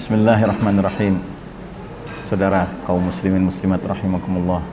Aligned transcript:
Bismillahirrahmanirrahim. 0.00 1.20
Saudara 2.24 2.64
kaum 2.88 3.04
muslimin 3.04 3.44
muslimat 3.44 3.84
rahimakumullah. 3.84 4.64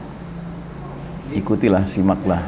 Ikutilah, 1.36 1.84
simaklah 1.84 2.48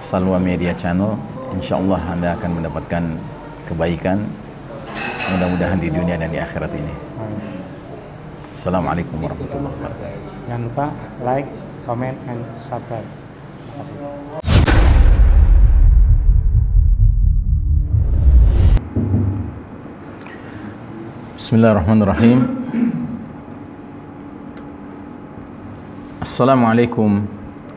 Salwa 0.00 0.40
Media 0.40 0.72
Channel. 0.72 1.12
Insya 1.52 1.76
Allah 1.76 2.00
Anda 2.08 2.40
akan 2.40 2.56
mendapatkan 2.56 3.04
kebaikan 3.68 4.24
Mudah-mudahan 5.28 5.76
di 5.76 5.92
dunia 5.92 6.16
dan 6.16 6.32
di 6.32 6.40
akhirat 6.40 6.72
ini. 6.72 6.94
Assalamualaikum 8.48 9.20
warahmatullahi 9.20 9.76
wabarakatuh. 9.76 10.48
Jangan 10.48 10.62
lupa 10.72 10.86
like, 11.20 11.52
comment, 11.84 12.16
and 12.32 12.40
subscribe. 12.64 13.04
بسم 21.42 21.58
الله 21.58 21.70
الرحمن 21.74 22.00
الرحيم. 22.06 22.38
السلام 26.22 26.60
عليكم 26.62 27.10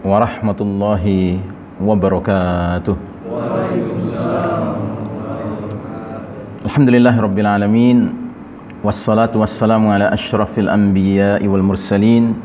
ورحمة 0.05 0.59
الله 0.61 1.05
وبركاته. 1.81 2.95
الحمد 6.61 6.89
لله 6.93 7.15
رب 7.17 7.37
العالمين 7.41 7.97
والصلاة 8.85 9.33
والسلام 9.33 9.81
على 9.89 10.13
أشرف 10.13 10.53
الأنبياء 10.61 11.41
والمرسلين 11.41 12.37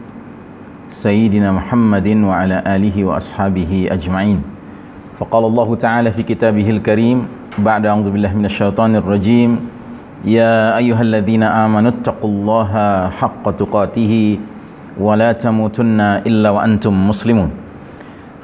سيدنا 0.88 1.52
محمد 1.52 2.09
وعلى 2.32 2.64
آله 2.64 2.96
وأصحابه 2.96 3.92
أجمعين. 3.92 4.40
فقال 5.20 5.45
الله 5.45 5.68
تعالى 5.84 6.09
في 6.16 6.23
كتابه 6.24 6.64
الكريم 6.80 7.18
بعد 7.60 7.84
أعوذ 7.84 8.09
بالله 8.09 8.32
من 8.32 8.48
الشيطان 8.48 8.96
الرجيم. 9.04 9.79
يا 10.25 10.73
أيها 10.81 11.02
الذين 11.02 11.45
آمنوا 11.45 12.02
اتقوا 12.02 12.29
الله 12.29 12.71
حق 13.13 13.45
تقاته 13.61 14.13
ولا 14.97 15.29
تموتن 15.37 15.99
إلا 16.26 16.49
وأنتم 16.49 16.93
مسلمون 16.93 17.51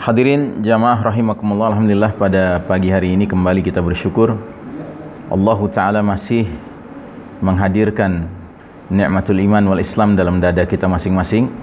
Hadirin 0.02 0.66
jamaah 0.66 0.98
rahimakumullah 0.98 1.78
Alhamdulillah 1.78 2.18
pada 2.18 2.58
pagi 2.66 2.90
hari 2.90 3.14
ini 3.14 3.30
kembali 3.30 3.62
kita 3.62 3.86
bersyukur 3.86 4.34
Allah 5.30 5.60
Ta'ala 5.70 6.02
masih 6.02 6.50
menghadirkan 7.38 8.26
nikmatul 8.90 9.38
iman 9.38 9.62
wal 9.62 9.78
islam 9.78 10.18
dalam 10.18 10.42
dada 10.42 10.66
kita 10.66 10.90
masing-masing 10.90 11.54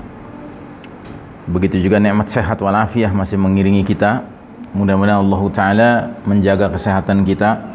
Begitu 1.51 1.83
juga 1.83 1.99
nikmat 1.99 2.31
sehat 2.31 2.63
walafiah 2.63 3.11
masih 3.11 3.35
mengiringi 3.43 3.83
kita 3.83 4.23
Mudah-mudahan 4.71 5.19
Allah 5.19 5.43
Ta'ala 5.51 5.91
menjaga 6.23 6.71
kesehatan 6.71 7.27
kita 7.27 7.72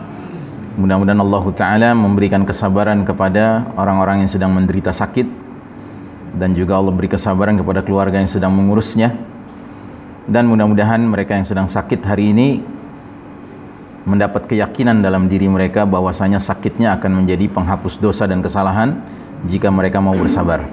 Mudah-mudahan 0.79 1.19
Allah 1.19 1.45
Ta'ala 1.59 1.91
memberikan 1.91 2.47
kesabaran 2.47 3.03
kepada 3.03 3.67
orang-orang 3.75 4.23
yang 4.23 4.31
sedang 4.31 4.55
menderita 4.55 4.95
sakit. 4.95 5.27
Dan 6.39 6.55
juga 6.55 6.79
Allah 6.79 6.95
beri 6.95 7.11
kesabaran 7.11 7.59
kepada 7.59 7.83
keluarga 7.83 8.23
yang 8.23 8.31
sedang 8.31 8.55
mengurusnya. 8.55 9.11
Dan 10.31 10.47
mudah-mudahan 10.47 11.03
mereka 11.03 11.35
yang 11.35 11.49
sedang 11.49 11.67
sakit 11.67 12.05
hari 12.05 12.31
ini 12.37 12.49
Mendapat 14.09 14.49
keyakinan 14.49 15.05
dalam 15.05 15.29
diri 15.29 15.45
mereka 15.53 15.85
bahwasanya 15.85 16.41
sakitnya 16.41 16.97
akan 16.97 17.25
menjadi 17.25 17.45
penghapus 17.53 18.01
dosa 18.01 18.25
dan 18.25 18.41
kesalahan 18.41 19.05
Jika 19.45 19.69
mereka 19.69 20.01
mau 20.01 20.17
bersabar. 20.17 20.65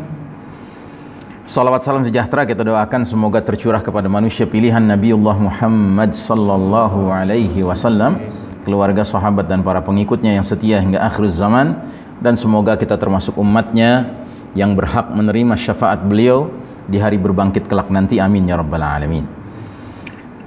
Salawat 1.45 1.85
salam 1.85 2.01
sejahtera 2.01 2.41
kita 2.41 2.65
doakan 2.65 3.05
semoga 3.05 3.37
tercurah 3.37 3.77
kepada 3.77 4.09
manusia 4.09 4.49
pilihan 4.49 4.81
Nabiullah 4.81 5.37
Muhammad 5.37 6.17
sallallahu 6.17 7.13
alaihi 7.13 7.61
wasallam, 7.61 8.17
keluarga, 8.65 9.05
sahabat 9.05 9.45
dan 9.45 9.61
para 9.61 9.79
pengikutnya 9.85 10.35
yang 10.35 10.43
setia 10.43 10.81
hingga 10.81 11.05
akhir 11.05 11.29
zaman 11.29 11.77
dan 12.19 12.33
semoga 12.33 12.73
kita 12.75 12.97
termasuk 12.97 13.37
umatnya 13.37 14.09
yang 14.57 14.73
berhak 14.73 15.13
menerima 15.13 15.53
syafaat 15.53 16.01
beliau 16.01 16.49
di 16.89 16.97
hari 16.97 17.21
berbangkit 17.21 17.69
kelak 17.69 17.93
nanti 17.93 18.17
amin 18.17 18.49
ya 18.49 18.57
rabbal 18.57 18.81
alamin. 18.81 19.25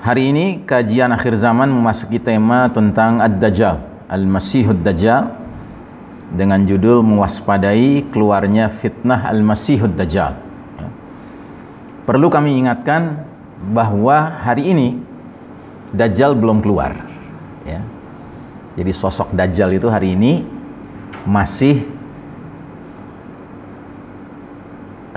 Hari 0.03 0.31
ini 0.31 0.47
kajian 0.65 1.10
akhir 1.10 1.37
zaman 1.38 1.69
memasuki 1.69 2.22
tema 2.22 2.70
tentang 2.70 3.19
Ad-Dajjal, 3.19 4.09
Al-Masihud 4.09 4.81
Dajjal 4.81 5.28
dengan 6.32 6.62
judul 6.65 7.03
mewaspadai 7.03 8.09
keluarnya 8.09 8.72
fitnah 8.72 9.26
Al-Masihud 9.28 9.98
Dajjal. 9.98 10.38
Perlu 12.09 12.32
kami 12.32 12.56
ingatkan 12.56 13.26
bahwa 13.75 14.41
hari 14.41 14.72
ini 14.72 14.88
Dajjal 15.92 16.32
belum 16.32 16.65
keluar. 16.65 16.94
Ya. 17.69 17.84
Jadi 18.78 18.94
sosok 18.94 19.34
Dajjal 19.34 19.75
itu 19.75 19.91
hari 19.91 20.15
ini 20.15 20.47
masih 21.27 21.83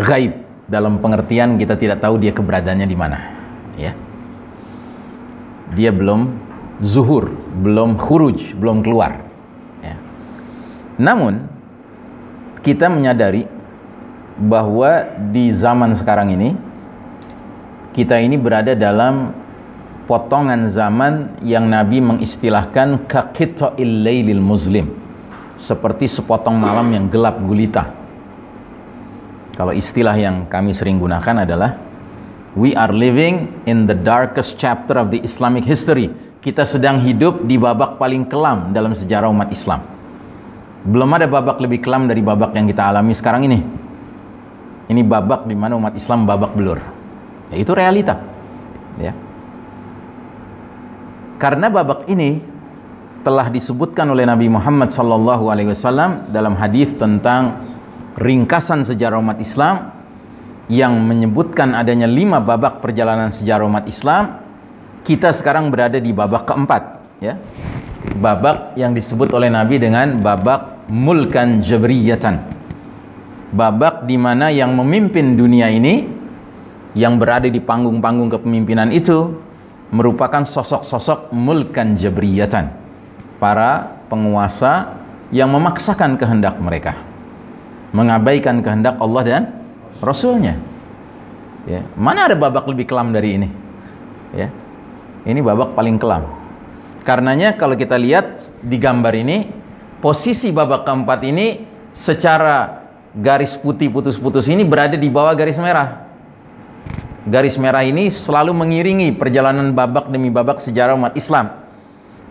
gaib 0.02 0.42
dalam 0.66 0.98
pengertian 0.98 1.62
kita 1.62 1.78
tidak 1.78 2.02
tahu 2.02 2.18
dia 2.18 2.34
keberadaannya 2.34 2.88
di 2.90 2.98
mana. 2.98 3.20
Ya. 3.78 3.94
Dia 5.78 5.94
belum 5.94 6.42
zuhur, 6.82 7.30
belum 7.62 8.02
khuruj, 8.02 8.58
belum 8.58 8.82
keluar. 8.82 9.22
Ya. 9.86 9.96
Namun 10.98 11.46
kita 12.66 12.90
menyadari 12.90 13.46
bahwa 14.42 15.06
di 15.30 15.54
zaman 15.54 15.94
sekarang 15.94 16.34
ini 16.34 16.58
kita 17.94 18.18
ini 18.18 18.42
berada 18.42 18.74
dalam 18.74 19.38
potongan 20.10 20.68
zaman 20.68 21.42
yang 21.46 21.70
Nabi 21.70 22.02
mengistilahkan 22.02 23.06
kaqita'il 23.06 24.42
muslim 24.42 24.92
seperti 25.62 26.10
sepotong 26.10 26.58
malam 26.58 26.90
yang 26.90 27.06
gelap 27.08 27.38
gulita. 27.38 27.94
Kalau 29.54 29.76
istilah 29.78 30.18
yang 30.18 30.50
kami 30.50 30.74
sering 30.74 30.98
gunakan 30.98 31.46
adalah 31.46 31.78
we 32.58 32.74
are 32.74 32.90
living 32.90 33.52
in 33.70 33.86
the 33.86 33.94
darkest 33.94 34.58
chapter 34.58 34.98
of 34.98 35.14
the 35.14 35.22
Islamic 35.22 35.62
history. 35.62 36.10
Kita 36.42 36.66
sedang 36.66 37.06
hidup 37.06 37.46
di 37.46 37.62
babak 37.62 38.02
paling 38.02 38.26
kelam 38.26 38.74
dalam 38.74 38.98
sejarah 38.98 39.30
umat 39.30 39.54
Islam. 39.54 39.86
Belum 40.82 41.06
ada 41.14 41.30
babak 41.30 41.62
lebih 41.62 41.86
kelam 41.86 42.10
dari 42.10 42.26
babak 42.26 42.58
yang 42.58 42.66
kita 42.66 42.90
alami 42.90 43.14
sekarang 43.14 43.46
ini. 43.46 43.62
Ini 44.90 45.02
babak 45.06 45.46
di 45.46 45.54
mana 45.54 45.78
umat 45.78 45.94
Islam 45.94 46.26
babak 46.26 46.58
belur. 46.58 46.82
Ya, 47.54 47.62
itu 47.62 47.72
realita. 47.78 48.18
Ya. 48.98 49.14
Karena 51.42 51.74
babak 51.74 52.06
ini 52.06 52.38
telah 53.26 53.50
disebutkan 53.50 54.06
oleh 54.14 54.30
Nabi 54.30 54.46
Muhammad 54.46 54.94
sallallahu 54.94 55.50
alaihi 55.50 55.74
wasallam 55.74 56.30
dalam 56.30 56.54
hadis 56.54 56.94
tentang 57.02 57.66
ringkasan 58.14 58.86
sejarah 58.86 59.18
umat 59.18 59.42
Islam 59.42 59.90
yang 60.70 61.02
menyebutkan 61.02 61.74
adanya 61.74 62.06
lima 62.06 62.38
babak 62.38 62.78
perjalanan 62.78 63.34
sejarah 63.34 63.66
umat 63.66 63.90
Islam. 63.90 64.38
Kita 65.02 65.34
sekarang 65.34 65.74
berada 65.74 65.98
di 65.98 66.14
babak 66.14 66.46
keempat 66.46 66.84
ya. 67.18 67.42
Babak 68.22 68.78
yang 68.78 68.94
disebut 68.94 69.34
oleh 69.34 69.50
Nabi 69.50 69.82
dengan 69.82 70.22
babak 70.22 70.86
mulkan 70.94 71.66
jabriyatan. 71.66 72.38
Babak 73.50 74.06
di 74.06 74.14
mana 74.14 74.54
yang 74.54 74.78
memimpin 74.78 75.34
dunia 75.34 75.74
ini 75.74 76.06
yang 76.94 77.18
berada 77.18 77.50
di 77.50 77.58
panggung-panggung 77.58 78.30
kepemimpinan 78.30 78.94
itu 78.94 79.50
merupakan 79.92 80.44
sosok-sosok 80.48 81.36
mulkan 81.36 82.00
jabriyatan. 82.00 82.72
Para 83.38 84.02
penguasa 84.08 85.02
yang 85.30 85.52
memaksakan 85.52 86.18
kehendak 86.18 86.58
mereka. 86.58 86.98
Mengabaikan 87.92 88.64
kehendak 88.64 88.96
Allah 88.98 89.24
dan 89.24 89.44
Rasulnya. 90.00 90.56
Ya. 91.70 91.86
mana 91.94 92.26
ada 92.26 92.34
babak 92.34 92.66
lebih 92.66 92.90
kelam 92.90 93.14
dari 93.14 93.38
ini? 93.38 93.50
Ya 94.34 94.50
ini 95.26 95.40
babak 95.42 95.78
paling 95.78 96.02
kelam. 96.02 96.26
Karenanya 97.02 97.58
kalau 97.58 97.74
kita 97.74 97.98
lihat 97.98 98.54
di 98.62 98.78
gambar 98.78 99.14
ini 99.18 99.50
posisi 100.02 100.54
babak 100.54 100.86
keempat 100.86 101.20
ini 101.26 101.66
secara 101.94 102.86
garis 103.18 103.58
putih 103.58 103.90
putus-putus 103.90 104.48
ini 104.48 104.64
berada 104.64 104.96
di 104.96 105.10
bawah 105.10 105.34
garis 105.34 105.58
merah 105.58 106.11
garis 107.28 107.60
merah 107.62 107.86
ini 107.86 108.10
selalu 108.10 108.56
mengiringi 108.56 109.14
perjalanan 109.14 109.76
babak 109.78 110.10
demi 110.10 110.34
babak 110.34 110.58
sejarah 110.58 110.98
umat 110.98 111.14
Islam. 111.14 111.62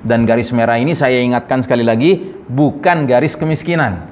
Dan 0.00 0.24
garis 0.24 0.48
merah 0.50 0.80
ini 0.80 0.96
saya 0.96 1.20
ingatkan 1.20 1.60
sekali 1.60 1.84
lagi 1.84 2.32
bukan 2.48 3.04
garis 3.04 3.36
kemiskinan. 3.36 4.08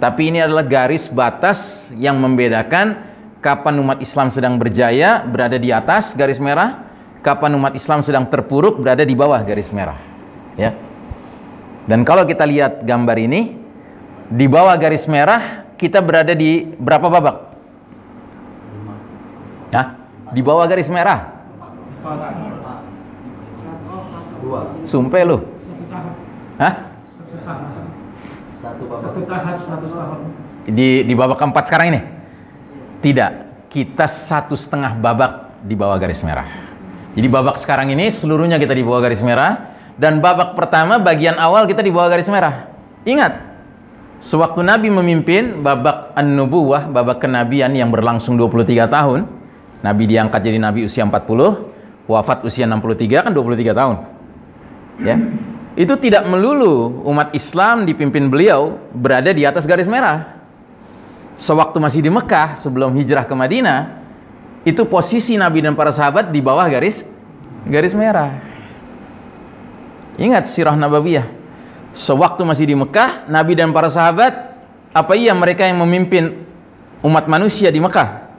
Tapi 0.00 0.32
ini 0.32 0.40
adalah 0.40 0.64
garis 0.64 1.12
batas 1.12 1.92
yang 1.92 2.16
membedakan 2.16 2.96
kapan 3.44 3.76
umat 3.84 4.00
Islam 4.00 4.32
sedang 4.32 4.56
berjaya 4.56 5.20
berada 5.28 5.60
di 5.60 5.68
atas 5.68 6.16
garis 6.16 6.40
merah, 6.40 6.80
kapan 7.20 7.52
umat 7.60 7.76
Islam 7.76 8.00
sedang 8.00 8.24
terpuruk 8.24 8.80
berada 8.80 9.04
di 9.04 9.12
bawah 9.12 9.44
garis 9.44 9.68
merah. 9.68 10.00
Ya. 10.56 10.72
Dan 11.84 12.08
kalau 12.08 12.24
kita 12.24 12.48
lihat 12.48 12.80
gambar 12.88 13.16
ini 13.20 13.60
di 14.32 14.48
bawah 14.48 14.72
garis 14.80 15.04
merah 15.04 15.68
kita 15.76 16.00
berada 16.00 16.32
di 16.32 16.64
berapa 16.80 17.04
babak? 17.04 17.49
Hah? 19.70 19.86
Di 20.30 20.40
bawah 20.42 20.66
garis 20.66 20.90
merah. 20.90 21.40
Sumpah 24.86 25.22
lu. 25.26 25.38
Hah? 26.60 26.74
Satu 28.60 29.20
tahap 29.24 29.56
100 29.64 29.96
tahun. 29.96 30.18
Di, 30.68 31.02
di 31.08 31.14
babak 31.16 31.40
keempat 31.40 31.64
sekarang 31.72 31.86
ini? 31.96 32.00
Tidak. 33.00 33.30
Kita 33.72 34.04
satu 34.04 34.58
setengah 34.58 34.98
babak 34.98 35.62
di 35.64 35.72
bawah 35.78 35.96
garis 35.96 36.20
merah. 36.20 36.46
Jadi 37.16 37.26
babak 37.26 37.58
sekarang 37.58 37.90
ini 37.90 38.12
seluruhnya 38.12 38.60
kita 38.60 38.76
di 38.76 38.84
bawah 38.84 39.00
garis 39.02 39.22
merah. 39.24 39.72
Dan 40.00 40.24
babak 40.24 40.56
pertama 40.56 40.96
bagian 40.96 41.36
awal 41.36 41.68
kita 41.68 41.84
di 41.84 41.92
bawah 41.92 42.08
garis 42.08 42.28
merah. 42.28 42.72
Ingat, 43.04 43.40
sewaktu 44.20 44.64
Nabi 44.64 44.88
memimpin 44.88 45.60
babak 45.60 46.16
an-nubuwah, 46.16 46.88
babak 46.88 47.20
kenabian 47.20 47.72
yang 47.76 47.92
berlangsung 47.92 48.36
23 48.36 48.88
tahun, 48.88 49.28
Nabi 49.80 50.04
diangkat 50.04 50.40
jadi 50.44 50.58
Nabi 50.60 50.84
usia 50.84 51.04
40, 51.04 52.04
wafat 52.04 52.44
usia 52.44 52.68
63 52.68 53.24
kan 53.24 53.32
23 53.32 53.72
tahun. 53.72 53.96
Ya. 55.00 55.16
Itu 55.78 55.96
tidak 55.96 56.28
melulu 56.28 57.00
umat 57.08 57.32
Islam 57.32 57.88
dipimpin 57.88 58.28
beliau 58.28 58.76
berada 58.92 59.32
di 59.32 59.48
atas 59.48 59.64
garis 59.64 59.88
merah. 59.88 60.36
Sewaktu 61.40 61.80
masih 61.80 62.04
di 62.04 62.12
Mekah 62.12 62.60
sebelum 62.60 62.92
hijrah 63.00 63.24
ke 63.24 63.32
Madinah, 63.32 63.96
itu 64.68 64.84
posisi 64.84 65.40
Nabi 65.40 65.64
dan 65.64 65.72
para 65.72 65.88
sahabat 65.88 66.28
di 66.28 66.44
bawah 66.44 66.68
garis 66.68 67.00
garis 67.64 67.96
merah. 67.96 68.36
Ingat 70.20 70.44
sirah 70.52 70.76
nabawiyah. 70.76 71.24
Sewaktu 71.96 72.44
masih 72.44 72.68
di 72.68 72.76
Mekah, 72.76 73.26
Nabi 73.26 73.56
dan 73.56 73.72
para 73.72 73.88
sahabat 73.88 74.52
apa 74.92 75.12
iya 75.16 75.32
mereka 75.32 75.64
yang 75.64 75.80
memimpin 75.80 76.44
umat 77.00 77.24
manusia 77.26 77.72
di 77.72 77.80
Mekah? 77.80 78.29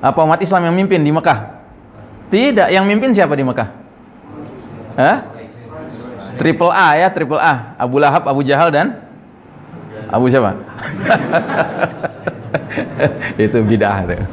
Apa 0.00 0.24
umat 0.24 0.40
Islam 0.42 0.64
yang 0.68 0.74
memimpin 0.76 1.00
di 1.00 1.12
Mekah? 1.12 1.38
Tidak, 2.28 2.68
yang 2.74 2.84
mimpin 2.84 3.14
siapa 3.14 3.36
di 3.38 3.44
Mekah? 3.46 3.68
Hah? 4.98 5.16
Triple 6.36 6.72
A 6.72 6.88
ya, 7.00 7.08
triple 7.08 7.40
A. 7.40 7.72
Abu 7.80 7.96
Lahab, 7.96 8.28
Abu 8.28 8.44
Jahal 8.44 8.68
dan 8.68 9.00
Abu 10.12 10.28
siapa? 10.28 10.52
itu 13.40 13.56
bidah 13.64 14.04
tuh. 14.04 14.20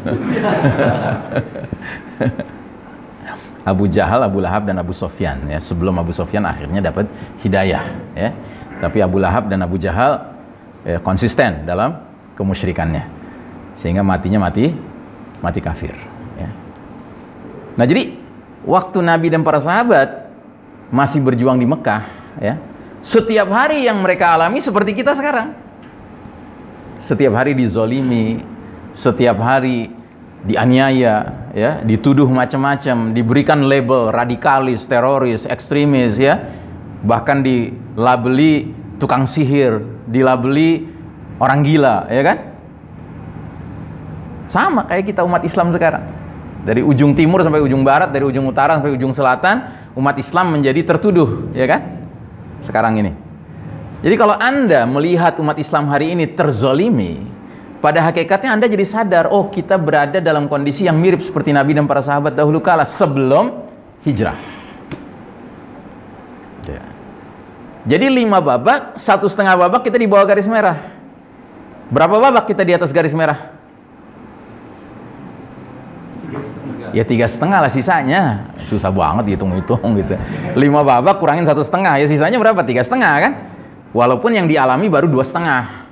Abu 3.63 3.87
Jahal, 3.87 4.27
Abu 4.27 4.43
Lahab 4.43 4.67
dan 4.67 4.75
Abu 4.83 4.91
Sofyan 4.91 5.47
ya. 5.47 5.63
Sebelum 5.63 5.95
Abu 5.95 6.11
Sofyan 6.11 6.43
akhirnya 6.43 6.83
dapat 6.83 7.07
hidayah 7.39 7.87
ya. 8.11 8.35
Tapi 8.83 8.99
Abu 8.99 9.23
Lahab 9.23 9.47
dan 9.47 9.63
Abu 9.63 9.79
Jahal 9.79 10.35
ya, 10.83 10.99
konsisten 10.99 11.63
dalam 11.63 12.03
kemusyrikannya. 12.35 13.07
Sehingga 13.79 14.03
matinya 14.03 14.51
mati 14.51 14.75
mati 15.43 15.59
kafir 15.59 15.91
ya. 16.39 16.49
Nah, 17.75 17.83
jadi 17.83 18.15
waktu 18.63 19.03
Nabi 19.03 19.27
dan 19.27 19.43
para 19.43 19.59
sahabat 19.59 20.31
masih 20.87 21.19
berjuang 21.19 21.59
di 21.59 21.67
Mekah 21.67 22.07
ya. 22.39 22.55
Setiap 23.03 23.51
hari 23.51 23.83
yang 23.83 23.99
mereka 23.99 24.31
alami 24.31 24.63
seperti 24.63 24.95
kita 24.95 25.11
sekarang. 25.11 25.51
Setiap 27.03 27.35
hari 27.35 27.51
dizolimi, 27.51 28.39
setiap 28.95 29.43
hari 29.43 29.91
dianiaya, 30.47 31.51
ya, 31.51 31.83
dituduh 31.83 32.31
macam-macam, 32.31 33.11
diberikan 33.11 33.59
label 33.67 34.07
radikalis, 34.11 34.87
teroris, 34.87 35.43
ekstremis, 35.43 36.15
ya, 36.15 36.39
bahkan 37.03 37.43
dilabeli 37.43 38.71
tukang 39.03 39.27
sihir, 39.27 39.83
dilabeli 40.07 40.87
orang 41.43 41.59
gila, 41.67 42.07
ya 42.07 42.23
kan? 42.23 42.37
Sama 44.53 44.85
kayak 44.85 45.09
kita 45.09 45.25
umat 45.25 45.41
Islam 45.41 45.73
sekarang. 45.73 46.05
Dari 46.61 46.85
ujung 46.85 47.17
timur 47.17 47.41
sampai 47.41 47.57
ujung 47.57 47.81
barat, 47.81 48.13
dari 48.13 48.21
ujung 48.21 48.45
utara 48.45 48.77
sampai 48.77 48.93
ujung 48.93 49.09
selatan, 49.09 49.89
umat 49.97 50.13
Islam 50.21 50.53
menjadi 50.53 50.85
tertuduh, 50.85 51.49
ya 51.57 51.65
kan? 51.65 51.81
Sekarang 52.61 52.93
ini. 53.01 53.17
Jadi 54.05 54.13
kalau 54.13 54.37
Anda 54.37 54.85
melihat 54.85 55.41
umat 55.41 55.57
Islam 55.57 55.89
hari 55.89 56.13
ini 56.13 56.29
terzolimi, 56.29 57.25
pada 57.81 58.05
hakikatnya 58.05 58.53
Anda 58.53 58.69
jadi 58.69 58.85
sadar, 58.85 59.25
oh 59.33 59.49
kita 59.49 59.75
berada 59.81 60.21
dalam 60.21 60.45
kondisi 60.45 60.85
yang 60.85 61.01
mirip 61.01 61.25
seperti 61.25 61.49
Nabi 61.49 61.73
dan 61.73 61.89
para 61.89 62.05
sahabat 62.05 62.37
dahulu 62.37 62.61
kala 62.61 62.85
sebelum 62.85 63.67
hijrah. 64.05 64.37
Ya. 66.69 66.83
Jadi 67.89 68.05
lima 68.21 68.37
babak, 68.37 69.01
satu 69.01 69.25
setengah 69.25 69.57
babak 69.57 69.81
kita 69.81 69.97
di 69.97 70.05
bawah 70.05 70.23
garis 70.29 70.45
merah. 70.45 70.93
Berapa 71.89 72.21
babak 72.21 72.47
kita 72.53 72.61
di 72.63 72.71
atas 72.71 72.93
garis 72.93 73.17
merah? 73.17 73.52
Ya 76.93 77.01
tiga 77.01 77.25
setengah 77.25 77.59
lah 77.65 77.71
sisanya. 77.73 78.53
Susah 78.69 78.93
banget 78.93 79.35
hitung-hitung 79.35 79.97
gitu. 79.97 80.13
Lima 80.53 80.85
babak 80.85 81.17
kurangin 81.17 81.43
satu 81.43 81.65
setengah, 81.65 81.97
ya 81.97 82.05
sisanya 82.05 82.37
berapa? 82.37 82.61
Tiga 82.61 82.85
setengah 82.85 83.13
kan? 83.17 83.33
Walaupun 83.91 84.33
yang 84.33 84.45
dialami 84.45 84.87
baru 84.89 85.09
dua 85.09 85.25
setengah. 85.25 85.83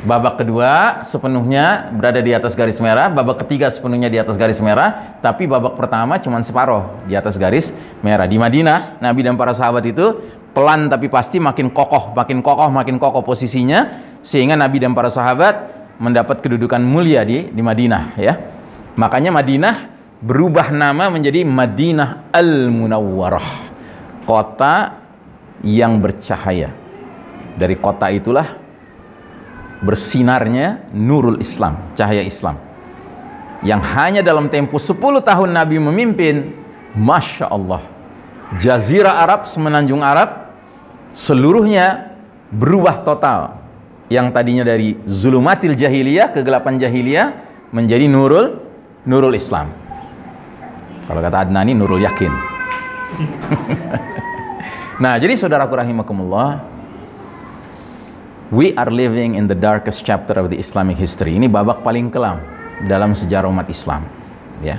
Babak 0.00 0.40
kedua 0.40 1.04
sepenuhnya 1.04 1.92
berada 1.92 2.24
di 2.24 2.32
atas 2.32 2.56
garis 2.56 2.80
merah, 2.80 3.12
babak 3.12 3.44
ketiga 3.44 3.68
sepenuhnya 3.68 4.08
di 4.08 4.16
atas 4.16 4.32
garis 4.40 4.56
merah, 4.56 5.20
tapi 5.20 5.44
babak 5.44 5.76
pertama 5.76 6.16
cuma 6.16 6.40
separoh 6.40 7.04
di 7.04 7.12
atas 7.12 7.36
garis 7.36 7.68
merah. 8.00 8.24
Di 8.24 8.40
Madinah, 8.40 8.96
Nabi 8.96 9.20
dan 9.28 9.36
para 9.36 9.52
sahabat 9.52 9.84
itu 9.84 10.16
pelan 10.56 10.88
tapi 10.88 11.12
pasti 11.12 11.36
makin 11.36 11.68
kokoh, 11.68 12.16
makin 12.16 12.40
kokoh, 12.40 12.72
makin 12.72 12.96
kokoh 12.96 13.20
posisinya 13.20 14.00
sehingga 14.24 14.56
Nabi 14.56 14.80
dan 14.80 14.96
para 14.96 15.12
sahabat 15.12 15.68
mendapat 16.00 16.40
kedudukan 16.40 16.80
mulia 16.80 17.20
di 17.20 17.52
di 17.52 17.60
Madinah 17.60 18.16
ya. 18.16 18.40
Makanya 18.96 19.36
Madinah 19.36 19.99
berubah 20.20 20.68
nama 20.68 21.08
menjadi 21.08 21.42
Madinah 21.48 22.28
Al-Munawwarah. 22.30 23.48
Kota 24.28 25.00
yang 25.64 25.98
bercahaya. 25.98 26.70
Dari 27.56 27.76
kota 27.76 28.08
itulah 28.12 28.56
bersinarnya 29.80 30.92
nurul 30.92 31.40
Islam, 31.40 31.92
cahaya 31.96 32.20
Islam. 32.20 32.56
Yang 33.60 33.82
hanya 33.96 34.20
dalam 34.24 34.48
tempo 34.48 34.80
10 34.80 34.96
tahun 35.20 35.50
Nabi 35.52 35.76
memimpin, 35.76 36.56
Masya 36.96 37.48
Allah. 37.48 37.84
Jazirah 38.56 39.20
Arab, 39.24 39.44
semenanjung 39.44 40.00
Arab, 40.00 40.52
seluruhnya 41.12 42.16
berubah 42.52 43.04
total. 43.04 43.60
Yang 44.10 44.26
tadinya 44.34 44.64
dari 44.66 44.96
zulumatil 45.06 45.76
jahiliyah, 45.76 46.32
kegelapan 46.34 46.80
jahiliyah, 46.80 47.28
menjadi 47.70 48.10
nurul, 48.10 48.58
nurul 49.06 49.36
Islam. 49.36 49.79
Kalau 51.10 51.26
kata 51.26 51.42
Adnani, 51.42 51.74
nurul 51.74 52.06
yakin. 52.06 52.30
nah, 55.02 55.18
jadi 55.18 55.34
saudaraku 55.34 55.74
rahimakumullah, 55.74 56.62
we 58.54 58.70
are 58.78 58.94
living 58.94 59.34
in 59.34 59.50
the 59.50 59.58
darkest 59.58 60.06
chapter 60.06 60.38
of 60.38 60.54
the 60.54 60.58
Islamic 60.62 60.94
history. 60.94 61.34
Ini 61.34 61.50
babak 61.50 61.82
paling 61.82 62.14
kelam 62.14 62.38
dalam 62.86 63.18
sejarah 63.18 63.50
umat 63.50 63.66
Islam, 63.66 64.06
ya. 64.62 64.78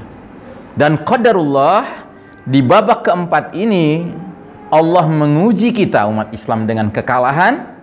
Dan 0.71 1.03
qadarullah 1.03 2.07
di 2.47 2.63
babak 2.63 3.11
keempat 3.11 3.51
ini 3.51 4.07
Allah 4.71 5.11
menguji 5.11 5.75
kita 5.75 6.07
umat 6.07 6.31
Islam 6.31 6.63
dengan 6.63 6.95
kekalahan 6.95 7.75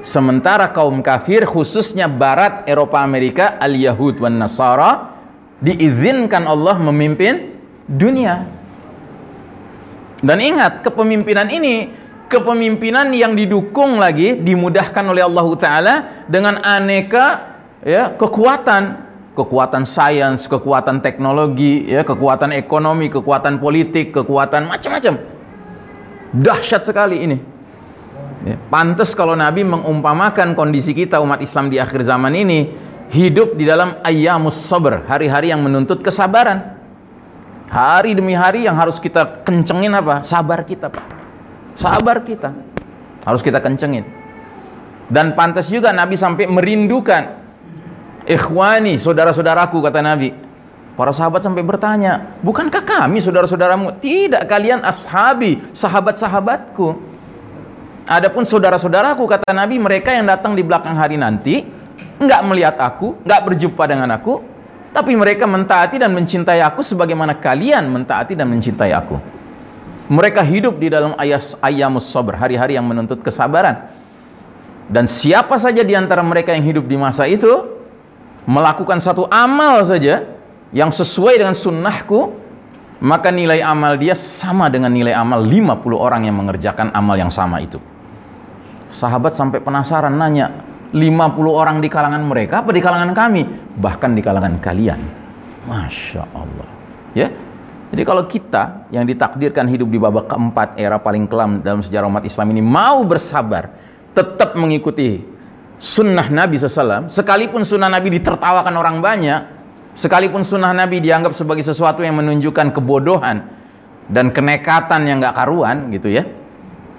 sementara 0.00 0.72
kaum 0.72 1.04
kafir 1.04 1.44
khususnya 1.44 2.08
barat 2.08 2.64
Eropa 2.64 3.04
Amerika 3.04 3.60
al-Yahud 3.60 4.24
wan 4.24 4.40
Nasara 4.40 5.12
diizinkan 5.60 6.48
Allah 6.48 6.80
memimpin 6.80 7.53
dunia. 7.88 8.48
Dan 10.24 10.40
ingat 10.40 10.80
kepemimpinan 10.80 11.52
ini 11.52 11.92
kepemimpinan 12.32 13.12
yang 13.12 13.36
didukung 13.36 14.00
lagi 14.00 14.40
dimudahkan 14.40 15.04
oleh 15.04 15.20
Allah 15.20 15.46
Taala 15.60 15.94
dengan 16.24 16.58
aneka 16.64 17.56
ya 17.84 18.08
kekuatan 18.16 19.04
kekuatan 19.34 19.82
sains, 19.82 20.46
kekuatan 20.46 21.02
teknologi, 21.02 21.90
ya, 21.90 22.06
kekuatan 22.06 22.54
ekonomi, 22.54 23.10
kekuatan 23.10 23.58
politik, 23.58 24.14
kekuatan 24.14 24.70
macam-macam. 24.70 25.18
Dahsyat 26.34 26.86
sekali 26.86 27.18
ini. 27.26 27.38
Ya, 28.46 28.56
pantas 28.70 29.16
kalau 29.16 29.34
Nabi 29.34 29.66
mengumpamakan 29.66 30.54
kondisi 30.54 30.94
kita 30.94 31.18
umat 31.18 31.42
Islam 31.42 31.66
di 31.66 31.82
akhir 31.82 32.06
zaman 32.06 32.30
ini 32.36 32.70
hidup 33.10 33.58
di 33.58 33.66
dalam 33.66 33.98
ayamus 34.06 34.54
sabr, 34.54 35.02
hari-hari 35.10 35.50
yang 35.50 35.62
menuntut 35.66 35.98
kesabaran. 35.98 36.73
Hari 37.68 38.12
demi 38.12 38.36
hari 38.36 38.68
yang 38.68 38.76
harus 38.76 39.00
kita 39.00 39.44
kencengin 39.44 39.92
apa? 39.96 40.20
Sabar 40.20 40.62
kita, 40.62 40.92
Pak. 40.92 41.04
Sabar 41.74 42.20
kita. 42.20 42.52
Harus 43.24 43.40
kita 43.40 43.58
kencengin. 43.58 44.04
Dan 45.08 45.32
pantas 45.36 45.68
juga 45.68 45.92
Nabi 45.92 46.16
sampai 46.16 46.48
merindukan 46.48 47.40
ikhwani, 48.24 49.00
saudara-saudaraku 49.00 49.80
kata 49.80 50.00
Nabi. 50.00 50.32
Para 50.94 51.10
sahabat 51.10 51.42
sampai 51.42 51.66
bertanya, 51.66 52.38
bukankah 52.38 52.86
kami 52.86 53.18
saudara-saudaramu? 53.18 53.98
Tidak, 53.98 54.46
kalian 54.46 54.86
ashabi, 54.86 55.58
sahabat-sahabatku. 55.74 56.94
Adapun 58.06 58.46
saudara-saudaraku 58.46 59.26
kata 59.26 59.50
Nabi, 59.50 59.82
mereka 59.82 60.14
yang 60.14 60.30
datang 60.30 60.54
di 60.54 60.62
belakang 60.62 60.94
hari 60.94 61.18
nanti, 61.18 61.66
nggak 62.22 62.40
melihat 62.46 62.76
aku, 62.78 63.18
nggak 63.26 63.40
berjumpa 63.42 63.82
dengan 63.90 64.14
aku, 64.14 64.38
tapi 64.94 65.18
mereka 65.18 65.42
mentaati 65.42 65.98
dan 65.98 66.14
mencintai 66.14 66.62
aku 66.62 66.78
sebagaimana 66.86 67.34
kalian 67.34 67.90
mentaati 67.90 68.38
dan 68.38 68.46
mencintai 68.46 68.94
aku. 68.94 69.18
Mereka 70.06 70.38
hidup 70.46 70.78
di 70.78 70.86
dalam 70.86 71.18
ayas 71.18 71.58
ayamus 71.58 72.06
sabr, 72.06 72.38
hari-hari 72.38 72.78
yang 72.78 72.86
menuntut 72.86 73.18
kesabaran. 73.18 73.90
Dan 74.86 75.10
siapa 75.10 75.58
saja 75.58 75.82
di 75.82 75.98
antara 75.98 76.22
mereka 76.22 76.54
yang 76.54 76.62
hidup 76.62 76.86
di 76.86 76.94
masa 76.94 77.26
itu 77.26 77.66
melakukan 78.46 79.02
satu 79.02 79.26
amal 79.32 79.82
saja 79.82 80.30
yang 80.70 80.94
sesuai 80.94 81.42
dengan 81.42 81.56
sunnahku, 81.58 82.30
maka 83.02 83.34
nilai 83.34 83.66
amal 83.66 83.98
dia 83.98 84.14
sama 84.14 84.70
dengan 84.70 84.94
nilai 84.94 85.16
amal 85.16 85.42
50 85.42 85.82
orang 85.98 86.28
yang 86.28 86.38
mengerjakan 86.38 86.94
amal 86.94 87.18
yang 87.18 87.34
sama 87.34 87.58
itu. 87.58 87.82
Sahabat 88.94 89.34
sampai 89.34 89.58
penasaran 89.58 90.14
nanya, 90.14 90.54
50 90.94 91.10
orang 91.50 91.82
di 91.82 91.90
kalangan 91.90 92.22
mereka 92.22 92.62
apa 92.62 92.70
di 92.70 92.78
kalangan 92.78 93.10
kami? 93.10 93.42
Bahkan 93.74 94.10
di 94.14 94.22
kalangan 94.22 94.54
kalian. 94.62 95.00
Masya 95.66 96.22
Allah. 96.30 96.68
Ya, 97.18 97.30
jadi 97.94 98.02
kalau 98.02 98.26
kita 98.26 98.90
yang 98.90 99.06
ditakdirkan 99.06 99.70
hidup 99.70 99.86
di 99.86 100.02
babak 100.02 100.26
keempat 100.26 100.74
era 100.74 100.98
paling 100.98 101.30
kelam 101.30 101.62
dalam 101.62 101.78
sejarah 101.78 102.10
umat 102.10 102.26
Islam 102.26 102.50
ini 102.50 102.58
mau 102.58 103.06
bersabar, 103.06 103.70
tetap 104.10 104.58
mengikuti 104.58 105.22
sunnah 105.78 106.26
Nabi 106.26 106.58
SAW, 106.58 107.06
sekalipun 107.06 107.62
sunnah 107.62 107.86
Nabi 107.86 108.18
ditertawakan 108.18 108.74
orang 108.74 108.98
banyak, 108.98 109.40
sekalipun 109.94 110.42
sunnah 110.42 110.74
Nabi 110.74 110.98
dianggap 110.98 111.38
sebagai 111.38 111.62
sesuatu 111.62 112.02
yang 112.02 112.18
menunjukkan 112.18 112.74
kebodohan 112.74 113.46
dan 114.10 114.34
kenekatan 114.34 115.06
yang 115.06 115.22
gak 115.22 115.38
karuan 115.38 115.94
gitu 115.94 116.10
ya, 116.10 116.26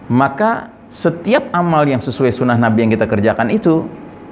maka 0.07 0.74
setiap 0.95 1.51
amal 1.51 1.83
yang 1.83 1.99
sesuai 1.99 2.31
sunnah 2.31 2.55
Nabi 2.55 2.87
yang 2.87 2.91
kita 2.95 3.03
kerjakan 3.03 3.51
itu 3.51 3.83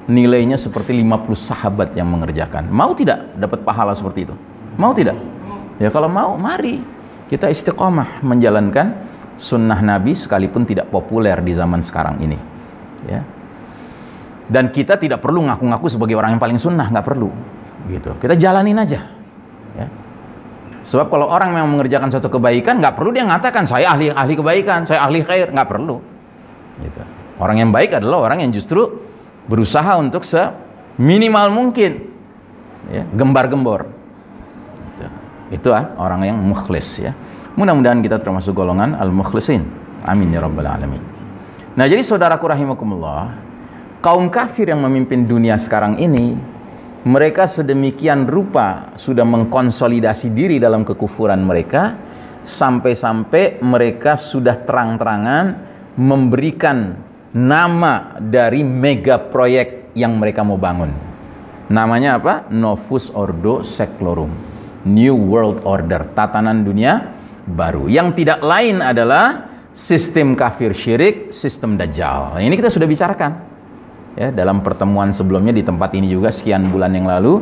nilainya 0.08 0.56
seperti 0.56 0.96
50 0.96 1.36
sahabat 1.36 1.92
yang 1.92 2.08
mengerjakan. 2.08 2.72
Mau 2.72 2.96
tidak 2.96 3.36
dapat 3.36 3.68
pahala 3.68 3.92
seperti 3.92 4.32
itu? 4.32 4.36
Mau 4.80 4.96
tidak? 4.96 5.20
Ya 5.76 5.92
kalau 5.92 6.08
mau, 6.08 6.40
mari 6.40 6.80
kita 7.28 7.52
istiqomah 7.52 8.24
menjalankan 8.24 8.96
sunnah 9.36 9.84
Nabi 9.84 10.16
sekalipun 10.16 10.64
tidak 10.64 10.88
populer 10.88 11.36
di 11.44 11.52
zaman 11.52 11.84
sekarang 11.84 12.24
ini. 12.24 12.40
Ya. 13.12 13.28
Dan 14.48 14.72
kita 14.72 14.96
tidak 14.96 15.20
perlu 15.20 15.44
ngaku-ngaku 15.44 15.92
sebagai 15.92 16.16
orang 16.16 16.40
yang 16.40 16.42
paling 16.42 16.60
sunnah, 16.64 16.88
nggak 16.88 17.04
perlu. 17.04 17.28
Gitu. 17.92 18.16
Kita 18.24 18.40
jalanin 18.40 18.80
aja. 18.80 19.04
Ya. 19.76 19.88
Sebab 20.88 21.12
kalau 21.12 21.28
orang 21.28 21.52
yang 21.60 21.68
mengerjakan 21.68 22.08
suatu 22.08 22.32
kebaikan, 22.32 22.80
nggak 22.80 22.96
perlu 22.96 23.12
dia 23.12 23.28
mengatakan 23.28 23.68
saya 23.68 23.92
ahli 23.92 24.16
ahli 24.16 24.34
kebaikan, 24.40 24.88
saya 24.88 25.04
ahli 25.04 25.28
khair, 25.28 25.52
nggak 25.52 25.68
perlu. 25.68 26.13
Gitu. 26.82 27.02
Orang 27.38 27.62
yang 27.62 27.70
baik 27.70 27.98
adalah 27.98 28.30
orang 28.30 28.42
yang 28.46 28.52
justru 28.56 29.04
berusaha 29.46 30.00
untuk 30.00 30.24
seminimal 30.24 31.52
mungkin 31.52 32.10
ya, 32.90 33.04
gembar-gembor 33.14 34.04
itu 35.54 35.70
ah, 35.70 35.94
orang 36.02 36.26
yang 36.26 36.38
mukhlis 36.42 36.98
ya. 36.98 37.14
Mudah-mudahan 37.54 38.02
kita 38.02 38.18
termasuk 38.18 38.58
golongan 38.58 38.98
al-mukhlisin. 38.98 39.62
Amin 40.10 40.34
ya 40.34 40.42
rabbal 40.42 40.66
alamin. 40.66 41.00
Nah, 41.78 41.86
jadi 41.86 42.02
saudaraku 42.02 42.50
rahimakumullah, 42.50 43.38
kaum 44.02 44.34
kafir 44.34 44.74
yang 44.74 44.82
memimpin 44.82 45.30
dunia 45.30 45.54
sekarang 45.62 46.02
ini 46.02 46.34
mereka 47.06 47.46
sedemikian 47.46 48.26
rupa 48.26 48.98
sudah 48.98 49.22
mengkonsolidasi 49.22 50.34
diri 50.34 50.58
dalam 50.58 50.82
kekufuran 50.82 51.46
mereka 51.46 51.94
sampai-sampai 52.44 53.62
mereka 53.62 54.18
sudah 54.18 54.66
terang-terangan 54.66 55.46
memberikan 56.00 56.98
nama 57.34 58.18
dari 58.22 58.62
mega 58.62 59.18
proyek 59.18 59.94
yang 59.98 60.18
mereka 60.18 60.46
mau 60.46 60.58
bangun. 60.58 60.94
Namanya 61.70 62.22
apa? 62.22 62.34
Novus 62.54 63.10
Ordo 63.14 63.66
Seclorum 63.66 64.30
New 64.84 65.16
World 65.16 65.64
Order, 65.64 66.12
tatanan 66.12 66.68
dunia 66.68 67.14
baru. 67.48 67.88
Yang 67.88 68.24
tidak 68.24 68.44
lain 68.44 68.84
adalah 68.84 69.48
sistem 69.72 70.36
kafir 70.36 70.76
syirik, 70.76 71.32
sistem 71.32 71.80
dajjal. 71.80 72.38
Ini 72.38 72.54
kita 72.54 72.70
sudah 72.70 72.86
bicarakan 72.86 73.32
ya 74.14 74.30
dalam 74.30 74.62
pertemuan 74.62 75.10
sebelumnya 75.10 75.50
di 75.50 75.66
tempat 75.66 75.98
ini 75.98 76.12
juga 76.12 76.30
sekian 76.30 76.70
bulan 76.70 76.94
yang 76.94 77.10
lalu 77.10 77.42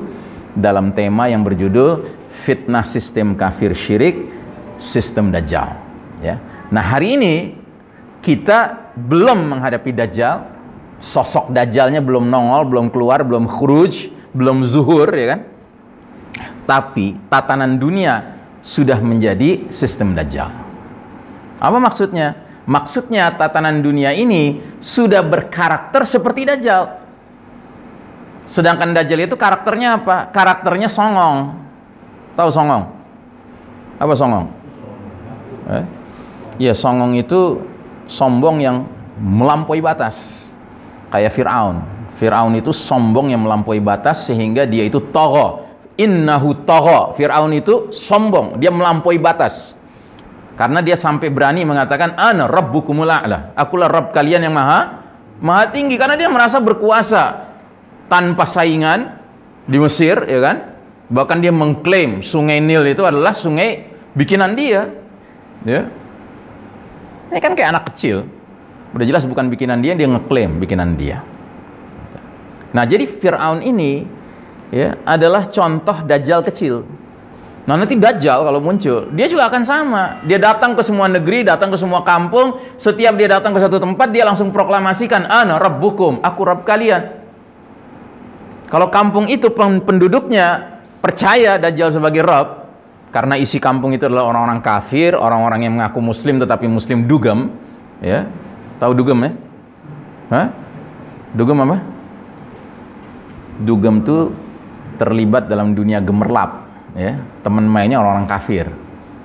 dalam 0.55 0.95
tema 0.95 1.27
yang 1.27 1.43
berjudul 1.43 2.07
fitnah 2.31 2.87
sistem 2.87 3.35
kafir 3.35 3.75
syirik, 3.75 4.31
sistem 4.79 5.33
dajjal. 5.33 5.75
Ya. 6.23 6.39
Nah 6.71 6.83
hari 6.85 7.19
ini 7.19 7.33
kita 8.21 8.93
belum 8.95 9.57
menghadapi 9.57 9.91
dajjal, 9.93 10.45
sosok 11.01 11.49
dajjalnya 11.51 11.99
belum 11.99 12.29
nongol, 12.29 12.69
belum 12.69 12.87
keluar, 12.93 13.25
belum 13.25 13.49
khuruj, 13.49 14.13
belum 14.31 14.61
zuhur, 14.61 15.09
ya 15.11 15.37
kan? 15.37 15.41
tapi 16.65 17.17
tatanan 17.27 17.75
dunia 17.75 18.39
sudah 18.61 19.01
menjadi 19.01 19.67
sistem 19.73 20.13
dajjal. 20.13 20.47
Apa 21.59 21.77
maksudnya? 21.83 22.37
Maksudnya 22.63 23.33
tatanan 23.35 23.81
dunia 23.81 24.13
ini 24.13 24.61
sudah 24.79 25.25
berkarakter 25.25 26.05
seperti 26.05 26.45
dajjal. 26.45 27.01
Sedangkan 28.45 28.93
dajjal 28.93 29.25
itu 29.25 29.35
karakternya 29.35 29.99
apa? 29.99 30.29
Karakternya 30.29 30.87
songong. 30.87 31.57
Tahu 32.37 32.49
songong? 32.53 32.83
Apa 33.97 34.13
songong? 34.15 34.45
Eh? 35.75 35.85
Ya 36.61 36.73
songong 36.77 37.17
itu 37.17 37.59
sombong 38.11 38.59
yang 38.59 38.83
melampaui 39.15 39.79
batas. 39.79 40.49
Kayak 41.07 41.31
Fir'aun. 41.31 41.79
Fir'aun 42.19 42.53
itu 42.59 42.75
sombong 42.75 43.31
yang 43.31 43.47
melampaui 43.47 43.79
batas 43.79 44.27
sehingga 44.27 44.67
dia 44.67 44.83
itu 44.83 44.99
togo 44.99 45.71
innahu 46.01 46.57
tagha. 46.65 47.13
Firaun 47.13 47.53
itu 47.53 47.93
sombong, 47.93 48.57
dia 48.57 48.73
melampaui 48.73 49.21
batas. 49.21 49.77
Karena 50.57 50.83
dia 50.83 50.97
sampai 50.97 51.31
berani 51.33 51.65
mengatakan 51.65 52.13
ana 52.17 52.45
rabbukumul 52.45 53.07
a'la. 53.07 53.55
Akulah 53.57 53.89
rabb 53.89 54.13
kalian 54.13 54.45
yang 54.45 54.53
maha 54.53 55.01
maha 55.41 55.73
tinggi 55.73 55.97
karena 55.97 56.13
dia 56.13 56.29
merasa 56.29 56.61
berkuasa 56.61 57.49
tanpa 58.05 58.45
saingan 58.45 59.17
di 59.65 59.77
Mesir, 59.81 60.21
ya 60.27 60.39
kan? 60.43 60.57
Bahkan 61.11 61.37
dia 61.41 61.49
mengklaim 61.49 62.21
sungai 62.21 62.61
Nil 62.61 62.83
itu 62.85 63.01
adalah 63.01 63.33
sungai 63.33 63.89
bikinan 64.13 64.53
dia. 64.53 64.91
Ya. 65.65 65.89
Ini 67.31 67.39
kan 67.39 67.55
kayak 67.55 67.69
anak 67.71 67.83
kecil. 67.95 68.27
Udah 68.91 69.07
jelas 69.07 69.23
bukan 69.23 69.47
bikinan 69.47 69.79
dia, 69.79 69.95
dia 69.95 70.05
ngeklaim 70.05 70.59
bikinan 70.59 70.99
dia. 70.99 71.23
Nah, 72.75 72.83
jadi 72.83 73.07
Firaun 73.07 73.63
ini 73.63 74.03
ya 74.71 74.99
adalah 75.07 75.47
contoh 75.47 76.03
dajjal 76.03 76.43
kecil. 76.43 76.83
Nah 77.61 77.77
nanti 77.77 77.93
dajjal 77.93 78.41
kalau 78.41 78.57
muncul, 78.57 79.13
dia 79.13 79.29
juga 79.29 79.45
akan 79.45 79.61
sama. 79.61 80.17
Dia 80.25 80.41
datang 80.41 80.73
ke 80.73 80.81
semua 80.81 81.05
negeri, 81.05 81.45
datang 81.45 81.69
ke 81.69 81.77
semua 81.77 82.01
kampung. 82.01 82.57
Setiap 82.73 83.13
dia 83.13 83.37
datang 83.37 83.53
ke 83.53 83.61
satu 83.61 83.77
tempat, 83.77 84.09
dia 84.09 84.25
langsung 84.25 84.49
proklamasikan, 84.49 85.29
Ana 85.29 85.61
rabbukum, 85.61 86.25
aku 86.25 86.41
Rabb 86.41 86.65
kalian. 86.65 87.21
Kalau 88.65 88.89
kampung 88.89 89.29
itu 89.29 89.53
penduduknya 89.53 90.79
percaya 91.03 91.61
dajjal 91.61 91.93
sebagai 91.93 92.25
Rabb, 92.25 92.60
karena 93.11 93.35
isi 93.35 93.59
kampung 93.59 93.91
itu 93.91 94.07
adalah 94.07 94.31
orang-orang 94.31 94.63
kafir, 94.63 95.13
orang-orang 95.13 95.67
yang 95.67 95.73
mengaku 95.75 95.99
muslim 95.99 96.39
tetapi 96.39 96.65
muslim 96.65 97.05
dugem, 97.05 97.51
ya. 97.99 98.27
Tahu 98.79 98.91
dugem 98.97 99.19
ya? 99.21 99.31
Hah? 100.31 100.47
Dugem 101.35 101.57
apa? 101.61 101.77
Dugem 103.61 104.01
tuh 104.01 104.33
terlibat 105.01 105.49
dalam 105.49 105.73
dunia 105.73 105.97
gemerlap 105.97 106.69
ya 106.93 107.17
teman 107.41 107.65
mainnya 107.65 107.97
orang-orang 107.97 108.29
kafir 108.29 108.69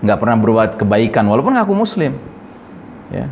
nggak 0.00 0.16
pernah 0.16 0.36
berbuat 0.40 0.70
kebaikan 0.80 1.28
walaupun 1.28 1.52
ngaku 1.52 1.76
muslim 1.76 2.16
ya 3.12 3.28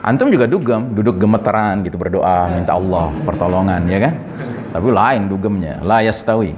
antum 0.00 0.32
juga 0.32 0.48
dugem 0.48 0.96
duduk 0.96 1.20
gemeteran 1.20 1.84
gitu 1.84 2.00
berdoa 2.00 2.48
minta 2.56 2.72
Allah 2.72 3.12
pertolongan 3.28 3.84
ya 3.84 3.98
kan 4.00 4.14
tapi 4.72 4.88
lain 4.88 5.28
dugemnya 5.28 5.84
la 5.84 6.00
yastawi 6.00 6.56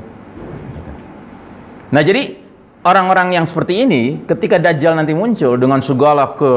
nah 1.91 2.03
jadi 2.07 2.46
orang-orang 2.87 3.35
yang 3.35 3.45
seperti 3.45 3.83
ini 3.83 4.23
ketika 4.23 4.63
dajjal 4.63 4.95
nanti 4.95 5.11
muncul 5.11 5.59
dengan 5.59 5.83
segala 5.83 6.39
ke 6.39 6.53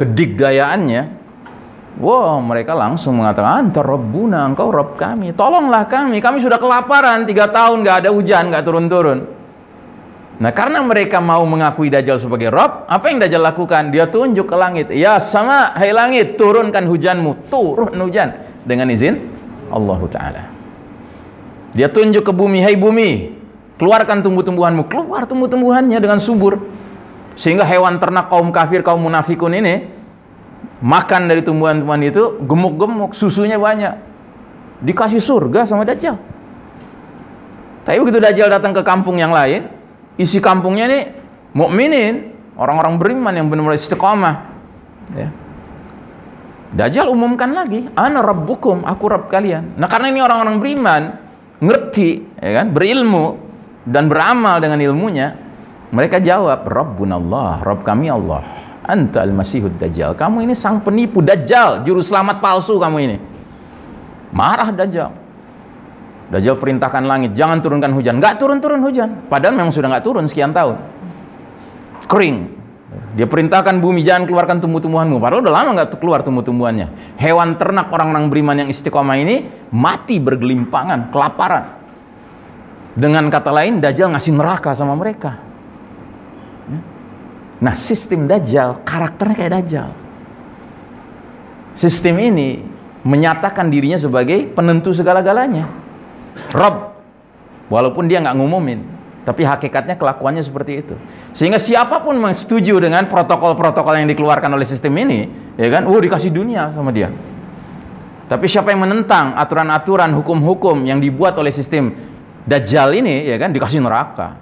kedigdayaannya 0.00 1.24
Wow, 1.94 2.42
mereka 2.42 2.74
langsung 2.74 3.22
mengatakan, 3.22 3.70
Anta 3.70 3.78
Rabbuna, 3.78 4.50
engkau 4.50 4.74
Rabb 4.74 4.98
kami. 4.98 5.30
Tolonglah 5.30 5.86
kami, 5.86 6.18
kami 6.18 6.42
sudah 6.42 6.58
kelaparan, 6.58 7.22
tiga 7.22 7.46
tahun 7.46 7.86
nggak 7.86 7.96
ada 8.02 8.10
hujan, 8.10 8.50
nggak 8.50 8.66
turun-turun. 8.66 9.18
Nah, 10.34 10.50
karena 10.50 10.82
mereka 10.82 11.22
mau 11.22 11.46
mengakui 11.46 11.86
Dajjal 11.94 12.18
sebagai 12.18 12.50
Rabb, 12.50 12.90
apa 12.90 13.06
yang 13.06 13.22
Dajjal 13.22 13.38
lakukan? 13.46 13.94
Dia 13.94 14.10
tunjuk 14.10 14.50
ke 14.50 14.56
langit. 14.58 14.90
Ya 14.90 15.22
sama, 15.22 15.70
hai 15.78 15.94
langit, 15.94 16.34
turunkan 16.34 16.82
hujanmu. 16.90 17.46
Turun 17.46 17.94
hujan. 17.94 18.42
Dengan 18.66 18.90
izin 18.90 19.30
Allah 19.70 20.00
Ta'ala. 20.10 20.42
Dia 21.78 21.86
tunjuk 21.86 22.26
ke 22.26 22.32
bumi, 22.34 22.58
hai 22.66 22.74
bumi, 22.74 23.30
keluarkan 23.78 24.22
tumbuh-tumbuhanmu. 24.22 24.86
Keluar 24.86 25.26
tumbuh-tumbuhannya 25.26 25.98
dengan 25.98 26.18
subur. 26.22 26.60
Sehingga 27.34 27.66
hewan 27.66 27.98
ternak 27.98 28.30
kaum 28.30 28.54
kafir, 28.54 28.86
kaum 28.86 29.02
munafikun 29.02 29.50
ini, 29.58 29.90
makan 30.78 31.26
dari 31.26 31.42
tumbuhan-tumbuhan 31.42 32.02
itu 32.06 32.38
gemuk-gemuk, 32.46 33.10
susunya 33.18 33.58
banyak. 33.58 33.98
Dikasih 34.84 35.18
surga 35.18 35.66
sama 35.66 35.82
Dajjal. 35.82 36.14
Tapi 37.82 37.96
begitu 38.00 38.22
Dajjal 38.22 38.48
datang 38.54 38.70
ke 38.70 38.86
kampung 38.86 39.18
yang 39.18 39.34
lain, 39.34 39.66
isi 40.14 40.38
kampungnya 40.38 40.86
ini 40.86 41.00
mukminin, 41.52 42.32
orang-orang 42.54 43.02
beriman 43.02 43.34
yang 43.34 43.46
benar-benar 43.50 43.76
istiqomah. 43.76 44.34
Ya. 45.12 45.28
Dajjal 46.74 47.06
umumkan 47.10 47.54
lagi, 47.54 47.86
ana 47.94 48.18
rabbukum, 48.18 48.82
aku 48.82 49.04
Rabb 49.06 49.30
kalian. 49.30 49.78
Nah, 49.78 49.86
karena 49.86 50.10
ini 50.10 50.18
orang-orang 50.22 50.58
beriman, 50.58 51.02
ngerti, 51.62 52.34
ya 52.38 52.62
kan, 52.62 52.74
berilmu 52.74 53.43
dan 53.84 54.08
beramal 54.08 54.60
dengan 54.60 54.80
ilmunya, 54.80 55.36
mereka 55.92 56.18
jawab, 56.18 56.64
Rabbunallah, 56.64 57.62
Rabb 57.62 57.84
kami 57.84 58.08
Allah. 58.08 58.42
Anta 58.84 59.24
al-Masihud 59.24 59.80
Dajjal. 59.80 60.12
Kamu 60.12 60.44
ini 60.44 60.52
sang 60.52 60.84
penipu 60.84 61.24
Dajjal, 61.24 61.88
juru 61.88 62.04
selamat 62.04 62.44
palsu 62.44 62.76
kamu 62.76 62.98
ini. 63.00 63.16
Marah 64.32 64.68
Dajjal. 64.72 65.08
Dajjal 66.28 66.56
perintahkan 66.60 67.04
langit, 67.04 67.32
jangan 67.32 67.64
turunkan 67.64 67.92
hujan. 67.96 68.20
Nggak 68.20 68.40
turun-turun 68.40 68.80
hujan. 68.84 69.28
Padahal 69.28 69.56
memang 69.56 69.72
sudah 69.72 69.88
nggak 69.88 70.04
turun 70.04 70.24
sekian 70.28 70.52
tahun. 70.52 70.80
Kering, 72.04 72.36
dia 73.14 73.30
perintahkan 73.30 73.78
bumi 73.78 74.02
jangan 74.02 74.26
keluarkan 74.26 74.58
tumbuh-tumbuhanmu. 74.60 75.22
Padahal 75.22 75.40
udah 75.40 75.54
lama 75.54 75.70
nggak 75.78 76.00
keluar 76.02 76.26
tumbuh-tumbuhannya. 76.26 77.16
Hewan 77.16 77.56
ternak 77.56 77.88
orang-orang 77.88 78.26
beriman 78.28 78.66
yang 78.66 78.68
istiqomah 78.68 79.16
ini 79.16 79.46
mati 79.70 80.18
bergelimpangan, 80.18 81.14
kelaparan. 81.14 81.83
Dengan 82.94 83.26
kata 83.26 83.50
lain, 83.50 83.82
Dajjal 83.82 84.14
ngasih 84.14 84.32
neraka 84.38 84.70
sama 84.70 84.94
mereka. 84.94 85.34
Ya. 86.70 86.80
Nah, 87.58 87.74
sistem 87.74 88.30
Dajjal, 88.30 88.86
karakternya 88.86 89.34
kayak 89.34 89.52
Dajjal. 89.60 89.90
Sistem 91.74 92.22
ini 92.22 92.62
menyatakan 93.02 93.66
dirinya 93.66 93.98
sebagai 93.98 94.46
penentu 94.54 94.94
segala-galanya. 94.94 95.66
Rob, 96.54 96.94
walaupun 97.66 98.06
dia 98.06 98.22
nggak 98.22 98.38
ngumumin. 98.38 98.80
Tapi 99.24 99.40
hakikatnya 99.42 99.96
kelakuannya 99.96 100.44
seperti 100.44 100.84
itu. 100.84 100.94
Sehingga 101.32 101.56
siapa 101.56 102.04
pun 102.04 102.14
yang 102.14 102.36
setuju 102.36 102.76
dengan 102.76 103.08
protokol-protokol 103.08 104.04
yang 104.04 104.08
dikeluarkan 104.12 104.52
oleh 104.52 104.68
sistem 104.68 104.94
ini, 105.00 105.26
ya 105.56 105.66
kan, 105.72 105.88
oh 105.88 105.96
dikasih 105.96 106.28
dunia 106.28 106.70
sama 106.76 106.92
dia. 106.92 107.08
Tapi 108.28 108.44
siapa 108.48 108.70
yang 108.70 108.84
menentang 108.84 109.32
aturan-aturan 109.36 110.12
hukum-hukum 110.12 110.84
yang 110.84 111.00
dibuat 111.00 111.36
oleh 111.40 111.52
sistem 111.52 112.13
Dajjal 112.44 113.00
ini, 113.00 113.24
ya 113.24 113.36
kan, 113.40 113.50
dikasih 113.52 113.80
neraka. 113.80 114.36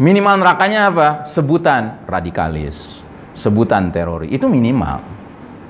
Minimal 0.00 0.40
nerakanya 0.40 0.90
apa? 0.90 1.08
Sebutan 1.28 2.02
radikalis, 2.08 3.04
sebutan 3.36 3.92
teroris. 3.94 4.32
Itu 4.32 4.48
minimal. 4.50 5.04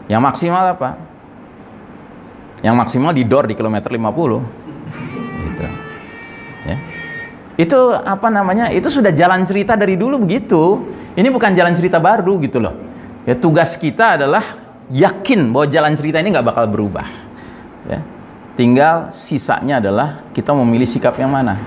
Yang 0.09 0.23
maksimal 0.23 0.65
apa? 0.79 0.91
Yang 2.65 2.75
maksimal 2.79 3.13
di 3.13 3.23
door 3.27 3.45
di 3.51 3.59
kilometer 3.59 3.91
50. 3.93 4.01
Gitu. 5.45 5.67
Ya 6.65 6.77
itu 7.55 7.79
apa 7.95 8.29
namanya 8.35 8.71
itu 8.75 8.91
sudah 8.91 9.15
jalan 9.15 9.47
cerita 9.47 9.79
dari 9.79 9.95
dulu 9.95 10.27
begitu 10.27 10.91
ini 11.15 11.31
bukan 11.31 11.55
jalan 11.55 11.71
cerita 11.79 12.03
baru 12.03 12.43
gitu 12.43 12.59
loh 12.59 12.75
ya 13.23 13.39
tugas 13.39 13.79
kita 13.79 14.19
adalah 14.19 14.59
yakin 14.91 15.55
bahwa 15.55 15.67
jalan 15.71 15.95
cerita 15.95 16.19
ini 16.19 16.35
nggak 16.35 16.47
bakal 16.51 16.67
berubah 16.67 17.07
ya 17.87 18.03
tinggal 18.55 19.11
sisanya 19.15 19.83
adalah 19.83 20.27
kita 20.31 20.55
memilih 20.55 20.87
sikap 20.87 21.19
yang 21.19 21.31
mana 21.31 21.59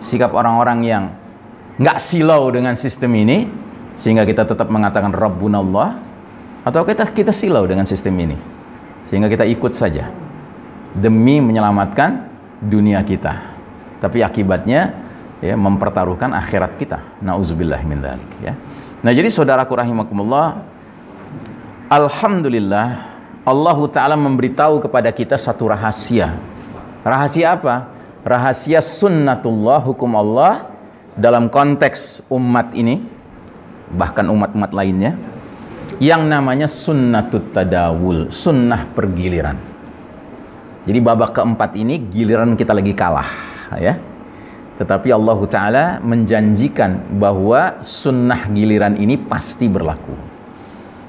sikap 0.00 0.32
orang-orang 0.32 0.80
yang 0.84 1.04
nggak 1.76 1.98
silau 2.00 2.48
dengan 2.48 2.76
sistem 2.76 3.12
ini 3.16 3.48
sehingga 3.96 4.24
kita 4.24 4.48
tetap 4.48 4.68
mengatakan 4.72 5.12
Rabbunallah 5.12 6.00
atau 6.64 6.84
kita 6.84 7.08
kita 7.12 7.32
silau 7.32 7.64
dengan 7.68 7.84
sistem 7.84 8.16
ini 8.20 8.36
sehingga 9.08 9.28
kita 9.28 9.44
ikut 9.48 9.72
saja 9.76 10.08
demi 10.96 11.40
menyelamatkan 11.40 12.28
dunia 12.60 13.00
kita 13.04 13.50
tapi 14.00 14.24
akibatnya 14.24 14.96
ya 15.44 15.56
mempertaruhkan 15.56 16.32
akhirat 16.36 16.76
kita. 16.76 17.20
Nauzubillah 17.24 17.80
min 17.84 18.00
dzalik 18.00 18.32
ya. 18.44 18.56
Nah, 19.00 19.12
jadi 19.12 19.32
saudaraku 19.32 19.72
rahimakumullah, 19.76 20.60
alhamdulillah 21.88 23.09
Allah 23.50 23.78
taala 23.90 24.14
memberitahu 24.14 24.78
kepada 24.86 25.10
kita 25.10 25.34
satu 25.34 25.74
rahasia. 25.74 26.38
Rahasia 27.02 27.58
apa? 27.58 27.90
Rahasia 28.22 28.78
sunnatullah 28.78 29.82
hukum 29.82 30.14
Allah 30.14 30.70
dalam 31.18 31.50
konteks 31.50 32.22
umat 32.30 32.70
ini 32.78 33.02
bahkan 33.90 34.30
umat-umat 34.30 34.70
lainnya 34.70 35.18
yang 35.98 36.30
namanya 36.30 36.70
sunnatut 36.70 37.50
tadawul, 37.50 38.30
sunnah 38.30 38.86
pergiliran. 38.94 39.58
Jadi 40.86 40.98
babak 41.02 41.34
keempat 41.34 41.74
ini 41.74 41.98
giliran 41.98 42.54
kita 42.54 42.72
lagi 42.72 42.94
kalah 42.94 43.50
ya 43.76 44.00
tetapi 44.80 45.12
Allah 45.12 45.38
Ta'ala 45.44 45.84
menjanjikan 46.00 47.20
bahwa 47.20 47.84
sunnah 47.84 48.48
giliran 48.48 48.96
ini 48.96 49.20
pasti 49.20 49.68
berlaku 49.68 50.16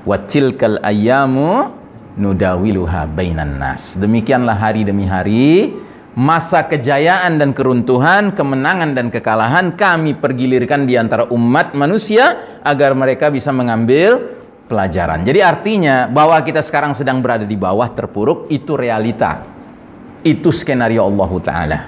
watilkal 0.04 0.84
ayamu 0.84 1.81
nudawiluha 2.20 3.08
bainan 3.12 3.60
nas 3.60 3.96
demikianlah 3.96 4.58
hari 4.58 4.84
demi 4.88 5.08
hari 5.08 5.76
masa 6.12 6.68
kejayaan 6.68 7.40
dan 7.40 7.56
keruntuhan, 7.56 8.36
kemenangan 8.36 8.92
dan 8.92 9.08
kekalahan 9.08 9.80
kami 9.80 10.20
pergilirkan 10.20 10.84
di 10.84 11.00
antara 11.00 11.28
umat 11.32 11.72
manusia 11.72 12.60
agar 12.68 12.92
mereka 12.92 13.32
bisa 13.32 13.56
mengambil 13.56 14.20
pelajaran. 14.68 15.24
Jadi 15.24 15.40
artinya 15.40 16.12
bahwa 16.12 16.40
kita 16.44 16.60
sekarang 16.60 16.92
sedang 16.96 17.24
berada 17.24 17.48
di 17.48 17.56
bawah 17.56 17.88
terpuruk 17.92 18.52
itu 18.52 18.76
realita. 18.76 19.44
Itu 20.22 20.52
skenario 20.52 21.08
Allah 21.08 21.32
Taala. 21.40 21.80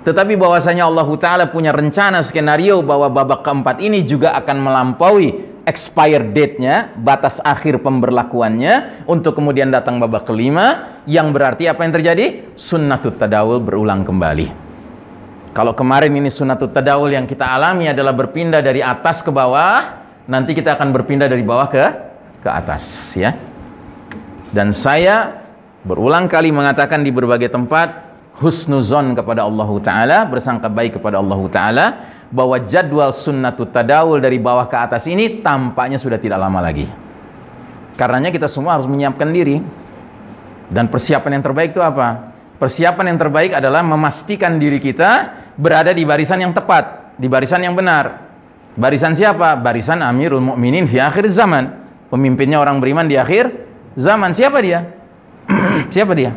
Tetapi 0.00 0.32
bahwasanya 0.32 0.88
Allah 0.88 1.04
Ta'ala 1.20 1.44
punya 1.52 1.76
rencana 1.76 2.24
skenario 2.24 2.80
bahwa 2.80 3.12
babak 3.12 3.44
keempat 3.44 3.84
ini 3.84 4.00
juga 4.00 4.32
akan 4.32 4.56
melampaui 4.56 5.49
expire 5.68 6.24
date-nya, 6.32 6.92
batas 6.96 7.40
akhir 7.44 7.80
pemberlakuannya 7.84 9.04
untuk 9.08 9.36
kemudian 9.36 9.68
datang 9.68 10.00
babak 10.00 10.28
kelima 10.28 11.00
yang 11.04 11.32
berarti 11.32 11.68
apa 11.68 11.84
yang 11.84 11.92
terjadi? 11.92 12.26
Sunnatut 12.56 13.16
tadawul 13.20 13.60
berulang 13.60 14.04
kembali. 14.04 14.70
Kalau 15.50 15.74
kemarin 15.74 16.14
ini 16.14 16.30
sunnatut 16.30 16.70
tadawul 16.70 17.10
yang 17.10 17.26
kita 17.26 17.42
alami 17.42 17.90
adalah 17.90 18.14
berpindah 18.14 18.62
dari 18.62 18.80
atas 18.80 19.18
ke 19.20 19.34
bawah, 19.34 19.98
nanti 20.30 20.54
kita 20.54 20.78
akan 20.78 20.94
berpindah 20.94 21.26
dari 21.26 21.42
bawah 21.42 21.66
ke 21.66 21.84
ke 22.40 22.48
atas 22.48 23.14
ya. 23.18 23.34
Dan 24.50 24.70
saya 24.70 25.42
berulang 25.82 26.30
kali 26.30 26.54
mengatakan 26.54 27.02
di 27.02 27.10
berbagai 27.10 27.50
tempat 27.50 28.10
husnuzon 28.40 29.12
kepada 29.12 29.44
Allah 29.44 29.70
Ta'ala, 29.84 30.18
bersangka 30.24 30.72
baik 30.72 30.96
kepada 30.98 31.20
Allah 31.20 31.40
Ta'ala, 31.52 31.86
bahwa 32.30 32.56
jadwal 32.62 33.10
sunnatut 33.10 33.74
tadawul 33.74 34.22
dari 34.22 34.38
bawah 34.38 34.70
ke 34.70 34.78
atas 34.78 35.10
ini 35.10 35.42
tampaknya 35.42 35.98
sudah 35.98 36.16
tidak 36.16 36.38
lama 36.38 36.62
lagi. 36.62 36.86
Karenanya 37.98 38.30
kita 38.30 38.46
semua 38.46 38.78
harus 38.78 38.86
menyiapkan 38.86 39.28
diri. 39.28 39.60
Dan 40.70 40.86
persiapan 40.86 41.36
yang 41.36 41.44
terbaik 41.44 41.74
itu 41.74 41.82
apa? 41.82 42.30
Persiapan 42.62 43.12
yang 43.12 43.18
terbaik 43.18 43.50
adalah 43.58 43.82
memastikan 43.82 44.54
diri 44.56 44.78
kita 44.78 45.34
berada 45.58 45.90
di 45.90 46.06
barisan 46.06 46.38
yang 46.38 46.54
tepat, 46.54 47.18
di 47.18 47.26
barisan 47.26 47.66
yang 47.66 47.74
benar. 47.74 48.30
Barisan 48.78 49.18
siapa? 49.18 49.58
Barisan 49.58 49.98
Amirul 49.98 50.38
Mukminin 50.40 50.86
fi 50.86 51.02
akhir 51.02 51.26
zaman. 51.26 51.74
Pemimpinnya 52.06 52.62
orang 52.62 52.78
beriman 52.78 53.10
di 53.10 53.18
akhir 53.18 53.50
zaman. 53.98 54.30
Siapa 54.30 54.62
dia? 54.62 54.86
siapa 55.94 56.14
dia? 56.14 56.30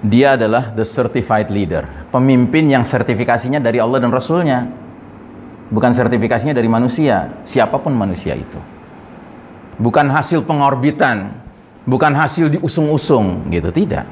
Dia 0.00 0.32
adalah 0.40 0.72
the 0.72 0.84
certified 0.84 1.52
leader, 1.52 1.84
pemimpin 2.08 2.72
yang 2.72 2.88
sertifikasinya 2.88 3.60
dari 3.60 3.76
Allah 3.76 4.00
dan 4.00 4.08
Rasulnya, 4.08 4.64
bukan 5.68 5.92
sertifikasinya 5.92 6.56
dari 6.56 6.72
manusia, 6.72 7.28
siapa 7.44 7.76
pun 7.76 7.92
manusia 7.92 8.32
itu. 8.32 8.56
Bukan 9.76 10.08
hasil 10.08 10.44
pengorbitan, 10.44 11.36
bukan 11.84 12.16
hasil 12.16 12.48
diusung-usung, 12.48 13.48
gitu, 13.52 13.68
tidak. 13.72 14.08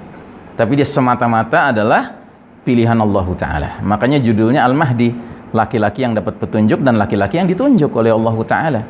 Tapi 0.61 0.77
dia 0.77 0.85
semata-mata 0.85 1.73
adalah 1.73 2.21
pilihan 2.69 2.97
Allah 2.97 3.27
Ta'ala. 3.33 3.71
Makanya 3.81 4.21
judulnya 4.21 4.65
Al-Mahdi, 4.69 5.13
laki-laki 5.57 6.05
yang 6.05 6.13
dapat 6.13 6.37
petunjuk 6.37 6.85
dan 6.85 7.01
laki-laki 7.01 7.41
yang 7.41 7.49
ditunjuk 7.49 7.89
oleh 7.97 8.13
Allah 8.13 8.37
Ta'ala. 8.45 8.81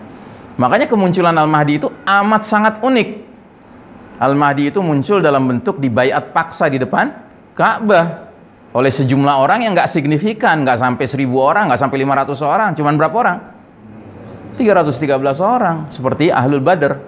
Makanya 0.59 0.91
kemunculan 0.91 1.39
Al-Mahdi 1.39 1.79
itu 1.79 1.87
amat 2.03 2.43
sangat 2.43 2.83
unik 2.83 3.28
Al-Mahdi 4.19 4.75
itu 4.75 4.83
muncul 4.83 5.23
dalam 5.23 5.47
bentuk 5.47 5.79
dibayat 5.79 6.35
paksa 6.35 6.67
di 6.67 6.83
depan 6.83 7.11
Ka'bah 7.55 8.29
oleh 8.75 8.93
sejumlah 8.93 9.35
orang 9.41 9.65
yang 9.65 9.73
nggak 9.73 9.89
signifikan, 9.89 10.63
nggak 10.63 10.79
sampai 10.79 11.07
seribu 11.09 11.41
orang, 11.41 11.73
nggak 11.73 11.81
sampai 11.81 11.99
500 12.05 12.39
orang, 12.45 12.71
cuman 12.77 12.95
berapa 13.01 13.17
orang? 13.17 13.39
313 14.61 15.41
orang, 15.41 15.77
seperti 15.89 16.29
Ahlul 16.29 16.61
Badr, 16.61 16.99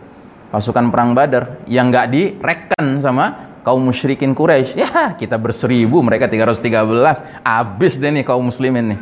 pasukan 0.55 0.89
perang 0.89 1.13
Badar 1.13 1.61
yang 1.69 1.91
nggak 1.91 2.07
direken 2.11 3.03
sama 3.05 3.55
kaum 3.61 3.85
musyrikin 3.85 4.33
Quraisy. 4.33 4.81
Ya, 4.81 5.13
kita 5.15 5.37
berseribu, 5.37 6.01
mereka 6.01 6.27
313. 6.27 7.21
Abis 7.45 8.01
deh 8.01 8.09
nih 8.09 8.25
kaum 8.25 8.49
muslimin 8.49 8.97
nih. 8.97 9.01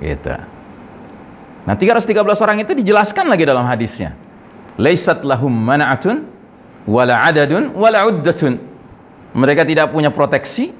Gitu. 0.00 0.34
Nah, 1.62 1.74
313 1.76 2.42
orang 2.42 2.58
itu 2.64 2.72
dijelaskan 2.72 3.28
lagi 3.28 3.44
dalam 3.44 3.68
hadisnya. 3.68 4.16
Laisat 4.80 5.22
lahum 5.22 5.52
mana'atun 5.52 6.31
wala 6.88 7.22
adadun 7.26 7.74
wala 7.74 8.06
uddatun 8.10 8.58
mereka 9.32 9.62
tidak 9.62 9.90
punya 9.90 10.10
proteksi 10.10 10.74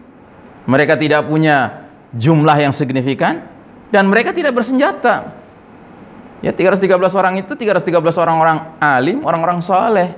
mereka 0.67 0.99
tidak 0.99 1.27
punya 1.27 1.87
jumlah 2.15 2.57
yang 2.59 2.75
signifikan 2.75 3.47
dan 3.91 4.09
mereka 4.11 4.35
tidak 4.35 4.53
bersenjata 4.55 5.33
ya 6.43 6.51
313 6.51 6.87
orang 7.15 7.35
itu 7.39 7.55
313 7.55 7.99
orang-orang 8.19 8.59
alim 8.83 9.23
orang-orang 9.23 9.63
soleh 9.63 10.13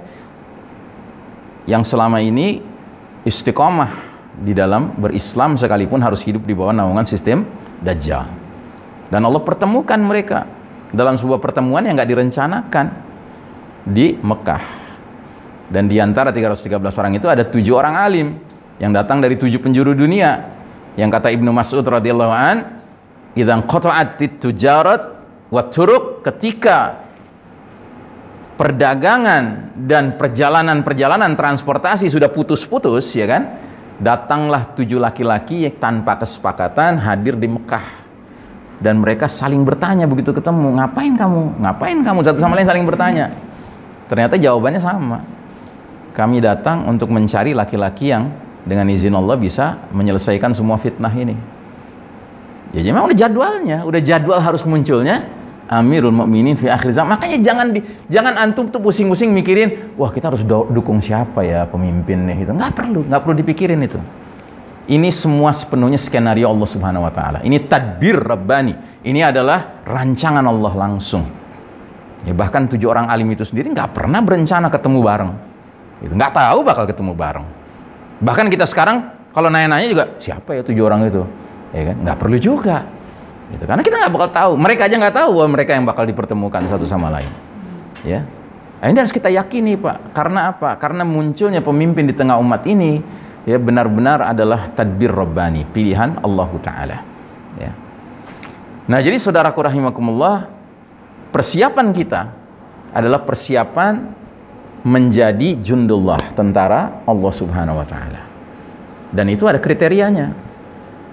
yang 1.64 1.85
selama 1.85 2.20
ini 2.20 2.61
istiqomah 3.25 4.14
di 4.40 4.53
dalam 4.53 4.92
berislam 4.99 5.55
sekalipun 5.55 6.03
harus 6.03 6.20
hidup 6.27 6.42
di 6.44 6.53
bawah 6.53 6.75
naungan 6.75 7.07
sistem 7.07 7.47
Dajjal. 7.85 8.27
Dan 9.12 9.20
Allah 9.23 9.42
pertemukan 9.44 10.01
mereka 10.01 10.49
dalam 10.90 11.14
sebuah 11.14 11.38
pertemuan 11.38 11.85
yang 11.85 11.94
nggak 11.94 12.11
direncanakan 12.11 12.87
di 13.87 14.16
Mekah. 14.18 14.84
Dan 15.75 15.91
di 15.91 15.99
antara 15.99 16.31
313 16.31 16.71
orang 17.03 17.19
itu 17.19 17.27
ada 17.27 17.43
tujuh 17.43 17.75
orang 17.75 17.99
alim 17.99 18.39
yang 18.79 18.95
datang 18.95 19.19
dari 19.19 19.35
tujuh 19.35 19.59
penjuru 19.59 19.91
dunia. 19.91 20.55
Yang 20.95 21.11
kata 21.19 21.35
Ibnu 21.35 21.51
Mas'ud 21.51 21.83
radhiyallahu 21.83 22.31
an, 22.31 22.57
"Idzan 23.35 23.67
qata'at 23.67 24.39
tujarat 24.39 25.03
wa 25.51 25.63
turuk" 25.67 26.23
ketika 26.23 27.03
perdagangan 28.55 29.75
dan 29.75 30.15
perjalanan-perjalanan 30.15 31.35
transportasi 31.35 32.07
sudah 32.07 32.31
putus-putus 32.31 33.11
ya 33.19 33.27
kan? 33.27 33.43
Datanglah 33.99 34.79
tujuh 34.79 35.03
laki-laki 35.03 35.67
tanpa 35.75 36.23
kesepakatan 36.23 37.03
hadir 37.03 37.35
di 37.35 37.51
Mekah. 37.51 38.07
Dan 38.79 39.03
mereka 39.03 39.27
saling 39.27 39.67
bertanya 39.67 40.07
begitu 40.07 40.31
ketemu 40.31 40.79
ngapain 40.79 41.19
kamu? 41.19 41.59
Ngapain 41.67 41.99
kamu? 42.07 42.19
Satu 42.23 42.39
sama 42.39 42.55
lain 42.55 42.71
saling 42.71 42.87
bertanya. 42.87 43.35
Ternyata 44.07 44.39
jawabannya 44.39 44.79
sama 44.79 45.34
kami 46.14 46.38
datang 46.38 46.87
untuk 46.87 47.11
mencari 47.11 47.53
laki-laki 47.53 48.14
yang 48.14 48.31
dengan 48.64 48.87
izin 48.88 49.12
Allah 49.12 49.37
bisa 49.37 49.90
menyelesaikan 49.92 50.55
semua 50.55 50.79
fitnah 50.81 51.12
ini 51.12 51.37
ya 52.72 52.81
memang 52.94 53.11
udah 53.11 53.18
jadwalnya 53.18 53.79
udah 53.85 54.00
jadwal 54.00 54.38
harus 54.40 54.62
munculnya 54.64 55.27
Amirul 55.64 56.12
Mukminin 56.12 56.61
fi 56.61 56.68
akhir 56.68 56.92
zaman. 56.92 57.16
Makanya 57.16 57.40
jangan 57.40 57.72
di, 57.72 57.81
jangan 58.12 58.37
antum 58.37 58.68
tuh 58.68 58.85
pusing-pusing 58.85 59.33
mikirin, 59.33 59.96
wah 59.96 60.12
kita 60.12 60.29
harus 60.29 60.44
dukung 60.44 61.00
siapa 61.00 61.40
ya 61.40 61.64
pemimpinnya 61.64 62.37
itu. 62.37 62.53
Nggak 62.53 62.72
perlu, 62.77 63.00
nggak 63.09 63.20
perlu 63.24 63.35
dipikirin 63.40 63.81
itu. 63.81 63.96
Ini 64.85 65.09
semua 65.09 65.48
sepenuhnya 65.57 65.96
skenario 65.96 66.53
Allah 66.53 66.68
Subhanahu 66.68 67.09
wa 67.09 67.12
taala. 67.12 67.38
Ini 67.40 67.64
tadbir 67.64 68.20
Rabbani. 68.20 69.00
Ini 69.00 69.33
adalah 69.33 69.81
rancangan 69.88 70.44
Allah 70.44 70.72
langsung. 70.77 71.24
Ya, 72.29 72.37
bahkan 72.37 72.68
tujuh 72.68 72.92
orang 72.92 73.09
alim 73.09 73.33
itu 73.33 73.48
sendiri 73.48 73.72
nggak 73.72 73.96
pernah 73.96 74.20
berencana 74.20 74.68
ketemu 74.68 75.00
bareng. 75.00 75.33
Itu 76.05 76.12
nggak 76.12 76.37
tahu 76.37 76.59
bakal 76.61 76.85
ketemu 76.85 77.17
bareng. 77.17 77.47
Bahkan 78.21 78.47
kita 78.53 78.69
sekarang 78.69 79.09
kalau 79.33 79.49
nanya-nanya 79.49 79.88
juga 79.88 80.05
siapa 80.21 80.55
ya 80.55 80.62
tujuh 80.62 80.85
orang 80.85 81.09
itu, 81.09 81.25
ya 81.73 81.93
kan? 81.93 81.97
Nggak 82.05 82.17
perlu 82.21 82.37
juga 82.37 82.85
gitu. 83.51 83.64
Karena 83.64 83.83
kita 83.83 83.97
nggak 84.05 84.12
bakal 84.12 84.31
tahu, 84.31 84.53
mereka 84.61 84.87
aja 84.87 84.97
nggak 85.01 85.17
tahu 85.17 85.29
bahwa 85.40 85.49
mereka 85.57 85.71
yang 85.73 85.85
bakal 85.88 86.05
dipertemukan 86.05 86.62
satu 86.69 86.85
sama 86.85 87.09
lain. 87.09 87.33
Ya, 88.05 88.21
nah, 88.85 88.93
ini 88.93 88.99
harus 89.01 89.17
kita 89.17 89.33
yakini 89.33 89.81
pak. 89.81 90.12
Karena 90.12 90.53
apa? 90.53 90.77
Karena 90.77 91.09
munculnya 91.09 91.64
pemimpin 91.64 92.05
di 92.05 92.12
tengah 92.12 92.37
umat 92.37 92.69
ini, 92.69 93.01
ya 93.49 93.57
benar-benar 93.57 94.29
adalah 94.29 94.69
tadbir 94.77 95.09
robbani, 95.09 95.64
pilihan 95.64 96.21
Allah 96.21 96.51
Taala. 96.61 96.99
Ya. 97.57 97.73
Nah 98.85 99.01
jadi 99.01 99.17
saudaraku 99.17 99.64
rahimakumullah, 99.64 100.53
persiapan 101.33 101.97
kita 101.97 102.23
adalah 102.93 103.25
persiapan 103.25 104.24
menjadi 104.85 105.57
jundullah 105.64 106.37
tentara 106.37 107.01
Allah 107.09 107.33
Subhanahu 107.33 107.81
Wa 107.81 107.87
Taala. 107.88 108.23
Dan 109.11 109.33
itu 109.33 109.49
ada 109.49 109.57
kriterianya. 109.57 110.37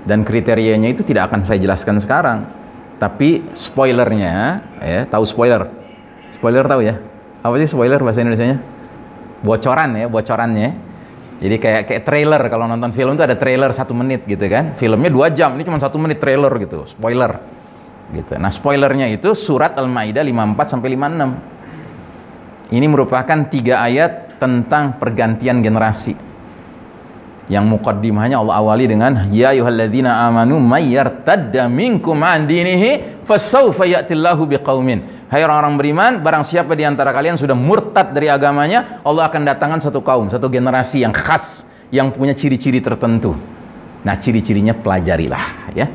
Dan 0.03 0.27
kriterianya 0.27 0.91
itu 0.91 1.07
tidak 1.07 1.31
akan 1.31 1.47
saya 1.47 1.62
jelaskan 1.62 1.97
sekarang. 2.01 2.49
Tapi 2.99 3.47
spoilernya 3.55 4.62
ya 4.84 5.07
tahu 5.07 5.23
spoiler? 5.25 5.71
Spoiler 6.36 6.67
tahu 6.67 6.84
ya? 6.86 6.99
Apa 7.41 7.57
sih 7.57 7.69
spoiler 7.71 7.97
bahasa 7.97 8.21
Indonesia 8.21 8.45
nya 8.45 8.57
bocoran 9.41 9.97
ya 9.97 10.05
bocorannya. 10.12 10.69
Jadi 11.41 11.55
kayak 11.57 11.81
kayak 11.89 12.03
trailer. 12.05 12.41
Kalau 12.49 12.69
nonton 12.69 12.93
film 12.93 13.17
itu 13.17 13.23
ada 13.25 13.34
trailer 13.34 13.73
satu 13.73 13.97
menit 13.97 14.25
gitu 14.29 14.45
kan. 14.45 14.77
Filmnya 14.77 15.10
dua 15.10 15.34
jam 15.34 15.57
ini 15.57 15.65
cuma 15.65 15.81
satu 15.81 15.97
menit 15.97 16.21
trailer 16.21 16.53
gitu 16.62 16.86
spoiler. 16.86 17.41
Gitu. 18.13 18.38
Nah 18.38 18.51
spoilernya 18.51 19.07
itu 19.10 19.34
surat 19.34 19.73
al-maidah 19.79 20.21
54 20.21 20.73
sampai 20.77 20.88
56 20.93 21.61
ini 22.71 22.88
merupakan 22.88 23.51
tiga 23.51 23.84
ayat 23.84 24.39
tentang 24.39 24.95
pergantian 24.95 25.60
generasi. 25.60 26.15
Yang 27.51 27.65
mukaddimahnya 27.67 28.39
Allah 28.39 28.63
awali 28.63 28.88
dengan 28.88 29.27
ya 29.27 29.51
ayyuhalladzina 29.51 30.23
amanu 30.23 30.55
may 30.55 30.95
yartadda 30.95 31.67
minkum 31.67 32.15
an 32.23 32.47
dinihi 32.47 33.21
fasawfa 33.27 33.84
ya'tillahu 33.84 34.47
biqaumin. 34.55 35.27
Hai 35.27 35.43
orang-orang 35.43 35.75
beriman 35.75 36.12
barang 36.23 36.47
siapa 36.47 36.71
di 36.79 36.88
antara 36.88 37.12
kalian 37.12 37.36
sudah 37.36 37.51
murtad 37.60 38.15
dari 38.15 38.31
agamanya 38.31 39.03
Allah 39.03 39.27
akan 39.27 39.43
datangkan 39.43 39.84
satu 39.84 39.99
kaum 39.99 40.31
satu 40.31 40.47
generasi 40.47 41.03
yang 41.03 41.12
khas 41.12 41.67
yang 41.91 42.15
punya 42.15 42.31
ciri-ciri 42.31 42.79
tertentu. 42.79 43.36
Nah 44.07 44.15
ciri-cirinya 44.15 44.71
pelajarilah 44.71 45.75
ya. 45.75 45.91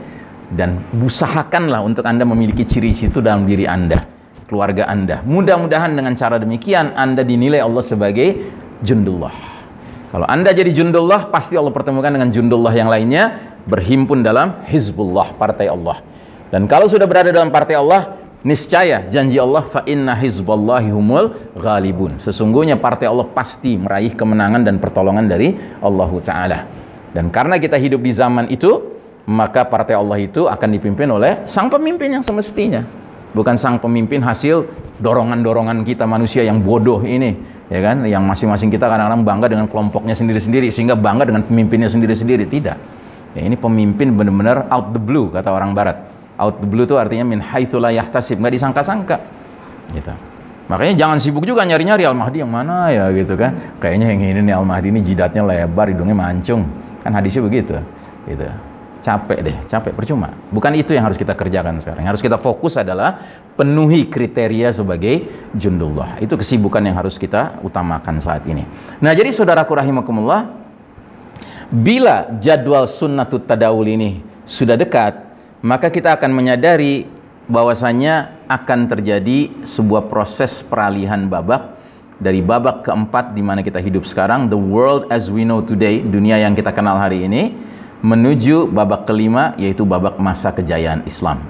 Dan 0.47 0.93
usahakanlah 0.93 1.81
untuk 1.81 2.05
Anda 2.05 2.29
memiliki 2.29 2.69
ciri 2.69 2.93
itu 2.93 3.25
dalam 3.25 3.49
diri 3.49 3.65
Anda 3.65 4.16
keluarga 4.47 4.87
Anda 4.89 5.23
mudah-mudahan 5.27 5.95
dengan 5.95 6.15
cara 6.15 6.41
demikian 6.41 6.95
Anda 6.95 7.23
dinilai 7.27 7.61
Allah 7.63 7.83
sebagai 7.83 8.49
jundullah 8.81 9.57
kalau 10.17 10.27
Anda 10.33 10.55
jadi 10.55 10.73
jundullah, 10.73 11.29
pasti 11.29 11.59
Allah 11.59 11.75
pertemukan 11.75 12.09
dengan 12.09 12.33
jundullah 12.33 12.73
yang 12.73 12.89
lainnya, 12.89 13.37
berhimpun 13.69 14.25
dalam 14.25 14.65
Hizbullah, 14.65 15.37
partai 15.37 15.69
Allah. 15.69 16.01
Dan 16.49 16.71
kalau 16.71 16.89
sudah 16.89 17.05
berada 17.11 17.35
dalam 17.35 17.53
partai 17.53 17.75
Allah, 17.75 18.17
niscaya 18.47 19.05
janji 19.11 19.37
Allah 19.37 19.67
fa 19.67 19.83
inna 19.85 20.15
hizballahi 20.15 20.89
humul 20.95 21.35
ghalibun. 21.59 22.23
Sesungguhnya 22.23 22.79
partai 22.79 23.11
Allah 23.11 23.27
pasti 23.29 23.75
meraih 23.75 24.15
kemenangan 24.15 24.63
dan 24.63 24.79
pertolongan 24.79 25.29
dari 25.29 25.53
Allah 25.83 26.11
taala. 26.25 26.59
Dan 27.11 27.29
karena 27.29 27.59
kita 27.61 27.75
hidup 27.75 28.01
di 28.01 28.15
zaman 28.15 28.49
itu, 28.49 28.95
maka 29.27 29.67
partai 29.67 29.99
Allah 29.99 30.17
itu 30.23 30.47
akan 30.47 30.69
dipimpin 30.71 31.11
oleh 31.11 31.43
sang 31.51 31.67
pemimpin 31.67 32.15
yang 32.15 32.25
semestinya. 32.25 33.06
Bukan 33.37 33.61
sang 33.61 33.77
pemimpin 33.77 34.25
hasil 34.25 34.65
dorongan-dorongan 34.97 35.85
kita 35.85 36.09
manusia 36.09 36.41
yang 36.41 36.65
bodoh 36.65 37.05
ini 37.05 37.37
ya 37.69 37.85
kan? 37.85 38.01
Yang 38.09 38.25
masing-masing 38.25 38.73
kita 38.73 38.89
kadang-kadang 38.89 39.29
bangga 39.29 39.47
dengan 39.53 39.67
kelompoknya 39.69 40.17
sendiri-sendiri 40.17 40.73
sehingga 40.73 40.97
bangga 40.97 41.29
dengan 41.29 41.45
pemimpinnya 41.45 41.93
sendiri-sendiri. 41.93 42.49
Tidak. 42.49 42.79
Ya, 43.37 43.43
ini 43.45 43.61
pemimpin 43.61 44.17
benar-benar 44.17 44.73
out 44.73 44.97
the 44.97 45.03
blue 45.03 45.29
kata 45.29 45.53
orang 45.53 45.77
barat. 45.77 46.01
Out 46.41 46.65
the 46.65 46.69
blue 46.69 46.89
itu 46.89 46.97
artinya 46.97 47.29
min 47.29 47.45
haitsu 47.45 47.77
la 47.77 47.93
yahtasib 47.93 48.41
nggak 48.41 48.57
disangka-sangka. 48.57 49.21
Gitu. 49.93 50.13
Makanya 50.73 50.97
jangan 50.97 51.21
sibuk 51.21 51.45
juga 51.45 51.63
nyari-nyari 51.69 52.09
Al-Mahdi 52.09 52.41
yang 52.41 52.51
mana 52.51 52.89
ya 52.89 53.13
gitu 53.13 53.37
kan? 53.37 53.77
Kayaknya 53.79 54.17
yang 54.17 54.21
ini 54.25 54.41
nih 54.49 54.55
Al-Mahdi 54.57 54.89
ini 54.97 55.01
jidatnya 55.05 55.45
lebar 55.45 55.93
hidungnya 55.93 56.17
mancung. 56.17 56.65
Kan 57.05 57.13
hadisnya 57.13 57.45
begitu 57.45 57.77
gitu 58.27 58.49
capek 59.07 59.39
deh, 59.39 59.57
capek 59.71 59.95
percuma. 59.95 60.35
Bukan 60.51 60.75
itu 60.75 60.91
yang 60.91 61.07
harus 61.07 61.15
kita 61.15 61.39
kerjakan 61.39 61.79
sekarang. 61.79 62.03
Yang 62.03 62.19
harus 62.19 62.25
kita 62.27 62.39
fokus 62.43 62.75
adalah 62.75 63.23
penuhi 63.55 64.11
kriteria 64.11 64.75
sebagai 64.75 65.31
jundullah. 65.55 66.19
Itu 66.19 66.35
kesibukan 66.35 66.83
yang 66.83 66.99
harus 66.99 67.15
kita 67.15 67.63
utamakan 67.63 68.19
saat 68.19 68.43
ini. 68.51 68.67
Nah, 68.99 69.15
jadi 69.15 69.31
saudaraku 69.31 69.79
rahimakumullah, 69.79 70.51
bila 71.71 72.35
jadwal 72.43 72.91
sunnatut 72.91 73.47
tadawul 73.47 73.87
ini 73.87 74.27
sudah 74.43 74.75
dekat, 74.75 75.23
maka 75.63 75.87
kita 75.87 76.19
akan 76.19 76.35
menyadari 76.35 77.07
bahwasanya 77.47 78.43
akan 78.51 78.91
terjadi 78.91 79.63
sebuah 79.63 80.11
proses 80.11 80.67
peralihan 80.67 81.31
babak 81.31 81.79
dari 82.19 82.43
babak 82.43 82.83
keempat 82.83 83.39
di 83.39 83.43
mana 83.45 83.63
kita 83.63 83.79
hidup 83.79 84.03
sekarang, 84.03 84.51
the 84.51 84.59
world 84.59 85.07
as 85.15 85.31
we 85.31 85.47
know 85.47 85.63
today, 85.63 86.03
dunia 86.03 86.43
yang 86.43 86.59
kita 86.59 86.75
kenal 86.75 86.99
hari 86.99 87.23
ini, 87.23 87.55
menuju 88.07 88.71
babak 88.71 89.11
kelima 89.11 89.59
yaitu 89.59 89.83
babak 89.83 90.23
masa 90.23 90.55
kejayaan 90.55 91.03
Islam. 91.11 91.43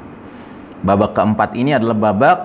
Babak 0.80 1.12
keempat 1.12 1.52
ini 1.52 1.76
adalah 1.76 1.92
babak 1.92 2.38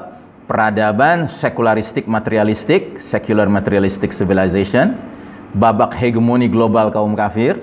peradaban 0.52 1.32
sekularistik 1.32 2.12
materialistik, 2.12 3.00
secular 3.00 3.47
materialistic 3.47 4.12
civilization, 4.12 5.00
babak 5.56 5.95
hegemoni 5.95 6.52
global 6.52 6.91
kaum 6.91 7.15
kafir, 7.15 7.56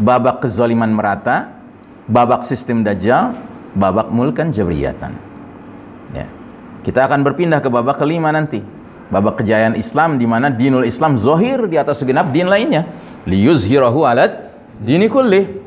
babak 0.00 0.40
kezaliman 0.40 0.88
merata, 0.88 1.52
babak 2.08 2.48
sistem 2.48 2.80
dajjal, 2.80 3.36
babak 3.76 4.08
mulkan 4.08 4.48
jabriyatan. 4.48 5.12
Ya. 6.16 6.24
Kita 6.80 7.04
akan 7.04 7.20
berpindah 7.20 7.60
ke 7.60 7.68
babak 7.68 8.00
kelima 8.00 8.32
nanti. 8.32 8.64
Babak 9.08 9.40
kejayaan 9.40 9.76
Islam 9.76 10.20
di 10.20 10.28
mana 10.28 10.52
dinul 10.52 10.84
Islam 10.84 11.16
zohir 11.16 11.64
di 11.64 11.80
atas 11.80 12.00
segenap 12.00 12.28
din 12.28 12.44
lainnya. 12.44 12.84
Liyuzhirahu 13.24 14.04
alat 14.04 14.48
Dini 14.78 15.10
kulli. 15.10 15.57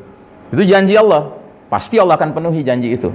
Itu 0.52 0.62
janji 0.68 0.92
Allah. 0.92 1.32
Pasti 1.72 1.96
Allah 1.96 2.20
akan 2.20 2.36
penuhi 2.36 2.60
janji 2.60 2.92
itu. 2.92 3.08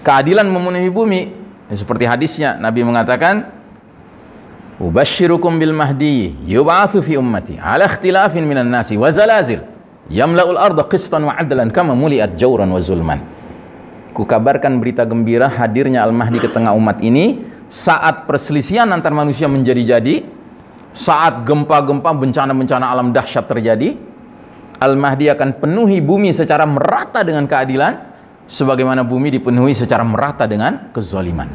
Keadilan 0.00 0.48
memenuhi 0.48 0.88
bumi. 0.88 1.20
Ya, 1.68 1.76
seperti 1.76 2.08
hadisnya 2.08 2.56
Nabi 2.56 2.80
mengatakan, 2.82 3.52
"Ubashirukum 4.80 5.60
bil 5.60 5.76
mahdi 5.76 6.32
yub'atsu 6.48 7.04
fi 7.04 7.20
ummati 7.20 7.60
ala 7.60 7.86
ikhtilafin 7.86 8.42
minan 8.42 8.72
nasi 8.72 8.96
wa 8.96 9.12
zalazil 9.12 9.62
yamla'ul 10.08 10.58
arda 10.58 10.88
qistan 10.88 11.28
wa 11.28 11.36
'adlan 11.36 11.68
kama 11.70 11.92
muliat 11.92 12.34
jawran 12.40 12.72
wa 12.72 12.80
zulman." 12.80 13.20
Kukabarkan 14.12 14.76
berita 14.76 15.08
gembira 15.08 15.48
hadirnya 15.48 16.04
Al-Mahdi 16.04 16.40
ke 16.40 16.48
tengah 16.48 16.76
umat 16.76 17.00
ini 17.00 17.40
saat 17.72 18.28
perselisihan 18.28 18.84
antar 18.92 19.16
manusia 19.16 19.48
menjadi-jadi 19.48 20.28
saat 20.92 21.48
gempa-gempa 21.48 22.12
bencana-bencana 22.12 22.92
alam 22.92 23.16
dahsyat 23.16 23.48
terjadi, 23.48 23.96
Al-Mahdi 24.82 25.30
akan 25.30 25.62
penuhi 25.62 26.02
bumi 26.02 26.34
secara 26.34 26.66
merata 26.66 27.22
dengan 27.22 27.46
keadilan 27.46 27.92
sebagaimana 28.50 29.06
bumi 29.06 29.30
dipenuhi 29.30 29.70
secara 29.78 30.02
merata 30.02 30.42
dengan 30.50 30.90
kezaliman. 30.90 31.46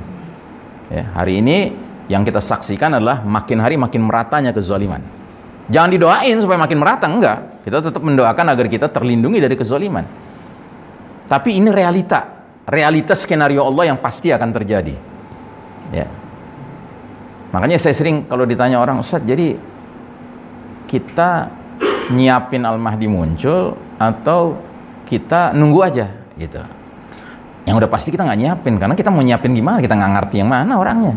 Ya, 0.88 1.12
hari 1.12 1.44
ini 1.44 1.76
yang 2.08 2.24
kita 2.24 2.40
saksikan 2.40 2.96
adalah 2.96 3.28
makin 3.28 3.60
hari 3.60 3.76
makin 3.76 4.08
meratanya 4.08 4.56
kezaliman. 4.56 5.04
Jangan 5.68 5.92
didoain 5.92 6.40
supaya 6.40 6.56
makin 6.56 6.80
merata, 6.80 7.12
enggak. 7.12 7.68
Kita 7.68 7.84
tetap 7.84 8.00
mendoakan 8.00 8.48
agar 8.48 8.66
kita 8.72 8.88
terlindungi 8.88 9.44
dari 9.44 9.60
kezaliman. 9.60 10.08
Tapi 11.28 11.60
ini 11.60 11.68
realita, 11.68 12.24
realita 12.64 13.12
skenario 13.12 13.68
Allah 13.68 13.92
yang 13.92 14.00
pasti 14.00 14.32
akan 14.32 14.50
terjadi. 14.56 14.96
Ya. 15.92 16.08
Makanya 17.52 17.76
saya 17.76 17.92
sering 17.92 18.24
kalau 18.32 18.48
ditanya 18.48 18.80
orang, 18.80 19.04
Ustaz, 19.04 19.20
jadi 19.28 19.60
kita 20.88 21.52
nyiapin 22.12 22.64
Al-Mahdi 22.64 23.08
muncul 23.10 23.76
atau 24.00 24.60
kita 25.08 25.56
nunggu 25.56 25.80
aja 25.84 26.08
gitu. 26.36 26.62
Yang 27.68 27.76
udah 27.84 27.90
pasti 27.92 28.10
kita 28.16 28.24
nggak 28.24 28.40
nyiapin 28.40 28.80
karena 28.80 28.96
kita 28.96 29.12
mau 29.12 29.20
nyiapin 29.20 29.52
gimana, 29.52 29.84
kita 29.84 29.96
nggak 29.96 30.12
ngerti 30.20 30.36
yang 30.40 30.50
mana 30.52 30.80
orangnya. 30.80 31.16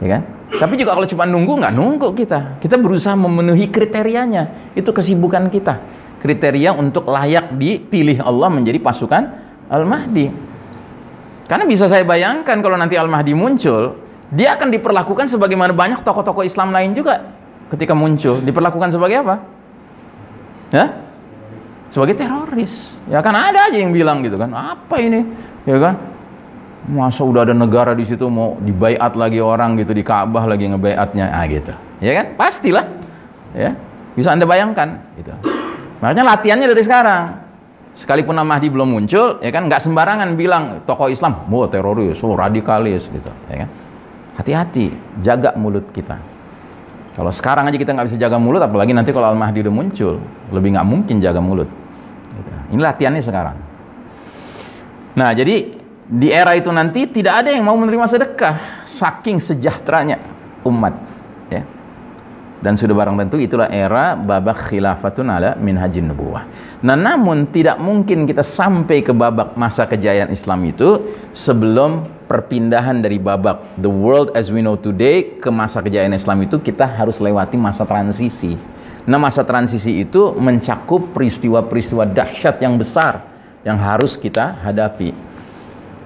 Ya 0.00 0.08
kan? 0.16 0.22
Tapi 0.54 0.74
juga 0.80 0.94
kalau 0.96 1.06
cuma 1.08 1.24
nunggu 1.28 1.60
nggak 1.60 1.74
nunggu 1.74 2.08
kita. 2.14 2.62
Kita 2.62 2.80
berusaha 2.80 3.12
memenuhi 3.18 3.68
kriterianya. 3.68 4.72
Itu 4.72 4.94
kesibukan 4.94 5.50
kita. 5.52 5.82
Kriteria 6.24 6.72
untuk 6.72 7.04
layak 7.04 7.52
dipilih 7.60 8.24
Allah 8.24 8.48
menjadi 8.48 8.80
pasukan 8.80 9.22
Al-Mahdi. 9.68 10.32
Karena 11.44 11.68
bisa 11.68 11.84
saya 11.84 12.00
bayangkan 12.08 12.64
kalau 12.64 12.80
nanti 12.80 12.96
Al-Mahdi 12.96 13.36
muncul, 13.36 14.00
dia 14.32 14.56
akan 14.56 14.72
diperlakukan 14.72 15.28
sebagaimana 15.28 15.76
banyak 15.76 16.00
tokoh-tokoh 16.00 16.48
Islam 16.48 16.72
lain 16.72 16.96
juga 16.96 17.28
ketika 17.68 17.92
muncul. 17.92 18.40
Diperlakukan 18.40 18.88
sebagai 18.88 19.20
apa? 19.20 19.53
Ya? 20.74 20.90
Sebagai 21.86 22.18
teroris. 22.18 22.98
Ya 23.06 23.22
kan 23.22 23.30
ada 23.30 23.70
aja 23.70 23.78
yang 23.78 23.94
bilang 23.94 24.26
gitu 24.26 24.34
kan. 24.34 24.50
Apa 24.50 24.98
ini? 24.98 25.22
Ya 25.62 25.78
kan? 25.78 25.94
Masa 26.90 27.22
udah 27.22 27.46
ada 27.46 27.54
negara 27.54 27.94
di 27.94 28.02
situ 28.02 28.26
mau 28.26 28.58
dibaiat 28.58 29.14
lagi 29.14 29.38
orang 29.38 29.78
gitu 29.78 29.94
di 29.94 30.02
Ka'bah 30.02 30.50
lagi 30.50 30.66
ngebaiatnya. 30.66 31.30
Ah 31.30 31.46
gitu. 31.46 31.70
Ya 32.02 32.18
kan? 32.18 32.26
Pastilah. 32.34 32.90
Ya. 33.54 33.78
Bisa 34.18 34.34
Anda 34.34 34.42
bayangkan 34.42 34.98
gitu. 35.14 35.30
Makanya 36.02 36.34
latihannya 36.34 36.66
dari 36.66 36.82
sekarang. 36.82 37.24
Sekalipun 37.94 38.34
Mahdi 38.42 38.74
belum 38.74 38.90
muncul, 38.90 39.38
ya 39.38 39.54
kan 39.54 39.70
nggak 39.70 39.78
sembarangan 39.78 40.34
bilang 40.34 40.82
tokoh 40.82 41.06
Islam, 41.06 41.46
oh 41.46 41.70
teroris, 41.70 42.18
oh 42.26 42.34
radikalis 42.34 43.06
gitu, 43.06 43.30
ya 43.46 43.62
kan. 43.62 43.68
Hati-hati, 44.34 44.90
jaga 45.22 45.54
mulut 45.54 45.86
kita. 45.94 46.18
Kalau 47.14 47.30
sekarang 47.30 47.70
aja 47.70 47.78
kita 47.78 47.94
nggak 47.94 48.10
bisa 48.10 48.18
jaga 48.18 48.42
mulut, 48.42 48.58
apalagi 48.58 48.90
nanti 48.90 49.14
kalau 49.14 49.30
Al-Mahdi 49.30 49.62
udah 49.62 49.74
muncul, 49.74 50.18
lebih 50.50 50.74
nggak 50.74 50.86
mungkin 50.86 51.22
jaga 51.22 51.38
mulut. 51.38 51.70
Gitu. 52.34 52.50
Ini 52.74 52.80
latihannya 52.82 53.22
sekarang. 53.22 53.56
Nah, 55.14 55.30
jadi 55.30 55.78
di 56.10 56.28
era 56.34 56.58
itu 56.58 56.74
nanti 56.74 57.06
tidak 57.06 57.46
ada 57.46 57.54
yang 57.54 57.62
mau 57.62 57.78
menerima 57.78 58.10
sedekah, 58.10 58.82
saking 58.82 59.38
sejahteranya 59.38 60.18
umat. 60.66 60.94
Ya. 61.54 61.62
Dan 62.58 62.74
sudah 62.74 62.98
barang 62.98 63.14
tentu 63.14 63.38
itulah 63.38 63.70
era 63.70 64.18
babak 64.18 64.74
khilafatun 64.74 65.30
ala 65.30 65.54
minhajin 65.54 66.10
nubuwah. 66.10 66.50
Nah, 66.82 66.98
namun 66.98 67.46
tidak 67.54 67.78
mungkin 67.78 68.26
kita 68.26 68.42
sampai 68.42 69.06
ke 69.06 69.14
babak 69.14 69.54
masa 69.54 69.86
kejayaan 69.86 70.34
Islam 70.34 70.66
itu 70.66 71.14
sebelum 71.30 72.10
perpindahan 72.24 73.04
dari 73.04 73.20
babak 73.20 73.76
the 73.80 73.90
world 73.90 74.32
as 74.32 74.48
we 74.48 74.64
know 74.64 74.76
today 74.76 75.36
ke 75.36 75.48
masa 75.52 75.84
kejayaan 75.84 76.16
Islam 76.16 76.44
itu 76.44 76.56
kita 76.60 76.88
harus 76.88 77.20
lewati 77.20 77.60
masa 77.60 77.84
transisi. 77.84 78.56
Nah, 79.04 79.20
masa 79.20 79.44
transisi 79.44 80.00
itu 80.00 80.32
mencakup 80.32 81.12
peristiwa-peristiwa 81.12 82.08
dahsyat 82.08 82.56
yang 82.64 82.80
besar 82.80 83.20
yang 83.60 83.76
harus 83.76 84.16
kita 84.16 84.56
hadapi. 84.64 85.12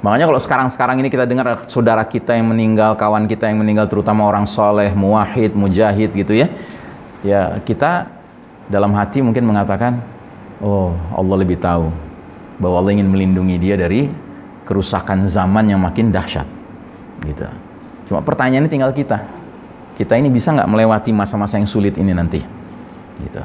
Makanya 0.02 0.30
kalau 0.30 0.40
sekarang-sekarang 0.42 0.98
ini 1.02 1.10
kita 1.10 1.26
dengar 1.26 1.66
saudara 1.70 2.02
kita 2.06 2.34
yang 2.34 2.50
meninggal, 2.50 2.94
kawan 2.94 3.26
kita 3.26 3.50
yang 3.50 3.58
meninggal, 3.62 3.90
terutama 3.90 4.26
orang 4.26 4.46
soleh, 4.46 4.94
muwahid, 4.94 5.54
mujahid 5.54 6.10
gitu 6.14 6.38
ya. 6.38 6.46
Ya 7.22 7.58
kita 7.62 8.06
dalam 8.70 8.94
hati 8.94 9.22
mungkin 9.22 9.46
mengatakan, 9.46 9.98
oh 10.62 10.94
Allah 11.14 11.36
lebih 11.38 11.58
tahu 11.58 11.90
bahwa 12.62 12.82
Allah 12.82 12.98
ingin 12.98 13.10
melindungi 13.10 13.58
dia 13.58 13.74
dari 13.78 14.10
kerusakan 14.68 15.24
zaman 15.24 15.72
yang 15.72 15.80
makin 15.80 16.12
dahsyat. 16.12 16.44
Gitu. 17.24 17.48
Cuma 18.12 18.20
pertanyaannya 18.20 18.68
tinggal 18.68 18.92
kita. 18.92 19.24
Kita 19.96 20.12
ini 20.14 20.28
bisa 20.28 20.52
nggak 20.52 20.68
melewati 20.68 21.10
masa-masa 21.16 21.56
yang 21.56 21.64
sulit 21.64 21.96
ini 21.96 22.12
nanti? 22.12 22.44
Gitu. 23.16 23.40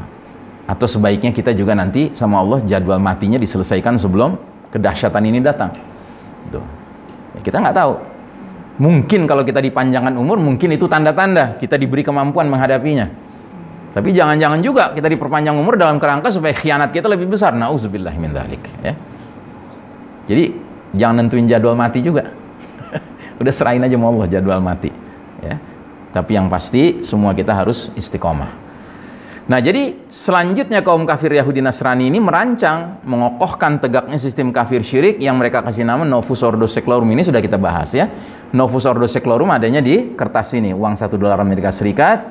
Atau 0.67 0.83
sebaiknya 0.83 1.31
kita 1.31 1.55
juga 1.55 1.71
nanti 1.79 2.11
sama 2.11 2.43
Allah 2.43 2.59
jadwal 2.67 2.99
matinya 2.99 3.39
diselesaikan 3.39 3.95
sebelum 3.95 4.35
kedahsyatan 4.67 5.23
ini 5.23 5.39
datang. 5.39 5.71
Gitu. 6.43 6.59
Ya, 7.33 7.39
kita 7.39 7.63
nggak 7.63 7.75
tahu. 7.79 7.93
Mungkin 8.83 9.23
kalau 9.23 9.47
kita 9.47 9.63
dipanjangkan 9.63 10.17
umur, 10.19 10.43
mungkin 10.43 10.75
itu 10.75 10.91
tanda-tanda 10.91 11.55
kita 11.55 11.79
diberi 11.79 12.03
kemampuan 12.03 12.51
menghadapinya. 12.51 13.07
Tapi 13.93 14.09
jangan-jangan 14.09 14.59
juga 14.65 14.89
kita 14.91 15.05
diperpanjang 15.05 15.53
umur 15.53 15.77
dalam 15.77 16.01
kerangka 16.01 16.33
supaya 16.33 16.51
khianat 16.51 16.89
kita 16.89 17.05
lebih 17.05 17.29
besar. 17.29 17.53
Nauzubillah 17.53 18.13
min 18.17 18.33
dalik. 18.33 18.65
Ya. 18.81 18.97
Jadi 20.25 20.62
jangan 20.93 21.25
nentuin 21.25 21.49
jadwal 21.49 21.75
mati 21.75 21.99
juga. 21.99 22.31
Udah 23.41 23.53
serahin 23.53 23.83
aja 23.83 23.97
mau 23.97 24.13
Allah 24.13 24.29
jadwal 24.29 24.61
mati. 24.63 24.93
Ya. 25.41 25.59
Tapi 26.13 26.37
yang 26.37 26.47
pasti 26.47 27.01
semua 27.01 27.33
kita 27.33 27.51
harus 27.51 27.89
istiqomah. 27.97 28.63
Nah, 29.43 29.59
jadi 29.59 30.07
selanjutnya 30.07 30.79
kaum 30.79 31.03
kafir 31.03 31.35
Yahudi 31.35 31.59
Nasrani 31.59 32.07
ini 32.07 32.15
merancang 32.23 33.03
mengokohkan 33.03 33.75
tegaknya 33.75 34.15
sistem 34.15 34.55
kafir 34.55 34.79
syirik 34.87 35.19
yang 35.19 35.35
mereka 35.35 35.59
kasih 35.59 35.83
nama 35.83 36.07
Novus 36.07 36.39
Ordo 36.47 36.63
Seclorum 36.63 37.11
ini 37.11 37.27
sudah 37.27 37.43
kita 37.43 37.59
bahas 37.59 37.91
ya. 37.91 38.07
Novus 38.55 38.87
Ordo 38.87 39.03
Seclorum 39.03 39.51
adanya 39.51 39.83
di 39.83 40.15
kertas 40.15 40.55
ini, 40.55 40.71
uang 40.71 40.95
satu 40.95 41.19
dolar 41.19 41.43
Amerika 41.43 41.75
Serikat 41.75 42.23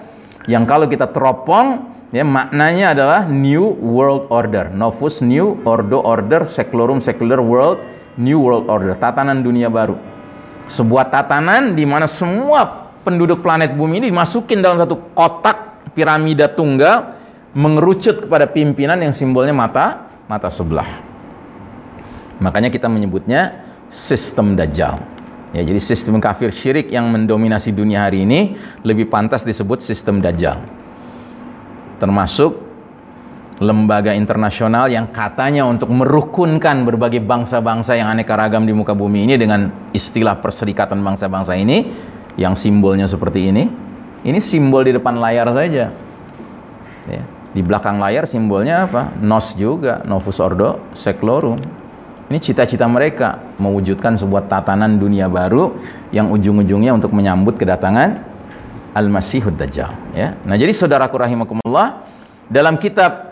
yang 0.48 0.64
kalau 0.64 0.88
kita 0.88 1.12
teropong 1.12 1.92
ya 2.16 2.24
maknanya 2.24 2.96
adalah 2.96 3.20
New 3.28 3.76
World 3.84 4.32
Order. 4.32 4.72
Novus 4.72 5.20
New 5.20 5.60
Ordo 5.68 6.00
Order 6.00 6.48
Seclorum 6.48 7.04
Secular 7.04 7.44
World 7.44 7.76
New 8.20 8.44
World 8.44 8.68
Order, 8.68 8.96
tatanan 9.00 9.40
dunia 9.40 9.72
baru. 9.72 9.96
Sebuah 10.68 11.08
tatanan 11.08 11.72
di 11.76 11.84
mana 11.84 12.04
semua 12.08 12.92
penduduk 13.02 13.42
planet 13.42 13.74
bumi 13.74 13.98
ini 13.98 14.06
dimasukin 14.12 14.62
dalam 14.62 14.78
satu 14.80 15.12
kotak 15.12 15.90
piramida 15.92 16.48
tunggal 16.48 17.18
mengerucut 17.52 18.24
kepada 18.24 18.48
pimpinan 18.48 18.96
yang 19.00 19.12
simbolnya 19.12 19.52
mata 19.52 20.08
mata 20.28 20.48
sebelah. 20.48 20.88
Makanya 22.40 22.72
kita 22.72 22.88
menyebutnya 22.88 23.62
sistem 23.92 24.56
dajjal. 24.56 24.98
Ya, 25.52 25.60
jadi 25.60 25.76
sistem 25.76 26.16
kafir 26.16 26.48
syirik 26.48 26.88
yang 26.88 27.12
mendominasi 27.12 27.76
dunia 27.76 28.08
hari 28.08 28.24
ini 28.24 28.56
lebih 28.80 29.12
pantas 29.12 29.44
disebut 29.44 29.84
sistem 29.84 30.24
dajjal. 30.24 30.56
Termasuk 32.00 32.71
lembaga 33.62 34.10
internasional 34.10 34.90
yang 34.90 35.08
katanya 35.14 35.62
untuk 35.62 35.88
merukunkan 35.94 36.82
berbagai 36.82 37.22
bangsa-bangsa 37.22 37.94
yang 37.94 38.10
aneka 38.10 38.34
ragam 38.34 38.66
di 38.66 38.74
muka 38.74 38.92
bumi 38.92 39.30
ini 39.30 39.38
dengan 39.38 39.70
istilah 39.94 40.42
perserikatan 40.42 40.98
bangsa-bangsa 40.98 41.54
ini 41.54 41.86
yang 42.34 42.58
simbolnya 42.58 43.06
seperti 43.06 43.54
ini 43.54 43.64
ini 44.22 44.38
simbol 44.38 44.86
di 44.86 44.94
depan 44.94 45.18
layar 45.18 45.50
saja. 45.50 45.90
Ya. 47.10 47.22
Di 47.52 47.60
belakang 47.60 47.98
layar 47.98 48.24
simbolnya 48.24 48.86
apa? 48.86 49.12
Nos 49.18 49.52
juga, 49.58 50.00
Novus 50.06 50.38
Ordo 50.38 50.94
Seclorum. 50.94 51.58
Ini 52.30 52.38
cita-cita 52.40 52.88
mereka 52.88 53.42
mewujudkan 53.60 54.16
sebuah 54.16 54.48
tatanan 54.48 54.96
dunia 54.96 55.28
baru 55.28 55.76
yang 56.14 56.32
ujung-ujungnya 56.32 56.96
untuk 56.96 57.12
menyambut 57.12 57.60
kedatangan 57.60 58.24
Al-Masihud 58.96 59.58
Dajjal. 59.58 59.92
Ya. 60.16 60.38
Nah 60.46 60.56
jadi 60.56 60.72
saudaraku 60.72 61.18
rahimakumullah, 61.18 62.06
dalam 62.48 62.78
kitab 62.80 63.31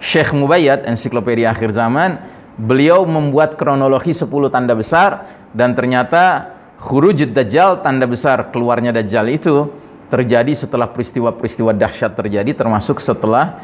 Syekh 0.00 0.32
Mubayyad, 0.32 0.88
ensiklopedia 0.88 1.52
akhir 1.52 1.76
zaman, 1.76 2.16
beliau 2.56 3.04
membuat 3.04 3.60
kronologi 3.60 4.16
10 4.16 4.26
tanda 4.48 4.72
besar 4.72 5.28
dan 5.52 5.76
ternyata 5.76 6.56
khurujud 6.80 7.36
Dajjal, 7.36 7.84
tanda 7.84 8.08
besar 8.08 8.48
keluarnya 8.48 8.96
Dajjal 8.96 9.28
itu 9.28 9.68
terjadi 10.08 10.56
setelah 10.56 10.88
peristiwa-peristiwa 10.88 11.76
dahsyat 11.76 12.16
terjadi 12.16 12.56
termasuk 12.56 12.98
setelah 12.98 13.60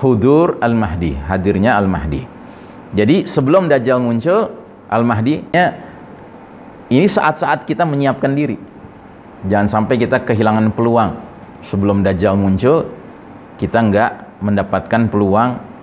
hudur 0.00 0.56
Al-Mahdi, 0.58 1.20
hadirnya 1.28 1.76
Al-Mahdi. 1.76 2.24
Jadi 2.96 3.28
sebelum 3.28 3.68
Dajjal 3.68 4.00
muncul, 4.00 4.56
Al-Mahdi 4.88 5.44
ini 6.88 7.06
saat-saat 7.06 7.68
kita 7.68 7.84
menyiapkan 7.84 8.32
diri. 8.32 8.56
Jangan 9.44 9.68
sampai 9.68 10.00
kita 10.00 10.24
kehilangan 10.24 10.72
peluang 10.72 11.12
sebelum 11.60 12.00
Dajjal 12.00 12.40
muncul, 12.40 12.88
kita 13.60 13.84
nggak 13.84 14.40
mendapatkan 14.40 15.12
peluang 15.12 15.73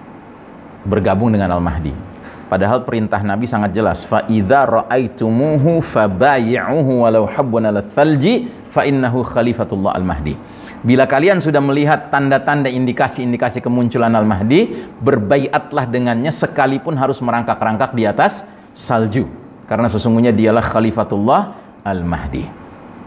bergabung 0.85 1.33
dengan 1.33 1.51
Al-Mahdi. 1.55 2.11
Padahal 2.51 2.83
perintah 2.83 3.23
Nabi 3.23 3.47
sangat 3.47 3.71
jelas. 3.71 4.03
Fa 4.03 4.27
idza 4.27 4.67
ra'aitumuhu 4.67 5.79
fabayi'uhu 5.79 7.07
walau 7.07 7.23
habbun 7.23 7.63
ala 7.63 7.79
thalji 7.79 8.51
fa 8.67 8.83
innahu 8.83 9.23
khalifatullah 9.23 9.95
al-mahdi. 9.95 10.35
Bila 10.83 11.07
kalian 11.07 11.39
sudah 11.39 11.63
melihat 11.63 12.11
tanda-tanda 12.11 12.67
indikasi-indikasi 12.67 13.63
kemunculan 13.63 14.11
Al-Mahdi, 14.11 14.91
berbaiatlah 14.99 15.87
dengannya 15.87 16.33
sekalipun 16.33 16.97
harus 16.99 17.23
merangkak-rangkak 17.23 17.95
di 17.95 18.03
atas 18.03 18.43
salju. 18.75 19.29
Karena 19.69 19.87
sesungguhnya 19.87 20.35
dialah 20.35 20.65
khalifatullah 20.65 21.41
Al-Mahdi. 21.87 22.43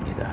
Gitu. 0.08 0.24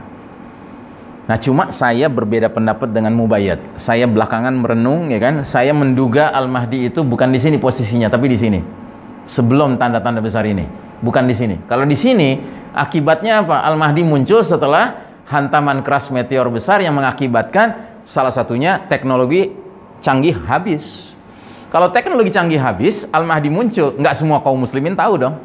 Nah 1.31 1.39
cuma 1.39 1.71
saya 1.71 2.11
berbeda 2.11 2.51
pendapat 2.51 2.91
dengan 2.91 3.15
Mubayyad. 3.15 3.79
Saya 3.79 4.03
belakangan 4.03 4.51
merenung 4.51 5.07
ya 5.07 5.15
kan, 5.23 5.47
saya 5.47 5.71
menduga 5.71 6.27
Al-Mahdi 6.27 6.91
itu 6.91 7.07
bukan 7.07 7.31
di 7.31 7.39
sini 7.39 7.55
posisinya, 7.55 8.11
tapi 8.11 8.27
di 8.27 8.35
sini 8.35 8.59
sebelum 9.23 9.79
tanda-tanda 9.79 10.19
besar 10.19 10.43
ini. 10.43 10.67
Bukan 10.99 11.23
di 11.23 11.31
sini. 11.31 11.55
Kalau 11.71 11.87
di 11.87 11.95
sini, 11.95 12.35
akibatnya 12.75 13.47
apa? 13.47 13.63
Al-Mahdi 13.63 14.03
muncul 14.03 14.43
setelah 14.43 15.07
hantaman 15.31 15.79
keras 15.87 16.11
meteor 16.11 16.51
besar 16.51 16.83
yang 16.83 16.99
mengakibatkan 16.99 17.79
salah 18.03 18.35
satunya 18.35 18.83
teknologi 18.91 19.55
canggih 20.03 20.35
habis. 20.35 21.15
Kalau 21.71 21.95
teknologi 21.95 22.35
canggih 22.35 22.59
habis, 22.59 23.07
Al-Mahdi 23.07 23.47
muncul, 23.47 23.95
nggak 23.95 24.19
semua 24.19 24.43
kaum 24.43 24.59
muslimin 24.59 24.99
tahu 24.99 25.15
dong. 25.15 25.39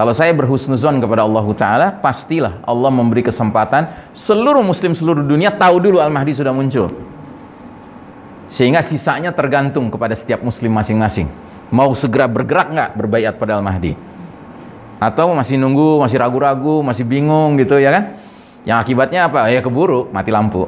Kalau 0.00 0.16
saya 0.16 0.32
berhusnuzon 0.32 0.96
kepada 0.96 1.28
Allah 1.28 1.44
Ta'ala, 1.52 1.86
pastilah 1.92 2.64
Allah 2.64 2.88
memberi 2.88 3.20
kesempatan 3.20 3.84
seluruh 4.16 4.64
muslim 4.64 4.96
seluruh 4.96 5.20
dunia 5.20 5.52
tahu 5.52 5.76
dulu 5.76 6.00
Al-Mahdi 6.00 6.40
sudah 6.40 6.56
muncul. 6.56 6.88
Sehingga 8.48 8.80
sisanya 8.80 9.28
tergantung 9.28 9.92
kepada 9.92 10.16
setiap 10.16 10.40
muslim 10.40 10.72
masing-masing. 10.72 11.28
Mau 11.68 11.92
segera 11.92 12.24
bergerak 12.24 12.72
nggak 12.72 12.90
berbaiat 12.96 13.36
pada 13.36 13.60
Al-Mahdi? 13.60 13.92
Atau 15.04 15.36
masih 15.36 15.60
nunggu, 15.60 16.00
masih 16.00 16.16
ragu-ragu, 16.16 16.80
masih 16.80 17.04
bingung 17.04 17.60
gitu 17.60 17.76
ya 17.76 17.92
kan? 17.92 18.16
Yang 18.64 18.78
akibatnya 18.80 19.28
apa? 19.28 19.52
ya 19.52 19.60
keburu, 19.60 20.08
mati 20.16 20.32
lampu. 20.32 20.64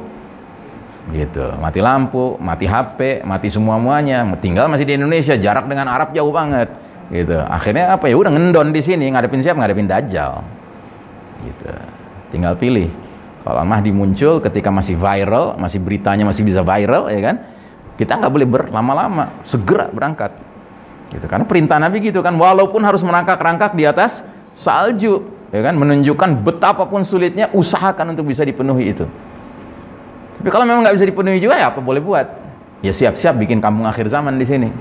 Gitu, 1.09 1.57
mati 1.57 1.81
lampu, 1.81 2.37
mati 2.37 2.69
HP, 2.69 3.25
mati 3.25 3.49
semua-muanya. 3.49 4.29
Tinggal 4.37 4.69
masih 4.69 4.85
di 4.85 4.93
Indonesia, 4.93 5.33
jarak 5.33 5.65
dengan 5.65 5.89
Arab 5.89 6.13
jauh 6.13 6.29
banget 6.29 6.92
gitu, 7.11 7.35
akhirnya 7.41 7.91
apa 7.95 8.07
ya? 8.07 8.15
Udah 8.15 8.31
ngendon 8.31 8.71
di 8.71 8.79
sini, 8.79 9.11
ngadepin 9.11 9.43
siapa? 9.43 9.59
ngadepin 9.59 9.89
Dajjal. 9.89 10.43
Gitu, 11.43 11.67
tinggal 12.31 12.55
pilih. 12.55 12.87
Kalau 13.43 13.59
Al-Mahdi 13.59 13.91
muncul 13.91 14.39
ketika 14.39 14.71
masih 14.71 14.95
viral, 14.95 15.59
masih 15.59 15.83
beritanya 15.83 16.23
masih 16.23 16.47
bisa 16.47 16.63
viral 16.63 17.11
ya 17.11 17.19
kan? 17.19 17.35
Kita 17.99 18.15
nggak 18.15 18.31
boleh 18.31 18.47
berlama-lama, 18.47 19.43
segera 19.43 19.91
berangkat. 19.91 20.31
Gitu. 21.11 21.27
Karena 21.27 21.43
perintah 21.43 21.77
Nabi 21.77 21.99
gitu 21.99 22.23
kan, 22.23 22.33
walaupun 22.39 22.79
harus 22.81 23.03
merangkak-rangkak 23.03 23.75
di 23.75 23.83
atas 23.83 24.23
salju, 24.55 25.27
ya 25.51 25.59
kan, 25.59 25.75
menunjukkan 25.75 26.39
betapapun 26.41 27.03
sulitnya 27.03 27.51
usahakan 27.51 28.15
untuk 28.15 28.31
bisa 28.31 28.47
dipenuhi 28.47 28.95
itu. 28.95 29.05
Tapi 30.39 30.49
kalau 30.49 30.65
memang 30.65 30.81
nggak 30.87 30.95
bisa 30.97 31.05
dipenuhi 31.05 31.37
juga 31.43 31.59
ya 31.59 31.69
apa 31.69 31.83
boleh 31.83 32.01
buat? 32.01 32.27
Ya 32.83 32.95
siap-siap 32.95 33.37
bikin 33.39 33.59
kampung 33.59 33.85
akhir 33.85 34.07
zaman 34.07 34.39
di 34.39 34.47
sini. 34.47 34.71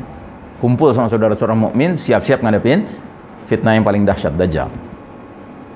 Kumpul 0.63 0.95
sama 0.95 1.11
saudara-saudara 1.11 1.59
mukmin, 1.59 1.99
siap-siap 1.99 2.39
ngadepin 2.39 2.87
fitnah 3.51 3.75
yang 3.75 3.83
paling 3.83 4.07
dahsyat 4.07 4.39
dajjal. 4.39 4.71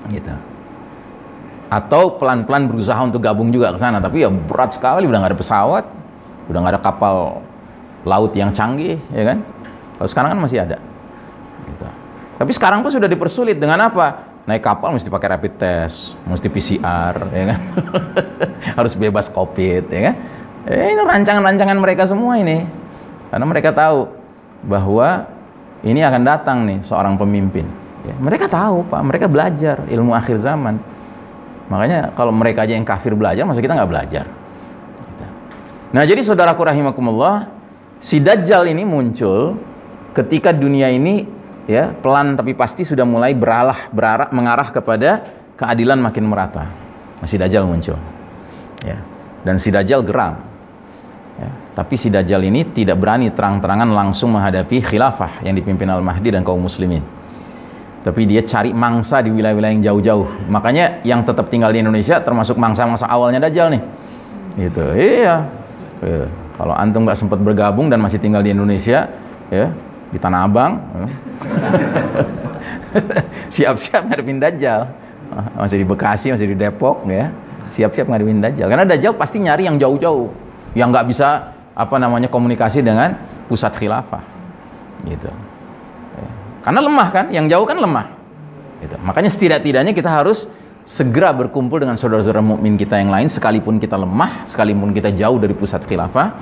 Gitu. 0.07 0.31
Atau 1.67 2.15
pelan-pelan 2.15 2.71
berusaha 2.71 2.95
untuk 3.03 3.19
gabung 3.19 3.51
juga 3.51 3.75
ke 3.75 3.79
sana, 3.83 3.99
tapi 3.99 4.23
ya 4.23 4.31
berat 4.31 4.79
sekali 4.79 5.03
udah 5.03 5.19
nggak 5.19 5.31
ada 5.35 5.39
pesawat, 5.43 5.83
udah 6.47 6.59
nggak 6.63 6.73
ada 6.79 6.81
kapal 6.81 7.43
laut 8.07 8.31
yang 8.31 8.55
canggih, 8.55 8.95
ya 9.11 9.35
kan? 9.35 9.43
Kalau 9.99 10.07
sekarang 10.07 10.29
kan 10.31 10.39
masih 10.39 10.63
ada. 10.63 10.79
Gitu. 11.67 11.85
Tapi 12.39 12.51
sekarang 12.55 12.79
pun 12.79 12.87
sudah 12.87 13.11
dipersulit 13.11 13.59
dengan 13.59 13.91
apa? 13.91 14.23
Naik 14.47 14.63
kapal 14.63 14.95
mesti 14.95 15.11
pakai 15.11 15.35
rapid 15.35 15.53
test, 15.59 16.15
mesti 16.23 16.47
PCR, 16.47 17.15
ya 17.35 17.43
kan? 17.51 17.59
Harus 18.79 18.95
bebas 18.95 19.27
COVID, 19.27 19.91
ya 19.91 20.01
kan? 20.07 20.15
Eh, 20.71 20.95
ini 20.95 21.03
rancangan-rancangan 21.03 21.75
mereka 21.75 22.07
semua 22.07 22.39
ini. 22.39 22.63
Karena 23.27 23.43
mereka 23.43 23.75
tahu 23.75 24.16
bahwa 24.67 25.25
ini 25.81 26.03
akan 26.03 26.21
datang 26.27 26.67
nih 26.67 26.83
seorang 26.83 27.15
pemimpin. 27.15 27.63
Ya, 28.03 28.13
mereka 28.19 28.51
tahu, 28.51 28.83
Pak. 28.87 29.01
Mereka 29.01 29.25
belajar 29.31 29.87
ilmu 29.87 30.11
akhir 30.13 30.43
zaman. 30.43 30.77
Makanya 31.67 32.15
kalau 32.15 32.31
mereka 32.31 32.63
aja 32.63 32.75
yang 32.75 32.87
kafir 32.87 33.15
belajar, 33.15 33.43
masa 33.43 33.59
kita 33.59 33.75
nggak 33.75 33.91
belajar? 33.91 34.25
Gitu. 35.11 35.25
Nah, 35.91 36.03
jadi 36.07 36.21
saudaraku 36.23 36.63
rahimakumullah, 36.63 37.51
si 37.99 38.23
Dajjal 38.23 38.71
ini 38.71 38.87
muncul 38.87 39.59
ketika 40.15 40.55
dunia 40.55 40.87
ini 40.89 41.27
ya 41.67 41.91
pelan 41.91 42.39
tapi 42.39 42.55
pasti 42.55 42.87
sudah 42.87 43.03
mulai 43.03 43.35
beralah 43.35 43.91
berarah 43.91 44.31
mengarah 44.31 44.71
kepada 44.71 45.27
keadilan 45.59 45.99
makin 45.99 46.23
merata. 46.23 46.71
Masih 47.19 47.35
Dajjal 47.35 47.67
muncul. 47.67 47.99
Ya. 48.87 49.03
Dan 49.43 49.59
si 49.59 49.67
Dajjal 49.67 50.07
geram. 50.07 50.46
Ya. 51.37 51.49
Tapi 51.77 51.93
si 51.93 52.09
Dajjal 52.09 52.41
ini 52.49 52.65
tidak 52.73 52.97
berani 52.97 53.29
terang-terangan 53.29 53.93
langsung 53.93 54.33
menghadapi 54.33 54.81
khilafah 54.81 55.45
yang 55.45 55.53
dipimpin 55.53 55.85
Al-Mahdi 55.85 56.33
dan 56.33 56.41
kaum 56.41 56.65
muslimin. 56.65 57.05
Tapi 58.01 58.25
dia 58.25 58.41
cari 58.41 58.73
mangsa 58.73 59.21
di 59.21 59.29
wilayah-wilayah 59.29 59.73
yang 59.77 59.85
jauh-jauh. 59.93 60.49
Makanya 60.49 61.05
yang 61.05 61.21
tetap 61.21 61.53
tinggal 61.53 61.69
di 61.69 61.83
Indonesia 61.83 62.17
termasuk 62.23 62.57
mangsa-mangsa 62.57 63.05
awalnya 63.05 63.45
Dajjal 63.45 63.77
nih. 63.77 63.81
Gitu. 64.57 64.85
Iya. 64.97 65.45
Ya. 66.01 66.25
Kalau 66.57 66.73
antum 66.73 67.05
nggak 67.05 67.19
sempat 67.19 67.37
bergabung 67.37 67.93
dan 67.93 68.01
masih 68.01 68.17
tinggal 68.17 68.41
di 68.41 68.49
Indonesia, 68.49 69.05
ya 69.53 69.69
di 70.07 70.19
Tanah 70.19 70.47
Abang 70.47 70.79
siap-siap 73.53 74.07
ngadepin 74.07 74.39
Dajjal 74.39 74.87
masih 75.59 75.83
di 75.83 75.85
Bekasi, 75.85 76.31
masih 76.31 76.47
di 76.47 76.55
Depok 76.55 77.03
ya 77.11 77.27
siap-siap 77.67 78.07
ngadepin 78.07 78.39
Dajjal 78.39 78.67
karena 78.71 78.87
Dajjal 78.87 79.13
pasti 79.19 79.43
nyari 79.43 79.67
yang 79.67 79.75
jauh-jauh 79.75 80.31
yang 80.77 80.93
nggak 80.93 81.09
bisa 81.09 81.57
apa 81.73 81.95
namanya 81.97 82.29
komunikasi 82.29 82.85
dengan 82.85 83.17
pusat 83.49 83.73
khilafah. 83.73 84.21
Gitu. 85.05 85.29
Ya. 86.17 86.29
karena 86.65 86.79
lemah 86.81 87.07
kan 87.13 87.25
yang 87.33 87.45
jauh 87.49 87.65
kan 87.65 87.77
lemah. 87.77 88.13
Gitu. 88.77 88.93
makanya 89.01 89.33
setidak-tidaknya 89.33 89.89
kita 89.89 90.05
harus 90.05 90.45
segera 90.85 91.33
berkumpul 91.33 91.81
dengan 91.81 91.97
saudara-saudara 91.97 92.45
mukmin 92.45 92.77
kita 92.77 93.01
yang 93.01 93.09
lain 93.09 93.25
sekalipun 93.25 93.81
kita 93.81 93.97
lemah 93.97 94.45
sekalipun 94.45 94.93
kita 94.93 95.09
jauh 95.17 95.41
dari 95.41 95.57
pusat 95.57 95.81
khilafah 95.81 96.37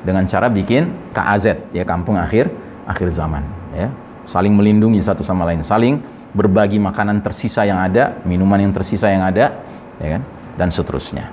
dengan 0.00 0.24
cara 0.24 0.48
bikin 0.48 1.12
KAZ 1.12 1.72
ya 1.76 1.84
kampung 1.84 2.16
akhir 2.16 2.48
akhir 2.88 3.08
zaman 3.12 3.44
ya. 3.76 3.88
Saling 4.24 4.56
melindungi 4.56 5.04
satu 5.04 5.20
sama 5.20 5.44
lain 5.44 5.60
saling 5.60 6.00
berbagi 6.32 6.80
makanan 6.80 7.20
tersisa 7.20 7.68
yang 7.68 7.76
ada 7.80 8.16
minuman 8.24 8.64
yang 8.64 8.72
tersisa 8.72 9.12
yang 9.12 9.20
ada 9.20 9.60
ya 10.00 10.18
kan 10.18 10.22
dan 10.56 10.68
seterusnya. 10.72 11.28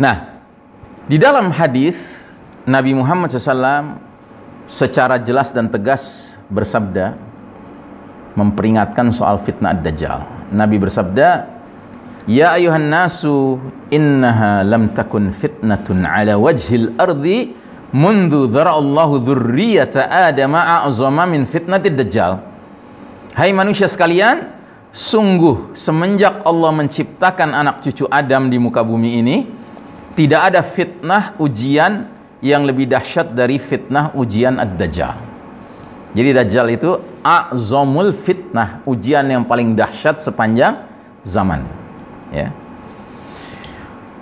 Nah 0.00 0.31
di 1.06 1.16
dalam 1.18 1.50
hadis 1.50 1.98
Nabi 2.62 2.94
Muhammad 2.94 3.30
SAW 3.30 3.98
secara 4.70 5.18
jelas 5.18 5.50
dan 5.50 5.66
tegas 5.66 6.34
bersabda 6.46 7.18
memperingatkan 8.38 9.10
soal 9.12 9.36
fitnah 9.42 9.74
ad-dajjal. 9.74 10.24
Nabi 10.52 10.76
bersabda 10.80 11.52
Ya 12.30 12.54
ayuhan 12.54 12.86
nasu 12.86 13.58
innaha 13.90 14.62
lam 14.62 14.94
takun 14.94 15.34
fitnatun 15.34 16.06
ala 16.06 16.38
wajhil 16.38 16.94
ardi 16.94 17.50
mundu 17.90 18.46
dhara'allahu 18.46 19.26
dzurriyyata 19.26 20.06
adama 20.30 20.86
a'zama 20.86 21.26
min 21.26 21.42
fitnatid 21.42 21.98
dajjal 21.98 22.38
hai 23.34 23.50
manusia 23.50 23.90
sekalian 23.90 24.54
sungguh 24.94 25.74
semenjak 25.74 26.46
Allah 26.46 26.70
menciptakan 26.70 27.58
anak 27.58 27.82
cucu 27.82 28.06
Adam 28.06 28.46
di 28.46 28.54
muka 28.54 28.86
bumi 28.86 29.18
ini 29.18 29.36
tidak 30.12 30.52
ada 30.52 30.60
fitnah 30.60 31.36
ujian 31.40 32.08
yang 32.42 32.66
lebih 32.66 32.90
dahsyat 32.90 33.32
dari 33.32 33.56
fitnah 33.56 34.12
ujian 34.18 34.58
ad-dajjal. 34.58 35.16
Jadi 36.12 36.30
dajjal 36.36 36.66
itu 36.68 36.90
a'zamul 37.24 38.12
fitnah 38.12 38.84
ujian 38.84 39.24
yang 39.24 39.48
paling 39.48 39.72
dahsyat 39.72 40.20
sepanjang 40.20 40.76
zaman 41.24 41.64
ya. 42.28 42.52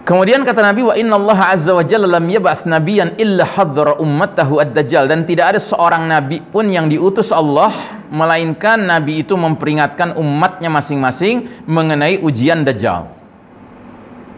Kemudian 0.07 0.43
kata 0.43 0.64
Nabi 0.64 0.82
wa 0.82 0.95
inna 0.99 1.14
Allah 1.14 1.55
azza 1.55 1.70
wa 1.70 1.86
jalla 1.86 2.18
lam 2.18 2.26
yab'ats 2.26 2.66
nabiyan 2.66 3.14
illa 3.14 3.47
hadzara 3.47 3.95
ummatahu 4.03 4.59
ad-dajjal. 4.59 5.07
Dan 5.07 5.22
tidak 5.22 5.55
ada 5.55 5.61
seorang 5.62 6.03
nabi 6.11 6.43
pun 6.43 6.66
yang 6.66 6.91
diutus 6.91 7.30
Allah 7.30 7.70
melainkan 8.11 8.91
nabi 8.91 9.22
itu 9.22 9.38
memperingatkan 9.38 10.18
umatnya 10.18 10.66
masing-masing 10.66 11.47
mengenai 11.62 12.18
ujian 12.26 12.66
dajjal. 12.66 13.19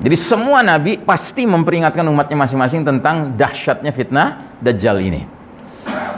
Jadi 0.03 0.17
semua 0.19 0.67
nabi 0.67 0.99
pasti 0.99 1.47
memperingatkan 1.47 2.03
umatnya 2.03 2.35
masing-masing 2.35 2.83
tentang 2.83 3.31
dahsyatnya 3.39 3.95
fitnah 3.95 4.59
dajjal 4.59 4.99
ini. 4.99 5.23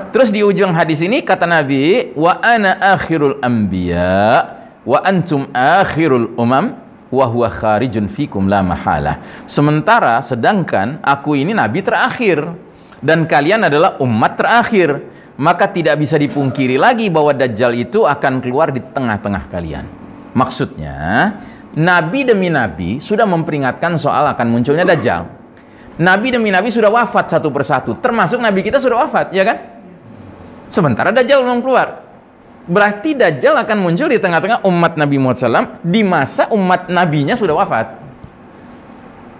Terus 0.08 0.32
di 0.32 0.40
ujung 0.40 0.72
hadis 0.72 1.04
ini 1.04 1.20
kata 1.20 1.44
Nabi 1.44 2.14
wa 2.16 2.38
ana 2.40 2.78
akhirul 2.80 3.36
anbiya 3.44 4.46
wa 4.86 4.98
antum 5.04 5.50
akhirul 5.52 6.32
umam 6.38 6.80
wa 7.12 7.26
huwa 7.28 7.50
kharijun 7.52 8.08
fikum 8.08 8.48
la 8.48 8.64
mahala. 8.64 9.20
Sementara 9.44 10.22
sedangkan 10.24 11.02
aku 11.04 11.36
ini 11.36 11.52
nabi 11.52 11.84
terakhir 11.84 12.40
dan 13.04 13.28
kalian 13.28 13.68
adalah 13.68 14.00
umat 14.00 14.32
terakhir. 14.38 15.12
maka 15.34 15.66
tidak 15.66 15.98
bisa 15.98 16.14
dipungkiri 16.14 16.78
lagi 16.78 17.10
bahwa 17.10 17.34
Dajjal 17.34 17.74
itu 17.74 18.06
akan 18.06 18.38
keluar 18.38 18.70
di 18.70 18.78
tengah-tengah 18.78 19.50
kalian. 19.50 19.82
Maksudnya, 20.34 21.30
Nabi 21.74 22.22
demi 22.22 22.48
Nabi 22.50 23.02
sudah 23.02 23.26
memperingatkan 23.26 23.98
soal 23.98 24.30
akan 24.30 24.46
munculnya 24.46 24.86
Dajjal. 24.86 25.26
Nabi 25.98 26.34
demi 26.34 26.50
Nabi 26.50 26.70
sudah 26.70 26.90
wafat 26.90 27.30
satu 27.30 27.50
persatu, 27.54 27.94
termasuk 27.98 28.38
Nabi 28.42 28.66
kita 28.66 28.82
sudah 28.82 29.06
wafat, 29.06 29.30
ya 29.30 29.46
kan? 29.46 29.58
Sementara 30.70 31.10
Dajjal 31.14 31.42
belum 31.42 31.62
keluar. 31.62 32.02
Berarti 32.64 33.14
Dajjal 33.14 33.54
akan 33.58 33.76
muncul 33.78 34.08
di 34.10 34.18
tengah-tengah 34.18 34.66
umat 34.66 34.96
Nabi 34.96 35.20
Muhammad 35.20 35.38
SAW 35.38 35.68
di 35.84 36.00
masa 36.02 36.48
umat 36.54 36.90
nabinya 36.90 37.34
sudah 37.36 37.54
wafat. 37.58 37.86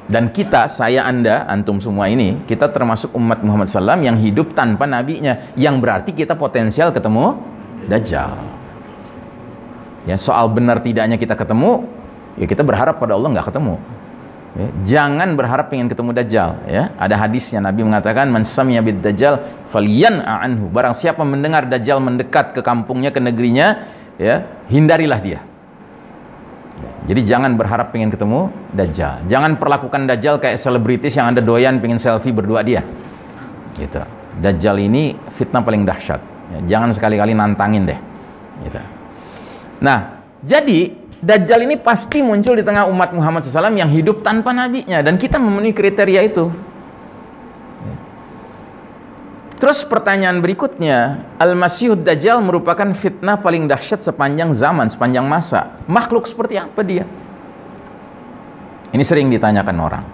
Dan 0.05 0.29
kita, 0.29 0.69
saya, 0.69 1.09
anda, 1.09 1.49
antum 1.49 1.81
semua 1.81 2.13
ini, 2.13 2.45
kita 2.45 2.69
termasuk 2.69 3.09
umat 3.17 3.41
Muhammad 3.41 3.73
SAW 3.73 4.05
yang 4.05 4.21
hidup 4.21 4.53
tanpa 4.53 4.85
nabinya. 4.85 5.41
Yang 5.57 5.75
berarti 5.81 6.11
kita 6.13 6.37
potensial 6.37 6.93
ketemu 6.93 7.41
Dajjal. 7.89 8.37
Ya, 10.05 10.21
soal 10.21 10.53
benar 10.53 10.85
tidaknya 10.85 11.17
kita 11.17 11.33
ketemu, 11.33 11.89
ya 12.39 12.47
kita 12.47 12.63
berharap 12.67 12.99
pada 12.99 13.15
Allah 13.15 13.31
nggak 13.35 13.47
ketemu. 13.53 13.77
Ya, 14.55 14.69
jangan 14.87 15.35
berharap 15.35 15.67
ingin 15.75 15.91
ketemu 15.91 16.15
Dajjal. 16.15 16.51
Ya, 16.71 16.95
ada 16.95 17.19
hadisnya 17.19 17.59
Nabi 17.59 17.83
mengatakan, 17.83 18.31
"Man 18.31 18.47
sami'a 18.47 18.87
bid 18.87 19.03
Dajjal 19.03 19.67
falyan 19.67 20.23
anhu." 20.23 20.71
Barang 20.71 20.95
siapa 20.95 21.27
mendengar 21.27 21.67
Dajjal 21.67 21.99
mendekat 21.99 22.55
ke 22.55 22.63
kampungnya, 22.63 23.11
ke 23.11 23.19
negerinya, 23.19 23.83
ya, 24.15 24.47
hindarilah 24.71 25.19
dia. 25.19 25.41
Jadi 27.05 27.21
jangan 27.27 27.59
berharap 27.59 27.93
pengen 27.93 28.15
ketemu 28.15 28.49
Dajjal. 28.73 29.27
Jangan 29.27 29.59
perlakukan 29.59 30.07
Dajjal 30.07 30.39
kayak 30.39 30.57
selebritis 30.57 31.19
yang 31.19 31.35
Anda 31.35 31.43
doyan 31.43 31.83
pengen 31.83 31.99
selfie 31.99 32.33
berdua 32.33 32.65
dia. 32.65 32.81
Gitu. 33.75 34.01
Dajjal 34.39 34.79
ini 34.81 35.19
fitnah 35.35 35.67
paling 35.67 35.83
dahsyat. 35.83 36.23
Ya, 36.55 36.79
jangan 36.79 36.95
sekali-kali 36.95 37.35
nantangin 37.37 37.91
deh. 37.91 37.99
Gitu. 38.63 38.81
Nah, 39.83 40.23
jadi 40.41 40.95
Dajjal 41.25 41.65
ini 41.65 41.81
pasti 41.81 42.21
muncul 42.21 42.53
di 42.53 42.61
tengah 42.61 42.85
umat 42.85 43.17
Muhammad 43.17 43.41
SAW 43.41 43.73
yang 43.73 43.89
hidup 43.89 44.21
tanpa 44.21 44.53
nabinya 44.53 45.01
dan 45.01 45.17
kita 45.17 45.41
memenuhi 45.41 45.73
kriteria 45.73 46.21
itu. 46.21 46.53
Terus 49.57 49.81
pertanyaan 49.89 50.45
berikutnya, 50.45 51.25
Al-Masihud 51.41 52.05
Dajjal 52.05 52.45
merupakan 52.45 52.85
fitnah 52.93 53.41
paling 53.41 53.65
dahsyat 53.65 54.05
sepanjang 54.05 54.53
zaman, 54.53 54.93
sepanjang 54.93 55.25
masa. 55.25 55.81
Makhluk 55.89 56.29
seperti 56.29 56.61
apa 56.61 56.85
dia? 56.85 57.09
Ini 58.93 59.01
sering 59.01 59.33
ditanyakan 59.33 59.77
orang. 59.81 60.05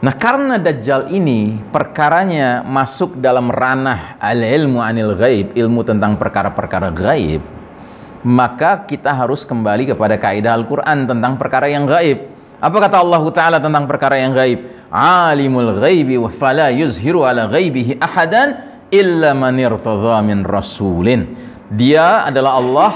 Nah, 0.00 0.14
karena 0.16 0.56
Dajjal 0.56 1.12
ini 1.12 1.60
perkaranya 1.68 2.64
masuk 2.64 3.20
dalam 3.20 3.52
ranah 3.52 4.16
al-ilmu 4.16 4.80
anil 4.80 5.12
ghaib, 5.12 5.52
ilmu 5.52 5.84
tentang 5.84 6.16
perkara-perkara 6.16 6.88
gaib, 6.96 7.59
maka 8.26 8.84
kita 8.84 9.12
harus 9.12 9.42
kembali 9.46 9.90
kepada 9.94 10.20
kaidah 10.20 10.56
Al-Qur'an 10.56 11.08
tentang 11.08 11.40
perkara 11.40 11.68
yang 11.68 11.88
gaib. 11.88 12.28
Apa 12.60 12.76
kata 12.76 13.00
Allah 13.00 13.22
Ta'ala 13.32 13.58
tentang 13.58 13.88
perkara 13.88 14.20
yang 14.20 14.36
gaib? 14.36 14.80
alimul 14.90 15.78
ghaibi 15.78 16.18
wa 16.18 16.28
fala 16.28 16.68
yuzhiru 16.74 17.22
ala 17.22 17.46
ghaibihi 17.46 18.02
ahadan 18.02 18.82
illa 18.90 19.30
man 19.32 19.54
min 20.26 20.38
rasulin. 20.42 21.30
Dia 21.70 22.26
adalah 22.26 22.58
Allah 22.58 22.92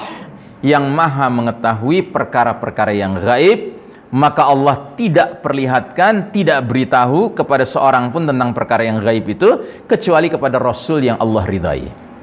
yang 0.59 0.91
maha 0.91 1.31
mengetahui 1.31 2.11
perkara-perkara 2.11 2.91
yang 2.91 3.15
gaib, 3.23 3.79
maka 4.11 4.51
Allah 4.51 4.91
tidak 4.99 5.39
perlihatkan, 5.47 6.35
tidak 6.35 6.67
beritahu 6.67 7.31
kepada 7.31 7.63
seorang 7.63 8.11
pun 8.11 8.27
tentang 8.27 8.51
perkara 8.51 8.83
yang 8.83 8.99
gaib 8.99 9.31
itu 9.31 9.63
kecuali 9.87 10.27
kepada 10.27 10.59
Rasul 10.59 11.07
yang 11.07 11.19
Allah 11.23 11.47
ridhai. 11.47 12.14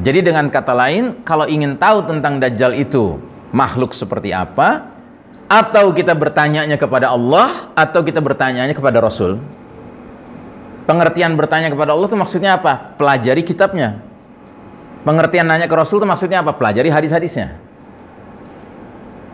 Jadi 0.00 0.24
dengan 0.24 0.48
kata 0.48 0.72
lain, 0.72 1.20
kalau 1.22 1.44
ingin 1.44 1.76
tahu 1.76 2.08
tentang 2.08 2.40
Dajjal 2.40 2.72
itu 2.72 3.20
makhluk 3.52 3.92
seperti 3.92 4.32
apa, 4.32 4.90
atau 5.50 5.90
kita 5.90 6.14
bertanyanya 6.14 6.78
kepada 6.78 7.10
Allah 7.10 7.74
atau 7.74 8.06
kita 8.06 8.22
bertanyanya 8.22 8.70
kepada 8.70 9.02
Rasul 9.02 9.42
pengertian 10.86 11.34
bertanya 11.34 11.74
kepada 11.74 11.90
Allah 11.90 12.06
itu 12.06 12.14
maksudnya 12.14 12.54
apa? 12.54 12.94
pelajari 12.94 13.42
kitabnya 13.42 13.98
pengertian 15.02 15.50
nanya 15.50 15.66
ke 15.66 15.74
Rasul 15.74 15.98
itu 15.98 16.06
maksudnya 16.06 16.46
apa? 16.46 16.54
pelajari 16.54 16.86
hadis-hadisnya 16.86 17.58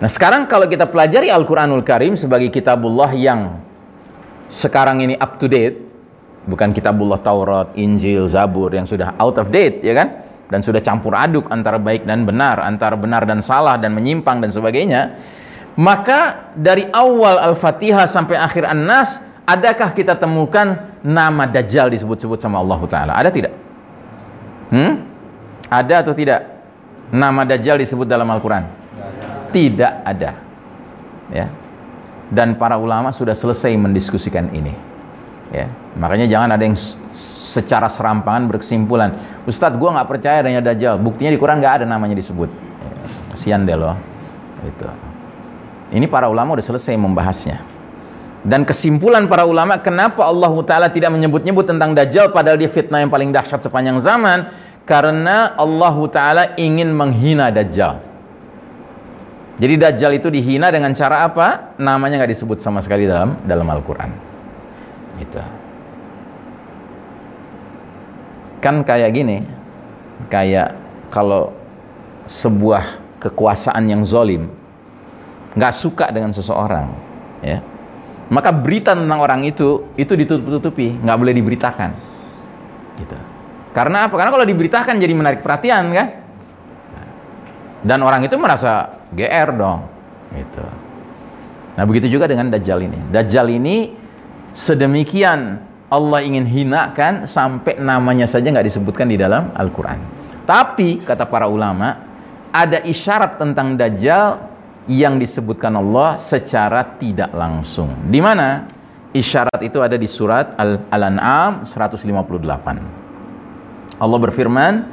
nah 0.01 0.09
sekarang 0.09 0.49
kalau 0.49 0.65
kita 0.65 0.89
pelajari 0.89 1.29
Al-Quranul 1.29 1.85
Karim 1.85 2.17
sebagai 2.17 2.49
kitabullah 2.49 3.13
yang 3.13 3.61
sekarang 4.49 5.05
ini 5.05 5.21
up 5.21 5.37
to 5.37 5.53
date 5.53 5.85
bukan 6.49 6.73
kitabullah 6.73 7.21
Taurat, 7.21 7.77
Injil, 7.77 8.25
Zabur 8.25 8.73
yang 8.73 8.89
sudah 8.89 9.13
out 9.21 9.37
of 9.37 9.53
date 9.53 9.85
ya 9.85 9.93
kan 9.93 10.26
dan 10.47 10.63
sudah 10.63 10.79
campur 10.79 11.15
aduk 11.19 11.51
antara 11.51 11.79
baik 11.79 12.07
dan 12.07 12.23
benar 12.23 12.63
antara 12.63 12.95
benar 12.95 13.27
dan 13.27 13.43
salah 13.43 13.75
dan 13.77 13.95
menyimpang 13.95 14.39
dan 14.39 14.51
sebagainya 14.51 15.19
maka 15.77 16.51
dari 16.57 16.89
awal 16.89 17.37
Al-Fatihah 17.53 18.09
sampai 18.09 18.41
akhir 18.41 18.65
An-Nas, 18.65 19.21
adakah 19.45 19.93
kita 19.93 20.17
temukan 20.17 20.97
nama 21.05 21.45
Dajjal 21.45 21.93
disebut-sebut 21.93 22.41
sama 22.41 22.65
Allah 22.65 22.81
Ta'ala? 22.89 23.13
Ada 23.13 23.29
tidak? 23.29 23.53
Hmm? 24.73 25.05
Ada 25.69 26.01
atau 26.01 26.17
tidak? 26.17 26.49
Nama 27.13 27.45
Dajjal 27.45 27.77
disebut 27.77 28.09
dalam 28.09 28.25
Al-Quran? 28.33 28.65
Tidak 29.53 29.93
ada. 30.01 30.31
Ya. 31.29 31.47
Dan 32.33 32.57
para 32.57 32.81
ulama 32.81 33.13
sudah 33.13 33.37
selesai 33.37 33.77
mendiskusikan 33.77 34.49
ini. 34.57 34.73
Ya. 35.53 35.69
Makanya 36.01 36.25
jangan 36.25 36.57
ada 36.57 36.65
yang 36.65 36.75
secara 37.47 37.87
serampangan 37.87 38.51
berkesimpulan. 38.51 39.15
Ustadz, 39.47 39.79
gue 39.79 39.87
nggak 39.87 40.09
percaya 40.11 40.43
adanya 40.43 40.59
Dajjal. 40.59 40.99
Buktinya 40.99 41.31
di 41.31 41.39
Quran 41.39 41.63
nggak 41.63 41.83
ada 41.83 41.85
namanya 41.87 42.19
disebut. 42.19 42.51
Ya. 42.51 42.91
Kasian 43.31 43.63
deh 43.63 43.79
loh. 43.79 43.95
Itu. 44.67 44.91
Ini 45.95 46.11
para 46.11 46.27
ulama 46.27 46.59
sudah 46.59 46.75
selesai 46.75 46.99
membahasnya. 46.99 47.63
Dan 48.43 48.67
kesimpulan 48.67 49.31
para 49.31 49.47
ulama 49.47 49.79
kenapa 49.79 50.27
Allah 50.27 50.51
Ta'ala 50.67 50.87
tidak 50.91 51.15
menyebut-nyebut 51.15 51.67
tentang 51.67 51.95
Dajjal 51.95 52.35
padahal 52.35 52.59
dia 52.59 52.71
fitnah 52.71 53.03
yang 53.03 53.11
paling 53.11 53.31
dahsyat 53.35 53.63
sepanjang 53.63 53.99
zaman 54.03 54.51
karena 54.87 55.55
Allah 55.59 55.97
Ta'ala 56.11 56.45
ingin 56.59 56.91
menghina 56.95 57.51
Dajjal. 57.51 58.03
Jadi 59.57 59.75
Dajjal 59.81 60.13
itu 60.19 60.29
dihina 60.31 60.71
dengan 60.71 60.95
cara 60.95 61.27
apa? 61.27 61.75
Namanya 61.79 62.23
nggak 62.23 62.33
disebut 62.35 62.59
sama 62.63 62.83
sekali 62.83 63.07
dalam 63.09 63.41
dalam 63.43 63.67
Al-Quran. 63.67 64.11
Gitu. 65.19 65.66
Kan 68.67 68.83
kayak 68.83 69.15
gini, 69.15 69.47
kayak 70.27 70.75
kalau 71.15 71.55
sebuah 72.27 72.99
kekuasaan 73.23 73.87
yang 73.87 74.03
zolim 74.03 74.51
nggak 75.55 75.71
suka 75.71 76.11
dengan 76.11 76.35
seseorang, 76.35 76.91
ya, 77.47 77.63
maka 78.27 78.51
berita 78.51 78.99
tentang 78.99 79.23
orang 79.23 79.47
itu 79.47 79.87
itu 79.95 80.19
ditutup-tutupi, 80.19 80.99
nggak 80.99 81.15
boleh 81.15 81.31
diberitakan. 81.31 81.91
Gitu. 82.99 83.15
Karena 83.71 84.11
apa? 84.11 84.19
Karena 84.19 84.35
kalau 84.35 84.43
diberitakan 84.43 84.99
jadi 84.99 85.15
menarik 85.15 85.47
perhatian 85.47 85.95
kan? 85.95 86.09
Dan 87.87 88.03
orang 88.03 88.27
itu 88.27 88.35
merasa 88.35 88.99
GR 89.15 89.49
dong. 89.55 89.87
Gitu. 90.35 90.65
Nah 91.79 91.85
begitu 91.87 92.11
juga 92.11 92.27
dengan 92.27 92.51
Dajjal 92.51 92.83
ini. 92.83 92.99
Dajjal 93.15 93.47
ini 93.47 93.95
sedemikian 94.51 95.63
Allah 95.87 96.19
ingin 96.27 96.43
hinakan 96.43 97.31
sampai 97.31 97.79
namanya 97.79 98.27
saja 98.27 98.51
nggak 98.51 98.67
disebutkan 98.67 99.07
di 99.07 99.15
dalam 99.15 99.55
Al-Quran. 99.55 100.03
Tapi 100.43 101.07
kata 101.07 101.31
para 101.31 101.47
ulama 101.47 101.95
ada 102.51 102.83
isyarat 102.83 103.39
tentang 103.39 103.79
Dajjal 103.79 104.39
yang 104.91 105.19
disebutkan 105.19 105.79
Allah 105.79 106.19
secara 106.19 106.83
tidak 106.99 107.31
langsung. 107.35 107.95
Di 108.11 108.19
mana? 108.19 108.67
Isyarat 109.15 109.63
itu 109.63 109.79
ada 109.79 109.95
di 109.95 110.11
surat 110.11 110.59
Al-An'am 110.59 111.67
158. 111.67 112.83
Allah 113.97 114.19
berfirman, 114.21 114.85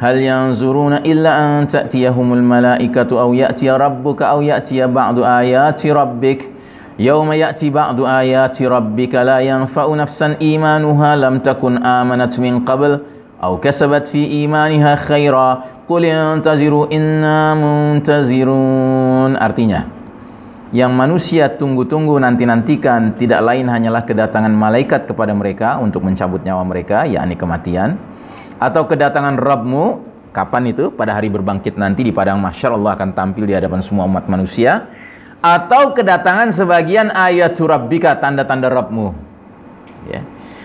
"Hal 0.00 0.16
yanzuruna 0.18 1.04
illa 1.04 1.36
an 1.36 1.68
ta'tiyahumul 1.68 2.42
malaikatu 2.42 3.20
aw 3.20 3.30
ya'tiya 3.30 3.76
rabbuka 3.76 4.32
aw 4.32 4.40
ya'tiya 4.40 4.88
ba'du 4.88 5.22
ayati 5.22 5.92
rabbik." 5.92 6.59
Yawma 7.00 7.32
ya'ti 7.32 7.72
ba'du 7.72 8.04
ayati 8.04 8.68
rabbika 8.68 9.24
la 9.24 9.40
yanfa'u 9.40 9.96
nafsan 9.96 10.36
imanuha 10.36 11.16
lam 11.16 11.40
takun 11.40 11.80
amanat 11.80 12.36
min 12.36 12.60
qabl 12.60 13.00
aw 13.40 13.56
kasabat 13.56 14.04
fi 14.12 14.44
imaniha 14.44 15.00
khaira 15.00 15.80
Qul 15.90 16.06
yantaziru 16.06 16.86
inna 16.86 17.58
muntazirun. 17.58 19.34
Artinya, 19.34 19.90
yang 20.70 20.94
manusia 20.94 21.50
tunggu-tunggu 21.50 22.14
nanti-nantikan 22.22 23.18
tidak 23.18 23.42
lain 23.42 23.66
hanyalah 23.66 24.06
kedatangan 24.06 24.54
malaikat 24.54 25.10
kepada 25.10 25.34
mereka 25.34 25.82
untuk 25.82 26.06
mencabut 26.06 26.46
nyawa 26.46 26.62
mereka, 26.62 27.10
yakni 27.10 27.34
kematian. 27.34 27.98
Atau 28.62 28.86
kedatangan 28.86 29.34
Rabbmu, 29.34 29.84
kapan 30.30 30.70
itu? 30.70 30.94
Pada 30.94 31.18
hari 31.18 31.26
berbangkit 31.26 31.74
nanti 31.74 32.06
di 32.06 32.14
padang 32.14 32.38
mahsyar 32.38 32.70
Allah 32.78 32.94
akan 32.94 33.10
tampil 33.10 33.50
di 33.50 33.58
hadapan 33.58 33.82
semua 33.82 34.06
umat 34.06 34.30
manusia. 34.30 34.86
Atau 35.40 35.96
kedatangan 35.96 36.52
sebagian 36.52 37.08
ayat 37.16 37.56
Rabbika, 37.56 38.20
tanda-tanda 38.20 38.68
Rabbmu. 38.68 39.08
Ya. 40.08 40.20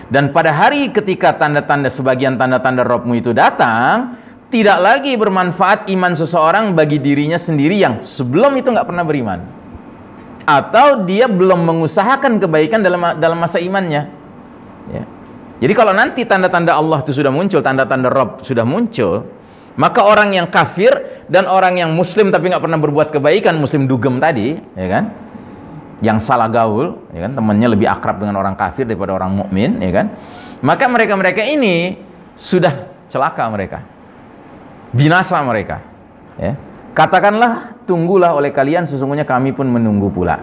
Dan 0.06 0.30
pada 0.30 0.54
hari 0.54 0.94
ketika 0.94 1.34
tanda-tanda 1.34 1.90
sebagian 1.90 2.38
tanda-tanda 2.38 2.86
Robmu 2.86 3.18
itu 3.18 3.34
datang, 3.34 4.14
tidak 4.54 4.78
lagi 4.78 5.18
bermanfaat 5.18 5.90
iman 5.90 6.14
seseorang 6.14 6.78
bagi 6.78 7.02
dirinya 7.02 7.34
sendiri 7.34 7.82
yang 7.82 8.06
sebelum 8.06 8.54
itu 8.54 8.70
nggak 8.70 8.86
pernah 8.86 9.02
beriman. 9.02 9.42
Atau 10.46 11.02
dia 11.10 11.26
belum 11.26 11.66
mengusahakan 11.66 12.38
kebaikan 12.38 12.86
dalam 12.86 13.18
dalam 13.18 13.38
masa 13.42 13.58
imannya. 13.58 14.06
Ya. 14.94 15.02
Jadi 15.58 15.72
kalau 15.74 15.90
nanti 15.90 16.22
tanda-tanda 16.22 16.78
Allah 16.78 17.02
itu 17.02 17.10
sudah 17.10 17.34
muncul, 17.34 17.58
tanda-tanda 17.58 18.06
Rob 18.06 18.46
sudah 18.46 18.62
muncul, 18.62 19.26
maka 19.76 20.00
orang 20.00 20.32
yang 20.32 20.48
kafir 20.48 20.88
dan 21.28 21.44
orang 21.44 21.76
yang 21.76 21.92
muslim 21.92 22.32
tapi 22.32 22.48
nggak 22.48 22.64
pernah 22.64 22.80
berbuat 22.80 23.12
kebaikan, 23.12 23.60
muslim 23.60 23.84
dugem 23.84 24.16
tadi, 24.16 24.56
ya 24.56 24.88
kan? 24.88 25.04
Yang 26.00 26.18
salah 26.24 26.48
gaul, 26.48 26.96
ya 27.12 27.28
kan? 27.28 27.36
Temannya 27.36 27.68
lebih 27.76 27.84
akrab 27.84 28.16
dengan 28.16 28.40
orang 28.40 28.56
kafir 28.56 28.88
daripada 28.88 29.12
orang 29.12 29.36
mukmin, 29.36 29.76
ya 29.84 29.92
kan? 29.92 30.16
Maka 30.64 30.88
mereka-mereka 30.88 31.44
ini 31.44 32.00
sudah 32.40 32.88
celaka 33.12 33.44
mereka. 33.52 33.84
Binasa 34.96 35.36
mereka, 35.44 35.84
ya. 36.40 36.56
Katakanlah, 36.96 37.84
tunggulah 37.84 38.32
oleh 38.32 38.56
kalian 38.56 38.88
sesungguhnya 38.88 39.28
kami 39.28 39.52
pun 39.52 39.68
menunggu 39.68 40.08
pula. 40.08 40.40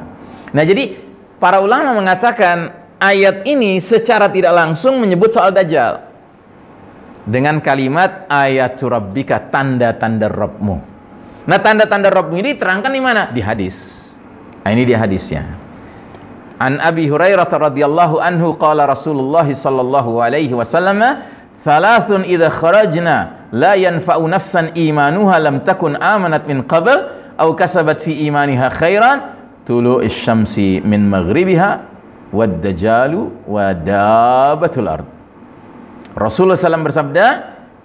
Nah, 0.54 0.62
jadi 0.62 0.94
para 1.42 1.58
ulama 1.58 1.98
mengatakan 1.98 2.70
ayat 3.02 3.50
ini 3.50 3.82
secara 3.82 4.30
tidak 4.30 4.54
langsung 4.54 5.02
menyebut 5.02 5.34
soal 5.34 5.50
dajjal 5.50 6.13
dengan 7.24 7.64
kalimat 7.64 8.28
ayat 8.28 8.76
rabbika 8.84 9.48
tanda-tanda 9.48 10.28
Rabbmu. 10.28 10.76
Nah, 11.44 11.60
tanda-tanda 11.60 12.12
Rabbmu 12.12 12.36
ini 12.40 12.56
terangkan 12.56 12.92
di 12.92 13.02
mana? 13.04 13.32
Di 13.32 13.40
hadis. 13.44 14.08
Nah, 14.64 14.72
ini 14.72 14.84
dia 14.88 15.00
hadisnya. 15.00 15.44
An 16.60 16.80
Abi 16.80 17.12
Hurairah 17.12 17.48
radhiyallahu 17.48 18.24
anhu 18.24 18.56
qala 18.56 18.88
Rasulullah 18.88 19.44
sallallahu 19.44 20.24
alaihi 20.24 20.56
wasallam, 20.56 21.20
"Thalathun 21.60 22.24
idza 22.24 22.48
kharajna 22.48 23.50
la 23.52 23.76
yanfa'u 23.76 24.24
nafsan 24.32 24.72
imanuha 24.72 25.36
lam 25.44 25.64
takun 25.68 26.00
amanat 26.00 26.48
min 26.48 26.64
qabl 26.64 27.12
aw 27.36 27.50
kasabat 27.52 28.00
fi 28.00 28.16
imaniha 28.32 28.72
khairan 28.72 29.18
tulu'is 29.68 30.16
syamsi 30.16 30.80
min 30.80 31.12
maghribiha 31.12 31.72
wad 32.32 32.64
dajalu 32.64 33.32
wa 33.44 33.76
dabatul 33.76 34.88
ard." 34.88 35.13
Rasulullah 36.14 36.58
SAW 36.58 36.86
bersabda, 36.86 37.26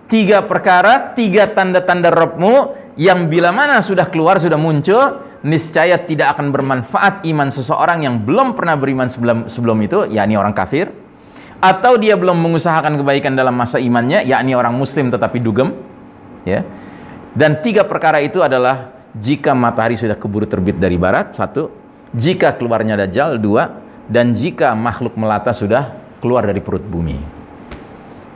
tiga 0.09 0.45
perkara, 0.45 1.13
tiga 1.17 1.49
tanda-tanda 1.53 2.13
Robmu 2.13 2.77
yang 2.99 3.31
bila 3.31 3.55
mana 3.55 3.79
sudah 3.79 4.11
keluar, 4.11 4.43
sudah 4.43 4.59
muncul, 4.59 5.23
niscaya 5.47 5.97
tidak 6.03 6.35
akan 6.35 6.51
bermanfaat 6.51 7.23
iman 7.31 7.49
seseorang 7.49 8.03
yang 8.03 8.21
belum 8.27 8.59
pernah 8.59 8.75
beriman 8.75 9.07
sebelum, 9.07 9.47
sebelum 9.47 9.79
itu, 9.87 10.09
yakni 10.11 10.35
orang 10.35 10.51
kafir, 10.51 10.91
atau 11.63 11.95
dia 11.95 12.19
belum 12.19 12.35
mengusahakan 12.37 12.99
kebaikan 12.99 13.39
dalam 13.39 13.55
masa 13.55 13.79
imannya, 13.79 14.27
yakni 14.27 14.53
orang 14.59 14.75
muslim 14.75 15.15
tetapi 15.15 15.39
dugem, 15.39 15.79
ya. 16.43 16.67
Dan 17.39 17.63
tiga 17.63 17.87
perkara 17.87 18.19
itu 18.19 18.43
adalah 18.43 18.91
jika 19.15 19.55
matahari 19.55 19.95
sudah 19.95 20.19
keburu 20.19 20.51
terbit 20.51 20.83
dari 20.83 20.99
barat, 20.99 21.39
satu, 21.39 21.71
jika 22.11 22.59
keluarnya 22.59 22.99
dajjal, 22.99 23.39
dua, 23.39 23.79
dan 24.11 24.35
jika 24.35 24.75
makhluk 24.75 25.15
melata 25.15 25.55
sudah 25.55 25.95
keluar 26.19 26.43
dari 26.43 26.59
perut 26.59 26.83
bumi. 26.83 27.38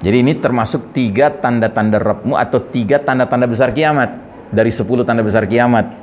Jadi 0.03 0.17
ini 0.19 0.35
termasuk 0.35 0.91
tiga 0.91 1.31
tanda-tanda 1.31 2.03
Rabbmu 2.03 2.35
atau 2.35 2.59
tiga 2.59 2.99
tanda-tanda 2.99 3.47
besar 3.47 3.71
kiamat 3.71 4.11
dari 4.51 4.75
sepuluh 4.75 5.07
tanda 5.07 5.23
besar 5.23 5.47
kiamat. 5.47 5.95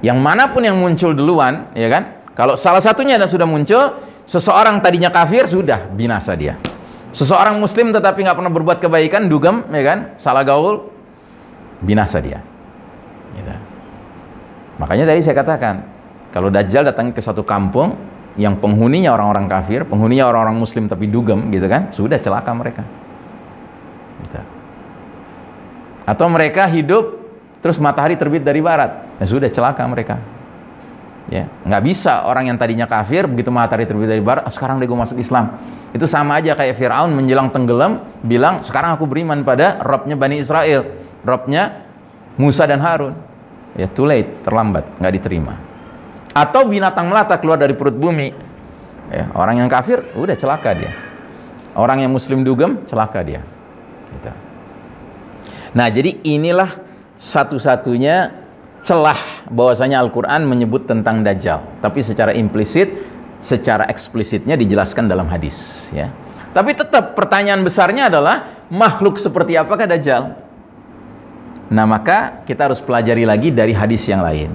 Yang 0.00 0.18
mana 0.18 0.48
pun 0.48 0.64
yang 0.64 0.80
muncul 0.80 1.12
duluan, 1.12 1.68
ya 1.76 1.92
kan? 1.92 2.24
Kalau 2.32 2.56
salah 2.56 2.80
satunya 2.80 3.20
sudah 3.28 3.44
muncul, 3.44 4.00
seseorang 4.24 4.80
tadinya 4.80 5.12
kafir 5.12 5.44
sudah 5.44 5.92
binasa 5.92 6.32
dia. 6.34 6.56
Seseorang 7.14 7.60
muslim 7.60 7.92
tetapi 7.92 8.24
nggak 8.26 8.36
pernah 8.36 8.52
berbuat 8.52 8.78
kebaikan, 8.80 9.28
dugem, 9.28 9.62
ya 9.70 9.82
kan? 9.86 9.98
Salah 10.16 10.42
gaul, 10.42 10.88
binasa 11.84 12.18
dia. 12.24 12.40
Gitu. 13.36 13.54
Makanya 14.80 15.04
tadi 15.06 15.20
saya 15.22 15.36
katakan, 15.36 15.84
kalau 16.34 16.50
Dajjal 16.50 16.82
datang 16.82 17.14
ke 17.14 17.20
satu 17.22 17.46
kampung 17.46 17.94
yang 18.34 18.58
penghuninya 18.58 19.14
orang-orang 19.14 19.46
kafir, 19.46 19.86
penghuninya 19.86 20.26
orang-orang 20.26 20.58
muslim 20.58 20.90
tapi 20.90 21.06
dugem, 21.06 21.52
gitu 21.54 21.68
kan? 21.70 21.92
Sudah 21.94 22.18
celaka 22.18 22.50
mereka. 22.50 23.03
Atau 26.04 26.28
mereka 26.28 26.68
hidup 26.68 27.16
terus 27.64 27.80
matahari 27.80 28.20
terbit 28.20 28.44
dari 28.44 28.60
barat, 28.60 29.16
ya 29.16 29.24
sudah 29.24 29.48
celaka 29.48 29.80
mereka. 29.88 30.20
Ya, 31.32 31.48
nggak 31.64 31.82
bisa 31.88 32.28
orang 32.28 32.52
yang 32.52 32.60
tadinya 32.60 32.84
kafir 32.84 33.24
begitu 33.24 33.48
matahari 33.48 33.88
terbit 33.88 34.12
dari 34.12 34.20
barat, 34.20 34.44
oh, 34.44 34.52
sekarang 34.52 34.76
dia 34.76 34.92
masuk 34.92 35.16
Islam. 35.16 35.56
Itu 35.96 36.04
sama 36.04 36.36
aja 36.36 36.52
kayak 36.52 36.76
Firaun 36.76 37.16
menjelang 37.16 37.48
tenggelam 37.48 38.04
bilang 38.20 38.60
sekarang 38.60 39.00
aku 39.00 39.08
beriman 39.08 39.40
pada 39.40 39.80
Robnya 39.80 40.20
Bani 40.20 40.44
Israel, 40.44 40.84
Robnya 41.24 41.88
Musa 42.36 42.68
dan 42.68 42.84
Harun. 42.84 43.16
Ya 43.74 43.88
too 43.88 44.04
late, 44.04 44.44
terlambat, 44.44 45.00
nggak 45.00 45.12
diterima. 45.16 45.56
Atau 46.36 46.68
binatang 46.68 47.08
melata 47.08 47.40
keluar 47.40 47.56
dari 47.56 47.72
perut 47.72 47.96
bumi. 47.96 48.28
Ya, 49.08 49.32
orang 49.32 49.64
yang 49.64 49.70
kafir 49.72 50.04
udah 50.12 50.36
celaka 50.36 50.76
dia. 50.76 50.92
Orang 51.72 52.04
yang 52.04 52.12
muslim 52.12 52.44
dugem 52.44 52.84
celaka 52.84 53.24
dia. 53.24 53.40
Gitu. 54.14 54.30
Nah, 55.74 55.90
jadi 55.90 56.22
inilah 56.22 56.70
satu-satunya 57.18 58.30
celah 58.84 59.18
bahwasanya 59.50 59.98
Al-Qur'an 59.98 60.46
menyebut 60.46 60.86
tentang 60.86 61.26
dajjal, 61.26 61.64
tapi 61.82 62.04
secara 62.04 62.30
implisit, 62.36 62.94
secara 63.42 63.88
eksplisitnya 63.90 64.54
dijelaskan 64.54 65.10
dalam 65.10 65.26
hadis, 65.26 65.90
ya. 65.90 66.12
Tapi 66.54 66.70
tetap 66.78 67.18
pertanyaan 67.18 67.66
besarnya 67.66 68.06
adalah 68.06 68.64
makhluk 68.70 69.18
seperti 69.18 69.58
apakah 69.58 69.90
dajjal? 69.90 70.38
Nah, 71.74 71.88
maka 71.88 72.46
kita 72.46 72.70
harus 72.70 72.78
pelajari 72.78 73.26
lagi 73.26 73.50
dari 73.50 73.74
hadis 73.74 74.06
yang 74.06 74.22
lain. 74.22 74.54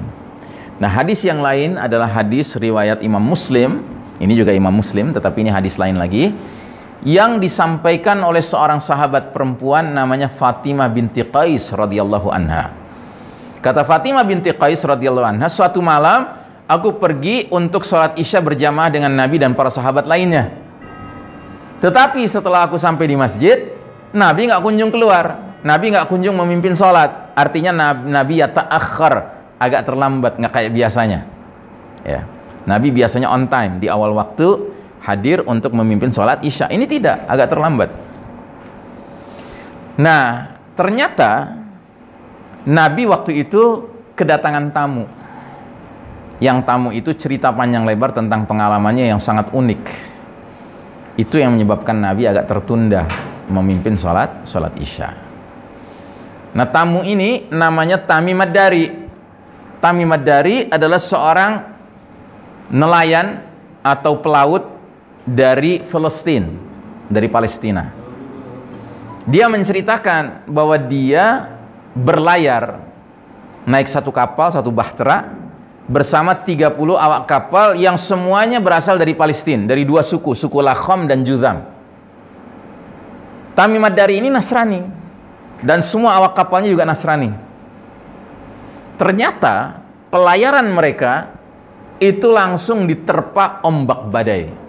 Nah, 0.79 0.87
hadis 0.87 1.27
yang 1.27 1.43
lain 1.43 1.75
adalah 1.75 2.07
hadis 2.07 2.55
riwayat 2.55 3.03
Imam 3.03 3.19
Muslim. 3.19 3.83
Ini 4.23 4.31
juga 4.31 4.55
Imam 4.55 4.71
Muslim, 4.71 5.11
tetapi 5.11 5.43
ini 5.43 5.51
hadis 5.51 5.75
lain 5.75 5.99
lagi 5.99 6.31
yang 7.03 7.39
disampaikan 7.39 8.19
oleh 8.27 8.43
seorang 8.43 8.83
sahabat 8.83 9.31
perempuan 9.31 9.95
namanya 9.95 10.27
Fatimah 10.27 10.91
binti 10.91 11.23
Qais 11.23 11.71
radhiyallahu 11.71 12.27
anha. 12.27 12.75
Kata 13.63 13.87
Fatimah 13.87 14.23
binti 14.27 14.51
Qais 14.51 14.83
radhiyallahu 14.83 15.27
anha, 15.27 15.47
suatu 15.47 15.79
malam 15.79 16.27
aku 16.67 16.99
pergi 16.99 17.47
untuk 17.51 17.87
sholat 17.87 18.19
isya 18.19 18.43
berjamaah 18.43 18.91
dengan 18.91 19.15
Nabi 19.15 19.39
dan 19.39 19.55
para 19.55 19.71
sahabat 19.71 20.07
lainnya. 20.07 20.51
Tetapi 21.79 22.19
setelah 22.27 22.67
aku 22.67 22.75
sampai 22.75 23.07
di 23.07 23.15
masjid, 23.15 23.71
Nabi 24.11 24.51
nggak 24.51 24.59
kunjung 24.59 24.91
keluar. 24.91 25.55
Nabi 25.63 25.95
nggak 25.95 26.07
kunjung 26.11 26.35
memimpin 26.35 26.75
sholat. 26.75 27.31
Artinya 27.35 27.95
Nabi 27.95 28.43
ya 28.43 28.51
ta'akhir, 28.51 29.13
agak 29.55 29.87
terlambat, 29.87 30.35
nggak 30.35 30.51
kayak 30.51 30.71
biasanya. 30.75 31.23
Ya. 32.03 32.27
Nabi 32.67 32.91
biasanya 32.91 33.31
on 33.31 33.47
time 33.47 33.79
di 33.79 33.87
awal 33.87 34.11
waktu, 34.11 34.75
hadir 35.03 35.43
untuk 35.47 35.71
memimpin 35.75 36.11
sholat 36.11 36.43
isya. 36.43 36.67
Ini 36.67 36.85
tidak, 36.85 37.25
agak 37.27 37.51
terlambat. 37.51 37.89
Nah, 39.99 40.55
ternyata 40.79 41.59
Nabi 42.63 43.03
waktu 43.07 43.43
itu 43.43 43.87
kedatangan 44.15 44.71
tamu. 44.71 45.05
Yang 46.39 46.57
tamu 46.63 46.89
itu 46.95 47.11
cerita 47.19 47.51
panjang 47.51 47.83
lebar 47.83 48.15
tentang 48.15 48.47
pengalamannya 48.47 49.11
yang 49.11 49.19
sangat 49.19 49.51
unik. 49.51 49.83
Itu 51.19 51.35
yang 51.35 51.59
menyebabkan 51.59 51.99
Nabi 51.99 52.31
agak 52.31 52.47
tertunda 52.47 53.03
memimpin 53.51 53.99
sholat, 53.99 54.47
sholat 54.47 54.71
isya. 54.79 55.11
Nah 56.55 56.67
tamu 56.71 57.03
ini 57.03 57.51
namanya 57.51 57.99
Tamimad 57.99 58.55
Dari. 58.55 58.87
Tamimad 59.83 60.23
Dari 60.23 60.71
adalah 60.71 60.99
seorang 60.99 61.51
nelayan 62.71 63.43
atau 63.83 64.23
pelaut 64.23 64.78
dari 65.27 65.83
Palestina, 65.83 66.49
dari 67.09 67.27
Palestina. 67.27 67.83
Dia 69.29 69.45
menceritakan 69.45 70.49
bahwa 70.49 70.77
dia 70.79 71.53
berlayar 71.93 72.81
naik 73.67 73.85
satu 73.85 74.09
kapal, 74.09 74.49
satu 74.49 74.73
bahtera 74.73 75.29
bersama 75.89 76.37
30 76.37 76.73
awak 76.97 77.25
kapal 77.25 77.73
yang 77.73 77.97
semuanya 77.97 78.61
berasal 78.61 78.97
dari 78.97 79.13
Palestina, 79.17 79.65
dari 79.65 79.85
dua 79.85 80.05
suku, 80.05 80.37
suku 80.37 80.61
Lakhom 80.61 81.09
dan 81.09 81.25
Juzam. 81.25 81.65
Tamimad 83.57 83.97
dari 83.97 84.23
ini 84.23 84.31
Nasrani 84.31 84.81
dan 85.59 85.83
semua 85.83 86.15
awak 86.21 86.37
kapalnya 86.37 86.71
juga 86.71 86.87
Nasrani. 86.87 87.33
Ternyata 88.95 89.83
pelayaran 90.09 90.69
mereka 90.71 91.35
itu 91.99 92.31
langsung 92.31 92.87
diterpa 92.87 93.59
ombak 93.67 94.07
badai 94.07 94.68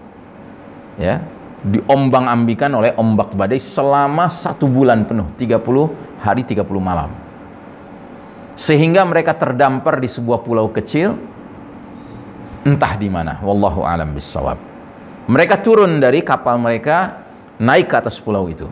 ya 0.97 1.22
diombang 1.61 2.24
ambikan 2.24 2.72
oleh 2.72 2.97
ombak 2.97 3.36
badai 3.36 3.61
selama 3.61 4.32
satu 4.32 4.64
bulan 4.64 5.05
penuh 5.05 5.28
30 5.36 5.61
hari 6.24 6.43
30 6.43 6.64
malam 6.80 7.12
sehingga 8.57 9.05
mereka 9.05 9.36
terdampar 9.36 10.01
di 10.01 10.09
sebuah 10.09 10.41
pulau 10.41 10.72
kecil 10.72 11.20
entah 12.64 12.97
di 12.97 13.12
mana 13.12 13.36
wallahu 13.45 13.84
alam 13.84 14.16
bisawab 14.16 14.70
mereka 15.30 15.62
turun 15.62 16.03
dari 16.03 16.26
kapal 16.26 16.59
mereka 16.59 17.22
naik 17.61 17.86
ke 17.86 17.95
atas 18.01 18.18
pulau 18.18 18.51
itu. 18.51 18.66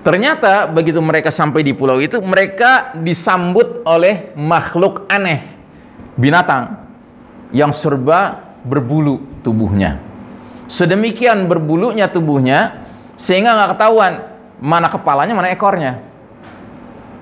Ternyata 0.00 0.64
begitu 0.64 0.96
mereka 1.04 1.28
sampai 1.28 1.60
di 1.60 1.76
pulau 1.76 2.00
itu, 2.00 2.16
mereka 2.24 2.96
disambut 2.96 3.84
oleh 3.84 4.32
makhluk 4.32 5.04
aneh, 5.12 5.44
binatang 6.16 6.80
yang 7.52 7.76
serba 7.76 8.40
berbulu 8.64 9.20
tubuhnya. 9.44 10.00
Sedemikian 10.70 11.50
berbulunya 11.50 12.06
tubuhnya 12.06 12.86
sehingga 13.18 13.58
nggak 13.58 13.70
ketahuan 13.74 14.22
mana 14.62 14.86
kepalanya 14.86 15.34
mana 15.34 15.50
ekornya. 15.50 15.98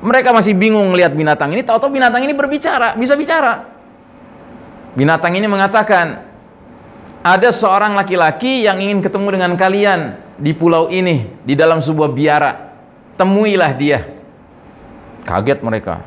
Mereka 0.05 0.30
masih 0.36 0.53
bingung 0.55 0.92
lihat 0.94 1.16
binatang 1.16 1.51
ini, 1.57 1.64
tahu-tahu 1.64 1.90
binatang 1.90 2.22
ini 2.22 2.36
berbicara, 2.36 2.94
bisa 2.94 3.18
bicara. 3.18 3.66
Binatang 4.94 5.34
ini 5.34 5.51
mengatakan, 5.51 6.22
ada 7.24 7.51
seorang 7.51 7.99
laki-laki 7.99 8.62
yang 8.62 8.78
ingin 8.78 9.03
ketemu 9.03 9.34
dengan 9.34 9.53
kalian 9.59 10.01
di 10.38 10.55
pulau 10.55 10.86
ini, 10.86 11.26
di 11.42 11.59
dalam 11.59 11.82
sebuah 11.82 12.14
biara. 12.14 12.53
Temuilah 13.18 13.74
dia. 13.74 14.07
Kaget 15.26 15.66
mereka. 15.66 15.99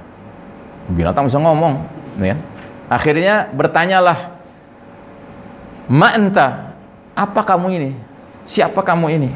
Binatang 0.87 1.27
bisa 1.27 1.43
ngomong, 1.43 1.83
ya. 2.23 2.39
Akhirnya 2.87 3.51
bertanyalah, 3.51 4.39
"Ma 5.91 6.15
anta? 6.15 6.70
Apa 7.14 7.43
kamu 7.43 7.68
ini? 7.76 7.91
Siapa 8.47 8.82
kamu 8.82 9.05
ini?" 9.16 9.32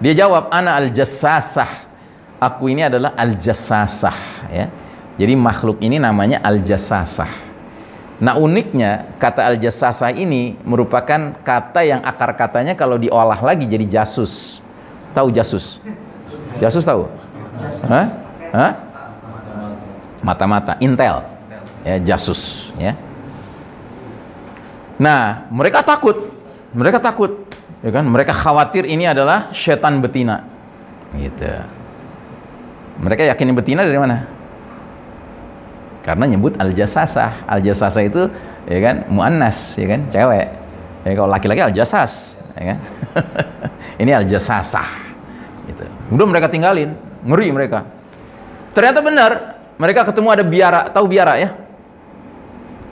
Dia 0.00 0.16
jawab, 0.16 0.48
"Ana 0.48 0.80
al-jassasah." 0.80 1.88
Aku 2.40 2.72
ini 2.72 2.80
adalah 2.80 3.12
al-jassasah, 3.20 4.48
ya. 4.48 4.72
Jadi 5.20 5.36
makhluk 5.36 5.76
ini 5.84 6.00
namanya 6.00 6.40
al-jassasah. 6.40 7.28
Nah 8.20 8.36
uniknya 8.40 9.12
kata 9.20 9.44
al-jassasah 9.44 10.16
ini 10.16 10.56
merupakan 10.64 11.36
kata 11.44 11.80
yang 11.84 12.00
akar 12.00 12.32
katanya 12.36 12.72
kalau 12.72 12.96
diolah 12.96 13.36
lagi 13.36 13.68
jadi 13.68 14.00
jasus. 14.00 14.64
Tahu 15.12 15.28
jasus? 15.32 15.80
Jasus 16.56 16.84
tahu? 16.84 17.08
Hah? 17.88 18.06
Hah? 18.56 18.72
Mata-mata, 20.24 20.80
intel. 20.80 21.24
Ya, 21.80 21.96
jasus, 21.96 22.72
ya. 22.76 22.92
Nah, 25.00 25.48
mereka 25.48 25.80
takut. 25.80 26.28
Mereka 26.70 27.02
takut, 27.02 27.50
ya 27.82 27.90
kan? 27.90 28.06
Mereka 28.06 28.30
khawatir 28.30 28.86
ini 28.86 29.10
adalah 29.10 29.50
setan 29.50 29.98
betina. 29.98 30.46
Gitu. 31.18 31.50
Mereka 33.00 33.26
yakin 33.26 33.56
betina 33.56 33.82
dari 33.82 33.98
mana? 33.98 34.28
Karena 36.06 36.30
nyebut 36.30 36.54
al-jasasah. 36.56 37.48
Al-jasasah 37.50 38.02
itu 38.06 38.30
ya 38.70 38.78
kan 38.78 39.10
muannas, 39.10 39.74
ya 39.74 39.86
kan? 39.90 40.00
Cewek. 40.08 40.46
Ya 41.02 41.10
kalau 41.16 41.30
laki-laki 41.32 41.60
al-jasas, 41.64 42.38
ya 42.54 42.74
kan? 42.74 42.78
Ini 44.02 44.14
al-jasasah. 44.22 44.88
Gitu. 45.66 45.84
Udah 46.14 46.26
mereka 46.28 46.46
tinggalin, 46.46 46.94
ngeri 47.26 47.50
mereka. 47.50 47.82
Ternyata 48.70 49.02
benar, 49.02 49.30
mereka 49.80 50.06
ketemu 50.06 50.28
ada 50.30 50.44
biara, 50.46 50.80
tahu 50.86 51.10
biara 51.10 51.34
ya? 51.40 51.50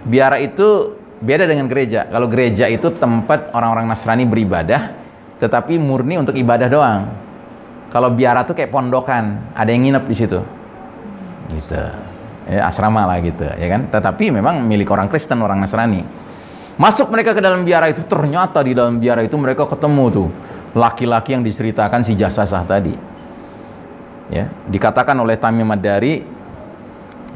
Biara 0.03 0.41
itu 0.43 0.98
beda 1.19 1.45
dengan 1.47 1.67
gereja. 1.67 2.07
Kalau 2.07 2.27
gereja 2.31 2.71
itu 2.71 2.95
tempat 2.95 3.51
orang-orang 3.55 3.91
Nasrani 3.91 4.25
beribadah, 4.27 4.95
tetapi 5.43 5.79
murni 5.79 6.19
untuk 6.19 6.35
ibadah 6.35 6.69
doang. 6.71 7.01
Kalau 7.89 8.13
biara 8.13 8.45
tuh 8.45 8.53
kayak 8.53 8.69
pondokan, 8.69 9.55
ada 9.57 9.71
yang 9.73 9.89
nginep 9.89 10.05
di 10.05 10.17
situ. 10.17 10.41
Gitu. 11.49 11.83
Ya, 12.49 12.65
asrama 12.65 13.05
lah 13.05 13.21
gitu, 13.21 13.45
ya 13.45 13.69
kan? 13.69 13.89
Tetapi 13.93 14.33
memang 14.33 14.65
milik 14.65 14.89
orang 14.89 15.09
Kristen, 15.09 15.41
orang 15.41 15.61
Nasrani. 15.61 16.05
Masuk 16.79 17.11
mereka 17.13 17.35
ke 17.35 17.43
dalam 17.43 17.65
biara 17.65 17.91
itu, 17.91 18.05
ternyata 18.07 18.63
di 18.63 18.73
dalam 18.73 19.03
biara 19.03 19.21
itu 19.25 19.35
mereka 19.37 19.67
ketemu 19.69 20.05
tuh 20.09 20.29
laki-laki 20.77 21.35
yang 21.37 21.45
diceritakan 21.45 22.01
si 22.07 22.15
jasasah 22.15 22.65
tadi. 22.65 22.95
Ya, 24.29 24.53
dikatakan 24.69 25.17
oleh 25.17 25.41
Tamim 25.41 25.65
Madari, 25.65 26.21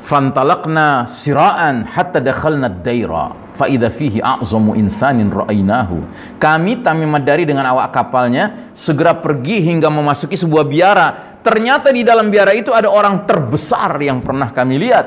fantalaqna 0.03 1.07
siraan 1.07 1.87
hatta 1.87 2.19
dakhalna 2.19 2.67
daira 2.67 3.39
fa 3.55 3.71
idza 3.71 3.87
fihi 3.87 4.19
a'zamu 4.19 4.75
insanin 4.75 5.31
ra'ainahu 5.31 6.03
kami 6.43 6.83
Tamim 6.83 7.07
Madari 7.07 7.47
dengan 7.47 7.71
awak 7.71 7.95
kapalnya. 7.95 8.75
Segera 8.75 9.15
pergi 9.15 9.63
hingga 9.63 9.87
memasuki 9.87 10.35
sebuah 10.35 10.67
biara. 10.67 11.39
Ternyata 11.39 11.95
di 11.95 12.03
dalam 12.03 12.35
biara 12.35 12.51
itu 12.51 12.75
ada 12.75 12.91
orang 12.91 13.23
terbesar 13.31 13.95
yang 14.03 14.19
pernah 14.19 14.51
kami 14.51 14.83
lihat. 14.83 15.07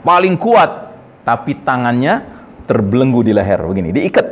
Paling 0.00 0.40
kuat. 0.40 0.96
Tapi 1.24 1.60
tangannya 1.64 2.24
terbelenggu 2.64 3.20
di 3.24 3.32
leher. 3.36 3.60
Begini 3.64 3.92
diikat. 3.92 4.26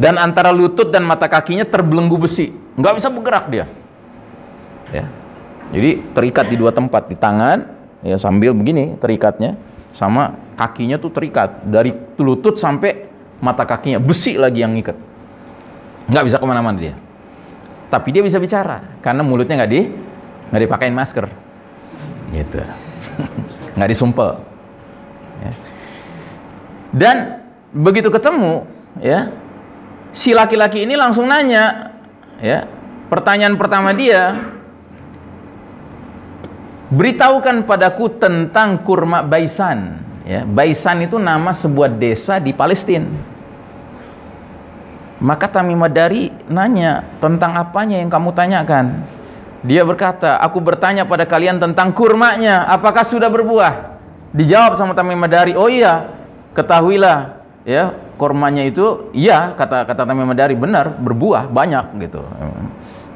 Dan 0.00 0.16
antara 0.16 0.48
lutut 0.48 0.88
dan 0.88 1.04
mata 1.04 1.28
kakinya 1.28 1.68
terbelenggu 1.68 2.16
besi. 2.16 2.52
Nggak 2.76 2.94
bisa 2.96 3.08
bergerak 3.12 3.44
dia. 3.52 3.66
Ya. 4.92 5.06
Jadi 5.72 6.12
terikat 6.12 6.46
di 6.48 6.56
dua 6.56 6.72
tempat 6.72 7.08
di 7.08 7.16
tangan 7.16 7.83
ya 8.04 8.20
sambil 8.20 8.52
begini 8.52 8.94
terikatnya 9.00 9.56
sama 9.96 10.36
kakinya 10.54 11.00
tuh 11.00 11.10
terikat. 11.10 11.64
Dari 11.64 11.90
lutut 12.20 12.60
sampai 12.60 13.08
mata 13.40 13.64
kakinya 13.64 13.98
besi 13.98 14.36
lagi 14.36 14.60
yang 14.60 14.76
ngikat. 14.76 14.94
Nggak 16.12 16.24
bisa 16.28 16.36
ke 16.38 16.46
mana-mana 16.46 16.76
dia. 16.76 16.94
Tapi 17.88 18.08
dia 18.12 18.22
bisa 18.22 18.36
bicara 18.36 19.00
karena 19.00 19.24
mulutnya 19.24 19.64
nggak 19.64 19.72
di 19.72 19.80
nggak 20.52 20.62
dipakein 20.68 20.94
masker. 20.94 21.26
Gitu. 22.30 22.58
Nggak 23.78 23.90
disumpel. 23.90 24.38
Ya. 25.42 25.52
dan 26.94 27.16
begitu 27.74 28.06
ketemu 28.06 28.70
ya 29.02 29.34
si 30.14 30.30
laki-laki 30.30 30.86
ini 30.86 30.94
langsung 30.94 31.26
nanya 31.26 31.90
ya 32.38 32.70
pertanyaan 33.10 33.58
pertama 33.58 33.90
dia 33.90 34.53
beritahukan 36.92 37.64
padaku 37.64 38.12
tentang 38.20 38.80
kurma 38.82 39.24
Baisan. 39.24 40.02
Ya, 40.24 40.44
Baisan 40.44 41.04
itu 41.04 41.20
nama 41.20 41.52
sebuah 41.52 41.92
desa 41.92 42.40
di 42.40 42.56
Palestina. 42.56 43.08
Maka 45.20 45.48
Tamim 45.48 45.78
Madari 45.78 46.28
nanya 46.50 47.06
tentang 47.22 47.56
apanya 47.56 47.96
yang 48.00 48.10
kamu 48.12 48.34
tanyakan. 48.34 49.04
Dia 49.64 49.80
berkata, 49.80 50.36
aku 50.36 50.60
bertanya 50.60 51.08
pada 51.08 51.24
kalian 51.24 51.56
tentang 51.56 51.88
kurmanya, 51.96 52.68
apakah 52.68 53.00
sudah 53.00 53.32
berbuah? 53.32 53.96
Dijawab 54.36 54.76
sama 54.76 54.92
Tamim 54.92 55.16
Madari, 55.16 55.56
oh 55.56 55.72
iya, 55.72 56.12
ketahuilah, 56.52 57.40
ya 57.64 57.96
kurmanya 58.20 58.60
itu, 58.60 59.08
iya 59.16 59.56
kata 59.56 59.88
kata 59.88 60.04
Tamim 60.04 60.28
Madari 60.28 60.52
benar 60.52 60.92
berbuah 60.92 61.48
banyak 61.48 61.96
gitu. 62.04 62.20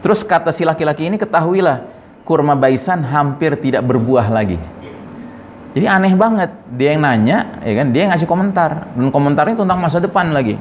Terus 0.00 0.24
kata 0.24 0.48
si 0.54 0.64
laki-laki 0.64 1.04
ini 1.04 1.20
ketahuilah, 1.20 1.84
kurma 2.28 2.52
baisan 2.52 3.00
hampir 3.08 3.56
tidak 3.56 3.88
berbuah 3.88 4.28
lagi. 4.28 4.60
Jadi 5.72 5.88
aneh 5.88 6.12
banget. 6.12 6.52
Dia 6.76 6.92
yang 6.92 7.00
nanya, 7.08 7.64
ya 7.64 7.72
kan? 7.80 7.88
Dia 7.88 8.04
yang 8.04 8.12
ngasih 8.12 8.28
komentar 8.28 8.92
dan 8.92 9.08
komentarnya 9.08 9.56
tentang 9.56 9.80
masa 9.80 9.96
depan 9.96 10.36
lagi. 10.36 10.60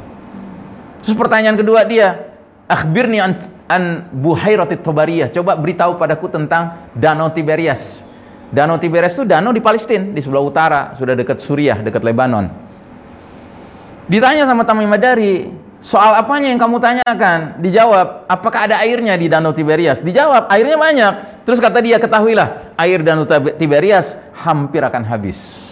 Terus 1.03 1.15
pertanyaan 1.19 1.59
kedua 1.59 1.83
dia, 1.83 2.39
akhbirni 2.71 3.19
an, 3.19 3.35
an 3.67 4.07
buhairatit 4.15 4.79
Tobariyah. 4.79 5.27
Coba 5.35 5.59
beritahu 5.59 5.99
padaku 5.99 6.31
tentang 6.31 6.87
Danau 6.95 7.27
Tiberias. 7.35 8.03
Danau 8.47 8.79
Tiberias 8.79 9.11
itu 9.19 9.27
danau 9.27 9.51
di 9.51 9.59
Palestina, 9.59 10.07
di 10.07 10.23
sebelah 10.23 10.39
utara, 10.39 10.95
sudah 10.95 11.19
dekat 11.19 11.43
Suriah, 11.43 11.83
dekat 11.83 11.99
Lebanon. 11.99 12.47
Ditanya 14.07 14.47
sama 14.47 14.63
Tamim 14.63 14.87
Madari, 14.87 15.51
soal 15.83 16.15
apanya 16.15 16.47
yang 16.47 16.59
kamu 16.59 16.79
tanyakan? 16.79 17.59
Dijawab, 17.59 18.23
apakah 18.31 18.71
ada 18.71 18.79
airnya 18.79 19.19
di 19.19 19.27
Danau 19.27 19.51
Tiberias? 19.51 19.99
Dijawab, 19.99 20.47
airnya 20.47 20.79
banyak. 20.79 21.36
Terus 21.47 21.63
kata 21.63 21.79
dia, 21.79 21.95
ketahuilah, 21.95 22.75
air 22.75 22.99
Danau 22.99 23.23
Tiberias 23.55 24.19
hampir 24.35 24.83
akan 24.83 25.07
habis. 25.07 25.71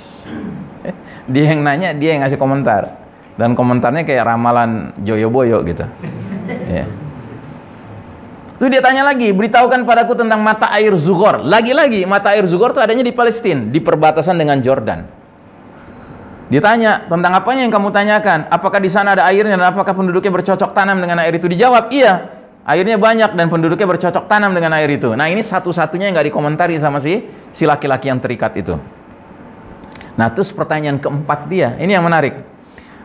Dia 1.27 1.51
yang 1.51 1.67
nanya, 1.67 1.91
dia 1.91 2.15
yang 2.15 2.23
ngasih 2.23 2.39
komentar. 2.39 2.95
Dan 3.35 3.59
komentarnya 3.59 4.07
kayak 4.07 4.23
ramalan 4.23 4.95
Joyo 5.03 5.27
Boyo 5.27 5.59
gitu. 5.67 5.83
Ya. 6.71 6.87
Dia 8.55 8.79
tanya 8.79 9.03
lagi, 9.03 9.35
beritahukan 9.35 9.83
padaku 9.83 10.15
tentang 10.15 10.39
mata 10.39 10.71
air 10.71 10.95
Zugor. 10.95 11.43
Lagi-lagi, 11.43 12.07
mata 12.07 12.31
air 12.31 12.47
Zugor 12.47 12.71
itu 12.71 12.79
adanya 12.79 13.03
di 13.03 13.11
Palestina, 13.11 13.67
di 13.67 13.83
perbatasan 13.83 14.39
dengan 14.39 14.63
Jordan. 14.63 15.03
Ditanya 16.47 17.03
tentang 17.11 17.35
apanya 17.35 17.67
yang 17.67 17.73
kamu 17.75 17.91
tanyakan? 17.91 18.47
Apakah 18.47 18.79
di 18.79 18.87
sana 18.87 19.11
ada 19.11 19.27
airnya 19.27 19.59
dan 19.59 19.75
apakah 19.75 19.91
penduduknya 19.91 20.31
bercocok 20.31 20.71
tanam 20.71 21.03
dengan 21.03 21.19
air 21.19 21.35
itu? 21.35 21.51
Dijawab, 21.51 21.91
iya. 21.91 22.44
Airnya 22.65 22.97
banyak 22.97 23.37
dan 23.37 23.45
penduduknya 23.45 23.85
bercocok 23.85 24.25
tanam 24.25 24.49
dengan 24.57 24.73
air 24.73 24.89
itu. 24.89 25.13
Nah 25.13 25.29
ini 25.29 25.45
satu-satunya 25.45 26.09
yang 26.09 26.17
nggak 26.17 26.33
dikomentari 26.33 26.73
sama 26.81 26.97
si 26.97 27.21
si 27.53 27.61
laki-laki 27.61 28.09
yang 28.09 28.17
terikat 28.17 28.57
itu. 28.57 28.73
Nah 30.17 30.33
terus 30.33 30.49
pertanyaan 30.49 30.97
keempat 30.97 31.45
dia, 31.45 31.77
ini 31.77 31.93
yang 31.93 32.01
menarik. 32.01 32.41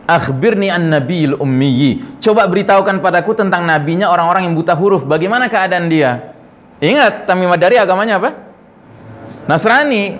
Akhbirni 0.09 0.73
an 0.73 0.89
nabil 0.89 1.37
ummiyi. 1.37 2.17
Coba 2.17 2.49
beritahukan 2.49 3.05
padaku 3.05 3.37
tentang 3.37 3.61
nabinya 3.69 4.09
orang-orang 4.09 4.49
yang 4.49 4.57
buta 4.57 4.73
huruf. 4.73 5.05
Bagaimana 5.05 5.45
keadaan 5.45 5.87
dia? 5.93 6.33
Ingat, 6.81 7.29
Tamim 7.29 7.45
Madari 7.45 7.77
agamanya 7.77 8.17
apa? 8.17 8.33
Nasrani. 9.45 10.17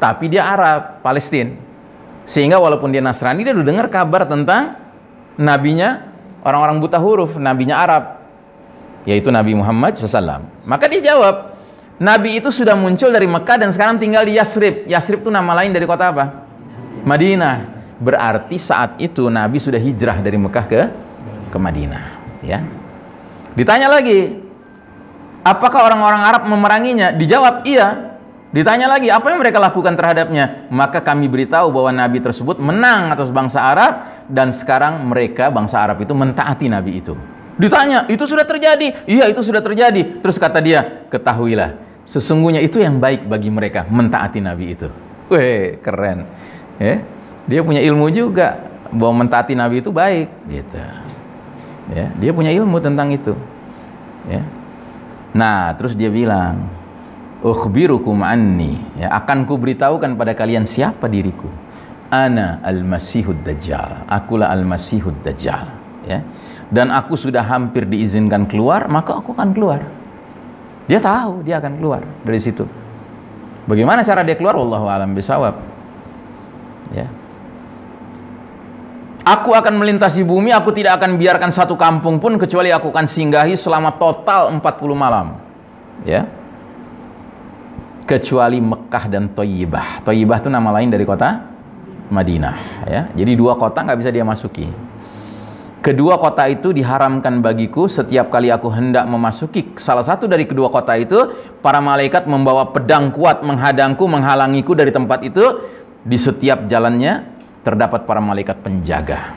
Tapi 0.00 0.32
dia 0.32 0.48
Arab, 0.48 1.04
Palestina. 1.04 1.52
Sehingga 2.24 2.56
walaupun 2.56 2.88
dia 2.88 3.04
Nasrani, 3.04 3.44
dia 3.44 3.52
udah 3.52 3.66
dengar 3.68 3.86
kabar 3.92 4.24
tentang 4.24 4.80
nabinya 5.36 6.08
orang-orang 6.40 6.80
buta 6.80 6.96
huruf, 6.96 7.36
nabinya 7.36 7.76
Arab. 7.76 8.19
Yaitu 9.08 9.32
Nabi 9.32 9.56
Muhammad 9.56 9.96
SAW. 9.96 10.44
Maka 10.64 10.84
dia 10.88 11.14
jawab, 11.14 11.56
Nabi 12.00 12.40
itu 12.40 12.48
sudah 12.48 12.72
muncul 12.72 13.12
dari 13.12 13.28
Mekah 13.28 13.56
dan 13.60 13.70
sekarang 13.72 14.00
tinggal 14.00 14.24
di 14.24 14.40
Yasrib. 14.40 14.88
Yasrib 14.88 15.20
itu 15.20 15.30
nama 15.32 15.52
lain 15.60 15.72
dari 15.72 15.84
kota 15.84 16.08
apa? 16.08 16.48
Madinah. 17.04 17.80
Berarti 18.00 18.56
saat 18.56 18.96
itu 18.96 19.28
Nabi 19.28 19.60
sudah 19.60 19.76
hijrah 19.76 20.24
dari 20.24 20.40
Mekah 20.40 20.64
ke 20.64 20.80
ke 21.52 21.58
Madinah, 21.60 22.04
ya. 22.40 22.64
Ditanya 23.52 23.92
lagi, 23.92 24.40
apakah 25.44 25.92
orang-orang 25.92 26.22
Arab 26.24 26.42
memeranginya? 26.48 27.12
Dijawab, 27.12 27.68
iya. 27.68 28.16
Ditanya 28.56 28.88
lagi, 28.88 29.12
apa 29.12 29.28
yang 29.28 29.44
mereka 29.44 29.60
lakukan 29.60 29.94
terhadapnya? 29.94 30.66
Maka 30.72 31.04
kami 31.04 31.28
beritahu 31.28 31.68
bahwa 31.68 31.92
Nabi 31.92 32.24
tersebut 32.24 32.56
menang 32.56 33.12
atas 33.12 33.28
bangsa 33.28 33.60
Arab 33.60 34.24
dan 34.32 34.50
sekarang 34.50 35.04
mereka 35.04 35.52
bangsa 35.52 35.84
Arab 35.84 36.00
itu 36.00 36.16
mentaati 36.16 36.72
Nabi 36.72 37.04
itu. 37.04 37.12
Ditanya, 37.60 38.08
itu 38.08 38.24
sudah 38.24 38.48
terjadi? 38.48 39.04
Iya, 39.04 39.28
itu 39.28 39.44
sudah 39.44 39.60
terjadi. 39.60 40.24
Terus 40.24 40.40
kata 40.40 40.64
dia, 40.64 41.04
ketahuilah, 41.12 41.76
sesungguhnya 42.08 42.64
itu 42.64 42.80
yang 42.80 42.96
baik 42.96 43.28
bagi 43.28 43.52
mereka 43.52 43.84
mentaati 43.84 44.40
Nabi 44.40 44.72
itu. 44.72 44.88
Weh, 45.28 45.76
keren. 45.84 46.24
Ya. 46.80 47.04
Dia 47.44 47.60
punya 47.60 47.84
ilmu 47.84 48.08
juga 48.08 48.56
bahwa 48.88 49.20
mentaati 49.26 49.52
Nabi 49.52 49.84
itu 49.84 49.92
baik, 49.92 50.32
gitu. 50.48 50.80
Ya, 51.92 52.08
dia 52.16 52.32
punya 52.32 52.48
ilmu 52.48 52.80
tentang 52.80 53.12
itu. 53.12 53.36
Ya. 54.24 54.40
Nah, 55.36 55.76
terus 55.76 55.92
dia 55.92 56.08
bilang, 56.08 56.64
"Ukhbirukum 57.44 58.24
anni." 58.24 58.80
Ya, 58.96 59.12
akan 59.20 59.44
ku 59.44 59.60
beritahukan 59.60 60.16
pada 60.16 60.32
kalian 60.32 60.64
siapa 60.64 61.12
diriku. 61.12 61.50
Ana 62.08 62.58
al-Masihud 62.64 63.44
Dajjal. 63.44 64.08
Akulah 64.08 64.48
al-Masihud 64.48 65.20
Dajjal, 65.22 65.68
ya 66.08 66.24
dan 66.70 66.94
aku 66.94 67.18
sudah 67.18 67.42
hampir 67.42 67.82
diizinkan 67.84 68.46
keluar, 68.46 68.86
maka 68.86 69.18
aku 69.18 69.34
akan 69.34 69.50
keluar. 69.50 69.82
Dia 70.86 71.02
tahu 71.02 71.42
dia 71.42 71.58
akan 71.58 71.78
keluar 71.78 72.02
dari 72.22 72.38
situ. 72.38 72.66
Bagaimana 73.66 74.02
cara 74.06 74.22
dia 74.26 74.34
keluar? 74.38 74.58
Wallahu 74.58 74.86
alam 74.90 75.14
bisawab. 75.14 75.54
Ya. 76.90 77.06
Aku 79.22 79.54
akan 79.54 79.78
melintasi 79.78 80.26
bumi, 80.26 80.50
aku 80.50 80.74
tidak 80.74 80.98
akan 80.98 81.14
biarkan 81.14 81.54
satu 81.54 81.78
kampung 81.78 82.18
pun 82.18 82.34
kecuali 82.34 82.74
aku 82.74 82.90
akan 82.90 83.06
singgahi 83.06 83.54
selama 83.54 83.94
total 83.94 84.50
40 84.50 84.58
malam. 84.96 85.38
Ya. 86.02 86.26
Kecuali 88.08 88.58
Mekah 88.58 89.04
dan 89.06 89.30
Toyibah. 89.30 90.02
Toyibah 90.02 90.42
itu 90.42 90.50
nama 90.50 90.74
lain 90.74 90.90
dari 90.90 91.06
kota 91.06 91.46
Madinah. 92.10 92.56
Ya. 92.90 93.02
Jadi 93.14 93.38
dua 93.38 93.54
kota 93.54 93.86
nggak 93.86 93.98
bisa 94.02 94.10
dia 94.10 94.26
masuki. 94.26 94.89
Kedua 95.80 96.20
kota 96.20 96.44
itu 96.44 96.76
diharamkan 96.76 97.40
bagiku 97.40 97.88
setiap 97.88 98.28
kali 98.28 98.52
aku 98.52 98.68
hendak 98.68 99.08
memasuki 99.08 99.72
salah 99.80 100.04
satu 100.04 100.28
dari 100.28 100.44
kedua 100.44 100.68
kota 100.68 100.92
itu, 100.92 101.32
para 101.64 101.80
malaikat 101.80 102.28
membawa 102.28 102.68
pedang 102.68 103.08
kuat 103.08 103.40
menghadangku, 103.40 104.04
menghalangiku 104.04 104.76
dari 104.76 104.92
tempat 104.92 105.24
itu. 105.24 105.40
Di 106.04 106.20
setiap 106.20 106.68
jalannya 106.68 107.28
terdapat 107.64 108.04
para 108.04 108.20
malaikat 108.20 108.60
penjaga. 108.60 109.36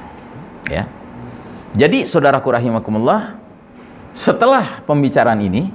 Ya. 0.67 0.87
Jadi 1.75 2.07
saudaraku 2.07 2.51
rahimakumullah, 2.51 3.39
setelah 4.11 4.83
pembicaraan 4.83 5.39
ini, 5.43 5.71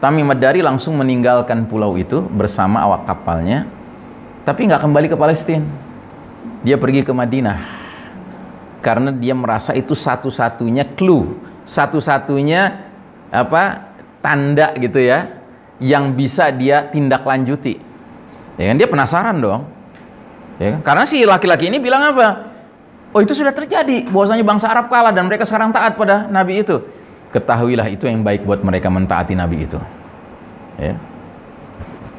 Tamim 0.00 0.24
Madari 0.24 0.64
langsung 0.64 0.96
meninggalkan 1.00 1.68
pulau 1.68 1.96
itu 2.00 2.24
bersama 2.32 2.80
awak 2.80 3.08
kapalnya, 3.08 3.68
tapi 4.44 4.68
nggak 4.68 4.84
kembali 4.84 5.06
ke 5.12 5.16
Palestina. 5.20 5.68
Dia 6.64 6.76
pergi 6.76 7.04
ke 7.04 7.12
Madinah 7.12 7.81
karena 8.82 9.14
dia 9.14 9.32
merasa 9.32 9.72
itu 9.72 9.94
satu-satunya 9.94 10.98
clue, 10.98 11.38
satu-satunya 11.62 12.90
apa 13.30 13.94
tanda 14.18 14.74
gitu 14.76 14.98
ya 14.98 15.40
yang 15.78 16.12
bisa 16.12 16.50
dia 16.50 16.90
tindak 16.90 17.22
lanjuti. 17.22 17.78
Ya 18.58 18.68
kan 18.68 18.76
dia 18.76 18.88
penasaran 18.90 19.38
dong. 19.38 19.64
Ya 20.58 20.76
kan? 20.76 20.80
Karena 20.82 21.04
si 21.06 21.22
laki-laki 21.22 21.70
ini 21.70 21.78
bilang 21.78 22.12
apa? 22.12 22.52
Oh 23.14 23.22
itu 23.22 23.32
sudah 23.32 23.54
terjadi 23.54 24.10
bahwasanya 24.10 24.44
bangsa 24.44 24.66
Arab 24.68 24.90
kalah 24.90 25.14
dan 25.14 25.30
mereka 25.30 25.46
sekarang 25.46 25.70
taat 25.70 25.94
pada 25.94 26.26
nabi 26.26 26.60
itu. 26.60 26.82
Ketahuilah 27.32 27.88
itu 27.88 28.04
yang 28.04 28.20
baik 28.20 28.44
buat 28.44 28.60
mereka 28.60 28.92
mentaati 28.92 29.32
nabi 29.32 29.64
itu. 29.64 29.80
Ya. 30.76 30.98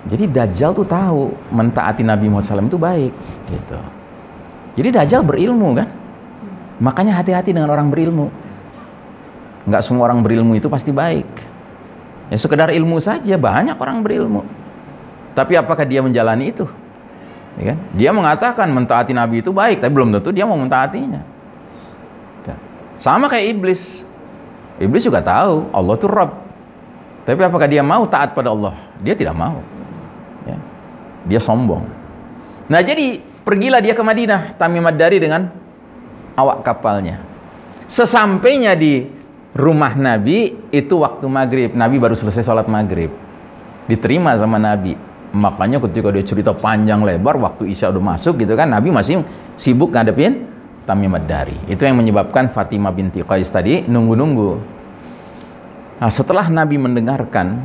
Jadi 0.03 0.28
Dajjal 0.28 0.76
tuh 0.76 0.84
tahu 0.84 1.32
mentaati 1.47 2.03
Nabi 2.03 2.28
Muhammad 2.28 2.68
SAW 2.68 2.68
itu 2.68 2.76
baik 2.76 3.11
gitu. 3.47 3.80
Jadi 4.76 4.89
Dajjal 4.91 5.24
berilmu 5.24 5.80
kan? 5.80 5.88
Makanya 6.84 7.15
hati-hati 7.15 7.55
dengan 7.55 7.71
orang 7.71 7.88
berilmu. 7.88 8.27
Enggak 9.63 9.88
semua 9.88 10.11
orang 10.11 10.19
berilmu 10.19 10.59
itu 10.59 10.67
pasti 10.67 10.91
baik. 10.91 11.31
Ya 12.27 12.36
sekedar 12.36 12.75
ilmu 12.75 12.99
saja 12.99 13.39
banyak 13.39 13.79
orang 13.79 14.03
berilmu. 14.03 14.43
Tapi 15.31 15.55
apakah 15.55 15.88
dia 15.88 16.03
menjalani 16.03 16.51
itu? 16.51 16.67
Ya 17.55 17.71
kan? 17.71 17.77
Dia 17.95 18.11
mengatakan 18.11 18.67
mentaati 18.67 19.15
Nabi 19.15 19.39
itu 19.39 19.55
baik, 19.55 19.79
tapi 19.79 19.95
belum 19.95 20.11
tentu 20.19 20.36
dia 20.36 20.43
mau 20.43 20.59
mentaatinya. 20.59 21.23
Ya. 22.43 22.55
Sama 22.99 23.31
kayak 23.31 23.55
iblis. 23.55 24.03
Iblis 24.75 25.07
juga 25.07 25.23
tahu 25.23 25.71
Allah 25.71 25.95
itu 25.95 26.07
Rabb. 26.11 26.36
Tapi 27.23 27.39
apakah 27.47 27.67
dia 27.71 27.79
mau 27.79 28.03
taat 28.03 28.36
pada 28.36 28.51
Allah? 28.51 28.75
Dia 28.99 29.15
tidak 29.15 29.39
mau. 29.39 29.63
Ya. 30.43 30.59
Dia 31.31 31.39
sombong. 31.39 31.88
Nah 32.67 32.84
jadi 32.84 33.23
pergilah 33.47 33.79
dia 33.79 33.95
ke 33.95 34.03
Madinah, 34.03 34.59
Tamim 34.59 34.84
Ad-Dari 34.84 35.23
dengan 35.23 35.62
awak 36.38 36.65
kapalnya. 36.65 37.21
Sesampainya 37.88 38.73
di 38.73 39.05
rumah 39.53 39.93
Nabi 39.93 40.53
itu 40.73 40.95
waktu 41.01 41.25
maghrib. 41.29 41.69
Nabi 41.77 42.01
baru 42.01 42.17
selesai 42.17 42.41
sholat 42.41 42.65
maghrib. 42.65 43.13
Diterima 43.86 44.34
sama 44.39 44.57
Nabi. 44.57 44.97
Makanya 45.34 45.81
ketika 45.81 46.13
dia 46.13 46.21
cerita 46.21 46.53
panjang 46.53 47.01
lebar 47.01 47.41
waktu 47.41 47.73
Isya 47.73 47.89
udah 47.89 48.03
masuk 48.13 48.45
gitu 48.45 48.53
kan 48.53 48.69
Nabi 48.69 48.93
masih 48.93 49.25
sibuk 49.57 49.89
ngadepin 49.89 50.45
Tamim 50.86 51.15
Dari. 51.25 51.57
Itu 51.65 51.88
yang 51.88 51.97
menyebabkan 51.97 52.51
Fatimah 52.53 52.93
binti 52.93 53.23
Qais 53.23 53.49
tadi 53.49 53.81
nunggu-nunggu. 53.88 54.51
Nah, 56.03 56.11
setelah 56.11 56.51
Nabi 56.51 56.75
mendengarkan 56.75 57.63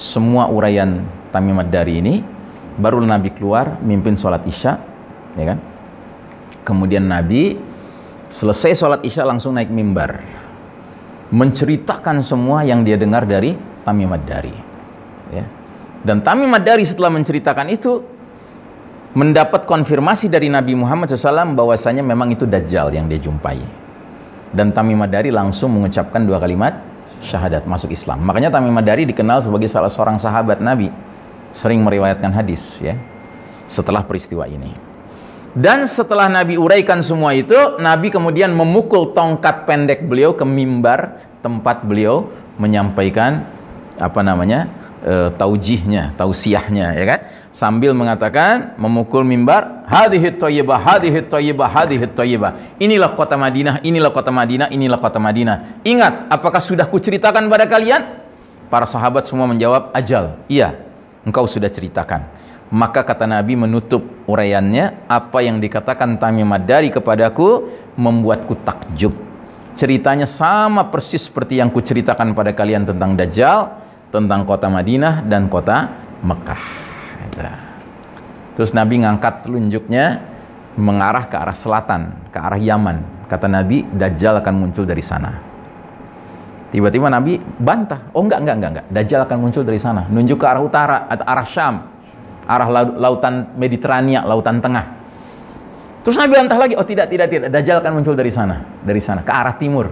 semua 0.00 0.48
uraian 0.48 1.04
Tamim 1.28 1.60
Dari 1.68 2.00
ini, 2.00 2.14
baru 2.80 3.04
Nabi 3.04 3.30
keluar 3.36 3.78
mimpin 3.84 4.16
sholat 4.16 4.42
Isya, 4.48 4.72
ya 5.36 5.44
kan? 5.54 5.58
Kemudian 6.64 7.04
Nabi 7.04 7.54
Selesai 8.34 8.74
sholat 8.74 9.00
isya 9.06 9.22
langsung 9.22 9.54
naik 9.54 9.70
mimbar. 9.70 10.18
Menceritakan 11.30 12.18
semua 12.18 12.66
yang 12.66 12.82
dia 12.82 12.98
dengar 12.98 13.22
dari 13.22 13.54
Tamim 13.86 14.10
Ad-Dari. 14.10 14.54
Ya. 15.30 15.46
Dan 16.02 16.18
Tamim 16.18 16.50
Ad-Dari 16.50 16.82
setelah 16.82 17.14
menceritakan 17.14 17.70
itu, 17.70 18.02
mendapat 19.14 19.70
konfirmasi 19.70 20.26
dari 20.26 20.50
Nabi 20.50 20.74
Muhammad 20.74 21.14
SAW 21.14 21.54
bahwasanya 21.54 22.02
memang 22.02 22.34
itu 22.34 22.42
Dajjal 22.42 22.90
yang 22.90 23.06
dia 23.06 23.22
jumpai. 23.22 23.62
Dan 24.50 24.74
Tamim 24.74 24.98
Ad-Dari 24.98 25.30
langsung 25.30 25.70
mengucapkan 25.70 26.26
dua 26.26 26.42
kalimat 26.42 26.74
syahadat 27.22 27.70
masuk 27.70 27.94
Islam. 27.94 28.26
Makanya 28.26 28.50
Tamim 28.50 28.74
Ad-Dari 28.74 29.06
dikenal 29.14 29.46
sebagai 29.46 29.70
salah 29.70 29.94
seorang 29.94 30.18
sahabat 30.18 30.58
Nabi. 30.58 30.90
Sering 31.54 31.86
meriwayatkan 31.86 32.34
hadis 32.34 32.82
ya. 32.82 32.98
Setelah 33.70 34.02
peristiwa 34.02 34.42
ini. 34.50 34.93
Dan 35.54 35.86
setelah 35.86 36.26
Nabi 36.26 36.58
uraikan 36.58 36.98
semua 36.98 37.30
itu, 37.30 37.54
Nabi 37.78 38.10
kemudian 38.10 38.50
memukul 38.50 39.14
tongkat 39.14 39.70
pendek 39.70 40.02
beliau 40.02 40.34
ke 40.34 40.42
mimbar 40.42 41.22
tempat 41.46 41.86
beliau 41.86 42.26
menyampaikan 42.58 43.46
apa 43.94 44.18
namanya 44.26 44.66
e, 44.98 45.30
taujihnya, 45.38 46.18
tausiahnya, 46.18 46.98
ya 46.98 47.04
kan? 47.06 47.20
Sambil 47.54 47.94
mengatakan 47.94 48.74
memukul 48.82 49.22
mimbar, 49.22 49.86
hadhihi 49.86 50.34
thayyibah, 50.34 50.74
hadhihi 50.74 51.30
thayyibah, 51.30 51.68
hadhihi 51.70 52.10
thayyibah. 52.10 52.82
Inilah 52.82 53.14
kota 53.14 53.38
Madinah, 53.38 53.78
inilah 53.86 54.10
kota 54.10 54.34
Madinah, 54.34 54.74
inilah 54.74 54.98
kota 54.98 55.22
Madinah. 55.22 55.86
Ingat, 55.86 56.34
apakah 56.34 56.58
sudah 56.58 56.90
kuceritakan 56.90 57.46
pada 57.46 57.70
kalian? 57.70 58.26
Para 58.66 58.90
sahabat 58.90 59.22
semua 59.22 59.46
menjawab, 59.46 59.94
ajal. 59.94 60.34
Iya, 60.50 60.74
engkau 61.22 61.46
sudah 61.46 61.70
ceritakan. 61.70 62.26
Maka 62.74 63.06
kata 63.06 63.30
Nabi 63.30 63.54
menutup 63.54 64.02
uraiannya, 64.26 65.06
apa 65.06 65.46
yang 65.46 65.62
dikatakan 65.62 66.18
Tamim 66.18 66.50
Dari 66.66 66.90
kepadaku 66.90 67.70
membuatku 67.94 68.58
takjub. 68.66 69.14
Ceritanya 69.78 70.26
sama 70.26 70.90
persis 70.90 71.22
seperti 71.22 71.62
yang 71.62 71.70
kuceritakan 71.70 72.34
pada 72.34 72.50
kalian 72.50 72.82
tentang 72.82 73.14
Dajjal, 73.14 73.70
tentang 74.10 74.42
kota 74.42 74.66
Madinah 74.66 75.22
dan 75.22 75.46
kota 75.46 75.86
Mekah. 76.26 76.62
Terus 78.58 78.74
Nabi 78.74 79.06
ngangkat 79.06 79.46
telunjuknya 79.46 80.04
mengarah 80.74 81.30
ke 81.30 81.36
arah 81.38 81.54
selatan, 81.54 82.26
ke 82.34 82.38
arah 82.42 82.58
Yaman. 82.58 83.30
Kata 83.30 83.46
Nabi, 83.46 83.86
Dajjal 83.86 84.42
akan 84.42 84.54
muncul 84.54 84.82
dari 84.82 85.02
sana. 85.02 85.30
Tiba-tiba 86.74 87.06
Nabi 87.06 87.38
bantah, 87.38 88.10
oh 88.10 88.26
enggak, 88.26 88.42
enggak, 88.42 88.56
enggak, 88.58 88.70
enggak. 88.74 88.86
Dajjal 88.90 89.20
akan 89.30 89.38
muncul 89.38 89.62
dari 89.62 89.78
sana. 89.78 90.10
Nunjuk 90.10 90.42
ke 90.42 90.46
arah 90.50 90.58
utara 90.58 91.06
atau 91.06 91.22
arah 91.22 91.46
Syam 91.46 91.93
arah 92.44 92.68
lautan 92.96 93.56
Mediterania, 93.56 94.24
lautan 94.24 94.60
tengah. 94.60 94.84
Terus 96.04 96.20
Nabi 96.20 96.36
bantah 96.36 96.60
lagi, 96.60 96.74
oh 96.76 96.84
tidak, 96.84 97.08
tidak, 97.08 97.32
tidak, 97.32 97.48
Dajjal 97.48 97.80
akan 97.80 97.92
muncul 97.96 98.12
dari 98.12 98.28
sana, 98.28 98.60
dari 98.84 99.00
sana, 99.00 99.24
ke 99.24 99.32
arah 99.32 99.56
timur. 99.56 99.88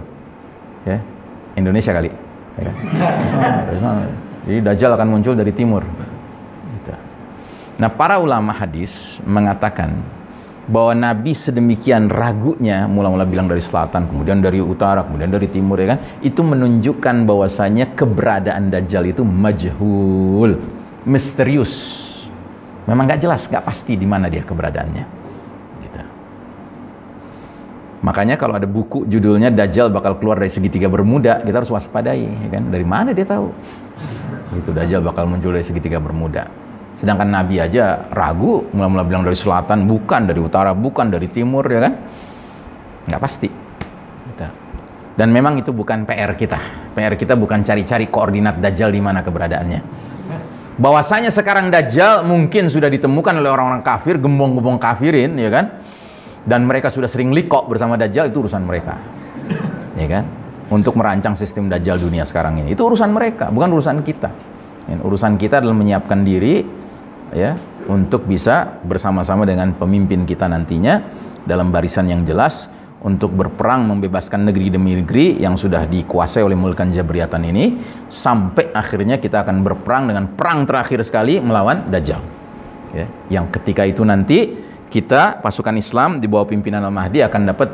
Ya, 0.85 1.01
Indonesia 1.57 1.89
kali. 1.89 2.13
Ya 2.61 2.71
dari 3.65 3.79
sana. 3.81 4.01
Jadi 4.45 4.59
Dajjal 4.61 4.91
akan 4.93 5.07
muncul 5.09 5.33
dari 5.33 5.49
timur. 5.55 5.81
Gitu. 6.77 6.93
Nah, 7.79 7.89
para 7.89 8.21
ulama 8.21 8.53
hadis 8.53 9.17
mengatakan 9.25 10.03
bahwa 10.67 10.95
Nabi 10.95 11.35
sedemikian 11.35 12.07
ragunya 12.07 12.87
mula-mula 12.87 13.25
bilang 13.25 13.49
dari 13.49 13.63
selatan, 13.63 14.07
kemudian 14.07 14.39
dari 14.39 14.63
utara, 14.63 15.03
kemudian 15.03 15.31
dari 15.31 15.47
timur 15.51 15.79
ya 15.79 15.95
kan, 15.95 15.99
itu 16.23 16.39
menunjukkan 16.39 17.25
bahwasanya 17.25 17.97
keberadaan 17.97 18.69
Dajjal 18.69 19.09
itu 19.11 19.23
majhul, 19.25 20.59
misterius. 21.09 22.02
Memang 22.83 23.07
nggak 23.07 23.21
jelas, 23.23 23.47
nggak 23.47 23.63
pasti 23.63 23.95
di 23.95 24.03
mana 24.03 24.27
dia 24.27 24.43
keberadaannya. 24.43 25.05
Gitu. 25.79 26.01
Makanya 28.03 28.35
kalau 28.35 28.59
ada 28.59 28.67
buku 28.67 29.07
judulnya 29.07 29.47
Dajjal 29.47 29.87
bakal 29.87 30.19
keluar 30.19 30.35
dari 30.35 30.51
segitiga 30.51 30.91
bermuda, 30.91 31.39
kita 31.39 31.63
harus 31.63 31.71
waspadai, 31.71 32.27
ya 32.27 32.49
kan? 32.51 32.67
Dari 32.67 32.83
mana 32.83 33.15
dia 33.15 33.23
tahu? 33.23 33.47
Itu 34.59 34.75
Dajjal 34.75 34.99
bakal 34.99 35.31
muncul 35.31 35.55
dari 35.55 35.63
segitiga 35.63 36.03
bermuda. 36.03 36.51
Sedangkan 36.99 37.31
Nabi 37.31 37.63
aja 37.63 38.11
ragu, 38.11 38.67
mula-mula 38.75 39.07
bilang 39.07 39.23
dari 39.23 39.39
selatan, 39.39 39.87
bukan 39.87 40.27
dari 40.27 40.39
utara, 40.43 40.75
bukan 40.75 41.07
dari 41.07 41.31
timur, 41.31 41.63
ya 41.71 41.87
kan? 41.87 41.93
Nggak 43.07 43.21
pasti. 43.23 43.47
Gitu. 44.27 44.47
Dan 45.15 45.31
memang 45.31 45.55
itu 45.55 45.71
bukan 45.71 46.03
PR 46.03 46.35
kita. 46.35 46.59
PR 46.91 47.15
kita 47.15 47.39
bukan 47.39 47.63
cari-cari 47.63 48.11
koordinat 48.11 48.59
Dajjal 48.59 48.91
di 48.91 48.99
mana 48.99 49.23
keberadaannya. 49.23 50.11
Bahwasanya 50.73 51.29
sekarang 51.29 51.69
Dajjal 51.69 52.25
mungkin 52.25 52.65
sudah 52.65 52.89
ditemukan 52.89 53.37
oleh 53.37 53.49
orang-orang 53.49 53.85
kafir, 53.85 54.17
gembong-gembong 54.17 54.81
kafirin, 54.81 55.37
ya 55.37 55.53
kan? 55.53 55.77
Dan 56.43 56.65
mereka 56.65 56.89
sudah 56.89 57.05
sering 57.05 57.29
likok 57.29 57.69
bersama 57.69 57.93
Dajjal, 57.93 58.33
itu 58.33 58.41
urusan 58.41 58.65
mereka. 58.65 58.97
Ya 59.93 60.07
kan? 60.09 60.25
Untuk 60.73 60.97
merancang 60.97 61.37
sistem 61.37 61.69
Dajjal 61.69 62.01
dunia 62.01 62.25
sekarang 62.25 62.57
ini. 62.65 62.73
Itu 62.73 62.89
urusan 62.89 63.13
mereka, 63.13 63.53
bukan 63.53 63.69
urusan 63.69 64.01
kita. 64.01 64.29
Ya, 64.89 64.97
urusan 64.99 65.39
kita 65.39 65.63
adalah 65.63 65.77
menyiapkan 65.77 66.27
diri 66.27 66.65
ya 67.31 67.55
untuk 67.87 68.27
bisa 68.27 68.83
bersama-sama 68.83 69.47
dengan 69.47 69.71
pemimpin 69.75 70.27
kita 70.27 70.45
nantinya 70.47 70.99
dalam 71.47 71.71
barisan 71.71 72.07
yang 72.07 72.27
jelas 72.27 72.67
untuk 73.03 73.35
berperang 73.35 73.83
membebaskan 73.83 74.47
negeri 74.47 74.71
demi 74.71 74.95
negeri 74.95 75.37
yang 75.43 75.59
sudah 75.59 75.83
dikuasai 75.83 76.39
oleh 76.39 76.55
Mulkan 76.55 76.95
Jabriatan 76.95 77.43
ini. 77.43 77.75
Sampai 78.07 78.71
akhirnya 78.71 79.19
kita 79.19 79.43
akan 79.43 79.59
berperang 79.59 80.07
dengan 80.07 80.31
perang 80.31 80.63
terakhir 80.63 81.03
sekali 81.03 81.37
melawan 81.43 81.91
Dajjal. 81.91 82.23
Ya, 82.95 83.07
yang 83.27 83.51
ketika 83.51 83.83
itu 83.83 84.07
nanti 84.07 84.55
kita 84.87 85.43
pasukan 85.43 85.75
Islam 85.75 86.23
di 86.23 86.29
bawah 86.29 86.47
pimpinan 86.47 86.85
Al-Mahdi 86.85 87.25
akan 87.25 87.41
dapat 87.49 87.69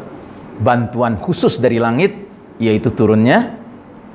bantuan 0.60 1.20
khusus 1.20 1.60
dari 1.60 1.78
langit 1.78 2.16
yaitu 2.60 2.92
turunnya 2.92 3.60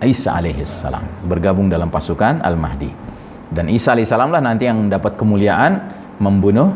Isa 0.03 0.37
alaihissalam 0.37 1.29
bergabung 1.31 1.71
dalam 1.71 1.89
pasukan 1.89 2.43
Al-Mahdi. 2.43 2.91
Dan 3.55 3.71
Isa 3.71 3.95
alaihissalam 3.95 4.35
lah 4.35 4.43
nanti 4.43 4.67
yang 4.67 4.91
dapat 4.91 5.15
kemuliaan 5.15 5.79
membunuh 6.19 6.75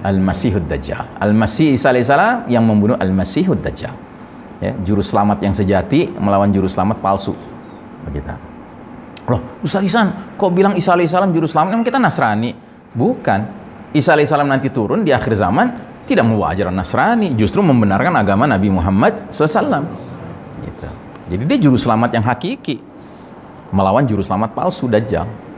Al-Masihud 0.00 0.64
Dajjal. 0.64 1.20
Al-Masih 1.20 1.76
Isa 1.76 1.92
alaihissalam 1.92 2.48
yang 2.48 2.64
membunuh 2.64 2.96
Al-Masihud 2.96 3.60
Dajjal. 3.60 3.92
Ya, 4.60 4.76
juru 4.84 5.00
selamat 5.00 5.40
yang 5.40 5.54
sejati 5.56 6.12
melawan 6.20 6.52
juru 6.52 6.68
selamat 6.68 7.00
palsu. 7.00 7.32
Begitu. 8.04 8.32
Loh, 9.28 9.40
Ustaz 9.64 9.84
Isan, 9.84 10.36
kok 10.36 10.52
bilang 10.52 10.76
Isa 10.76 10.92
alaihissalam 10.92 11.32
juru 11.32 11.48
selamat? 11.48 11.76
Emang 11.76 11.86
kita 11.86 12.00
Nasrani? 12.00 12.52
Bukan. 12.92 13.40
Isa 13.96 14.12
alaihissalam 14.16 14.48
nanti 14.48 14.68
turun 14.72 15.04
di 15.04 15.12
akhir 15.12 15.36
zaman 15.36 15.90
tidak 16.10 16.26
membawa 16.26 16.50
ajaran 16.50 16.74
Nasrani, 16.74 17.38
justru 17.38 17.62
membenarkan 17.62 18.10
agama 18.18 18.42
Nabi 18.42 18.66
Muhammad 18.66 19.30
SAW. 19.30 19.86
Gitu. 20.64 20.88
Jadi 21.30 21.42
dia 21.46 21.58
juru 21.62 21.78
selamat 21.78 22.18
yang 22.18 22.24
hakiki 22.26 22.82
melawan 23.70 24.02
juru 24.04 24.18
selamat 24.24 24.50
palsu 24.50 24.90
Dajjal. 24.90 25.49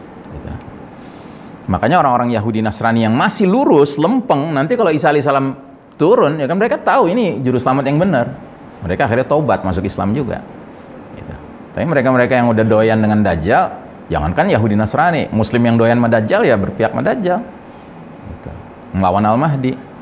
Makanya 1.70 2.02
orang-orang 2.02 2.34
Yahudi 2.34 2.58
Nasrani 2.58 3.06
yang 3.06 3.14
masih 3.14 3.46
lurus, 3.46 3.94
lempeng, 3.94 4.50
nanti 4.50 4.74
kalau 4.74 4.90
Isa 4.90 5.14
alaihissalam 5.14 5.54
turun, 5.94 6.42
ya 6.42 6.50
kan 6.50 6.58
mereka 6.58 6.80
tahu 6.82 7.06
ini 7.06 7.38
juru 7.38 7.58
selamat 7.62 7.84
yang 7.86 7.98
benar. 8.02 8.26
Mereka 8.82 9.06
akhirnya 9.06 9.26
taubat 9.30 9.62
masuk 9.62 9.86
Islam 9.86 10.10
juga. 10.10 10.42
Gitu. 11.14 11.34
Tapi 11.78 11.86
mereka-mereka 11.86 12.34
yang 12.34 12.50
udah 12.50 12.64
doyan 12.66 12.98
dengan 12.98 13.22
Dajjal, 13.22 13.70
jangankan 14.10 14.50
Yahudi 14.50 14.74
Nasrani, 14.74 15.30
Muslim 15.30 15.62
yang 15.62 15.76
doyan 15.78 16.02
sama 16.02 16.10
Dajjal 16.10 16.42
ya 16.42 16.58
berpihak 16.58 16.90
sama 16.90 17.02
Dajjal. 17.06 17.38
Gitu. 18.26 18.50
Melawan 18.98 19.22
Al-Mahdi. 19.22 19.94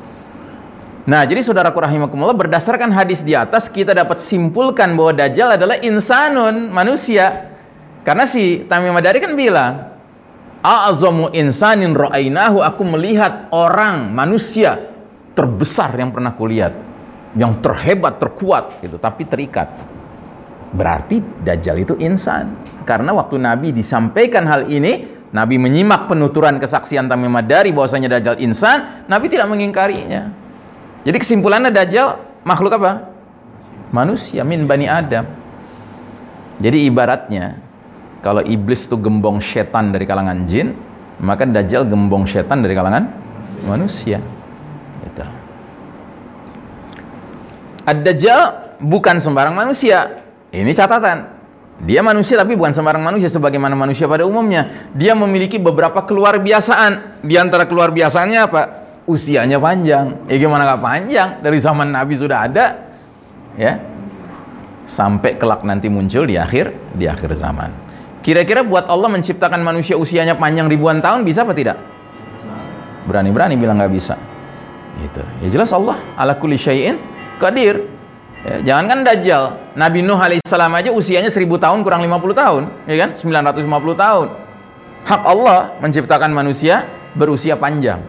Nah, 1.01 1.25
jadi 1.25 1.41
saudaraku 1.45 1.77
rahimakumullah, 1.81 2.37
berdasarkan 2.37 2.93
hadis 2.93 3.21
di 3.21 3.37
atas, 3.37 3.69
kita 3.69 3.93
dapat 3.93 4.17
simpulkan 4.17 4.97
bahwa 4.97 5.13
Dajjal 5.13 5.61
adalah 5.61 5.77
insanun, 5.81 6.73
manusia. 6.73 7.53
Karena 8.01 8.25
si 8.25 8.65
Tamim 8.65 8.93
Madari 8.93 9.21
kan 9.21 9.37
bilang, 9.37 9.90
a'zamu 10.61 11.33
insanin 11.33 11.93
ra'ainahu. 11.93 12.61
Aku 12.61 12.85
melihat 12.85 13.49
orang 13.53 14.09
manusia 14.13 14.77
terbesar 15.33 15.93
yang 15.97 16.13
pernah 16.13 16.33
kulihat. 16.33 16.73
Yang 17.37 17.61
terhebat 17.65 18.17
terkuat 18.21 18.81
gitu. 18.81 18.97
Tapi 19.01 19.25
terikat. 19.27 19.67
Berarti 20.71 21.19
dajjal 21.19 21.83
itu 21.83 21.93
insan. 21.99 22.55
Karena 22.87 23.11
waktu 23.11 23.35
nabi 23.37 23.75
disampaikan 23.75 24.47
hal 24.47 24.71
ini 24.71 25.05
nabi 25.35 25.59
menyimak 25.59 26.07
penuturan 26.07 26.57
kesaksian 26.57 27.11
Tamim 27.11 27.31
Madari 27.31 27.75
bahwasanya 27.75 28.17
dajjal 28.17 28.39
insan 28.39 29.05
nabi 29.11 29.27
tidak 29.27 29.51
mengingkarinya. 29.51 30.31
Jadi 31.03 31.17
kesimpulannya 31.17 31.75
dajjal 31.75 32.19
makhluk 32.47 32.77
apa? 32.79 33.11
Manusia 33.91 34.47
min 34.47 34.63
bani 34.63 34.87
adam. 34.87 35.27
Jadi 36.61 36.87
ibaratnya 36.87 37.70
kalau 38.21 38.45
iblis 38.45 38.85
itu 38.85 38.95
gembong 39.01 39.41
setan 39.41 39.89
dari 39.89 40.05
kalangan 40.05 40.45
jin, 40.45 40.77
maka 41.21 41.45
Dajjal 41.45 41.89
gembong 41.89 42.29
setan 42.29 42.61
dari 42.61 42.77
kalangan 42.77 43.09
manusia. 43.65 44.21
Gitu. 45.01 45.25
Ad-Dajjal 47.81 48.41
bukan 48.77 49.17
sembarang 49.17 49.57
manusia. 49.57 50.21
Ini 50.53 50.69
catatan. 50.69 51.41
Dia 51.81 52.05
manusia 52.05 52.37
tapi 52.37 52.53
bukan 52.53 52.77
sembarang 52.77 53.01
manusia 53.01 53.25
sebagaimana 53.25 53.73
manusia 53.73 54.05
pada 54.05 54.21
umumnya. 54.21 54.89
Dia 54.93 55.17
memiliki 55.17 55.57
beberapa 55.57 56.05
keluar 56.05 56.37
biasaan. 56.37 57.25
Di 57.25 57.41
antara 57.41 57.65
keluar 57.65 57.89
biasaannya 57.89 58.39
apa? 58.45 58.61
Usianya 59.09 59.57
panjang. 59.57 60.29
Ya 60.29 60.37
gimana 60.37 60.69
gak 60.69 60.81
panjang? 60.85 61.29
Dari 61.41 61.57
zaman 61.57 61.89
Nabi 61.89 62.13
sudah 62.13 62.45
ada. 62.45 62.65
Ya. 63.57 63.81
Sampai 64.85 65.41
kelak 65.41 65.65
nanti 65.65 65.89
muncul 65.89 66.29
di 66.29 66.37
akhir 66.37 66.69
di 66.93 67.09
akhir 67.09 67.33
zaman. 67.33 67.80
Kira-kira 68.21 68.61
buat 68.61 68.85
Allah 68.85 69.09
menciptakan 69.09 69.65
manusia 69.65 69.97
usianya 69.97 70.37
panjang 70.37 70.69
ribuan 70.69 71.01
tahun 71.01 71.25
bisa 71.25 71.41
apa 71.41 71.57
tidak? 71.57 71.77
Berani-berani 73.09 73.57
bilang 73.57 73.81
nggak 73.81 73.93
bisa. 73.93 74.13
Gitu. 75.01 75.21
Ya 75.41 75.47
jelas 75.49 75.73
Allah 75.73 75.97
ala 76.13 76.37
kulli 76.37 76.53
syai'in 76.53 77.01
qadir. 77.41 77.89
Ya, 78.41 78.57
jangankan 78.73 79.05
Dajjal, 79.05 79.43
Nabi 79.77 80.01
Nuh 80.01 80.17
alaihissalam 80.17 80.73
aja 80.73 80.89
usianya 80.89 81.29
1000 81.29 81.45
tahun 81.61 81.85
kurang 81.85 82.01
50 82.01 82.33
tahun, 82.33 82.63
ya 82.89 82.95
kan? 83.05 83.09
950 83.13 83.93
tahun. 83.93 84.27
Hak 85.05 85.21
Allah 85.29 85.77
menciptakan 85.77 86.33
manusia 86.33 86.89
berusia 87.13 87.53
panjang. 87.53 88.01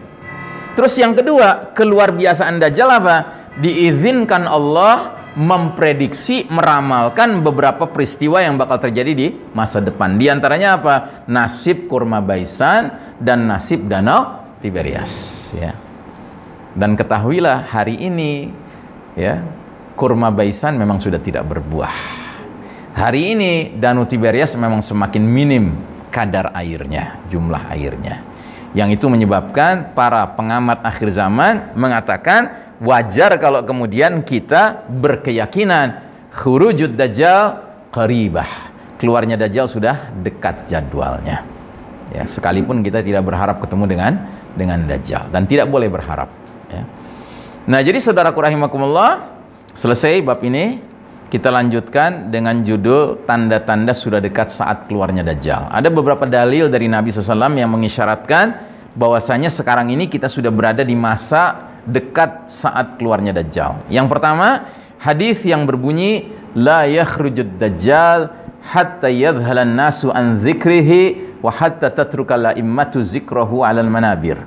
Terus 0.73 0.97
yang 0.97 1.13
kedua, 1.13 1.73
keluar 1.77 2.09
biasaan 2.17 2.57
Dajjal 2.57 2.89
apa? 2.89 3.45
Diizinkan 3.61 4.49
Allah 4.49 5.21
memprediksi, 5.33 6.45
meramalkan 6.49 7.41
beberapa 7.41 7.89
peristiwa 7.89 8.41
yang 8.41 8.57
bakal 8.57 8.77
terjadi 8.77 9.11
di 9.13 9.27
masa 9.53 9.81
depan. 9.81 10.17
Di 10.17 10.29
antaranya 10.29 10.77
apa? 10.77 11.25
Nasib 11.25 11.89
kurma 11.89 12.21
baisan 12.21 12.93
dan 13.17 13.49
nasib 13.49 13.89
danau 13.89 14.45
Tiberias, 14.63 15.51
ya. 15.57 15.75
Dan 16.73 16.95
ketahuilah 16.97 17.69
hari 17.69 17.99
ini 17.99 18.49
ya, 19.13 19.43
kurma 19.93 20.33
baisan 20.33 20.79
memang 20.79 20.97
sudah 20.97 21.21
tidak 21.21 21.45
berbuah. 21.45 22.23
Hari 22.93 23.35
ini 23.35 23.51
danau 23.77 24.05
Tiberias 24.05 24.53
memang 24.57 24.81
semakin 24.81 25.23
minim 25.25 25.65
kadar 26.13 26.53
airnya, 26.53 27.17
jumlah 27.29 27.73
airnya. 27.73 28.32
Yang 28.73 29.01
itu 29.01 29.05
menyebabkan 29.05 29.93
para 29.93 30.25
pengamat 30.33 30.81
akhir 30.81 31.13
zaman 31.13 31.77
mengatakan 31.77 32.73
wajar 32.81 33.37
kalau 33.37 33.61
kemudian 33.61 34.25
kita 34.25 34.89
berkeyakinan 34.89 36.01
khurujud 36.33 36.97
dajjal 36.97 37.61
qaribah. 37.93 38.73
Keluarnya 38.97 39.37
dajjal 39.37 39.69
sudah 39.69 40.09
dekat 40.25 40.65
jadwalnya. 40.65 41.45
Ya, 42.13 42.25
sekalipun 42.25 42.81
kita 42.81 43.01
tidak 43.01 43.25
berharap 43.25 43.61
ketemu 43.61 43.85
dengan 43.89 44.13
dengan 44.53 44.85
dajjal 44.85 45.33
dan 45.33 45.49
tidak 45.49 45.65
boleh 45.65 45.89
berharap, 45.89 46.29
ya. 46.69 46.85
Nah, 47.63 47.79
jadi 47.81 47.97
saudaraku 47.97 48.37
rahimakumullah, 48.43 49.33
selesai 49.73 50.21
bab 50.21 50.37
ini 50.45 50.77
kita 51.33 51.49
lanjutkan 51.49 52.29
dengan 52.29 52.61
judul 52.61 53.25
tanda-tanda 53.25 53.97
sudah 53.97 54.21
dekat 54.21 54.53
saat 54.53 54.85
keluarnya 54.85 55.25
dajjal. 55.25 55.65
Ada 55.73 55.89
beberapa 55.89 56.29
dalil 56.29 56.69
dari 56.69 56.85
Nabi 56.85 57.09
SAW 57.09 57.57
yang 57.57 57.73
mengisyaratkan 57.73 58.73
bahwasanya 58.93 59.49
sekarang 59.49 59.89
ini 59.89 60.05
kita 60.05 60.29
sudah 60.29 60.53
berada 60.53 60.85
di 60.85 60.93
masa 60.93 61.73
dekat 61.83 62.47
saat 62.47 62.95
keluarnya 63.01 63.33
Dajjal. 63.33 63.89
Yang 63.89 64.07
pertama, 64.13 64.69
hadis 65.01 65.41
yang 65.43 65.65
berbunyi 65.65 66.29
la 66.53 66.85
yakhrujud 66.87 67.57
Dajjal 67.57 68.29
hatta 68.63 69.09
yadhhalan 69.09 69.73
nasu 69.73 70.13
an 70.13 70.39
dzikrihi 70.39 71.41
wa 71.43 71.51
hatta 71.51 71.91
tatruka 71.91 72.39
la'immatu 72.39 73.03
zikrahu 73.03 73.65
'alal 73.65 73.89
manabir. 73.89 74.39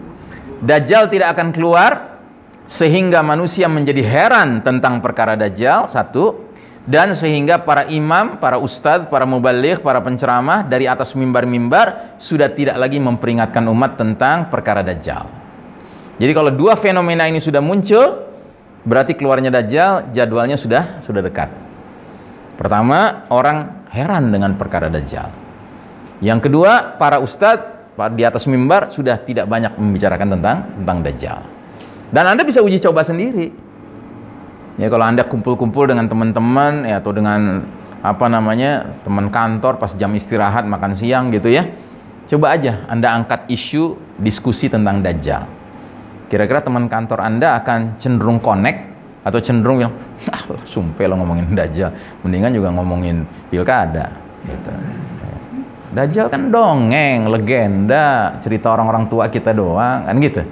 Dajjal 0.62 1.12
tidak 1.12 1.36
akan 1.36 1.52
keluar 1.52 2.16
sehingga 2.64 3.20
manusia 3.20 3.68
menjadi 3.68 4.00
heran 4.00 4.64
tentang 4.64 5.04
perkara 5.04 5.36
Dajjal 5.36 5.90
satu 5.90 6.45
dan 6.86 7.10
sehingga 7.18 7.58
para 7.58 7.82
imam, 7.90 8.38
para 8.38 8.62
ustadz, 8.62 9.10
para 9.10 9.26
mubalik, 9.26 9.82
para 9.82 9.98
penceramah 9.98 10.62
dari 10.62 10.86
atas 10.86 11.18
mimbar-mimbar 11.18 12.14
sudah 12.22 12.46
tidak 12.46 12.78
lagi 12.78 13.02
memperingatkan 13.02 13.66
umat 13.66 13.98
tentang 13.98 14.46
perkara 14.46 14.86
Dajjal. 14.86 15.26
Jadi 16.16 16.32
kalau 16.32 16.54
dua 16.54 16.78
fenomena 16.78 17.26
ini 17.26 17.42
sudah 17.42 17.58
muncul, 17.58 18.30
berarti 18.86 19.18
keluarnya 19.18 19.50
Dajjal 19.50 20.14
jadwalnya 20.14 20.54
sudah 20.54 21.02
sudah 21.02 21.26
dekat. 21.26 21.50
Pertama, 22.54 23.26
orang 23.34 23.90
heran 23.90 24.30
dengan 24.30 24.54
perkara 24.54 24.86
Dajjal. 24.86 25.28
Yang 26.22 26.48
kedua, 26.48 26.96
para 26.96 27.18
ustadz 27.18 27.98
di 28.14 28.22
atas 28.22 28.46
mimbar 28.46 28.94
sudah 28.94 29.18
tidak 29.26 29.50
banyak 29.50 29.74
membicarakan 29.74 30.38
tentang 30.38 30.56
tentang 30.78 30.98
Dajjal. 31.02 31.40
Dan 32.14 32.30
Anda 32.30 32.46
bisa 32.46 32.62
uji 32.62 32.78
coba 32.78 33.02
sendiri. 33.02 33.65
Ya 34.76 34.92
kalau 34.92 35.08
Anda 35.08 35.24
kumpul-kumpul 35.24 35.88
dengan 35.88 36.04
teman-teman 36.04 36.84
ya 36.84 37.00
atau 37.00 37.16
dengan 37.16 37.64
apa 38.04 38.28
namanya 38.28 39.00
teman 39.02 39.32
kantor 39.32 39.80
pas 39.80 39.96
jam 39.96 40.12
istirahat 40.12 40.68
makan 40.68 40.92
siang 40.92 41.32
gitu 41.32 41.48
ya. 41.48 41.64
Coba 42.28 42.52
aja 42.54 42.84
Anda 42.86 43.16
angkat 43.16 43.48
isu 43.48 43.96
diskusi 44.20 44.68
tentang 44.68 45.00
Dajjal. 45.00 45.48
Kira-kira 46.28 46.60
teman 46.60 46.90
kantor 46.90 47.24
Anda 47.24 47.56
akan 47.62 47.96
cenderung 47.96 48.42
connect 48.42 48.92
atau 49.26 49.38
cenderung 49.42 49.82
bilang, 49.82 49.94
ah 50.30 50.42
sumpah 50.66 51.06
lo 51.08 51.18
ngomongin 51.18 51.56
Dajjal, 51.56 51.90
mendingan 52.22 52.52
juga 52.54 52.68
ngomongin 52.74 53.26
pilkada. 53.50 54.12
Gitu. 54.46 54.70
Dajjal 55.96 56.26
kan 56.28 56.52
dongeng, 56.52 57.32
legenda, 57.32 58.36
cerita 58.44 58.76
orang-orang 58.76 59.08
tua 59.08 59.32
kita 59.32 59.56
doang, 59.56 60.04
kan 60.04 60.14
gitu. 60.20 60.42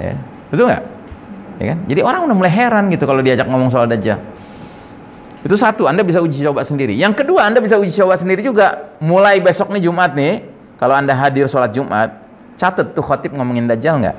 Ya. 0.00 0.18
Betul 0.50 0.64
nggak? 0.68 0.84
Ya 1.62 1.78
kan? 1.78 1.78
Jadi 1.86 2.00
orang 2.02 2.26
udah 2.26 2.34
mulai 2.34 2.50
heran 2.50 2.90
gitu 2.90 3.06
kalau 3.06 3.22
diajak 3.22 3.46
ngomong 3.46 3.70
soal 3.70 3.86
Dajjal. 3.86 4.18
Itu 5.46 5.54
satu, 5.54 5.86
Anda 5.86 6.02
bisa 6.02 6.18
uji 6.18 6.42
coba 6.42 6.66
sendiri. 6.66 6.98
Yang 6.98 7.22
kedua, 7.22 7.46
Anda 7.46 7.62
bisa 7.62 7.78
uji 7.78 7.94
coba 7.94 8.18
sendiri 8.18 8.42
juga. 8.42 8.98
Mulai 8.98 9.38
besok 9.38 9.70
nih 9.70 9.86
Jumat 9.86 10.14
nih, 10.18 10.42
kalau 10.78 10.98
Anda 10.98 11.14
hadir 11.14 11.46
sholat 11.46 11.70
Jumat, 11.70 12.18
catat 12.58 12.94
tuh 12.94 13.02
khotib 13.06 13.34
ngomongin 13.38 13.70
Dajjal 13.70 14.02
nggak? 14.02 14.16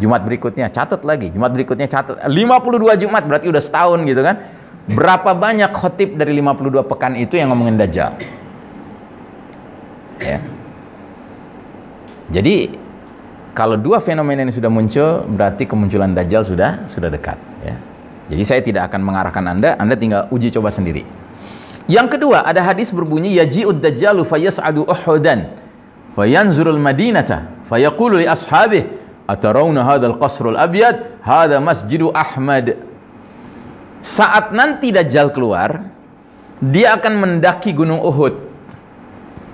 Jumat 0.00 0.24
berikutnya 0.24 0.72
catat 0.72 1.04
lagi, 1.04 1.28
Jumat 1.28 1.52
berikutnya 1.52 1.84
catat. 1.84 2.24
52 2.24 2.96
Jumat 2.96 3.28
berarti 3.28 3.52
udah 3.52 3.60
setahun 3.60 4.00
gitu 4.08 4.24
kan. 4.24 4.40
Berapa 4.88 5.36
banyak 5.36 5.68
khotib 5.76 6.16
dari 6.16 6.32
52 6.40 6.88
pekan 6.88 7.12
itu 7.20 7.36
yang 7.36 7.52
ngomongin 7.52 7.76
Dajjal? 7.76 8.16
Ya. 10.20 10.40
Jadi 12.32 12.72
kalau 13.52 13.74
dua 13.74 13.98
fenomena 13.98 14.46
ini 14.46 14.54
sudah 14.54 14.70
muncul, 14.70 15.26
berarti 15.26 15.66
kemunculan 15.66 16.14
Dajjal 16.14 16.46
sudah 16.46 16.86
sudah 16.86 17.10
dekat. 17.10 17.38
Ya. 17.66 17.76
Jadi 18.30 18.42
saya 18.46 18.60
tidak 18.62 18.86
akan 18.90 19.02
mengarahkan 19.02 19.42
Anda, 19.42 19.74
Anda 19.74 19.98
tinggal 19.98 20.30
uji 20.30 20.54
coba 20.54 20.70
sendiri. 20.70 21.02
Yang 21.90 22.14
kedua, 22.18 22.46
ada 22.46 22.62
hadis 22.62 22.94
berbunyi 22.94 23.34
yaji'ud 23.42 23.82
dajjalu 23.82 24.22
fayas'adu 24.22 24.86
uhudan 24.86 25.50
fayanzurul 26.14 26.78
madinata 26.78 27.50
fayaqulu 27.66 28.22
li 28.22 28.30
ashabih 28.30 29.00
Atarawna 29.30 29.86
hadzal 29.86 30.18
qasrul 30.18 30.58
abyad, 30.58 31.22
hadza 31.22 31.62
masjidu 31.62 32.10
Ahmad. 32.10 32.74
Saat 34.02 34.50
nanti 34.50 34.90
Dajjal 34.90 35.30
keluar, 35.30 35.86
dia 36.58 36.98
akan 36.98 37.14
mendaki 37.14 37.70
Gunung 37.70 38.02
Uhud. 38.02 38.50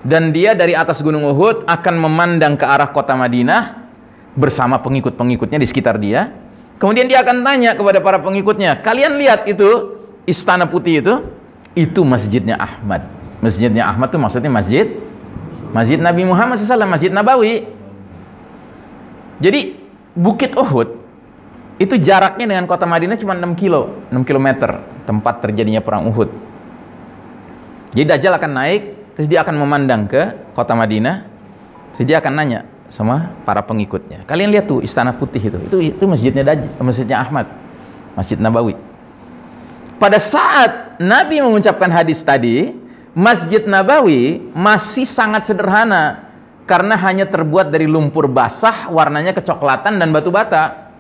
Dan 0.01 0.33
dia 0.33 0.57
dari 0.57 0.73
atas 0.73 1.05
Gunung 1.05 1.29
Uhud 1.29 1.69
akan 1.69 1.95
memandang 2.01 2.57
ke 2.57 2.65
arah 2.65 2.89
kota 2.89 3.13
Madinah 3.19 3.86
bersama 4.37 4.79
pengikut-pengikutnya 4.79 5.59
di 5.59 5.67
sekitar 5.67 5.97
dia. 5.97 6.31
Kemudian 6.77 7.09
dia 7.09 7.25
akan 7.25 7.41
tanya 7.41 7.73
kepada 7.73 8.05
para 8.05 8.21
pengikutnya, 8.21 8.85
"Kalian 8.85 9.17
lihat 9.17 9.49
itu 9.49 9.97
istana 10.29 10.69
putih 10.69 11.01
itu? 11.01 11.15
Itu 11.73 12.05
masjidnya 12.05 12.61
Ahmad." 12.61 13.09
Masjidnya 13.41 13.89
Ahmad 13.89 14.13
itu 14.13 14.21
maksudnya 14.21 14.53
masjid 14.53 14.87
Masjid 15.77 15.99
Nabi 16.01 16.25
Muhammad 16.25 16.57
SAW, 16.57 16.89
Masjid 16.89 17.13
Nabawi. 17.13 17.69
Jadi 19.43 19.77
Bukit 20.17 20.57
Uhud 20.57 20.97
itu 21.77 22.01
jaraknya 22.01 22.49
dengan 22.49 22.65
kota 22.65 22.89
Madinah 22.89 23.21
cuma 23.21 23.37
6 23.37 23.53
kilo, 23.53 24.01
6 24.09 24.25
kilometer 24.25 24.81
tempat 25.05 25.45
terjadinya 25.45 25.85
perang 25.85 26.09
Uhud. 26.09 26.33
Jadi 27.93 28.09
Dajjal 28.09 28.33
akan 28.41 28.53
naik, 28.57 28.83
terus 29.13 29.29
dia 29.29 29.45
akan 29.45 29.61
memandang 29.61 30.09
ke 30.09 30.33
kota 30.57 30.73
Madinah, 30.73 31.29
terus 31.93 32.09
dia 32.09 32.17
akan 32.25 32.33
nanya 32.33 32.65
sama 32.89 33.35
para 33.43 33.63
pengikutnya. 33.63 34.23
Kalian 34.25 34.51
lihat 34.55 34.71
tuh 34.71 34.83
istana 34.83 35.15
putih 35.15 35.43
itu, 35.43 35.59
itu 35.59 35.77
itu 35.95 36.05
masjidnya 36.07 36.43
Dajjal, 36.47 36.73
masjidnya 36.79 37.17
Ahmad, 37.23 37.47
Masjid 38.15 38.39
Nabawi. 38.39 38.79
Pada 39.97 40.21
saat 40.21 41.01
Nabi 41.01 41.41
mengucapkan 41.41 41.89
hadis 41.89 42.21
tadi, 42.21 42.77
Masjid 43.17 43.65
Nabawi 43.65 44.53
masih 44.53 45.09
sangat 45.09 45.49
sederhana 45.49 46.29
karena 46.69 46.99
hanya 47.01 47.25
terbuat 47.25 47.73
dari 47.73 47.89
lumpur 47.89 48.29
basah, 48.29 48.93
warnanya 48.93 49.33
kecoklatan 49.33 49.97
dan 49.97 50.13
batu 50.13 50.29
bata. 50.29 50.93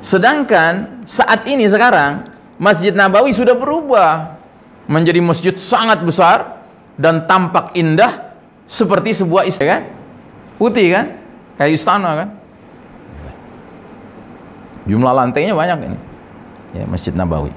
Sedangkan 0.00 1.02
saat 1.02 1.44
ini 1.50 1.66
sekarang 1.66 2.30
Masjid 2.56 2.94
Nabawi 2.94 3.34
sudah 3.34 3.58
berubah 3.58 4.38
menjadi 4.86 5.20
masjid 5.20 5.54
sangat 5.56 6.00
besar 6.04 6.62
dan 6.94 7.24
tampak 7.26 7.74
indah 7.74 8.29
seperti 8.70 9.18
sebuah 9.18 9.50
istana 9.50 9.66
kan? 9.66 9.82
Putih 10.54 10.86
kan? 10.94 11.18
Kayak 11.58 11.72
istana 11.74 12.10
kan? 12.14 12.28
Jumlah 14.86 15.10
lantainya 15.10 15.58
banyak 15.58 15.90
ini. 15.90 15.98
Ya, 16.78 16.86
Masjid 16.86 17.10
Nabawi. 17.10 17.50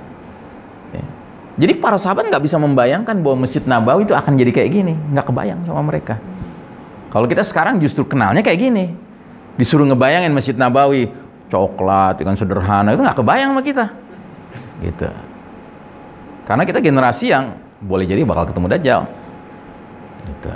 Jadi 1.54 1.78
para 1.78 2.02
sahabat 2.02 2.26
nggak 2.34 2.50
bisa 2.50 2.58
membayangkan 2.58 3.14
bahwa 3.22 3.46
Masjid 3.46 3.62
Nabawi 3.62 4.10
itu 4.10 4.18
akan 4.18 4.42
jadi 4.42 4.50
kayak 4.50 4.70
gini, 4.74 4.98
nggak 5.14 5.30
kebayang 5.30 5.62
sama 5.70 5.86
mereka. 5.86 6.18
Kalau 7.14 7.30
kita 7.30 7.46
sekarang 7.46 7.78
justru 7.78 8.10
kenalnya 8.10 8.42
kayak 8.42 8.58
gini, 8.58 8.90
disuruh 9.54 9.86
ngebayangin 9.86 10.34
Masjid 10.34 10.58
Nabawi 10.58 11.14
coklat 11.54 12.18
dengan 12.18 12.34
sederhana 12.34 12.98
itu 12.98 13.06
nggak 13.06 13.18
kebayang 13.22 13.54
sama 13.54 13.62
kita, 13.62 13.86
gitu. 14.82 15.06
Karena 16.50 16.66
kita 16.66 16.82
generasi 16.82 17.30
yang 17.30 17.54
boleh 17.78 18.10
jadi 18.10 18.26
bakal 18.26 18.50
ketemu 18.50 18.74
Dajjal, 18.74 19.02
gitu. 20.26 20.52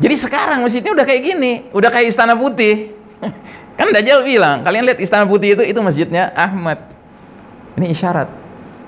Jadi 0.00 0.16
sekarang 0.16 0.64
masjidnya 0.64 0.96
udah 0.96 1.04
kayak 1.04 1.22
gini, 1.22 1.52
udah 1.76 1.92
kayak 1.92 2.08
Istana 2.08 2.32
Putih. 2.32 2.96
kan 3.78 3.92
Dajjal 3.92 4.24
bilang, 4.24 4.64
kalian 4.64 4.88
lihat 4.88 4.96
Istana 4.96 5.28
Putih 5.28 5.52
itu 5.52 5.62
itu 5.62 5.80
masjidnya 5.84 6.32
Ahmad. 6.32 6.80
Ini 7.76 7.92
isyarat 7.92 8.28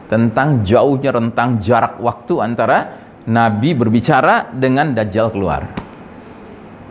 tentang 0.08 0.64
jauhnya 0.64 1.12
rentang 1.12 1.60
jarak 1.60 2.00
waktu 2.00 2.34
antara 2.40 2.96
Nabi 3.28 3.76
berbicara 3.76 4.48
dengan 4.56 4.96
Dajjal 4.96 5.28
keluar. 5.28 5.68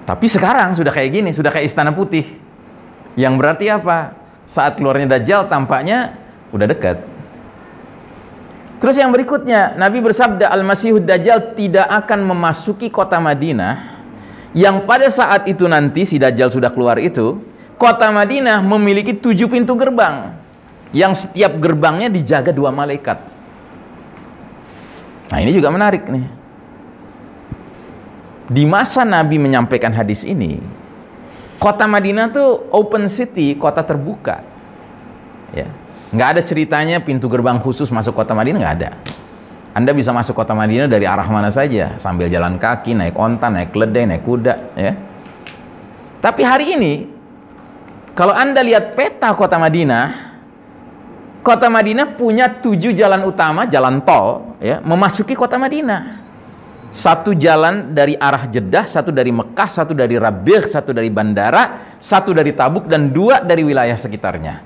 Tapi 0.06 0.26
sekarang 0.30 0.78
sudah 0.78 0.94
kayak 0.94 1.10
gini, 1.14 1.30
sudah 1.34 1.50
kayak 1.50 1.70
istana 1.70 1.90
putih. 1.90 2.26
Yang 3.18 3.34
berarti 3.42 3.66
apa? 3.74 4.14
Saat 4.46 4.78
keluarnya 4.78 5.18
Dajjal 5.18 5.50
tampaknya 5.50 6.14
udah 6.54 6.68
dekat. 6.70 6.98
Terus 8.82 8.98
yang 8.98 9.14
berikutnya, 9.14 9.78
Nabi 9.78 10.02
bersabda 10.02 10.50
Al-Masihud 10.50 11.06
Dajjal 11.06 11.54
tidak 11.54 11.86
akan 11.86 12.26
memasuki 12.26 12.90
kota 12.90 13.22
Madinah 13.22 13.91
yang 14.52 14.84
pada 14.84 15.08
saat 15.08 15.48
itu 15.48 15.64
nanti 15.68 16.04
si 16.04 16.20
Dajjal 16.20 16.52
sudah 16.52 16.72
keluar 16.76 17.00
itu, 17.00 17.40
kota 17.80 18.12
Madinah 18.12 18.60
memiliki 18.60 19.16
tujuh 19.16 19.48
pintu 19.48 19.80
gerbang 19.80 20.36
yang 20.92 21.16
setiap 21.16 21.56
gerbangnya 21.56 22.12
dijaga 22.12 22.52
dua 22.52 22.68
malaikat. 22.70 23.16
Nah 25.32 25.40
ini 25.40 25.56
juga 25.56 25.72
menarik 25.72 26.04
nih. 26.04 26.28
Di 28.52 28.68
masa 28.68 29.08
Nabi 29.08 29.40
menyampaikan 29.40 29.96
hadis 29.96 30.28
ini, 30.28 30.60
kota 31.56 31.88
Madinah 31.88 32.36
tuh 32.36 32.68
open 32.76 33.08
city, 33.08 33.56
kota 33.56 33.80
terbuka. 33.80 34.44
Ya, 35.56 35.72
nggak 36.12 36.28
ada 36.36 36.42
ceritanya 36.44 37.00
pintu 37.00 37.32
gerbang 37.32 37.56
khusus 37.64 37.88
masuk 37.88 38.12
kota 38.12 38.36
Madinah 38.36 38.60
nggak 38.60 38.76
ada. 38.84 38.92
Anda 39.72 39.96
bisa 39.96 40.12
masuk 40.12 40.36
kota 40.36 40.52
Madinah 40.52 40.92
dari 40.92 41.08
arah 41.08 41.28
mana 41.32 41.48
saja, 41.48 41.96
sambil 41.96 42.28
jalan 42.28 42.60
kaki, 42.60 42.92
naik 42.92 43.16
onta, 43.16 43.48
naik 43.48 43.72
keledai, 43.72 44.04
naik 44.04 44.24
kuda, 44.28 44.54
ya. 44.76 44.94
Tapi 46.20 46.42
hari 46.44 46.66
ini, 46.76 46.94
kalau 48.12 48.36
Anda 48.36 48.60
lihat 48.62 49.00
peta 49.00 49.32
kota 49.32 49.56
Madinah, 49.56 50.32
Kota 51.42 51.74
Madinah 51.74 52.14
punya 52.14 52.62
tujuh 52.62 52.94
jalan 52.94 53.26
utama, 53.26 53.66
jalan 53.66 53.98
tol, 54.06 54.54
ya, 54.62 54.78
memasuki 54.86 55.34
kota 55.34 55.58
Madinah. 55.58 56.22
Satu 56.94 57.34
jalan 57.34 57.98
dari 57.98 58.14
arah 58.14 58.46
Jeddah, 58.46 58.86
satu 58.86 59.10
dari 59.10 59.34
Mekah, 59.34 59.66
satu 59.66 59.98
dari 59.98 60.22
Rabih, 60.22 60.70
satu 60.70 60.94
dari 60.94 61.10
bandara, 61.10 61.98
satu 61.98 62.30
dari 62.30 62.54
Tabuk, 62.54 62.86
dan 62.86 63.10
dua 63.10 63.42
dari 63.42 63.66
wilayah 63.66 63.98
sekitarnya. 63.98 64.62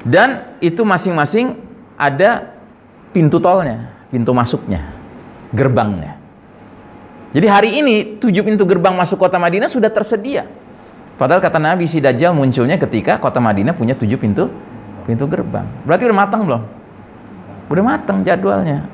Dan 0.00 0.56
itu 0.64 0.80
masing-masing 0.80 1.60
ada 2.00 2.56
pintu 3.12 3.36
tolnya, 3.36 3.92
pintu 4.12 4.32
masuknya. 4.32 4.96
gerbangnya. 5.48 6.20
Jadi 7.32 7.46
hari 7.48 7.70
ini 7.80 8.20
tujuh 8.20 8.44
pintu 8.44 8.68
gerbang 8.68 8.92
masuk 8.92 9.16
kota 9.20 9.40
Madinah 9.40 9.68
sudah 9.68 9.88
tersedia. 9.88 10.44
Padahal 11.16 11.40
kata 11.40 11.56
Nabi 11.56 11.88
si 11.88 12.04
Dajjal 12.04 12.36
munculnya 12.36 12.76
ketika 12.76 13.16
kota 13.16 13.40
Madinah 13.40 13.72
punya 13.72 13.96
tujuh 13.96 14.16
pintu 14.20 14.52
pintu 15.08 15.24
gerbang. 15.24 15.64
Berarti 15.88 16.04
udah 16.04 16.18
matang 16.20 16.44
belum? 16.44 16.62
Udah 17.68 17.84
matang 17.84 18.20
jadwalnya. 18.24 18.84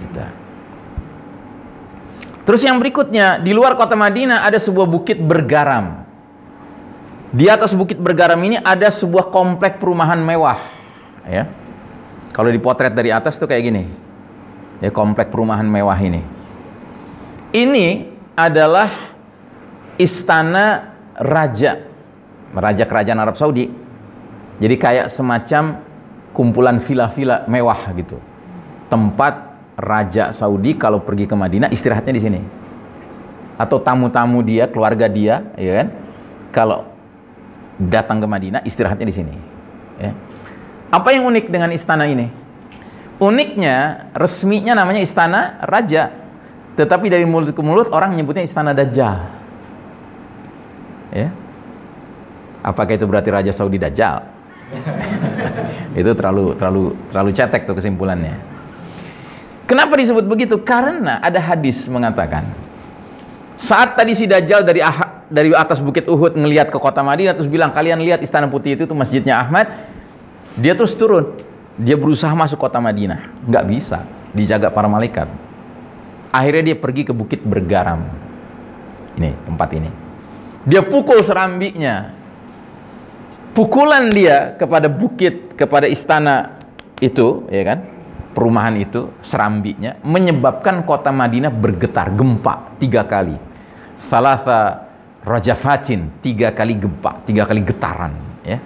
Gitu. 0.00 0.24
Terus 2.44 2.60
yang 2.60 2.76
berikutnya, 2.76 3.40
di 3.40 3.56
luar 3.56 3.72
kota 3.72 3.96
Madinah 3.96 4.44
ada 4.44 4.60
sebuah 4.60 4.84
bukit 4.84 5.16
bergaram. 5.16 6.04
Di 7.32 7.48
atas 7.48 7.72
bukit 7.72 7.96
bergaram 7.96 8.36
ini 8.44 8.60
ada 8.60 8.92
sebuah 8.92 9.32
komplek 9.32 9.80
perumahan 9.80 10.20
mewah, 10.20 10.60
ya. 11.24 11.48
Kalau 12.30 12.52
dipotret 12.52 12.92
dari 12.92 13.10
atas 13.10 13.40
tuh 13.40 13.48
kayak 13.48 13.62
gini. 13.64 14.03
Ya, 14.82 14.90
komplek 14.90 15.30
perumahan 15.30 15.66
mewah 15.66 15.96
ini. 15.98 16.22
Ini 17.54 18.10
adalah 18.34 18.90
istana 19.94 20.94
raja, 21.14 21.86
raja 22.50 22.84
kerajaan 22.84 23.20
Arab 23.22 23.38
Saudi. 23.38 23.70
Jadi 24.58 24.74
kayak 24.78 25.06
semacam 25.10 25.78
kumpulan 26.34 26.82
villa-villa 26.82 27.46
mewah 27.46 27.94
gitu. 27.94 28.18
Tempat 28.90 29.54
raja 29.78 30.30
Saudi 30.34 30.74
kalau 30.74 31.02
pergi 31.02 31.26
ke 31.26 31.34
Madinah 31.34 31.70
istirahatnya 31.70 32.14
di 32.14 32.22
sini. 32.22 32.40
Atau 33.54 33.78
tamu-tamu 33.78 34.42
dia, 34.42 34.66
keluarga 34.66 35.06
dia, 35.06 35.46
ya 35.54 35.72
kan? 35.82 35.88
Kalau 36.50 36.78
datang 37.78 38.18
ke 38.22 38.26
Madinah 38.26 38.60
istirahatnya 38.66 39.06
di 39.06 39.14
sini. 39.14 39.34
Ya. 39.98 40.10
Apa 40.90 41.14
yang 41.14 41.26
unik 41.30 41.50
dengan 41.50 41.70
istana 41.70 42.06
ini? 42.06 42.30
Uniknya 43.22 44.10
resminya 44.10 44.74
namanya 44.74 44.98
istana 44.98 45.62
raja, 45.62 46.10
tetapi 46.74 47.06
dari 47.06 47.22
mulut 47.22 47.54
ke 47.54 47.62
mulut 47.62 47.88
orang 47.94 48.14
menyebutnya 48.18 48.42
istana 48.42 48.74
Dajjal. 48.74 49.30
Ya. 51.14 51.30
Apakah 52.64 52.98
itu 52.98 53.06
berarti 53.06 53.30
Raja 53.30 53.52
Saudi 53.54 53.78
Dajjal? 53.78 54.24
itu 56.00 56.10
terlalu 56.16 56.58
terlalu 56.58 56.84
terlalu 57.12 57.30
cetek 57.30 57.70
tuh 57.70 57.78
kesimpulannya. 57.78 58.34
Kenapa 59.70 59.94
disebut 59.94 60.26
begitu? 60.26 60.58
Karena 60.66 61.22
ada 61.22 61.38
hadis 61.38 61.86
mengatakan 61.86 62.64
saat 63.54 63.94
tadi 63.94 64.18
si 64.18 64.26
Dajjal 64.26 64.66
dari 64.66 64.82
ah, 64.82 65.22
dari 65.30 65.54
atas 65.54 65.78
bukit 65.78 66.10
Uhud 66.10 66.34
ngelihat 66.34 66.74
ke 66.74 66.78
kota 66.82 67.06
Madinah 67.06 67.38
terus 67.38 67.46
bilang 67.46 67.70
kalian 67.70 68.02
lihat 68.02 68.18
istana 68.20 68.50
putih 68.50 68.74
itu 68.74 68.82
tuh 68.84 68.98
masjidnya 68.98 69.38
Ahmad 69.38 69.70
dia 70.58 70.74
terus 70.74 70.98
turun 70.98 71.38
dia 71.74 71.98
berusaha 71.98 72.30
masuk 72.32 72.58
kota 72.58 72.78
Madinah. 72.78 73.26
Nggak 73.46 73.64
bisa 73.66 73.98
dijaga 74.30 74.70
para 74.70 74.86
malaikat. 74.86 75.26
Akhirnya 76.34 76.74
dia 76.74 76.76
pergi 76.78 77.02
ke 77.06 77.12
bukit 77.14 77.42
bergaram. 77.42 78.06
Ini 79.14 79.30
tempat 79.46 79.68
ini. 79.74 79.90
Dia 80.66 80.82
pukul 80.82 81.22
serambinya. 81.22 82.10
Pukulan 83.54 84.10
dia 84.10 84.58
kepada 84.58 84.90
bukit 84.90 85.54
kepada 85.54 85.86
istana 85.86 86.58
itu 86.98 87.46
ya 87.50 87.62
kan? 87.62 87.78
Perumahan 88.34 88.74
itu 88.74 89.14
serambinya 89.22 89.94
menyebabkan 90.02 90.82
kota 90.82 91.14
Madinah 91.14 91.54
bergetar 91.54 92.10
gempa 92.10 92.74
tiga 92.82 93.06
kali. 93.06 93.38
Salasa 93.94 94.90
rajafatin 95.22 96.10
tiga 96.18 96.50
kali 96.50 96.74
gempa 96.74 97.22
tiga 97.22 97.46
kali 97.46 97.62
getaran 97.62 98.12
ya 98.42 98.58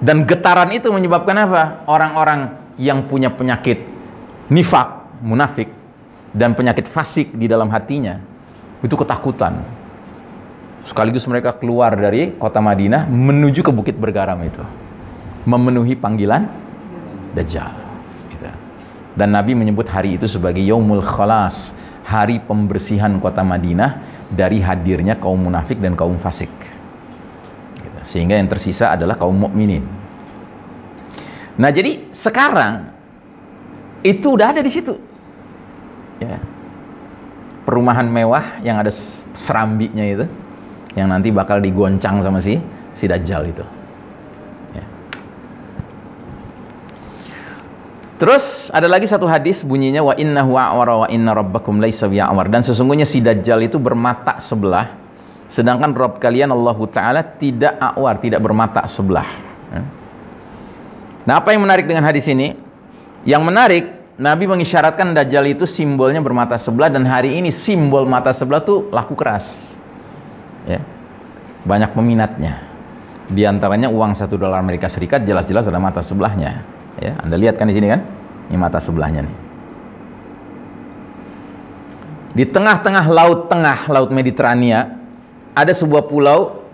dan 0.00 0.24
getaran 0.24 0.72
itu 0.72 0.88
menyebabkan 0.88 1.36
apa 1.36 1.84
orang-orang 1.84 2.56
yang 2.80 3.04
punya 3.04 3.28
penyakit 3.28 3.84
nifak 4.48 5.20
munafik 5.20 5.68
dan 6.32 6.56
penyakit 6.56 6.88
fasik 6.88 7.36
di 7.36 7.44
dalam 7.44 7.68
hatinya 7.68 8.18
itu 8.80 8.96
ketakutan 8.96 9.60
sekaligus 10.88 11.28
mereka 11.28 11.52
keluar 11.52 11.92
dari 11.92 12.32
kota 12.40 12.64
Madinah 12.64 13.04
menuju 13.04 13.60
ke 13.60 13.68
bukit 13.68 13.94
bergaram 14.00 14.40
itu 14.40 14.64
memenuhi 15.44 15.92
panggilan 15.94 16.48
Dajjal 17.36 17.70
gitu. 18.32 18.48
dan 19.14 19.28
Nabi 19.30 19.52
menyebut 19.52 19.86
hari 19.86 20.16
itu 20.16 20.24
sebagai 20.24 20.64
Yaumul 20.64 21.04
Khalas 21.04 21.76
hari 22.10 22.42
pembersihan 22.42 23.12
kota 23.22 23.46
Madinah 23.46 24.02
dari 24.32 24.58
hadirnya 24.58 25.14
kaum 25.14 25.38
munafik 25.38 25.78
dan 25.78 25.94
kaum 25.94 26.18
fasik. 26.18 26.50
Sehingga 28.02 28.36
yang 28.36 28.48
tersisa 28.48 28.92
adalah 28.92 29.16
kaum 29.16 29.36
mukminin 29.36 29.84
nah 31.60 31.68
jadi 31.68 32.08
sekarang 32.10 32.88
itu 34.00 34.26
udah 34.36 34.56
ada 34.56 34.60
di 34.64 34.70
situ 34.72 34.96
ya 36.20 36.40
perumahan 37.70 38.08
mewah 38.10 38.58
yang 38.66 38.80
ada 38.82 38.90
serambinya 39.34 40.02
itu 40.02 40.26
yang 40.98 41.06
nanti 41.10 41.30
bakal 41.30 41.62
digoncang 41.62 42.18
sama 42.18 42.42
si 42.42 42.58
si 42.94 43.06
Dajjal 43.06 43.46
itu. 43.46 43.64
Ya. 44.74 44.84
Terus 48.18 48.74
ada 48.74 48.90
lagi 48.90 49.06
satu 49.06 49.24
hadis 49.30 49.62
bunyinya 49.62 50.02
wa 50.02 50.14
inna 50.18 50.42
huwa 50.42 50.74
wa 50.74 51.08
inna 51.08 51.30
rabbakum 51.30 51.78
bi'awar 51.78 52.46
dan 52.50 52.66
sesungguhnya 52.66 53.06
si 53.06 53.22
Dajjal 53.22 53.70
itu 53.70 53.78
bermata 53.78 54.42
sebelah 54.42 54.90
sedangkan 55.50 55.90
Rob 55.92 56.22
kalian 56.22 56.54
Allah 56.54 56.78
Ta'ala 56.86 57.20
tidak 57.26 57.74
awar, 57.82 58.22
tidak 58.22 58.38
bermata 58.38 58.86
sebelah. 58.86 59.26
Ya. 59.74 59.82
Nah 61.26 61.34
apa 61.42 61.50
yang 61.50 61.66
menarik 61.66 61.90
dengan 61.90 62.06
hadis 62.06 62.30
ini? 62.30 62.54
Yang 63.26 63.42
menarik 63.44 63.84
Nabi 64.20 64.44
mengisyaratkan 64.44 65.16
Dajjal 65.16 65.48
itu 65.48 65.64
simbolnya 65.64 66.20
bermata 66.20 66.60
sebelah 66.60 66.92
dan 66.92 67.08
hari 67.08 67.40
ini 67.40 67.48
simbol 67.48 68.04
mata 68.04 68.36
sebelah 68.36 68.60
tuh 68.60 68.92
laku 68.92 69.16
keras 69.16 69.72
ya 70.68 70.76
banyak 71.64 71.96
peminatnya 71.96 72.60
di 73.32 73.48
antaranya 73.48 73.88
uang 73.88 74.12
satu 74.12 74.36
dolar 74.36 74.60
Amerika 74.60 74.92
Serikat 74.92 75.24
jelas-jelas 75.24 75.72
ada 75.72 75.80
mata 75.80 76.04
sebelahnya 76.04 76.60
ya 77.00 77.16
anda 77.16 77.40
lihat 77.40 77.56
kan 77.56 77.72
di 77.72 77.80
sini 77.80 77.88
kan 77.88 78.04
ini 78.52 78.60
mata 78.60 78.76
sebelahnya 78.76 79.24
nih 79.24 79.36
di 82.36 82.44
tengah-tengah 82.44 83.04
laut 83.08 83.48
tengah 83.48 83.88
laut 83.88 84.12
Mediterania 84.12 84.99
ada 85.60 85.76
sebuah 85.76 86.08
pulau 86.08 86.64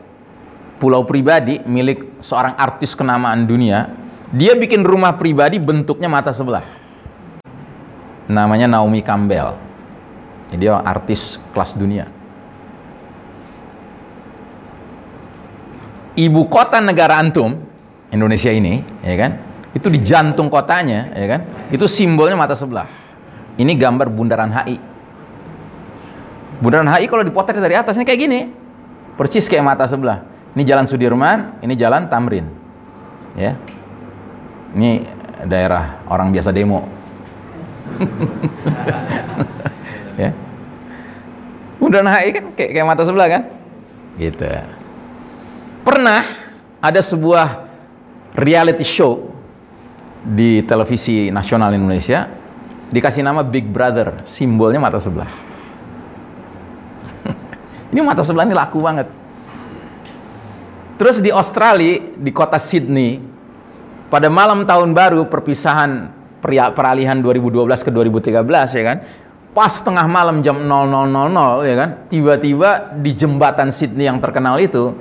pulau 0.79 1.03
pribadi 1.03 1.59
milik 1.67 2.23
seorang 2.23 2.55
artis 2.55 2.95
kenamaan 2.95 3.49
dunia. 3.49 3.91
Dia 4.31 4.55
bikin 4.59 4.83
rumah 4.83 5.15
pribadi 5.19 5.57
bentuknya 5.59 6.11
mata 6.11 6.31
sebelah. 6.35 6.63
Namanya 8.27 8.67
Naomi 8.67 9.03
Campbell. 9.03 9.55
Dia 10.55 10.79
artis 10.83 11.39
kelas 11.55 11.75
dunia. 11.75 12.11
Ibu 16.17 16.49
kota 16.49 16.81
negara 16.81 17.21
antum 17.21 17.61
Indonesia 18.09 18.51
ini 18.51 18.83
ya 19.05 19.15
kan? 19.19 19.33
Itu 19.77 19.93
di 19.93 20.01
jantung 20.01 20.49
kotanya 20.49 21.13
ya 21.13 21.27
kan? 21.29 21.41
Itu 21.71 21.85
simbolnya 21.87 22.35
mata 22.35 22.57
sebelah. 22.57 22.89
Ini 23.57 23.73
gambar 23.79 24.11
bundaran 24.13 24.53
HI 24.53 24.97
bundaran 26.61 26.89
HI 26.89 27.07
kalau 27.09 27.25
dipotret 27.25 27.61
dari 27.61 27.77
atasnya 27.77 28.05
kayak 28.05 28.21
gini 28.21 28.41
persis 29.17 29.49
kayak 29.51 29.65
mata 29.65 29.89
sebelah. 29.89 30.23
Ini 30.57 30.63
jalan 30.65 30.87
Sudirman 30.89 31.61
ini 31.61 31.75
jalan 31.77 32.09
Tamrin. 32.09 32.47
Ya. 33.37 33.57
Ini 34.73 35.05
daerah 35.45 36.05
orang 36.09 36.33
biasa 36.33 36.53
demo. 36.53 36.85
Ya. 40.17 40.33
Bundaran 41.77 42.09
HI 42.09 42.33
kan 42.33 42.45
kayak, 42.57 42.71
kayak 42.73 42.89
mata 42.89 43.05
sebelah 43.05 43.29
kan? 43.29 43.43
Gitu. 44.17 44.49
Pernah 45.85 46.25
ada 46.81 47.01
sebuah 47.05 47.69
reality 48.33 48.81
show 48.81 49.29
di 50.25 50.65
televisi 50.65 51.29
nasional 51.29 51.77
Indonesia 51.77 52.33
dikasih 52.91 53.23
nama 53.23 53.45
Big 53.45 53.69
Brother, 53.69 54.25
simbolnya 54.25 54.81
mata 54.81 54.97
sebelah. 54.97 55.46
Ini 57.97 58.05
mata 58.05 58.21
sebelah 58.21 58.45
ini 58.45 58.53
laku 58.53 58.85
banget. 58.85 59.09
Terus 61.01 61.25
di 61.25 61.33
Australia, 61.33 61.97
di 62.13 62.29
kota 62.29 62.61
Sydney, 62.61 63.25
pada 64.13 64.29
malam 64.29 64.69
tahun 64.69 64.93
baru 64.93 65.25
perpisahan 65.33 66.13
peralihan 66.77 67.17
2012 67.25 67.57
ke 67.81 67.89
2013 67.89 68.77
ya 68.77 68.85
kan, 68.85 69.01
pas 69.57 69.73
tengah 69.81 70.05
malam 70.05 70.45
jam 70.45 70.61
00.00 70.61 71.65
ya 71.65 71.75
kan, 71.81 71.91
tiba-tiba 72.13 72.93
di 73.01 73.17
jembatan 73.17 73.73
Sydney 73.73 74.13
yang 74.13 74.21
terkenal 74.21 74.61
itu 74.61 74.93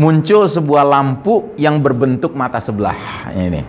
muncul 0.00 0.48
sebuah 0.48 0.88
lampu 0.88 1.52
yang 1.60 1.84
berbentuk 1.84 2.32
mata 2.32 2.64
sebelah. 2.64 2.96
Ini. 3.28 3.60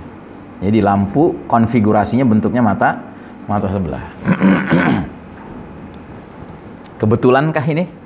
Jadi 0.64 0.80
lampu 0.80 1.36
konfigurasinya 1.52 2.24
bentuknya 2.24 2.64
mata 2.64 2.96
mata 3.44 3.68
sebelah. 3.68 4.08
Kebetulankah 7.04 7.66
ini 7.68 7.99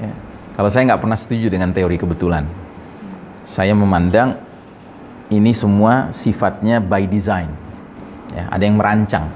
ya. 0.00 0.12
kalau 0.56 0.68
saya 0.72 0.92
nggak 0.92 1.02
pernah 1.02 1.18
setuju 1.18 1.46
dengan 1.52 1.70
teori 1.72 1.96
kebetulan 1.96 2.44
saya 3.46 3.72
memandang 3.72 4.38
ini 5.30 5.50
semua 5.50 6.14
sifatnya 6.14 6.78
by 6.82 7.06
design 7.06 7.50
ya, 8.34 8.50
ada 8.50 8.62
yang 8.62 8.78
merancang 8.78 9.26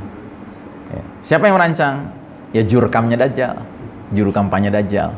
ya. 0.91 1.03
siapa 1.23 1.47
yang 1.47 1.57
merancang 1.57 2.21
Ya 2.51 2.67
jurkamnya 2.67 3.15
Dajjal, 3.15 3.63
juru 4.11 4.35
kampanye 4.35 4.75
Dajjal 4.75 5.15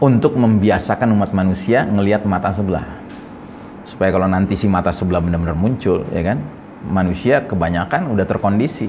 untuk 0.00 0.32
membiasakan 0.40 1.12
umat 1.12 1.36
manusia 1.36 1.84
ngelihat 1.84 2.24
mata 2.24 2.48
sebelah. 2.48 2.88
Supaya 3.84 4.16
kalau 4.16 4.24
nanti 4.24 4.56
si 4.56 4.64
mata 4.64 4.88
sebelah 4.88 5.20
benar-benar 5.20 5.56
muncul, 5.60 6.08
ya 6.08 6.24
kan? 6.24 6.40
Manusia 6.88 7.44
kebanyakan 7.44 8.08
udah 8.16 8.24
terkondisi. 8.24 8.88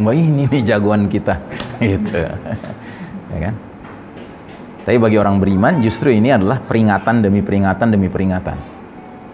Wah 0.00 0.16
ini 0.16 0.48
nih 0.48 0.72
jagoan 0.72 1.12
kita, 1.12 1.36
gitu. 1.84 2.16
ya 3.36 3.38
kan? 3.50 3.54
Tapi 4.88 4.96
bagi 4.96 5.20
orang 5.20 5.36
beriman 5.36 5.84
justru 5.84 6.16
ini 6.16 6.32
adalah 6.32 6.64
peringatan 6.64 7.20
demi 7.20 7.44
peringatan 7.44 7.92
demi 7.92 8.08
peringatan. 8.08 8.56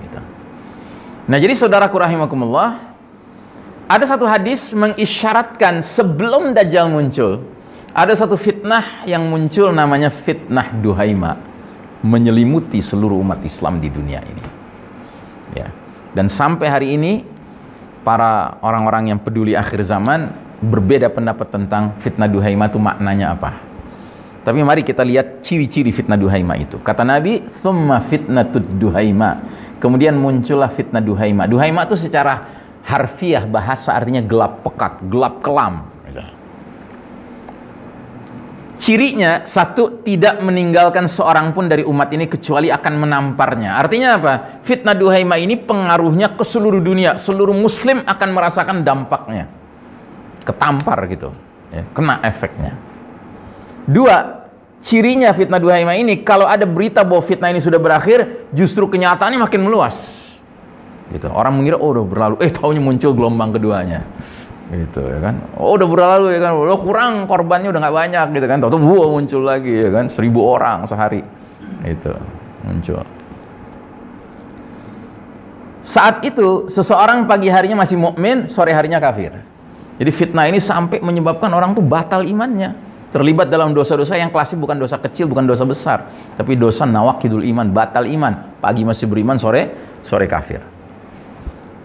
Gitu. 0.03 0.19
Nah 1.31 1.39
jadi 1.39 1.55
saudaraku 1.55 1.95
rahimakumullah, 1.95 2.83
ada 3.87 4.03
satu 4.03 4.27
hadis 4.27 4.75
mengisyaratkan 4.75 5.79
sebelum 5.79 6.59
Dajjal 6.59 6.91
muncul, 6.91 7.47
ada 7.95 8.11
satu 8.19 8.35
fitnah 8.35 9.07
yang 9.07 9.31
muncul 9.31 9.71
namanya 9.71 10.11
fitnah 10.11 10.75
Duhaima 10.75 11.39
menyelimuti 12.03 12.83
seluruh 12.83 13.23
umat 13.23 13.39
Islam 13.47 13.79
di 13.79 13.95
dunia 13.95 14.27
ini. 14.27 14.45
Ya. 15.55 15.71
Dan 16.19 16.27
sampai 16.27 16.67
hari 16.67 16.99
ini 16.99 17.23
para 18.03 18.59
orang-orang 18.59 19.15
yang 19.15 19.23
peduli 19.23 19.55
akhir 19.55 19.87
zaman 19.87 20.35
berbeda 20.59 21.15
pendapat 21.15 21.47
tentang 21.47 21.95
fitnah 22.03 22.27
Duhaima 22.27 22.67
itu 22.67 22.83
maknanya 22.83 23.39
apa. 23.39 23.74
Tapi 24.45 24.61
mari 24.61 24.85
kita 24.85 25.01
lihat 25.01 25.41
ciri-ciri 25.41 25.89
fitnah 25.89 26.21
Duhaima 26.21 26.61
itu. 26.61 26.77
Kata 26.77 27.01
Nabi, 27.01 27.41
"Tsumma 27.49 27.99
fitnatud 28.05 28.77
Duhaima." 28.77 29.41
Kemudian 29.81 30.21
muncullah 30.21 30.69
fitnah 30.69 31.01
Duhaima. 31.01 31.49
Duhaima 31.49 31.89
itu 31.89 31.97
secara 31.97 32.45
harfiah 32.85 33.49
bahasa 33.49 33.97
artinya 33.97 34.21
gelap 34.21 34.61
pekat, 34.61 35.01
gelap 35.09 35.41
kelam. 35.41 35.95
Cirinya 38.75 39.47
satu 39.47 40.03
tidak 40.03 40.43
meninggalkan 40.43 41.07
seorang 41.07 41.55
pun 41.55 41.71
dari 41.71 41.87
umat 41.87 42.11
ini 42.11 42.27
kecuali 42.27 42.75
akan 42.75 43.07
menamparnya. 43.07 43.79
Artinya 43.79 44.19
apa? 44.19 44.35
Fitnah 44.67 44.99
duhaima 44.99 45.39
ini 45.39 45.55
pengaruhnya 45.55 46.35
ke 46.35 46.43
seluruh 46.43 46.83
dunia. 46.83 47.15
Seluruh 47.15 47.55
muslim 47.55 48.03
akan 48.03 48.29
merasakan 48.35 48.83
dampaknya. 48.83 49.47
Ketampar 50.43 51.07
gitu. 51.07 51.31
Ya, 51.71 51.87
kena 51.95 52.19
efeknya. 52.27 52.75
Dua, 53.85 54.49
cirinya 54.81 55.33
fitnah 55.37 55.61
duhaima 55.61 55.97
ini 55.97 56.25
kalau 56.25 56.49
ada 56.49 56.65
berita 56.65 57.05
bahwa 57.05 57.21
fitnah 57.21 57.53
ini 57.53 57.61
sudah 57.61 57.77
berakhir, 57.77 58.49
justru 58.53 58.89
kenyataannya 58.89 59.41
makin 59.41 59.61
meluas. 59.65 60.25
Gitu. 61.13 61.29
Orang 61.29 61.61
mengira 61.61 61.77
oh 61.77 61.93
udah 61.93 62.05
berlalu, 62.05 62.35
eh 62.41 62.49
tahunya 62.49 62.81
muncul 62.81 63.13
gelombang 63.13 63.53
keduanya. 63.53 64.01
Gitu 64.73 65.05
ya 65.05 65.21
kan? 65.21 65.45
Oh 65.61 65.77
udah 65.77 65.85
berlalu 65.85 66.33
ya 66.33 66.41
kan? 66.41 66.57
Lo 66.57 66.81
kurang 66.81 67.29
korbannya 67.29 67.69
udah 67.69 67.81
nggak 67.85 67.97
banyak 67.97 68.27
gitu 68.41 68.47
kan? 68.49 68.57
Tahu 68.65 68.71
tuh 68.73 68.81
muncul 68.81 69.43
lagi 69.45 69.85
ya 69.85 69.91
kan? 69.93 70.09
Seribu 70.09 70.41
orang 70.49 70.89
sehari. 70.89 71.21
Itu 71.85 72.17
muncul. 72.65 73.05
Saat 75.85 76.25
itu 76.25 76.73
seseorang 76.73 77.29
pagi 77.29 77.53
harinya 77.53 77.85
masih 77.85 78.01
mukmin 78.01 78.49
sore 78.49 78.73
harinya 78.73 78.97
kafir. 78.97 79.37
Jadi 80.01 80.11
fitnah 80.11 80.49
ini 80.49 80.57
sampai 80.57 81.05
menyebabkan 81.05 81.53
orang 81.53 81.77
tuh 81.77 81.85
batal 81.85 82.25
imannya 82.25 82.73
terlibat 83.15 83.47
dalam 83.47 83.71
dosa-dosa 83.71 84.19
yang 84.19 84.35
klasik 84.35 84.59
bukan 84.59 84.75
dosa 84.75 84.99
kecil 84.99 85.31
bukan 85.31 85.47
dosa 85.47 85.63
besar 85.63 86.11
tapi 86.35 86.59
dosa 86.59 86.83
nawakidul 86.83 87.47
iman 87.47 87.71
batal 87.71 88.03
iman 88.11 88.59
pagi 88.59 88.83
masih 88.83 89.07
beriman 89.07 89.39
sore 89.39 89.71
sore 90.03 90.27
kafir 90.27 90.59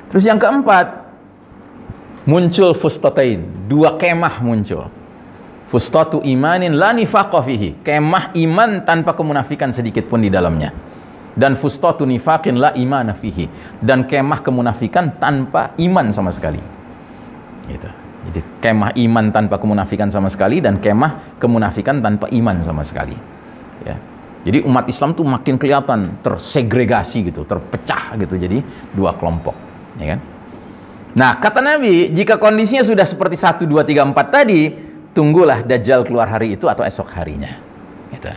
terus 0.09 0.25
yang 0.25 0.41
keempat 0.41 1.09
muncul 2.29 2.77
fustatain, 2.77 3.65
dua 3.65 3.97
kemah 3.97 4.37
muncul. 4.45 4.85
Fustatu 5.69 6.21
imanin 6.25 6.77
la 6.77 6.93
nifaqah 6.93 7.41
fihi, 7.45 7.81
kemah 7.81 8.33
iman 8.37 8.85
tanpa 8.85 9.13
kemunafikan 9.17 9.73
sedikit 9.73 10.05
pun 10.05 10.21
di 10.21 10.29
dalamnya. 10.29 10.73
Dan 11.33 11.57
fustatu 11.57 12.05
nifaqin 12.09 12.57
la 12.57 12.73
imana 12.77 13.13
fihi, 13.17 13.49
dan 13.81 14.05
kemah 14.05 14.41
kemunafikan 14.45 15.17
tanpa 15.17 15.73
iman 15.77 16.09
sama 16.13 16.33
sekali. 16.33 16.61
Gitu. 17.69 17.89
Jadi 18.19 18.39
kemah 18.59 18.91
iman 18.99 19.25
tanpa 19.31 19.55
kemunafikan 19.55 20.11
sama 20.11 20.27
sekali 20.27 20.59
dan 20.59 20.83
kemah 20.83 21.39
kemunafikan 21.39 22.03
tanpa 22.03 22.27
iman 22.27 22.59
sama 22.61 22.83
sekali. 22.83 23.15
Ya. 23.87 23.95
Jadi 24.43 24.63
umat 24.67 24.87
Islam 24.87 25.15
tuh 25.15 25.23
makin 25.27 25.55
kelihatan 25.59 26.19
tersegregasi 26.23 27.31
gitu, 27.31 27.47
terpecah 27.47 28.15
gitu. 28.19 28.35
Jadi 28.35 28.59
dua 28.95 29.15
kelompok, 29.15 29.55
ya 29.99 30.15
kan? 30.15 30.19
Nah, 31.09 31.31
kata 31.41 31.59
Nabi, 31.59 32.13
jika 32.13 32.37
kondisinya 32.37 32.85
sudah 32.85 33.01
seperti 33.01 33.33
1, 33.33 33.65
2, 33.65 33.81
3, 33.81 34.13
4 34.13 34.29
tadi, 34.29 34.61
tunggulah 35.11 35.65
Dajjal 35.65 36.05
keluar 36.05 36.29
hari 36.29 36.53
itu 36.53 36.69
atau 36.69 36.85
esok 36.85 37.09
harinya. 37.17 37.49
Gitu. 38.13 38.29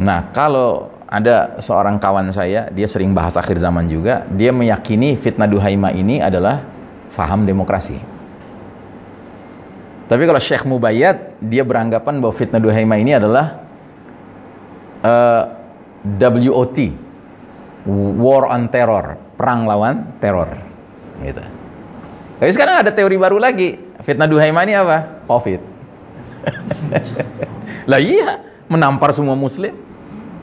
Nah, 0.00 0.32
kalau 0.32 0.88
ada 1.04 1.60
seorang 1.60 2.00
kawan 2.00 2.32
saya, 2.32 2.72
dia 2.72 2.88
sering 2.88 3.12
bahas 3.12 3.36
akhir 3.36 3.60
zaman 3.60 3.86
juga, 3.92 4.24
dia 4.32 4.48
meyakini 4.50 5.20
fitnah 5.20 5.44
duhaima 5.44 5.92
ini 5.92 6.24
adalah 6.24 6.64
faham 7.12 7.44
demokrasi. 7.44 8.00
Tapi 10.08 10.22
kalau 10.28 10.40
Syekh 10.42 10.68
Mubayyad, 10.68 11.40
dia 11.40 11.64
beranggapan 11.64 12.20
bahwa 12.20 12.34
fitnah 12.36 12.60
duhaima 12.60 13.00
ini 13.00 13.16
adalah 13.16 13.64
uh, 15.00 15.42
eh, 16.04 16.48
WOT, 16.52 16.78
War 18.20 18.52
on 18.52 18.68
Terror, 18.68 19.16
perang 19.40 19.64
lawan 19.64 20.20
teror. 20.20 20.52
Gitu. 21.22 21.42
Tapi 22.42 22.50
sekarang 22.50 22.82
ada 22.82 22.90
teori 22.90 23.14
baru 23.14 23.38
lagi. 23.38 23.78
Fitnah 24.02 24.26
Duhaima 24.26 24.66
ini 24.66 24.74
apa? 24.74 25.22
Covid. 25.30 25.62
lah 27.90 28.02
iya, 28.02 28.42
menampar 28.66 29.14
semua 29.14 29.38
muslim. 29.38 29.70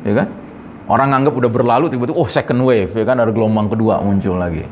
Ya 0.08 0.24
kan? 0.24 0.28
Orang 0.88 1.12
anggap 1.12 1.36
udah 1.36 1.52
berlalu 1.52 1.92
tiba-tiba 1.92 2.16
oh 2.16 2.32
second 2.32 2.64
wave 2.66 2.90
ya 2.90 3.06
kan 3.06 3.20
ada 3.20 3.30
gelombang 3.36 3.68
kedua 3.68 4.00
muncul 4.00 4.40
lagi. 4.40 4.64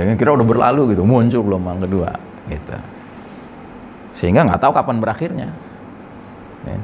Ya 0.00 0.08
kan 0.08 0.16
kira 0.16 0.32
udah 0.32 0.46
berlalu 0.48 0.96
gitu, 0.96 1.04
muncul 1.04 1.44
gelombang 1.44 1.76
kedua 1.84 2.16
gitu. 2.48 2.76
Sehingga 4.16 4.48
nggak 4.48 4.64
tahu 4.64 4.72
kapan 4.72 4.96
berakhirnya. 4.96 5.48
Ya. 6.64 6.76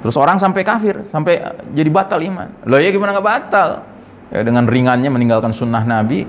Terus 0.00 0.14
orang 0.14 0.38
sampai 0.38 0.62
kafir, 0.62 1.02
sampai 1.10 1.42
jadi 1.74 1.90
batal 1.90 2.22
iman. 2.22 2.48
Loh 2.70 2.78
ya 2.78 2.94
gimana 2.94 3.18
nggak 3.18 3.26
batal? 3.26 3.90
ya, 4.30 4.40
dengan 4.46 4.64
ringannya 4.64 5.10
meninggalkan 5.10 5.50
sunnah 5.50 5.82
Nabi 5.82 6.24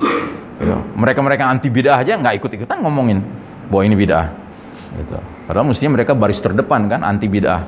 ya, 0.59 0.75
mereka-mereka 0.97 1.47
anti 1.47 1.69
bidah 1.69 2.01
aja 2.01 2.17
nggak 2.17 2.41
ikut-ikutan 2.41 2.81
ngomongin 2.81 3.21
bahwa 3.69 3.83
ini 3.85 3.95
bidah 3.95 4.25
gitu. 4.97 5.17
padahal 5.47 5.69
mestinya 5.69 5.95
mereka 5.95 6.17
baris 6.17 6.41
terdepan 6.41 6.89
kan 6.89 7.05
anti 7.05 7.29
bidah 7.29 7.63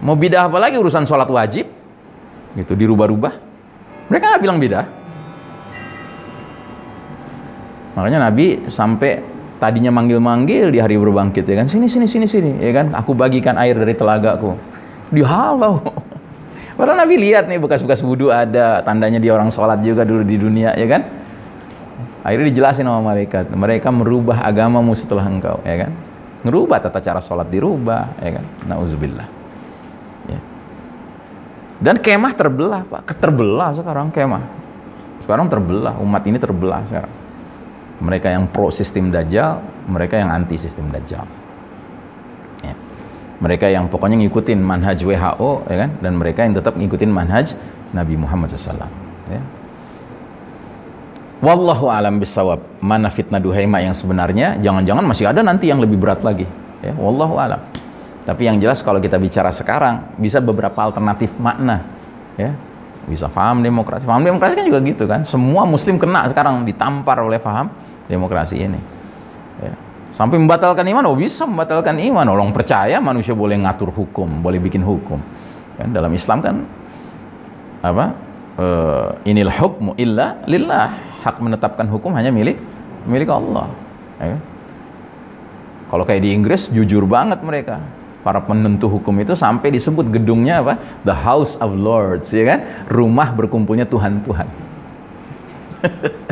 mau 0.00 0.16
bidah 0.16 0.48
apa 0.48 0.58
lagi 0.58 0.80
urusan 0.80 1.04
sholat 1.04 1.28
wajib 1.28 1.68
gitu 2.56 2.72
dirubah-rubah 2.74 3.32
mereka 4.10 4.24
nggak 4.34 4.42
bilang 4.42 4.58
bidah 4.58 4.84
makanya 7.94 8.30
Nabi 8.30 8.70
sampai 8.70 9.22
tadinya 9.60 9.92
manggil-manggil 9.92 10.72
di 10.72 10.78
hari 10.80 10.96
berbangkit 10.96 11.44
ya 11.44 11.64
kan 11.64 11.66
sini 11.68 11.90
sini 11.90 12.06
sini 12.08 12.26
sini 12.26 12.52
ya 12.62 12.72
kan 12.72 12.96
aku 12.96 13.12
bagikan 13.12 13.60
air 13.60 13.76
dari 13.76 13.92
telagaku 13.92 14.56
dihalau 15.12 15.82
Padahal 16.80 17.04
Nabi 17.04 17.20
lihat 17.20 17.44
nih 17.44 17.60
bekas-bekas 17.60 18.00
wudhu 18.00 18.32
ada, 18.32 18.80
tandanya 18.80 19.20
dia 19.20 19.36
orang 19.36 19.52
sholat 19.52 19.84
juga 19.84 20.00
dulu 20.00 20.24
di 20.24 20.40
dunia, 20.40 20.72
ya 20.72 20.88
kan? 20.88 21.04
Akhirnya 22.24 22.48
dijelasin 22.48 22.88
sama 22.88 23.04
malaikat, 23.04 23.52
mereka 23.52 23.92
merubah 23.92 24.40
agamamu 24.40 24.96
setelah 24.96 25.28
engkau, 25.28 25.60
ya 25.60 25.84
kan? 25.84 25.92
Ngerubah 26.40 26.80
tata 26.80 27.04
cara 27.04 27.20
sholat 27.20 27.52
dirubah, 27.52 28.16
ya 28.24 28.40
kan? 28.40 28.44
Nauzubillah. 28.64 29.28
Ya. 30.32 30.40
Dan 31.84 32.00
kemah 32.00 32.32
terbelah, 32.32 32.80
Pak. 32.88 33.12
Terbelah 33.12 33.76
sekarang 33.76 34.08
kemah. 34.08 34.44
Sekarang 35.20 35.52
terbelah, 35.52 36.00
umat 36.00 36.24
ini 36.24 36.40
terbelah 36.40 36.80
sekarang. 36.88 37.12
Mereka 38.00 38.32
yang 38.32 38.48
pro 38.48 38.72
sistem 38.72 39.12
dajjal, 39.12 39.60
mereka 39.88 40.16
yang 40.16 40.32
anti 40.32 40.56
sistem 40.56 40.88
dajjal. 40.88 41.28
Mereka 43.40 43.72
yang 43.72 43.88
pokoknya 43.88 44.20
ngikutin 44.20 44.60
manhaj 44.60 45.00
WHO 45.00 45.64
ya 45.72 45.76
kan? 45.80 45.90
Dan 46.04 46.20
mereka 46.20 46.44
yang 46.44 46.52
tetap 46.52 46.76
ngikutin 46.76 47.08
manhaj 47.08 47.56
Nabi 47.96 48.20
Muhammad 48.20 48.52
SAW 48.52 48.84
ya. 49.32 49.40
Wallahu 51.40 51.88
alam 51.88 52.20
bisawab 52.20 52.60
mana 52.84 53.08
fitnah 53.08 53.40
duhaima 53.40 53.80
yang 53.80 53.96
sebenarnya 53.96 54.60
jangan-jangan 54.60 55.04
masih 55.08 55.24
ada 55.24 55.40
nanti 55.40 55.72
yang 55.72 55.80
lebih 55.80 55.96
berat 55.96 56.20
lagi 56.20 56.44
ya. 56.84 56.92
Wallahu 56.92 57.40
alam. 57.40 57.64
Tapi 58.28 58.44
yang 58.44 58.60
jelas 58.60 58.84
kalau 58.84 59.00
kita 59.00 59.16
bicara 59.16 59.48
sekarang 59.48 60.20
bisa 60.20 60.44
beberapa 60.44 60.76
alternatif 60.84 61.32
makna 61.40 61.88
ya. 62.36 62.52
Bisa 63.08 63.32
paham 63.32 63.64
demokrasi. 63.64 64.04
Paham 64.04 64.20
demokrasi 64.20 64.52
kan 64.52 64.68
juga 64.68 64.84
gitu 64.84 65.08
kan? 65.08 65.24
Semua 65.24 65.64
muslim 65.64 65.96
kena 65.96 66.28
sekarang 66.28 66.60
ditampar 66.68 67.24
oleh 67.24 67.40
paham 67.40 67.72
demokrasi 68.10 68.58
ini 68.58 68.80
ya 69.62 69.72
Sampai 70.10 70.42
membatalkan 70.42 70.82
iman, 70.90 71.06
oh 71.06 71.14
bisa 71.14 71.46
membatalkan 71.46 71.94
iman. 72.02 72.26
Orang 72.26 72.50
percaya 72.50 72.98
manusia 72.98 73.30
boleh 73.30 73.54
ngatur 73.62 73.94
hukum, 73.94 74.42
boleh 74.42 74.58
bikin 74.58 74.82
hukum. 74.82 75.22
Kan 75.78 75.94
dalam 75.94 76.10
Islam 76.10 76.42
kan 76.42 76.66
apa? 77.80 78.04
Uh, 78.58 79.14
inil 79.22 79.48
hukmu 79.48 79.94
illa 79.94 80.42
lillah. 80.50 80.90
Hak 81.22 81.38
menetapkan 81.38 81.86
hukum 81.86 82.10
hanya 82.18 82.34
milik 82.34 82.58
milik 83.06 83.30
Allah. 83.30 83.70
Ya. 84.18 84.36
Kalau 85.88 86.02
kayak 86.02 86.26
di 86.26 86.34
Inggris 86.34 86.66
jujur 86.74 87.06
banget 87.06 87.38
mereka. 87.46 87.78
Para 88.20 88.36
penentu 88.36 88.84
hukum 88.84 89.16
itu 89.16 89.32
sampai 89.32 89.72
disebut 89.72 90.12
gedungnya 90.12 90.60
apa? 90.60 90.76
The 91.08 91.16
House 91.16 91.56
of 91.56 91.72
Lords, 91.72 92.28
ya 92.36 92.44
kan? 92.44 92.60
Rumah 92.90 93.32
berkumpulnya 93.32 93.88
Tuhan-Tuhan. 93.88 94.44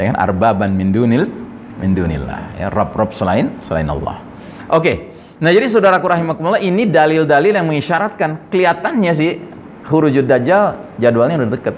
ya 0.00 0.12
kan? 0.12 0.16
Arbaban 0.18 0.72
min 0.72 0.90
dunil 0.90 1.28
min 1.80 1.92
dunillah. 1.92 2.56
Ya, 2.56 2.66
rob-rob 2.72 3.12
selain 3.12 3.56
selain 3.60 3.88
Allah. 3.88 4.20
Oke. 4.72 5.12
Nah, 5.40 5.48
jadi 5.48 5.72
saudaraku 5.72 6.04
rahimakumullah, 6.04 6.60
ini 6.60 6.84
dalil-dalil 6.84 7.56
yang 7.56 7.64
mengisyaratkan 7.64 8.52
kelihatannya 8.52 9.12
sih 9.16 9.40
hurujud 9.88 10.28
dajjal 10.28 10.76
jadwalnya 11.00 11.40
udah 11.40 11.50
deket. 11.56 11.76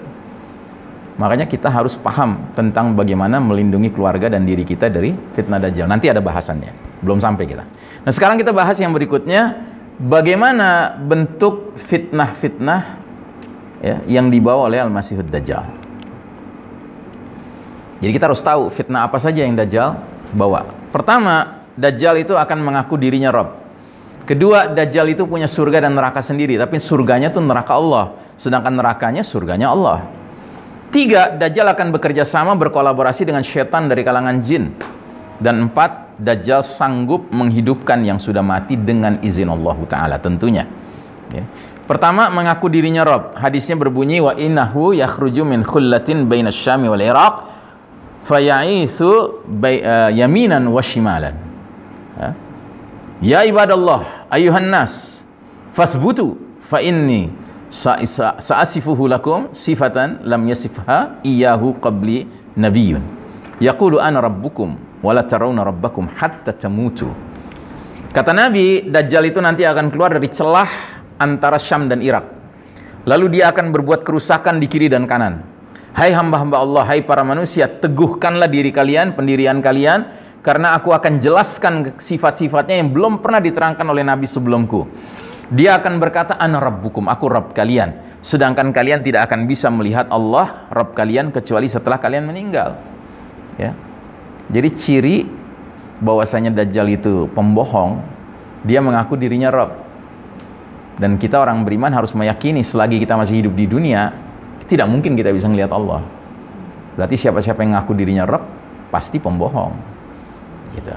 Makanya 1.15 1.47
kita 1.47 1.71
harus 1.71 1.95
paham 1.95 2.51
tentang 2.57 2.91
bagaimana 2.97 3.39
melindungi 3.39 3.93
keluarga 3.93 4.27
dan 4.33 4.43
diri 4.43 4.67
kita 4.67 4.91
dari 4.91 5.15
fitnah 5.37 5.61
dajjal. 5.63 5.87
Nanti 5.87 6.11
ada 6.11 6.19
bahasannya. 6.19 6.99
Belum 6.99 7.23
sampai 7.23 7.45
kita. 7.47 7.63
Nah, 8.03 8.11
sekarang 8.11 8.35
kita 8.35 8.51
bahas 8.51 8.75
yang 8.83 8.91
berikutnya 8.91 9.55
bagaimana 9.95 10.99
bentuk 10.99 11.77
fitnah-fitnah 11.79 12.81
ya, 13.79 13.95
yang 14.09 14.27
dibawa 14.27 14.67
oleh 14.67 14.81
Al-Masihud 14.83 15.29
Dajjal. 15.29 15.82
Jadi 18.03 18.11
kita 18.11 18.27
harus 18.27 18.43
tahu 18.43 18.67
fitnah 18.67 19.07
apa 19.07 19.15
saja 19.15 19.47
yang 19.47 19.55
Dajjal 19.55 19.95
bawa. 20.35 20.67
Pertama, 20.91 21.63
Dajjal 21.79 22.19
itu 22.19 22.35
akan 22.35 22.59
mengaku 22.59 22.99
dirinya 22.99 23.31
Rob. 23.31 23.55
Kedua, 24.27 24.67
Dajjal 24.67 25.15
itu 25.15 25.23
punya 25.23 25.47
surga 25.47 25.87
dan 25.87 25.95
neraka 25.95 26.19
sendiri, 26.19 26.59
tapi 26.59 26.83
surganya 26.83 27.31
itu 27.31 27.39
neraka 27.39 27.79
Allah, 27.79 28.11
sedangkan 28.35 28.75
nerakanya 28.75 29.23
surganya 29.23 29.71
Allah. 29.71 30.03
Tiga, 30.91 31.31
Dajjal 31.31 31.71
akan 31.71 31.95
bekerja 31.95 32.27
sama 32.27 32.59
berkolaborasi 32.59 33.23
dengan 33.23 33.39
setan 33.39 33.87
dari 33.87 34.03
kalangan 34.03 34.35
jin. 34.43 34.75
Dan 35.39 35.71
empat, 35.71 36.19
Dajjal 36.19 36.59
sanggup 36.59 37.31
menghidupkan 37.31 38.03
yang 38.03 38.19
sudah 38.19 38.43
mati 38.43 38.75
dengan 38.75 39.15
izin 39.23 39.47
Allah 39.47 39.79
Ta'ala 39.87 40.19
tentunya. 40.19 40.67
Ya. 41.31 41.47
Pertama, 41.87 42.27
mengaku 42.27 42.67
dirinya 42.67 43.07
Rob. 43.07 43.31
Hadisnya 43.39 43.79
berbunyi, 43.79 44.19
Wa 44.19 44.35
innahu 44.35 44.91
yakhruju 44.91 45.47
min 45.47 45.63
khullatin 45.63 46.27
baina 46.27 46.51
syami 46.51 46.91
wal 46.91 46.99
iraq 46.99 47.62
faya'isu 48.23 49.43
uh, 49.45 50.09
yaminan 50.11 50.63
wa 50.67 50.81
shimalan. 50.81 51.35
Ya. 52.19 52.29
Ya 53.23 53.39
ibadallah 53.47 54.27
ayuhan 54.27 54.67
nas 54.67 55.23
fasbutu 55.71 56.35
fa 56.59 56.83
inni 56.83 57.31
sa'asifuhu 57.73 59.09
lakum 59.09 59.49
sifatan 59.55 60.21
lam 60.27 60.45
yasifha 60.45 61.23
iyahu 61.25 61.79
qabli 61.81 62.29
nabiyyun 62.53 63.01
yaqulu 63.57 63.97
ana 63.97 64.21
rabbukum 64.21 64.77
wala 65.01 65.25
tarawna 65.25 65.65
rabbakum 65.65 66.05
hatta 66.05 66.53
tamutu 66.53 67.09
kata 68.13 68.29
Nabi 68.29 68.85
Dajjal 68.85 69.33
itu 69.33 69.41
nanti 69.41 69.65
akan 69.65 69.89
keluar 69.89 70.13
dari 70.13 70.29
celah 70.29 70.69
antara 71.17 71.57
Syam 71.57 71.89
dan 71.89 72.05
Irak 72.05 72.29
lalu 73.09 73.39
dia 73.39 73.49
akan 73.49 73.73
berbuat 73.73 74.05
kerusakan 74.05 74.61
di 74.61 74.69
kiri 74.69 74.91
dan 74.91 75.09
kanan 75.09 75.41
hai 75.93 76.09
hamba-hamba 76.09 76.57
Allah 76.57 76.83
hai 76.89 77.01
para 77.05 77.21
manusia 77.21 77.69
teguhkanlah 77.69 78.49
diri 78.49 78.73
kalian 78.73 79.13
pendirian 79.13 79.61
kalian 79.61 80.09
karena 80.43 80.75
aku 80.75 80.91
akan 80.91 81.23
jelaskan 81.23 81.95
sifat-sifatnya 81.95 82.83
yang 82.83 82.91
belum 82.91 83.23
pernah 83.23 83.39
diterangkan 83.39 83.87
oleh 83.87 84.03
Nabi 84.03 84.27
sebelumku. 84.27 84.85
Dia 85.53 85.79
akan 85.79 86.03
berkata, 86.03 86.35
Ana 86.35 86.59
Rabbukum, 86.59 87.07
aku 87.07 87.31
Rabb 87.31 87.55
kalian. 87.55 88.19
Sedangkan 88.19 88.75
kalian 88.75 89.03
tidak 89.03 89.31
akan 89.31 89.47
bisa 89.47 89.71
melihat 89.71 90.11
Allah, 90.11 90.67
Rabb 90.67 90.95
kalian, 90.95 91.31
kecuali 91.31 91.71
setelah 91.71 91.95
kalian 91.95 92.27
meninggal. 92.27 92.75
Ya. 93.55 93.71
Jadi 94.51 94.69
ciri 94.75 95.17
bahwasanya 96.03 96.51
Dajjal 96.51 96.91
itu 96.91 97.31
pembohong, 97.31 98.03
dia 98.67 98.83
mengaku 98.83 99.15
dirinya 99.15 99.47
Rabb. 99.47 99.79
Dan 100.99 101.15
kita 101.15 101.39
orang 101.39 101.63
beriman 101.63 101.91
harus 101.91 102.11
meyakini 102.11 102.65
selagi 102.65 102.99
kita 102.99 103.15
masih 103.15 103.43
hidup 103.43 103.53
di 103.55 103.65
dunia, 103.67 104.11
tidak 104.73 104.89
mungkin 104.89 105.13
kita 105.13 105.29
bisa 105.29 105.45
melihat 105.45 105.69
Allah. 105.77 106.01
Berarti 106.97 107.15
siapa-siapa 107.17 107.61
yang 107.61 107.77
mengaku 107.77 107.93
dirinya 107.93 108.25
Rabb, 108.25 108.43
pasti 108.89 109.21
pembohong 109.21 109.93
gitu. 110.73 110.93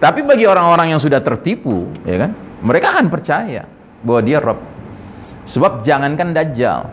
Tapi 0.00 0.20
bagi 0.20 0.44
orang-orang 0.44 0.92
yang 0.92 1.00
sudah 1.00 1.24
tertipu, 1.24 1.88
ya 2.04 2.28
kan, 2.28 2.30
mereka 2.60 2.92
akan 2.92 3.08
percaya 3.08 3.64
bahwa 4.04 4.20
dia 4.20 4.38
Rob. 4.40 4.60
Sebab 5.48 5.80
jangankan 5.80 6.36
Dajjal, 6.36 6.88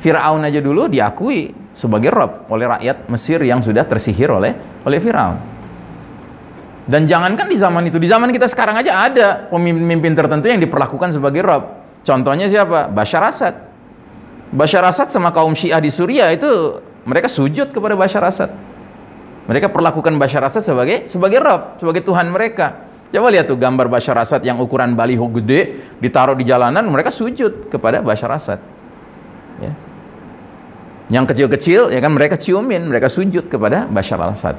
Fir'aun 0.00 0.40
aja 0.44 0.60
dulu 0.60 0.88
diakui 0.88 1.52
sebagai 1.76 2.12
Rob 2.12 2.48
oleh 2.48 2.64
rakyat 2.64 3.12
Mesir 3.12 3.40
yang 3.44 3.60
sudah 3.60 3.84
tersihir 3.84 4.32
oleh 4.32 4.56
oleh 4.84 4.98
Fir'aun. 5.00 5.36
Dan 6.86 7.02
jangankan 7.04 7.50
di 7.50 7.58
zaman 7.58 7.82
itu, 7.90 7.98
di 7.98 8.06
zaman 8.06 8.30
kita 8.30 8.46
sekarang 8.46 8.78
aja 8.78 9.10
ada 9.10 9.50
pemimpin 9.50 10.14
tertentu 10.14 10.46
yang 10.46 10.62
diperlakukan 10.62 11.12
sebagai 11.12 11.42
Rob. 11.42 11.64
Contohnya 12.06 12.46
siapa? 12.46 12.86
Bashar 12.86 13.26
Assad. 13.26 13.65
Bashar 14.56 14.88
Assad 14.88 15.12
sama 15.12 15.36
kaum 15.36 15.52
Syiah 15.52 15.84
di 15.84 15.92
Suriah 15.92 16.32
itu 16.32 16.80
mereka 17.04 17.28
sujud 17.28 17.76
kepada 17.76 17.92
Bashar 17.92 18.24
Assad. 18.24 18.48
Mereka 19.46 19.68
perlakukan 19.68 20.16
Bashar 20.16 20.40
Assad 20.48 20.64
sebagai 20.64 21.12
sebagai 21.12 21.44
Rob, 21.44 21.76
sebagai 21.76 22.00
Tuhan 22.00 22.32
mereka. 22.32 22.88
Coba 23.12 23.28
lihat 23.30 23.46
tuh 23.46 23.60
gambar 23.60 23.86
Bashar 23.92 24.16
Assad 24.16 24.40
yang 24.42 24.58
ukuran 24.58 24.96
baliho 24.96 25.28
gede 25.28 25.92
ditaruh 26.00 26.34
di 26.34 26.48
jalanan, 26.48 26.88
mereka 26.88 27.12
sujud 27.12 27.68
kepada 27.68 28.00
Bashar 28.00 28.32
Assad. 28.32 28.58
Ya. 29.60 29.76
Yang 31.12 31.36
kecil-kecil 31.36 31.94
ya 31.94 32.00
kan 32.02 32.10
mereka 32.10 32.34
ciumin, 32.34 32.88
mereka 32.90 33.06
sujud 33.06 33.46
kepada 33.46 33.86
Bashar 33.86 34.18
al-Assad. 34.18 34.58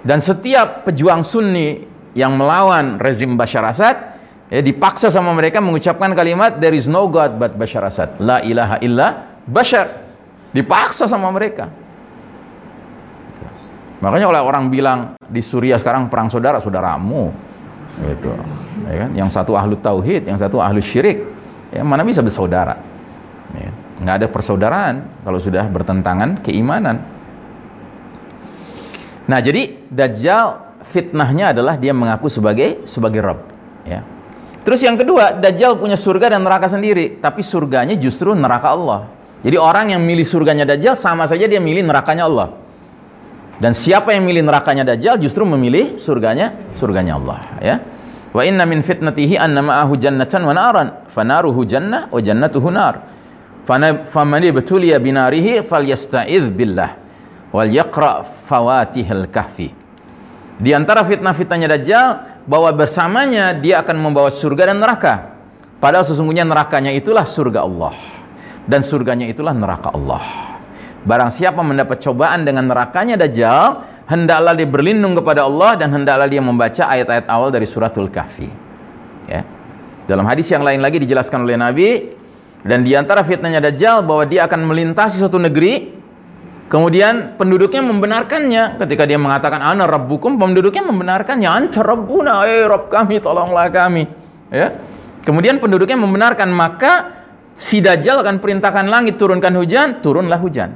Dan 0.00 0.22
setiap 0.22 0.88
pejuang 0.88 1.20
Sunni 1.26 1.84
yang 2.16 2.38
melawan 2.38 2.96
rezim 2.96 3.36
Bashar 3.36 3.66
Assad 3.66 4.17
ya 4.48 4.60
dipaksa 4.64 5.12
sama 5.12 5.32
mereka 5.36 5.60
mengucapkan 5.60 6.12
kalimat 6.16 6.56
there 6.56 6.76
is 6.76 6.88
no 6.88 7.08
god 7.08 7.36
but 7.36 7.54
Bashar 7.56 7.84
Assad. 7.84 8.16
La 8.20 8.40
ilaha 8.44 8.76
illa 8.80 9.38
Bashar. 9.48 10.08
Dipaksa 10.52 11.04
sama 11.04 11.28
mereka. 11.28 11.68
Makanya 13.98 14.30
oleh 14.30 14.42
orang 14.42 14.70
bilang 14.70 15.18
di 15.26 15.42
Suriah 15.42 15.76
sekarang 15.76 16.06
perang 16.06 16.30
saudara, 16.30 16.62
saudaramu. 16.62 17.34
Gitu. 17.98 18.30
Ya 18.86 18.94
kan? 19.04 19.10
Yang 19.12 19.30
satu 19.34 19.58
ahlu 19.58 19.74
tauhid, 19.74 20.30
yang 20.30 20.38
satu 20.38 20.62
ahlu 20.62 20.78
syirik. 20.78 21.26
Ya, 21.74 21.82
mana 21.82 22.06
bisa 22.06 22.22
bersaudara? 22.22 22.78
Ya. 23.52 23.70
Nggak 23.98 24.14
ada 24.22 24.26
persaudaraan 24.30 24.94
kalau 25.26 25.42
sudah 25.42 25.66
bertentangan 25.66 26.38
keimanan. 26.46 27.02
Nah, 29.28 29.42
jadi 29.42 29.76
Dajjal 29.90 30.78
fitnahnya 30.86 31.52
adalah 31.52 31.74
dia 31.76 31.92
mengaku 31.92 32.30
sebagai 32.30 32.86
sebagai 32.86 33.20
Rabb. 33.20 33.42
Ya. 33.84 34.06
Terus 34.66 34.80
yang 34.84 34.98
kedua, 34.98 35.38
Dajjal 35.38 35.78
punya 35.78 35.96
surga 35.96 36.36
dan 36.36 36.44
neraka 36.44 36.68
sendiri, 36.68 37.18
tapi 37.22 37.40
surganya 37.40 37.96
justru 37.96 38.34
neraka 38.36 38.68
Allah. 38.74 39.08
Jadi 39.38 39.54
orang 39.54 39.94
yang 39.94 40.02
milih 40.02 40.26
surganya 40.26 40.66
Dajjal 40.66 40.98
sama 40.98 41.24
saja 41.30 41.46
dia 41.46 41.62
milih 41.62 41.86
nerakanya 41.86 42.26
Allah. 42.26 42.52
Dan 43.58 43.74
siapa 43.74 44.14
yang 44.14 44.22
milih 44.26 44.46
nerakanya 44.46 44.86
Dajjal 44.86 45.18
justru 45.18 45.42
memilih 45.42 45.98
surganya 45.98 46.54
surganya 46.78 47.18
Allah 47.18 47.38
ya. 47.58 47.76
Wa 48.30 48.46
inna 48.46 48.68
min 48.68 48.86
fitnatihi 48.86 49.34
anna 49.34 49.64
ma'ahu 49.64 49.98
jannatan 49.98 50.46
wa 50.46 50.54
naran 50.54 50.88
fanaruhu 51.10 51.66
jannah 51.66 52.06
wa 52.12 52.20
jannatuhu 52.22 52.68
nar. 52.70 52.94
Faman 54.06 54.42
ibtuliya 54.46 55.02
binarihi 55.02 55.64
falyasta'idz 55.66 56.54
billah 56.54 56.90
wal 57.50 57.70
yaqra 57.70 58.22
fawatihal 58.22 59.26
kahfi. 59.26 59.87
Di 60.58 60.74
antara 60.74 61.06
fitnah-fitnahnya 61.06 61.70
Dajjal 61.78 62.06
bahwa 62.42 62.74
bersamanya 62.74 63.54
dia 63.54 63.78
akan 63.78 63.96
membawa 64.02 64.26
surga 64.26 64.74
dan 64.74 64.82
neraka. 64.82 65.38
Padahal 65.78 66.02
sesungguhnya 66.02 66.42
nerakanya 66.42 66.90
itulah 66.90 67.22
surga 67.22 67.62
Allah 67.62 67.94
dan 68.66 68.82
surganya 68.82 69.30
itulah 69.30 69.54
neraka 69.54 69.94
Allah. 69.94 70.22
Barang 71.06 71.30
siapa 71.30 71.62
mendapat 71.62 72.02
cobaan 72.02 72.42
dengan 72.42 72.66
nerakanya 72.66 73.14
Dajjal, 73.14 73.86
hendaklah 74.10 74.58
dia 74.58 74.66
berlindung 74.66 75.14
kepada 75.14 75.46
Allah 75.46 75.78
dan 75.78 75.94
hendaklah 75.94 76.26
dia 76.26 76.42
membaca 76.42 76.82
ayat-ayat 76.90 77.30
awal 77.30 77.54
dari 77.54 77.64
suratul 77.64 78.10
Kahfi. 78.10 78.50
Ya. 79.30 79.46
Dalam 80.10 80.26
hadis 80.26 80.50
yang 80.50 80.66
lain 80.66 80.82
lagi 80.82 80.98
dijelaskan 80.98 81.46
oleh 81.46 81.54
Nabi 81.54 82.10
dan 82.66 82.82
di 82.82 82.98
antara 82.98 83.22
fitnahnya 83.22 83.62
Dajjal 83.62 84.02
bahwa 84.02 84.26
dia 84.26 84.50
akan 84.50 84.66
melintasi 84.66 85.22
suatu 85.22 85.38
negeri 85.38 85.97
kemudian 86.68 87.34
penduduknya 87.40 87.82
membenarkannya 87.82 88.78
ketika 88.78 89.04
dia 89.08 89.16
mengatakan 89.16 89.60
ana 89.64 89.88
rabbukum 89.88 90.36
penduduknya 90.36 90.84
membenarkannya 90.84 91.48
anta 91.48 91.80
rabbuna 91.82 92.44
eh 92.44 92.68
rabb 92.68 92.92
kami 92.92 93.18
tolonglah 93.18 93.68
kami 93.72 94.08
ya. 94.52 94.68
Kemudian 95.24 95.60
penduduknya 95.60 96.00
membenarkan 96.00 96.48
maka 96.48 96.92
si 97.52 97.84
Dajjal 97.84 98.24
akan 98.24 98.40
perintahkan 98.40 98.88
langit 98.88 99.20
turunkan 99.20 99.52
hujan, 99.60 100.00
turunlah 100.00 100.40
hujan. 100.40 100.72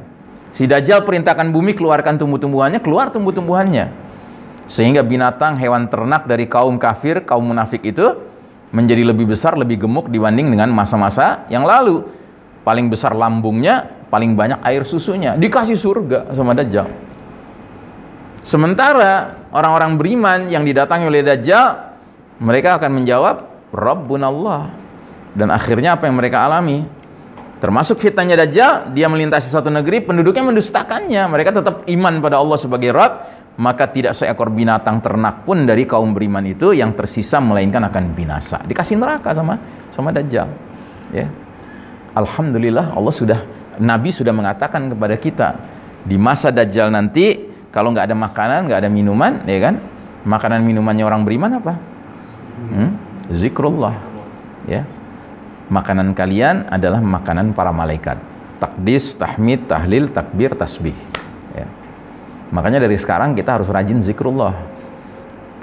Si 0.52 0.68
Dajjal 0.68 1.08
perintahkan 1.08 1.48
bumi 1.48 1.72
keluarkan 1.72 2.20
tumbuh-tumbuhannya, 2.20 2.84
keluar 2.84 3.08
tumbuh-tumbuhannya. 3.08 3.88
Sehingga 4.68 5.00
binatang, 5.00 5.56
hewan 5.56 5.88
ternak 5.88 6.28
dari 6.28 6.44
kaum 6.44 6.76
kafir, 6.76 7.24
kaum 7.24 7.48
munafik 7.48 7.80
itu 7.80 8.12
menjadi 8.76 9.08
lebih 9.08 9.32
besar, 9.32 9.56
lebih 9.56 9.88
gemuk 9.88 10.12
dibanding 10.12 10.52
dengan 10.52 10.68
masa-masa 10.68 11.48
yang 11.48 11.64
lalu. 11.64 12.04
Paling 12.62 12.86
besar 12.86 13.14
lambungnya, 13.18 14.06
paling 14.06 14.38
banyak 14.38 14.62
air 14.62 14.86
susunya. 14.86 15.34
Dikasih 15.34 15.74
surga 15.74 16.30
sama 16.30 16.54
Dajjal. 16.54 16.86
Sementara 18.42 19.38
orang-orang 19.54 19.98
beriman 19.98 20.40
yang 20.50 20.66
didatangi 20.66 21.06
oleh 21.06 21.22
Dajjal, 21.26 21.94
mereka 22.42 22.78
akan 22.78 22.90
menjawab, 23.02 23.36
Rabbunallah. 23.70 24.70
Dan 25.32 25.48
akhirnya 25.48 25.96
apa 25.96 26.06
yang 26.10 26.18
mereka 26.18 26.44
alami? 26.44 26.84
Termasuk 27.62 28.02
fitnahnya 28.02 28.34
Dajjal, 28.34 28.90
dia 28.90 29.06
melintasi 29.06 29.46
suatu 29.46 29.70
negeri, 29.70 30.02
penduduknya 30.02 30.42
mendustakannya. 30.50 31.22
Mereka 31.30 31.50
tetap 31.62 31.86
iman 31.86 32.14
pada 32.18 32.42
Allah 32.42 32.58
sebagai 32.58 32.90
Rabb, 32.90 33.22
maka 33.62 33.86
tidak 33.86 34.18
seekor 34.18 34.50
binatang 34.50 34.98
ternak 34.98 35.46
pun 35.46 35.62
dari 35.62 35.86
kaum 35.86 36.10
beriman 36.10 36.42
itu 36.42 36.74
yang 36.74 36.90
tersisa 36.98 37.38
melainkan 37.38 37.86
akan 37.86 38.18
binasa. 38.18 38.58
Dikasih 38.66 38.98
neraka 38.98 39.30
sama 39.30 39.54
sama 39.94 40.10
Dajjal. 40.10 40.50
Ya. 41.14 41.30
Alhamdulillah 42.12 42.92
Allah 42.92 43.14
sudah 43.14 43.40
Nabi 43.80 44.12
sudah 44.12 44.36
mengatakan 44.36 44.92
kepada 44.92 45.16
kita 45.16 45.48
di 46.04 46.20
masa 46.20 46.52
Dajjal 46.52 46.92
nanti 46.92 47.50
kalau 47.72 47.88
nggak 47.88 48.12
ada 48.12 48.16
makanan, 48.16 48.68
nggak 48.68 48.80
ada 48.84 48.90
minuman, 48.92 49.48
ya 49.48 49.58
kan? 49.64 49.80
Makanan 50.28 50.60
minumannya 50.60 51.08
orang 51.08 51.24
beriman 51.24 51.56
apa? 51.56 51.74
Hmm? 52.68 52.90
Zikrullah. 53.32 53.96
Ya 54.68 54.84
makanan 55.72 56.12
kalian 56.12 56.68
adalah 56.68 57.00
makanan 57.00 57.56
para 57.56 57.72
malaikat 57.72 58.20
takdis, 58.60 59.16
tahmid, 59.16 59.64
tahlil, 59.64 60.12
takbir, 60.12 60.52
tasbih 60.52 60.94
ya. 61.56 61.66
makanya 62.52 62.84
dari 62.84 63.00
sekarang 63.00 63.32
kita 63.32 63.56
harus 63.56 63.72
rajin 63.72 64.04
zikrullah 64.04 64.52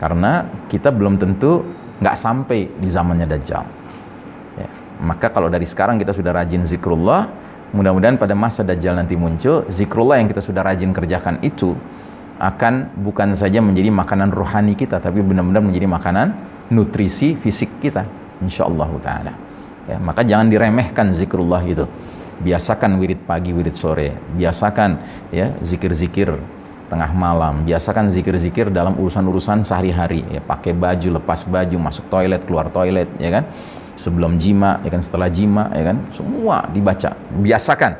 karena 0.01 0.49
kita 0.65 0.89
belum 0.89 1.21
tentu 1.21 1.61
nggak 2.01 2.15
sampai 2.17 2.71
di 2.79 2.87
zamannya 2.87 3.27
Dajjal. 3.27 3.78
Maka 4.99 5.31
kalau 5.31 5.47
dari 5.47 5.65
sekarang 5.65 5.97
kita 5.97 6.11
sudah 6.11 6.35
rajin 6.35 6.67
zikrullah 6.67 7.31
mudah-mudahan 7.71 8.17
pada 8.19 8.33
masa 8.33 8.65
Dajjal 8.65 8.97
nanti 8.97 9.15
muncul 9.15 9.65
zikrullah 9.71 10.19
yang 10.19 10.27
kita 10.27 10.43
sudah 10.43 10.61
rajin 10.65 10.91
kerjakan 10.91 11.39
itu 11.45 11.77
akan 12.39 12.95
bukan 13.03 13.35
saja 13.35 13.59
menjadi 13.59 13.91
makanan 13.91 14.31
rohani 14.31 14.75
kita 14.75 15.03
tapi 15.03 15.19
benar-benar 15.19 15.59
menjadi 15.59 15.87
makanan 15.91 16.27
nutrisi 16.71 17.35
fisik 17.35 17.83
kita 17.83 18.07
insyaallah 18.39 18.89
taala. 19.03 19.33
Ya, 19.89 19.97
maka 19.97 20.21
jangan 20.21 20.47
diremehkan 20.47 21.11
zikrullah 21.11 21.61
itu. 21.65 21.85
Biasakan 22.39 23.01
wirid 23.03 23.27
pagi 23.27 23.51
wirid 23.51 23.75
sore. 23.75 24.15
Biasakan 24.37 25.01
ya 25.33 25.51
zikir-zikir 25.59 26.31
tengah 26.87 27.11
malam. 27.11 27.67
Biasakan 27.67 28.07
zikir-zikir 28.07 28.71
dalam 28.71 28.95
urusan-urusan 28.95 29.67
sehari-hari. 29.67 30.23
Ya 30.31 30.39
pakai 30.39 30.71
baju 30.71 31.19
lepas 31.19 31.43
baju 31.43 31.75
masuk 31.75 32.07
toilet 32.07 32.41
keluar 32.47 32.71
toilet 32.71 33.11
ya 33.19 33.29
kan 33.41 33.43
sebelum 33.99 34.39
jima 34.39 34.79
ya 34.87 34.89
kan 34.95 35.03
setelah 35.03 35.27
jima 35.27 35.67
ya 35.75 35.91
kan 35.91 35.97
semua 36.15 36.63
dibaca 36.71 37.11
biasakan 37.43 37.99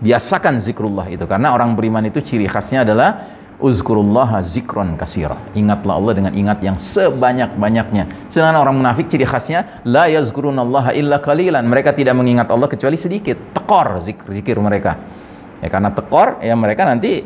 biasakan 0.00 0.64
zikrullah 0.64 1.12
itu 1.12 1.28
karena 1.28 1.52
orang 1.52 1.76
beriman 1.76 2.08
itu 2.08 2.24
ciri 2.24 2.48
khasnya 2.48 2.88
adalah 2.88 3.36
Uzkurullah 3.56 4.44
zikron 4.44 5.00
kasira. 5.00 5.40
Ingatlah 5.56 5.96
Allah 5.96 6.12
dengan 6.12 6.32
ingat 6.36 6.60
yang 6.60 6.76
sebanyak-banyaknya. 6.76 8.28
Sedangkan 8.28 8.60
orang 8.60 8.76
munafik 8.76 9.08
ciri 9.08 9.24
khasnya 9.24 9.80
la 9.88 10.12
yazkurunallaha 10.12 10.92
illa 10.92 11.24
qalilan. 11.24 11.64
Mereka 11.64 11.96
tidak 11.96 12.12
mengingat 12.20 12.52
Allah 12.52 12.68
kecuali 12.68 13.00
sedikit. 13.00 13.56
Tekor 13.56 14.04
zikir-zikir 14.04 14.60
mereka. 14.60 15.00
Ya 15.64 15.72
karena 15.72 15.88
tekor 15.88 16.44
ya 16.44 16.52
mereka 16.52 16.84
nanti 16.84 17.24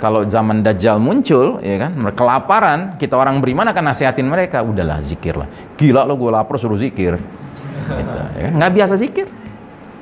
kalau 0.00 0.24
zaman 0.24 0.64
dajjal 0.64 0.96
muncul 0.96 1.60
ya 1.60 1.76
kan 1.76 1.92
kelaparan 2.16 2.96
kita 2.96 3.14
orang 3.14 3.38
beriman 3.44 3.68
akan 3.68 3.92
nasihatin 3.92 4.24
mereka 4.24 4.64
udahlah 4.64 5.04
zikir 5.04 5.36
lah 5.36 5.46
gila 5.76 6.08
lo 6.08 6.16
gue 6.16 6.30
lapar 6.32 6.56
suruh 6.56 6.80
zikir 6.80 7.20
gitu, 7.20 8.20
ya 8.40 8.40
kan? 8.48 8.52
nggak 8.56 8.72
biasa 8.72 8.94
zikir 8.96 9.28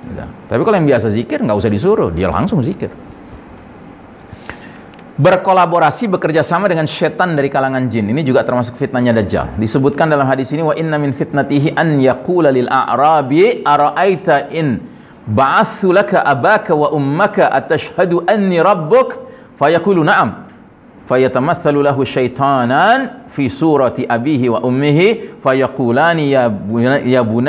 gitu. 0.07 0.25
tapi 0.47 0.61
kalau 0.63 0.77
yang 0.79 0.89
biasa 0.89 1.11
zikir 1.11 1.43
nggak 1.43 1.59
usah 1.59 1.71
disuruh 1.73 2.09
dia 2.15 2.31
langsung 2.31 2.63
zikir 2.63 2.89
berkolaborasi 5.19 6.07
bekerja 6.15 6.47
sama 6.47 6.71
dengan 6.71 6.87
setan 6.87 7.35
dari 7.35 7.51
kalangan 7.51 7.91
jin. 7.91 8.07
Ini 8.07 8.23
juga 8.23 8.47
termasuk 8.47 8.79
fitnahnya 8.79 9.11
Dajjal. 9.11 9.59
Disebutkan 9.59 10.07
dalam 10.07 10.23
hadis 10.31 10.55
ini 10.55 10.63
wa 10.63 10.79
inna 10.79 10.95
min 10.95 11.11
fitnatihi 11.11 11.75
an 11.75 11.99
yaqula 11.99 12.55
lil 12.55 12.71
a'rabi 12.71 13.67
ara'aita 13.67 14.55
in 14.55 14.79
ba'athu 15.27 15.91
laka 15.91 16.23
abaka 16.23 16.71
wa 16.73 16.95
ummaka 16.95 17.51
atashhadu 17.51 18.23
anni 18.31 18.63
rabbuk 18.63 19.29
fayaqulu 19.59 20.07
na'am 20.07 20.49
fayatamathalu 21.11 21.83
lahu 21.83 22.07
syaitanan 22.07 23.27
fi 23.27 23.51
surati 23.51 24.05
abihi 24.05 24.53
wa 24.53 24.63
ummihi 24.63 25.41
fayaqulani 25.41 26.31
ya 26.31 26.47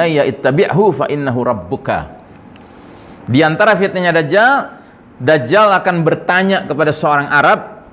ya 0.07 0.23
ittabi'hu 0.26 0.84
fa 0.95 1.06
innahu 1.11 1.40
rabbuka. 1.45 2.18
Di 3.30 3.45
antara 3.45 3.77
fitnahnya 3.77 4.15
Dajjal 4.15 4.80
Dajjal 5.19 5.76
akan 5.84 6.07
bertanya 6.07 6.64
kepada 6.64 6.95
seorang 6.95 7.27
Arab, 7.27 7.84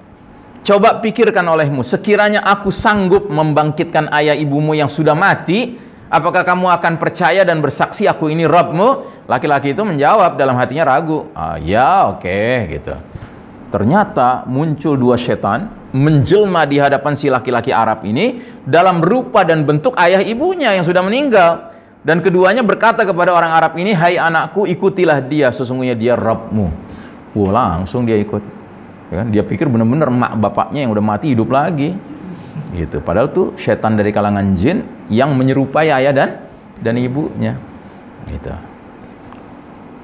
coba 0.62 1.02
pikirkan 1.02 1.43
olehmu, 1.43 1.82
sekiranya 1.82 2.38
aku 2.47 2.70
sanggup 2.70 3.26
membangkitkan 3.26 4.14
ayah 4.14 4.38
ibumu 4.38 4.78
yang 4.78 4.86
sudah 4.86 5.18
mati, 5.18 5.74
apakah 6.06 6.47
kamu 6.47 6.70
akan 6.78 7.02
percaya 7.02 7.43
dan 7.43 7.59
bersaksi 7.59 8.06
aku 8.06 8.30
ini 8.30 8.47
Rabbmu? 8.47 9.26
Laki-laki 9.26 9.74
itu 9.74 9.82
menjawab 9.82 10.38
dalam 10.38 10.55
hatinya 10.55 10.86
ragu, 10.86 11.26
ah, 11.34 11.59
ya 11.59 12.14
oke 12.14 12.22
okay, 12.22 12.78
gitu. 12.78 12.94
Ternyata 13.76 14.48
muncul 14.48 14.96
dua 14.96 15.20
setan 15.20 15.68
menjelma 15.92 16.64
di 16.64 16.80
hadapan 16.80 17.12
si 17.12 17.28
laki-laki 17.28 17.76
Arab 17.76 18.08
ini 18.08 18.40
dalam 18.64 19.04
rupa 19.04 19.44
dan 19.44 19.68
bentuk 19.68 19.92
ayah 20.00 20.24
ibunya 20.24 20.72
yang 20.72 20.80
sudah 20.80 21.04
meninggal. 21.04 21.76
Dan 22.00 22.24
keduanya 22.24 22.64
berkata 22.64 23.04
kepada 23.04 23.36
orang 23.36 23.52
Arab 23.52 23.76
ini, 23.76 23.92
Hai 23.92 24.16
anakku, 24.16 24.64
ikutilah 24.64 25.20
dia, 25.20 25.52
sesungguhnya 25.52 25.92
dia 25.92 26.16
Rabbmu. 26.16 26.66
Wah 27.36 27.76
langsung 27.76 28.08
dia 28.08 28.16
ikut. 28.16 28.40
Ya 29.12 29.14
kan? 29.20 29.26
Dia 29.28 29.44
pikir 29.44 29.68
benar-benar 29.68 30.08
mak 30.08 30.32
bapaknya 30.40 30.88
yang 30.88 30.96
udah 30.96 31.04
mati 31.04 31.36
hidup 31.36 31.52
lagi. 31.52 31.92
Gitu. 32.72 33.04
Padahal 33.04 33.28
tuh 33.28 33.52
setan 33.60 34.00
dari 34.00 34.08
kalangan 34.08 34.56
jin 34.56 34.88
yang 35.12 35.36
menyerupai 35.36 35.92
ayah 35.92 36.16
dan 36.16 36.48
dan 36.80 36.96
ibunya. 36.96 37.60
Gitu. 38.24 38.56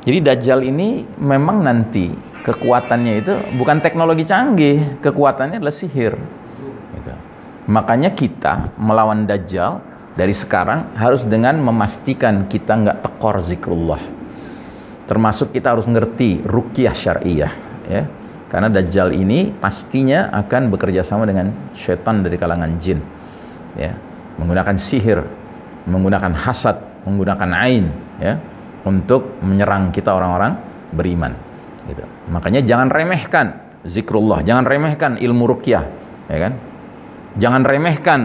Jadi 0.04 0.18
Dajjal 0.20 0.60
ini 0.60 1.08
memang 1.16 1.64
nanti 1.64 2.31
kekuatannya 2.43 3.12
itu 3.23 3.32
bukan 3.56 3.78
teknologi 3.78 4.27
canggih, 4.27 4.98
kekuatannya 4.98 5.62
adalah 5.62 5.74
sihir. 5.74 6.14
Gitu. 6.98 7.12
Makanya 7.70 8.10
kita 8.12 8.74
melawan 8.77 9.24
Dajjal 9.24 9.93
dari 10.12 10.35
sekarang 10.36 10.93
harus 10.97 11.24
dengan 11.24 11.56
memastikan 11.60 12.44
kita 12.44 12.77
nggak 12.77 12.98
tekor 13.01 13.40
zikrullah 13.40 14.01
termasuk 15.09 15.52
kita 15.52 15.77
harus 15.77 15.89
ngerti 15.89 16.44
rukyah 16.44 16.94
syariah 16.94 17.52
ya 17.89 18.02
karena 18.52 18.69
dajjal 18.69 19.16
ini 19.16 19.48
pastinya 19.48 20.28
akan 20.28 20.69
bekerja 20.69 21.01
sama 21.01 21.24
dengan 21.24 21.73
setan 21.73 22.20
dari 22.20 22.36
kalangan 22.36 22.77
jin 22.77 23.01
ya 23.74 23.97
menggunakan 24.36 24.77
sihir 24.77 25.24
menggunakan 25.89 26.32
hasad 26.36 26.77
menggunakan 27.09 27.51
ain 27.56 27.89
ya 28.20 28.36
untuk 28.85 29.40
menyerang 29.40 29.90
kita 29.90 30.12
orang-orang 30.12 30.60
beriman 30.93 31.32
gitu. 31.88 32.04
Makanya 32.30 32.62
jangan 32.62 32.88
remehkan 32.88 33.62
zikrullah 33.82 34.46
jangan 34.46 34.62
remehkan 34.66 35.18
ilmu 35.18 35.44
rukyah 35.50 35.84
ya 36.30 36.38
kan? 36.38 36.52
Jangan 37.32 37.62
remehkan 37.64 38.20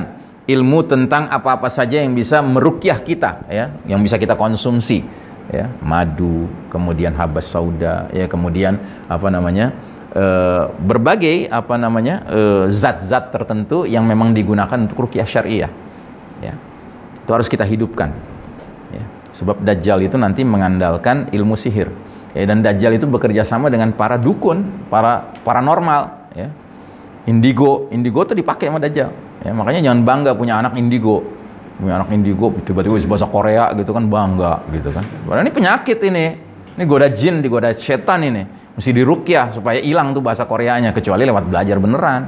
ilmu 0.47 0.79
tentang 0.87 1.27
apa-apa 1.27 1.67
saja 1.67 2.03
yang 2.03 2.15
bisa 2.15 2.39
merukyah 2.43 2.99
kita 3.03 3.47
ya 3.49 3.73
yang 3.89 3.99
bisa 4.03 4.15
kita 4.21 4.37
konsumsi 4.37 5.03
ya. 5.51 5.71
Madu 5.81 6.47
kemudian 6.69 7.15
habas 7.17 7.49
sauda 7.49 8.11
ya 8.13 8.29
kemudian 8.29 8.79
apa 9.09 9.27
namanya 9.31 9.73
e, 10.13 10.23
berbagai 10.83 11.51
apa 11.51 11.75
namanya 11.79 12.23
eh, 12.29 12.63
zat-zat 12.71 13.31
tertentu 13.31 13.87
yang 13.87 14.03
memang 14.07 14.31
digunakan 14.31 14.77
untuk 14.77 15.07
rukyah 15.07 15.27
syariah 15.27 15.71
ya. 16.43 16.53
Itu 17.23 17.31
harus 17.35 17.51
kita 17.51 17.67
hidupkan 17.67 18.11
ya. 18.91 19.03
Sebab 19.35 19.63
dajjal 19.63 20.03
itu 20.03 20.15
nanti 20.15 20.47
mengandalkan 20.47 21.31
ilmu 21.31 21.59
sihir 21.59 21.91
ya 22.37 22.45
dan 22.45 22.61
dajjal 22.61 22.93
itu 22.93 23.09
bekerja 23.09 23.41
sama 23.41 23.73
dengan 23.73 23.89
para 23.97 24.21
dukun 24.21 24.85
para 24.93 25.33
paranormal 25.41 26.29
ya. 26.37 26.49
Indigo 27.25 27.89
indigo 27.89 28.23
itu 28.23 28.37
dipakai 28.37 28.69
sama 28.69 28.77
dajjal 28.77 29.09
ya. 29.41 29.51
Makanya 29.57 29.81
jangan 29.89 30.05
bangga 30.05 30.31
punya 30.37 30.61
anak 30.61 30.77
indigo. 30.77 31.25
Punya 31.77 32.01
anak 32.01 32.09
indigo 32.13 32.53
tiba-tiba 32.61 32.97
bahasa 33.09 33.25
Korea 33.29 33.73
gitu 33.73 33.89
kan 33.89 34.05
bangga 34.05 34.61
gitu 34.69 34.89
kan. 34.93 35.01
Padahal 35.25 35.45
ini 35.45 35.53
penyakit 35.53 35.99
ini. 36.05 36.25
Ini 36.77 36.83
goda 36.85 37.09
jin 37.09 37.41
digoda 37.41 37.73
setan 37.73 38.21
ini. 38.21 38.45
Mesti 38.77 38.93
dirukyah 38.93 39.57
supaya 39.57 39.81
hilang 39.81 40.13
tuh 40.13 40.21
bahasa 40.21 40.45
Koreanya 40.45 40.93
kecuali 40.93 41.25
lewat 41.25 41.49
belajar 41.49 41.81
beneran. 41.81 42.21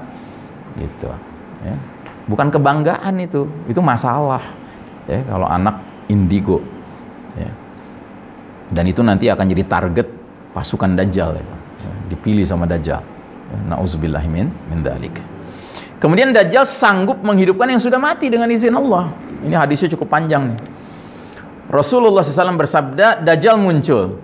Gitu 0.74 1.06
ya. 1.62 1.78
Bukan 2.26 2.50
kebanggaan 2.50 3.14
itu. 3.22 3.46
Itu 3.70 3.86
masalah 3.86 4.42
ya 5.10 5.22
kalau 5.26 5.46
anak 5.50 5.82
indigo 6.10 6.62
ya 7.38 7.50
dan 8.70 8.86
itu 8.86 9.02
nanti 9.02 9.28
akan 9.30 9.46
jadi 9.50 9.64
target 9.66 10.08
pasukan 10.54 10.94
dajjal 10.98 11.38
ya. 11.38 11.46
dipilih 12.10 12.46
sama 12.46 12.70
dajjal 12.70 13.02
nauzubillahimin 13.70 14.48
min 14.70 14.80
dalik 14.82 15.22
kemudian 15.98 16.30
dajjal 16.34 16.66
sanggup 16.66 17.22
menghidupkan 17.22 17.70
yang 17.70 17.82
sudah 17.82 17.98
mati 17.98 18.30
dengan 18.30 18.50
izin 18.50 18.74
Allah 18.74 19.10
ini 19.44 19.56
hadisnya 19.56 19.96
cukup 19.96 20.12
panjang 20.12 20.56
nih. 20.56 20.60
Rasulullah 21.70 22.26
SAW 22.26 22.58
bersabda, 22.58 23.22
Dajjal 23.22 23.56
muncul. 23.62 24.18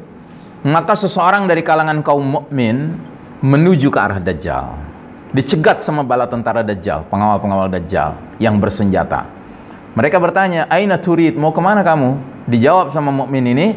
Maka 0.66 0.98
seseorang 0.98 1.46
dari 1.46 1.62
kalangan 1.62 2.02
kaum 2.02 2.26
mukmin 2.26 2.98
menuju 3.40 3.94
ke 3.94 4.00
arah 4.02 4.20
Dajjal. 4.20 4.84
dicegat 5.36 5.84
sama 5.84 6.00
bala 6.00 6.32
tentara 6.32 6.64
Dajjal, 6.64 7.12
pengawal-pengawal 7.12 7.68
Dajjal 7.68 8.16
yang 8.40 8.56
bersenjata. 8.56 9.28
Mereka 9.92 10.16
bertanya, 10.16 10.64
"Aina 10.72 10.96
turid? 10.96 11.36
Mau 11.36 11.52
ke 11.52 11.60
mana 11.60 11.84
kamu?" 11.84 12.16
Dijawab 12.48 12.88
sama 12.96 13.12
mukmin 13.12 13.44
ini, 13.44 13.76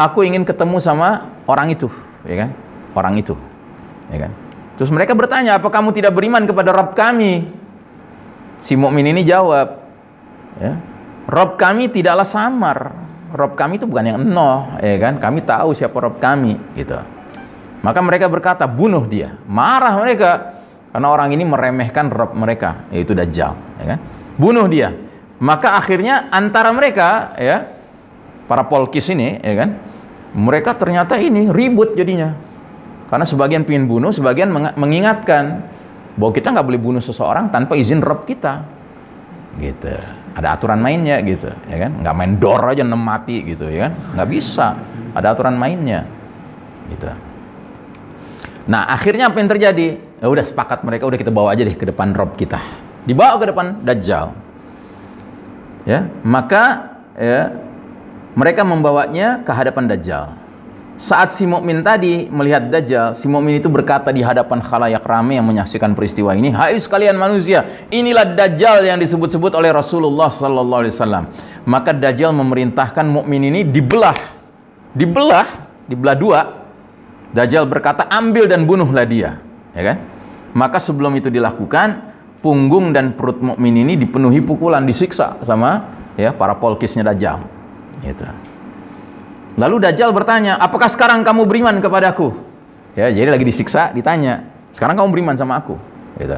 "Aku 0.00 0.24
ingin 0.24 0.48
ketemu 0.48 0.80
sama 0.80 1.28
orang 1.44 1.76
itu." 1.76 1.92
Ya 2.24 2.48
kan? 2.48 2.50
Orang 2.96 3.20
itu. 3.20 3.36
Ya 4.08 4.24
kan? 4.24 4.32
Terus 4.80 4.88
mereka 4.88 5.12
bertanya, 5.12 5.60
"Apa 5.60 5.68
kamu 5.68 5.92
tidak 5.92 6.16
beriman 6.16 6.48
kepada 6.48 6.72
Rabb 6.72 6.96
kami?" 6.96 7.60
Si 8.60 8.76
mukmin 8.76 9.08
ini 9.08 9.24
jawab, 9.24 9.80
ya, 10.60 10.76
Rob 11.24 11.56
kami 11.56 11.88
tidaklah 11.88 12.28
samar. 12.28 12.92
Rob 13.32 13.56
kami 13.56 13.80
itu 13.80 13.88
bukan 13.88 14.04
yang 14.04 14.18
enoh, 14.20 14.76
ya 14.82 15.00
kan? 15.00 15.16
Kami 15.16 15.40
tahu 15.46 15.72
siapa 15.72 15.96
Rob 15.96 16.20
kami, 16.20 16.60
gitu. 16.76 17.00
Maka 17.80 18.04
mereka 18.04 18.28
berkata, 18.28 18.68
bunuh 18.68 19.08
dia. 19.08 19.38
Marah 19.48 19.96
mereka 19.96 20.60
karena 20.92 21.08
orang 21.08 21.32
ini 21.32 21.46
meremehkan 21.46 22.12
Rob 22.12 22.36
mereka, 22.36 22.84
yaitu 22.92 23.16
Dajjal, 23.16 23.56
ya 23.80 23.84
kan? 23.96 23.98
Bunuh 24.36 24.68
dia. 24.68 24.92
Maka 25.40 25.80
akhirnya 25.80 26.28
antara 26.28 26.68
mereka, 26.74 27.32
ya, 27.40 27.64
para 28.44 28.68
polkis 28.68 29.08
ini, 29.08 29.40
ya 29.40 29.54
kan? 29.56 29.70
Mereka 30.30 30.78
ternyata 30.78 31.18
ini 31.18 31.50
ribut 31.50 31.98
jadinya. 31.98 32.34
Karena 33.10 33.26
sebagian 33.26 33.66
pingin 33.66 33.90
bunuh, 33.90 34.14
sebagian 34.14 34.54
mengingatkan 34.78 35.66
bahwa 36.14 36.30
kita 36.30 36.54
nggak 36.54 36.66
boleh 36.66 36.80
bunuh 36.80 37.02
seseorang 37.02 37.50
tanpa 37.50 37.74
izin 37.74 37.98
Rob 37.98 38.22
kita. 38.22 38.62
Gitu. 39.58 39.90
Ada 40.30 40.54
aturan 40.54 40.78
mainnya 40.78 41.18
gitu 41.26 41.50
ya 41.66 41.76
kan? 41.82 41.98
Nggak 42.06 42.14
main 42.14 42.32
dor 42.38 42.62
aja 42.62 42.86
nem 42.86 43.02
mati 43.02 43.42
gitu 43.42 43.66
ya 43.66 43.90
kan? 43.90 43.92
Nggak 44.14 44.28
bisa. 44.30 44.78
Ada 45.10 45.34
aturan 45.34 45.58
mainnya. 45.58 46.06
Gitu. 46.86 47.10
Nah 48.70 48.86
akhirnya 48.86 49.26
apa 49.26 49.42
yang 49.42 49.50
terjadi? 49.50 49.98
Ya 50.22 50.26
udah 50.30 50.44
sepakat 50.46 50.86
mereka 50.86 51.10
udah 51.10 51.18
kita 51.18 51.34
bawa 51.34 51.50
aja 51.50 51.66
deh 51.66 51.74
ke 51.74 51.82
depan 51.82 52.14
rob 52.14 52.38
kita. 52.38 52.62
Dibawa 53.02 53.42
ke 53.42 53.50
depan 53.50 53.82
dajjal. 53.82 54.30
Ya 55.82 56.06
maka 56.22 56.94
ya 57.18 57.58
mereka 58.34 58.62
membawanya 58.62 59.42
ke 59.42 59.50
hadapan 59.50 59.90
dajjal 59.90 60.34
saat 61.00 61.32
si 61.32 61.48
mukmin 61.48 61.80
tadi 61.80 62.28
melihat 62.28 62.68
Dajjal, 62.68 63.16
si 63.16 63.24
mukmin 63.24 63.56
itu 63.56 63.72
berkata 63.72 64.12
di 64.12 64.20
hadapan 64.20 64.60
khalayak 64.60 65.00
ramai 65.00 65.40
yang 65.40 65.48
menyaksikan 65.48 65.96
peristiwa 65.96 66.36
ini, 66.36 66.52
"Hai 66.52 66.76
sekalian 66.76 67.16
manusia, 67.16 67.64
inilah 67.88 68.36
Dajjal 68.36 68.84
yang 68.84 69.00
disebut-sebut 69.00 69.56
oleh 69.56 69.72
Rasulullah 69.72 70.28
sallallahu 70.28 70.84
alaihi 70.84 70.92
wasallam." 70.92 71.24
Maka 71.64 71.96
Dajjal 71.96 72.36
memerintahkan 72.36 73.08
mukmin 73.08 73.48
ini 73.48 73.64
dibelah. 73.64 74.12
Dibelah, 74.92 75.48
dibelah 75.88 76.16
dua. 76.20 76.40
Dajjal 77.32 77.64
berkata, 77.64 78.04
"Ambil 78.04 78.44
dan 78.44 78.68
bunuhlah 78.68 79.08
dia." 79.08 79.40
Ya 79.72 79.96
kan? 79.96 80.04
Maka 80.52 80.76
sebelum 80.84 81.16
itu 81.16 81.32
dilakukan, 81.32 82.12
punggung 82.44 82.92
dan 82.92 83.16
perut 83.16 83.40
mukmin 83.40 83.72
ini 83.72 83.96
dipenuhi 83.96 84.44
pukulan, 84.44 84.84
disiksa 84.84 85.40
sama 85.48 85.96
ya 86.20 86.36
para 86.36 86.60
polkisnya 86.60 87.08
Dajjal. 87.08 87.59
Gitu. 88.00 88.26
Lalu 89.60 89.76
Dajjal 89.82 90.10
bertanya, 90.14 90.56
apakah 90.56 90.88
sekarang 90.88 91.20
kamu 91.20 91.44
beriman 91.44 91.76
kepadaku? 91.82 92.32
Ya, 92.96 93.12
jadi 93.12 93.30
lagi 93.30 93.44
disiksa, 93.44 93.92
ditanya, 93.92 94.46
sekarang 94.72 94.96
kamu 94.98 95.08
beriman 95.12 95.34
sama 95.36 95.58
aku? 95.58 95.76
Gitu. 96.16 96.34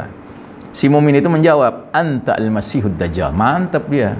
Si 0.72 0.88
mumin 0.88 1.20
itu 1.20 1.28
menjawab, 1.28 1.92
anta 1.92 2.32
al-masihud 2.34 2.96
Dajjal. 2.96 3.30
Mantap 3.36 3.92
dia. 3.92 4.16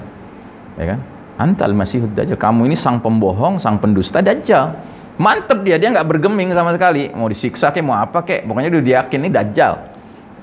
Ya 0.77 0.95
kan? 0.95 0.99
Anta 1.41 1.65
al-masihud 1.65 2.13
Dajjal. 2.13 2.37
Kamu 2.37 2.69
ini 2.69 2.77
sang 2.77 3.01
pembohong, 3.01 3.57
sang 3.57 3.81
pendusta 3.81 4.21
Dajjal. 4.21 4.77
Mantep 5.17 5.65
dia, 5.65 5.81
dia 5.81 5.89
nggak 5.89 6.05
bergeming 6.05 6.53
sama 6.53 6.73
sekali. 6.73 7.09
Mau 7.13 7.25
disiksa 7.25 7.73
kayak 7.73 7.85
mau 7.85 7.97
apa 7.97 8.21
kayak, 8.21 8.45
pokoknya 8.45 8.69
dia 8.81 9.01
yakin 9.01 9.19
ini 9.25 9.29
Dajjal. 9.33 9.73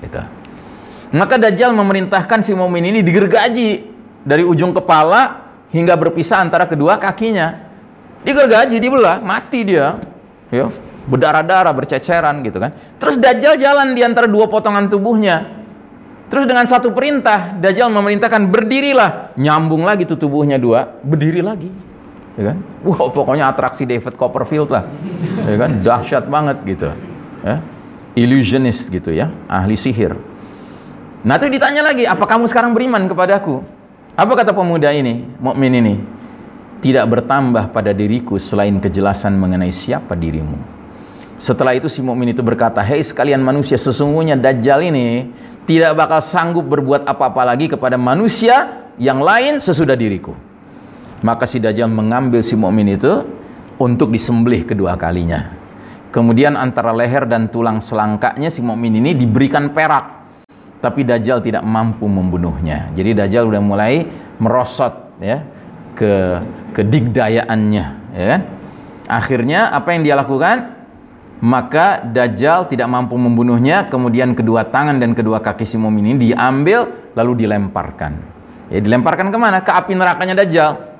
Gitu. 0.03 0.21
Maka 1.15 1.35
Dajjal 1.39 1.71
memerintahkan 1.75 2.43
si 2.43 2.51
mumin 2.55 2.91
ini 2.91 2.99
digergaji 3.03 3.69
dari 4.27 4.43
ujung 4.43 4.75
kepala 4.75 5.40
hingga 5.71 5.95
berpisah 5.97 6.43
antara 6.43 6.67
kedua 6.67 6.99
kakinya. 6.99 7.71
Digergaji 8.21 8.77
dibelah 8.77 9.17
mati 9.23 9.65
dia. 9.65 9.97
Ya 10.53 10.69
berdarah-darah 11.01 11.73
berceceran 11.73 12.45
gitu 12.45 12.61
kan. 12.61 12.71
Terus 13.01 13.17
Dajjal 13.17 13.57
jalan 13.57 13.97
di 13.97 14.05
antara 14.05 14.29
dua 14.29 14.45
potongan 14.45 14.85
tubuhnya. 14.85 15.63
Terus 16.29 16.47
dengan 16.47 16.63
satu 16.63 16.93
perintah 16.93 17.57
Dajjal 17.57 17.89
memerintahkan 17.89 18.47
berdirilah. 18.47 19.35
Nyambung 19.35 19.83
lagi 19.83 20.05
tuh 20.05 20.21
tubuhnya 20.21 20.61
dua 20.61 20.85
berdiri 21.01 21.41
lagi. 21.41 21.71
Ya 22.37 22.53
kan? 22.53 22.57
Wah 22.85 23.11
pokoknya 23.11 23.49
atraksi 23.49 23.83
David 23.83 24.15
Copperfield 24.15 24.69
lah. 24.69 24.85
Ya 25.43 25.57
kan? 25.57 25.71
Dahsyat 25.81 26.29
banget 26.29 26.57
gitu. 26.63 26.93
Ya. 27.41 27.57
Illusionist 28.13 28.91
gitu 28.91 29.09
ya 29.15 29.31
ahli 29.47 29.79
sihir. 29.79 30.13
Nah 31.23 31.35
itu 31.39 31.47
ditanya 31.47 31.81
lagi 31.85 32.03
apa 32.03 32.27
kamu 32.27 32.45
sekarang 32.51 32.75
beriman 32.75 33.07
kepadaku 33.07 33.63
apa 34.21 34.37
kata 34.37 34.53
pemuda 34.53 34.93
ini 34.93 35.25
mukmin 35.41 35.73
ini 35.81 35.95
tidak 36.77 37.09
bertambah 37.09 37.73
pada 37.73 37.89
diriku 37.89 38.37
selain 38.37 38.77
kejelasan 38.77 39.33
mengenai 39.33 39.73
siapa 39.73 40.13
dirimu. 40.13 40.61
Setelah 41.41 41.73
itu 41.73 41.89
si 41.89 42.05
mukmin 42.05 42.29
itu 42.29 42.45
berkata, 42.45 42.85
"Hei 42.85 43.01
sekalian 43.01 43.41
manusia, 43.41 43.81
sesungguhnya 43.81 44.37
Dajjal 44.37 44.93
ini 44.93 45.25
tidak 45.65 45.97
bakal 45.97 46.21
sanggup 46.21 46.69
berbuat 46.69 47.01
apa-apa 47.09 47.49
lagi 47.49 47.65
kepada 47.65 47.97
manusia 47.97 48.85
yang 49.01 49.25
lain 49.25 49.57
sesudah 49.57 49.97
diriku." 49.97 50.37
Maka 51.25 51.49
si 51.49 51.57
Dajjal 51.57 51.89
mengambil 51.89 52.45
si 52.45 52.53
mukmin 52.53 52.93
itu 52.93 53.25
untuk 53.81 54.13
disembelih 54.13 54.69
kedua 54.69 55.01
kalinya. 55.01 55.49
Kemudian 56.13 56.53
antara 56.61 56.93
leher 56.93 57.25
dan 57.25 57.49
tulang 57.49 57.81
selangkanya 57.81 58.53
si 58.53 58.61
mukmin 58.61 59.01
ini 59.01 59.17
diberikan 59.17 59.73
perak. 59.73 60.20
Tapi 60.81 61.05
Dajjal 61.05 61.45
tidak 61.45 61.61
mampu 61.61 62.09
membunuhnya. 62.09 62.89
Jadi 62.97 63.13
Dajjal 63.13 63.45
sudah 63.47 63.61
mulai 63.61 64.09
merosot 64.41 65.13
ya 65.21 65.45
ke 65.93 66.41
kedigdayaannya 66.73 67.85
ya 68.17 68.25
kan? 68.35 68.41
Akhirnya 69.05 69.69
apa 69.69 69.93
yang 69.93 70.01
dia 70.01 70.17
lakukan? 70.17 70.81
Maka 71.41 72.01
Dajjal 72.05 72.69
tidak 72.69 72.89
mampu 72.89 73.17
membunuhnya. 73.17 73.89
Kemudian 73.89 74.33
kedua 74.33 74.65
tangan 74.67 74.97
dan 74.97 75.13
kedua 75.13 75.41
kaki 75.41 75.65
si 75.65 75.77
mumin 75.77 76.17
ini 76.17 76.33
diambil 76.33 77.13
lalu 77.13 77.45
dilemparkan. 77.45 78.13
Ya 78.73 78.81
dilemparkan 78.81 79.29
ke 79.29 79.37
mana? 79.37 79.61
Ke 79.61 79.73
api 79.73 79.93
nerakanya 79.93 80.33
Dajjal 80.33 80.90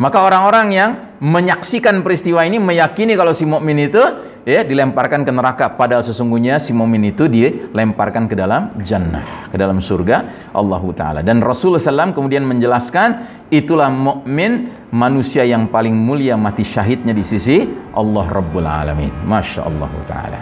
maka 0.00 0.24
orang-orang 0.24 0.68
yang 0.72 0.90
menyaksikan 1.20 2.00
peristiwa 2.00 2.42
ini 2.48 2.56
meyakini 2.56 3.12
kalau 3.12 3.36
si 3.36 3.44
mukmin 3.44 3.76
itu 3.76 4.00
ya 4.42 4.64
dilemparkan 4.64 5.22
ke 5.22 5.30
neraka 5.30 5.70
padahal 5.76 6.02
sesungguhnya 6.02 6.56
si 6.58 6.72
mukmin 6.72 7.12
itu 7.12 7.28
dilemparkan 7.28 8.26
ke 8.26 8.34
dalam 8.34 8.72
jannah, 8.80 9.46
ke 9.52 9.56
dalam 9.60 9.78
surga 9.78 10.50
Allah 10.56 10.82
taala. 10.96 11.20
Dan 11.20 11.44
Rasulullah 11.44 11.78
SAW 11.78 12.16
kemudian 12.16 12.42
menjelaskan 12.48 13.22
itulah 13.52 13.92
mukmin 13.92 14.72
manusia 14.90 15.44
yang 15.44 15.68
paling 15.68 15.92
mulia 15.92 16.34
mati 16.40 16.64
syahidnya 16.64 17.12
di 17.12 17.22
sisi 17.22 17.62
Allah 17.92 18.26
Rabbul 18.26 18.66
Alamin. 18.66 19.12
Masya 19.28 19.60
Allah 19.68 19.92
taala. 20.08 20.40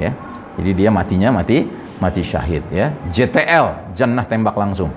Ya. 0.00 0.10
Jadi 0.56 0.72
dia 0.72 0.88
matinya 0.88 1.36
mati 1.36 1.68
mati 2.00 2.24
syahid 2.24 2.64
ya. 2.72 2.96
JTL, 3.12 3.92
jannah 3.92 4.24
tembak 4.24 4.56
langsung. 4.56 4.88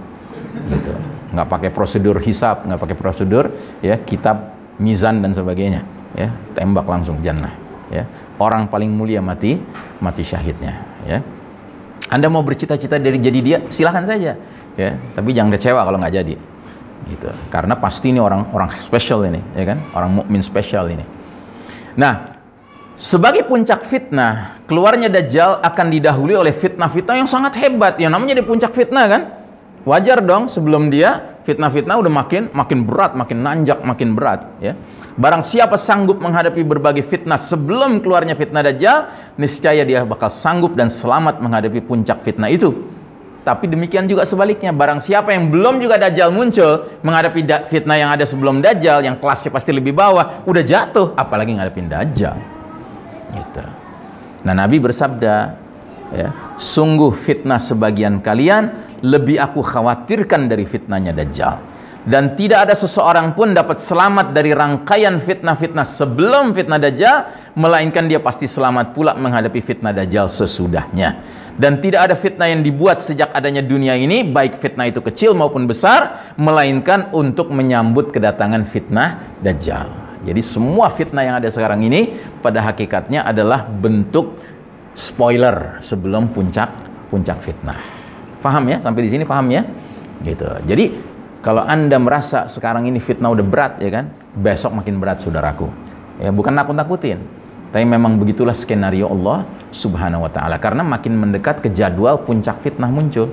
Gitu 0.72 1.19
nggak 1.30 1.48
pakai 1.48 1.70
prosedur 1.70 2.18
hisap 2.22 2.66
nggak 2.66 2.80
pakai 2.82 2.98
prosedur 2.98 3.54
ya 3.86 4.02
kitab 4.02 4.58
mizan 4.82 5.22
dan 5.22 5.36
sebagainya 5.36 5.86
ya 6.18 6.34
tembak 6.58 6.88
langsung 6.90 7.22
jannah 7.22 7.54
ya. 7.92 8.06
Orang 8.40 8.72
paling 8.72 8.88
mulia 8.88 9.20
mati 9.20 9.60
mati 10.00 10.24
syahidnya 10.24 10.74
ya. 11.04 11.20
Anda 12.10 12.26
mau 12.32 12.42
bercita-cita 12.42 12.98
dari 12.98 13.22
jadi 13.22 13.40
dia 13.44 13.58
silahkan 13.70 14.08
saja 14.08 14.34
ya. 14.80 14.90
Tapi 15.14 15.30
jangan 15.36 15.52
kecewa 15.54 15.82
kalau 15.84 15.98
nggak 16.00 16.16
jadi 16.16 16.36
gitu. 17.10 17.30
Karena 17.52 17.76
pasti 17.78 18.16
ini 18.16 18.20
orang 18.24 18.50
orang 18.56 18.72
spesial 18.80 19.28
ini 19.28 19.42
ya 19.54 19.64
kan? 19.68 19.78
Orang 19.94 20.24
mukmin 20.24 20.42
spesial 20.42 20.88
ini. 20.90 21.04
Nah 22.00 22.40
sebagai 22.96 23.44
puncak 23.48 23.84
fitnah 23.84 24.64
keluarnya 24.66 25.12
dajjal 25.12 25.60
akan 25.64 25.88
didahului 25.88 26.36
oleh 26.36 26.52
fitnah-fitnah 26.56 27.16
yang 27.20 27.30
sangat 27.30 27.56
hebat 27.60 27.96
yang 28.00 28.12
namanya 28.12 28.40
di 28.40 28.44
puncak 28.44 28.72
fitnah 28.76 29.06
kan 29.08 29.22
Wajar 29.90 30.22
dong 30.22 30.46
sebelum 30.46 30.94
dia 30.94 31.42
fitnah-fitnah 31.50 31.98
udah 31.98 32.14
makin 32.14 32.54
makin 32.54 32.86
berat, 32.86 33.18
makin 33.18 33.42
nanjak, 33.42 33.82
makin 33.82 34.14
berat 34.14 34.46
ya. 34.62 34.78
Barang 35.18 35.42
siapa 35.42 35.82
sanggup 35.82 36.22
menghadapi 36.22 36.62
berbagai 36.62 37.02
fitnah 37.02 37.42
sebelum 37.42 37.98
keluarnya 37.98 38.38
fitnah 38.38 38.62
dajjal, 38.62 39.10
niscaya 39.42 39.82
dia 39.82 40.06
bakal 40.06 40.30
sanggup 40.30 40.78
dan 40.78 40.94
selamat 40.94 41.42
menghadapi 41.42 41.82
puncak 41.82 42.22
fitnah 42.22 42.54
itu. 42.54 42.70
Tapi 43.42 43.66
demikian 43.66 44.06
juga 44.06 44.30
sebaliknya, 44.30 44.70
barang 44.70 45.02
siapa 45.02 45.34
yang 45.34 45.50
belum 45.50 45.82
juga 45.82 45.98
dajjal 45.98 46.30
muncul 46.30 46.86
menghadapi 47.02 47.42
fitnah 47.66 47.98
yang 47.98 48.14
ada 48.14 48.30
sebelum 48.30 48.62
dajjal 48.62 49.02
yang 49.02 49.18
kelasnya 49.18 49.50
pasti 49.50 49.74
lebih 49.74 49.98
bawah, 49.98 50.46
udah 50.46 50.62
jatuh 50.62 51.18
apalagi 51.18 51.58
ngadepin 51.58 51.90
dajjal. 51.90 52.38
Gitu. 53.34 53.64
Nah, 54.46 54.54
Nabi 54.54 54.78
bersabda, 54.78 55.36
ya, 56.14 56.30
sungguh 56.62 57.10
fitnah 57.16 57.58
sebagian 57.58 58.22
kalian 58.22 58.89
lebih 59.06 59.40
aku 59.40 59.64
khawatirkan 59.64 60.52
dari 60.52 60.66
fitnahnya 60.68 61.16
Dajjal. 61.16 61.80
dan 62.08 62.34
tidak 62.40 62.66
ada 62.66 62.76
seseorang 62.80 63.36
pun 63.36 63.52
dapat 63.52 63.76
selamat 63.78 64.32
dari 64.32 64.56
rangkaian 64.56 65.20
fitnah-fitnah 65.20 65.84
sebelum 65.84 66.56
fitnah 66.56 66.80
dajjal 66.80 67.28
melainkan 67.60 68.08
dia 68.08 68.24
pasti 68.24 68.48
selamat 68.48 68.96
pula 68.96 69.20
menghadapi 69.20 69.60
fitnah 69.60 69.92
dajjal 69.92 70.32
sesudahnya. 70.32 71.20
Dan 71.60 71.84
tidak 71.84 72.08
ada 72.08 72.16
fitnah 72.16 72.48
yang 72.48 72.64
dibuat 72.64 73.04
sejak 73.04 73.36
adanya 73.36 73.60
dunia 73.60 74.00
ini 74.00 74.24
baik 74.24 74.56
fitnah 74.56 74.88
itu 74.88 75.04
kecil 75.04 75.36
maupun 75.36 75.68
besar 75.68 76.32
melainkan 76.40 77.12
untuk 77.12 77.52
menyambut 77.52 78.16
kedatangan 78.16 78.64
fitnah 78.64 79.36
dajjal. 79.44 79.92
Jadi 80.24 80.40
semua 80.40 80.88
fitnah 80.88 81.28
yang 81.28 81.36
ada 81.44 81.52
sekarang 81.52 81.84
ini 81.84 82.16
pada 82.40 82.64
hakikatnya 82.64 83.28
adalah 83.28 83.68
bentuk 83.68 84.40
spoiler 84.96 85.84
sebelum 85.84 86.32
puncak 86.32 86.72
puncak 87.12 87.44
fitnah 87.44 87.99
paham 88.40 88.64
ya 88.72 88.80
sampai 88.80 89.02
di 89.06 89.10
sini 89.12 89.24
paham 89.28 89.48
ya 89.52 89.68
gitu 90.24 90.48
jadi 90.68 90.92
kalau 91.40 91.64
Anda 91.64 91.96
merasa 91.96 92.52
sekarang 92.52 92.92
ini 92.92 93.00
fitnah 93.00 93.32
udah 93.32 93.46
berat 93.48 93.74
ya 93.80 93.88
kan, 93.88 94.12
besok 94.36 94.76
makin 94.76 95.00
berat 95.00 95.24
saudaraku. 95.24 95.72
Ya, 96.20 96.36
bukan 96.36 96.52
nakut-nakutin. 96.52 97.24
Tapi 97.72 97.86
memang 97.88 98.20
begitulah 98.20 98.52
skenario 98.52 99.08
Allah 99.08 99.48
Subhanahu 99.72 100.26
wa 100.26 100.32
taala 100.34 100.58
karena 100.58 100.82
makin 100.82 101.16
mendekat 101.16 101.62
ke 101.64 101.70
jadwal 101.72 102.20
puncak 102.28 102.60
fitnah 102.60 102.92
muncul. 102.92 103.32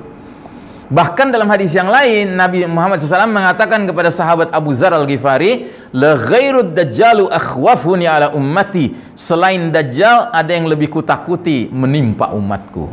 Bahkan 0.86 1.34
dalam 1.34 1.50
hadis 1.50 1.74
yang 1.74 1.90
lain 1.90 2.38
Nabi 2.38 2.62
Muhammad 2.62 3.02
SAW 3.02 3.26
mengatakan 3.26 3.82
kepada 3.90 4.06
sahabat 4.14 4.54
Abu 4.54 4.70
Zar 4.70 4.94
Al-Ghifari, 4.94 5.66
"La 5.90 6.14
ghairud 6.14 6.78
dajjalu 6.78 7.26
akhwafuni 7.26 8.06
ala 8.06 8.30
ummati." 8.38 8.94
Selain 9.18 9.74
dajjal 9.74 10.30
ada 10.30 10.52
yang 10.54 10.70
lebih 10.70 10.94
kutakuti 10.94 11.66
menimpa 11.74 12.30
umatku. 12.30 12.86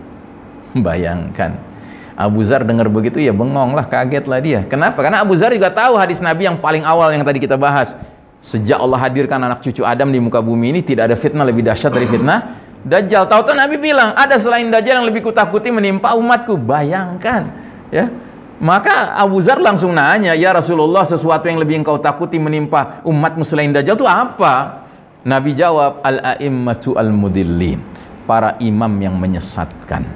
Bayangkan 0.73 1.73
Abu 2.14 2.45
Zar 2.45 2.61
dengar 2.61 2.85
begitu 2.94 3.18
ya 3.18 3.34
bengong 3.34 3.73
lah, 3.73 3.90
kaget 3.90 4.26
lah 4.30 4.38
dia. 4.38 4.61
Kenapa? 4.69 5.02
Karena 5.02 5.26
Abu 5.26 5.34
Zar 5.34 5.49
juga 5.49 5.73
tahu 5.73 5.98
hadis 5.98 6.22
Nabi 6.22 6.45
yang 6.45 6.61
paling 6.61 6.85
awal 6.85 7.10
yang 7.10 7.26
tadi 7.26 7.41
kita 7.41 7.57
bahas. 7.57 7.98
Sejak 8.44 8.77
Allah 8.77 8.99
hadirkan 8.99 9.40
anak 9.40 9.64
cucu 9.64 9.81
Adam 9.81 10.11
di 10.11 10.19
muka 10.19 10.44
bumi 10.44 10.76
ini 10.77 10.81
tidak 10.84 11.10
ada 11.10 11.15
fitnah 11.18 11.48
lebih 11.48 11.64
dahsyat 11.64 11.90
dari 11.95 12.06
fitnah 12.06 12.60
Dajjal. 12.84 13.31
Tahu 13.31 13.41
tuh 13.48 13.56
Nabi 13.56 13.80
bilang 13.80 14.11
ada 14.11 14.35
selain 14.35 14.68
Dajjal 14.68 14.99
yang 15.02 15.07
lebih 15.07 15.23
kutakuti 15.23 15.72
menimpa 15.72 16.14
umatku. 16.19 16.60
Bayangkan, 16.60 17.49
ya. 17.88 18.11
Maka 18.60 19.15
Abu 19.15 19.40
Zar 19.40 19.57
langsung 19.64 19.95
nanya, 19.95 20.35
"Ya 20.35 20.52
Rasulullah, 20.52 21.07
sesuatu 21.07 21.48
yang 21.48 21.64
lebih 21.64 21.81
engkau 21.81 21.95
takuti 21.98 22.38
menimpa 22.38 22.99
umatmu 23.07 23.48
selain 23.48 23.72
Dajjal 23.72 23.95
itu 23.95 24.07
apa?" 24.07 24.84
Nabi 25.23 25.56
jawab, 25.56 26.03
"Al-a'immatu 26.03 26.99
al-mudillin." 26.99 27.80
Para 28.23 28.56
imam 28.60 28.91
yang 29.03 29.19
menyesatkan, 29.19 30.07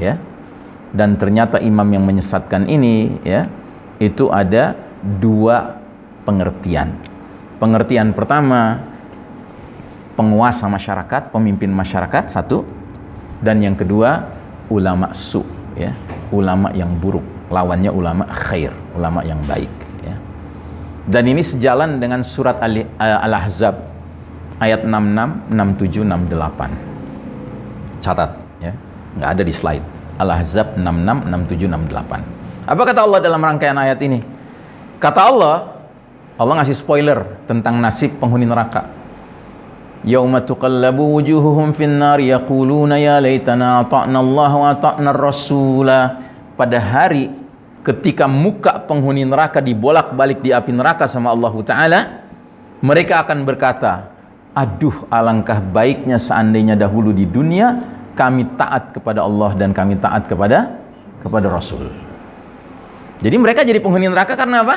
ya 0.00 0.16
dan 0.92 1.16
ternyata 1.16 1.56
imam 1.58 1.88
yang 1.88 2.04
menyesatkan 2.04 2.68
ini 2.68 3.16
ya 3.24 3.48
itu 3.96 4.28
ada 4.28 4.76
dua 5.02 5.80
pengertian. 6.28 6.92
Pengertian 7.56 8.12
pertama 8.12 8.82
penguasa 10.14 10.68
masyarakat, 10.68 11.32
pemimpin 11.32 11.72
masyarakat 11.72 12.28
satu 12.28 12.66
dan 13.40 13.58
yang 13.64 13.74
kedua 13.74 14.28
ulama 14.68 15.16
su 15.16 15.42
ya, 15.74 15.96
ulama 16.30 16.70
yang 16.76 16.92
buruk, 17.00 17.24
lawannya 17.48 17.90
ulama 17.90 18.28
khair, 18.28 18.74
ulama 18.92 19.24
yang 19.24 19.40
baik 19.48 19.72
ya. 20.04 20.14
Dan 21.08 21.24
ini 21.32 21.42
sejalan 21.42 21.98
dengan 21.98 22.20
surat 22.22 22.60
Al-Ahzab 22.62 23.74
ayat 24.60 24.84
66, 24.84 25.48
67, 25.50 26.04
68. 26.04 28.02
Catat 28.02 28.30
ya, 28.60 28.74
nggak 29.18 29.30
ada 29.38 29.42
di 29.46 29.54
slide. 29.54 30.01
Al-Ahzab 30.20 30.76
66, 30.76 31.28
67, 31.28 31.68
68. 31.68 32.68
Apa 32.68 32.82
kata 32.86 33.00
Allah 33.02 33.20
dalam 33.20 33.40
rangkaian 33.42 33.76
ayat 33.76 33.98
ini? 34.04 34.22
Kata 35.02 35.20
Allah, 35.26 35.56
Allah 36.38 36.54
ngasih 36.62 36.76
spoiler 36.78 37.42
tentang 37.50 37.78
nasib 37.82 38.16
penghuni 38.22 38.46
neraka. 38.46 38.86
Yauma 40.02 40.42
tuqallabu 40.42 41.14
wujuhuhum 41.18 41.70
fin 41.70 41.94
nar 41.94 42.18
yaquluna 42.18 42.98
ya 42.98 43.22
laitana 43.22 43.86
ata'na 43.86 44.18
Allah 44.18 44.50
wa 44.50 44.68
ata'na 44.74 45.10
rasula. 45.14 46.00
Pada 46.58 46.78
hari 46.78 47.30
ketika 47.86 48.26
muka 48.26 48.82
penghuni 48.86 49.26
neraka 49.26 49.58
dibolak-balik 49.58 50.42
di 50.42 50.50
api 50.54 50.70
neraka 50.70 51.06
sama 51.06 51.30
Allah 51.30 51.54
Taala, 51.62 52.00
mereka 52.82 53.22
akan 53.22 53.46
berkata, 53.46 54.10
"Aduh, 54.54 55.06
alangkah 55.10 55.58
baiknya 55.62 56.18
seandainya 56.18 56.74
dahulu 56.74 57.14
di 57.14 57.26
dunia 57.26 57.78
kami 58.12 58.44
taat 58.56 58.92
kepada 58.92 59.24
Allah 59.24 59.56
dan 59.56 59.72
kami 59.72 59.96
taat 59.96 60.28
kepada 60.28 60.80
kepada 61.24 61.48
Rasul. 61.48 61.88
Jadi 63.22 63.36
mereka 63.38 63.62
jadi 63.62 63.78
penghuni 63.78 64.10
neraka 64.10 64.34
karena 64.34 64.66
apa? 64.66 64.76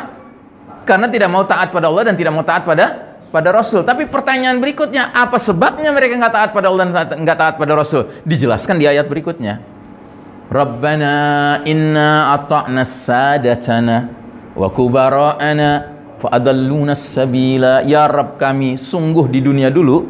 Karena 0.85 1.09
tidak 1.09 1.33
mau 1.33 1.41
taat 1.43 1.73
pada 1.73 1.89
Allah 1.89 2.03
dan 2.05 2.15
tidak 2.15 2.31
mau 2.31 2.45
taat 2.45 2.61
pada 2.61 3.17
pada 3.33 3.49
Rasul. 3.49 3.81
Tapi 3.81 4.05
pertanyaan 4.05 4.61
berikutnya, 4.61 5.09
apa 5.11 5.41
sebabnya 5.41 5.89
mereka 5.89 6.15
nggak 6.15 6.33
taat 6.33 6.49
pada 6.53 6.69
Allah 6.69 6.83
dan 6.93 7.25
nggak 7.25 7.37
taat 7.37 7.55
pada 7.57 7.73
Rasul? 7.73 8.07
Dijelaskan 8.21 8.77
di 8.77 8.85
ayat 8.85 9.09
berikutnya. 9.09 9.59
Rabbana 10.45 11.65
inna 11.65 12.37
ata'na 12.37 12.85
sadatana 12.85 14.13
wa 14.53 14.69
kubara'ana 14.69 15.69
fa'adalluna 16.21 16.93
sabila. 16.93 17.81
Ya 17.81 18.05
Rabb 18.05 18.37
kami, 18.37 18.77
sungguh 18.77 19.25
di 19.25 19.41
dunia 19.41 19.73
dulu 19.73 20.05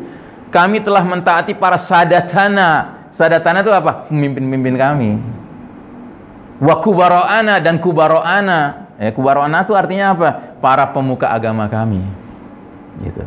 kami 0.55 0.79
telah 0.79 1.03
mentaati 1.03 1.51
para 1.51 1.75
sadatana 1.75 2.94
Sadatana 3.15 3.63
itu 3.63 3.71
apa? 3.71 4.11
Pemimpin-pemimpin 4.11 4.75
kami. 4.75 5.15
Wa 6.59 6.83
kubaro'ana 6.83 7.63
dan 7.63 7.79
kubaro'ana. 7.79 8.91
Ya, 8.99 9.15
kubaro'ana 9.15 9.63
itu 9.63 9.71
artinya 9.71 10.11
apa? 10.11 10.29
Para 10.59 10.83
pemuka 10.91 11.31
agama 11.31 11.71
kami. 11.71 12.03
Gitu. 12.99 13.23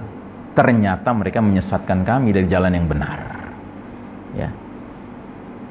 Ternyata 0.52 1.08
mereka 1.16 1.40
menyesatkan 1.40 2.04
kami 2.04 2.36
dari 2.36 2.44
jalan 2.44 2.68
yang 2.76 2.84
benar. 2.84 3.48
Ya. 4.36 4.52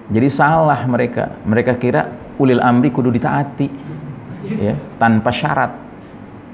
Jadi 0.10 0.28
salah 0.34 0.82
mereka. 0.90 1.38
Mereka 1.46 1.78
kira 1.78 2.10
ulil 2.42 2.58
amri 2.58 2.90
kudu 2.90 3.14
ditaati. 3.14 3.70
Ya, 4.50 4.74
tanpa 4.98 5.30
syarat. 5.30 5.78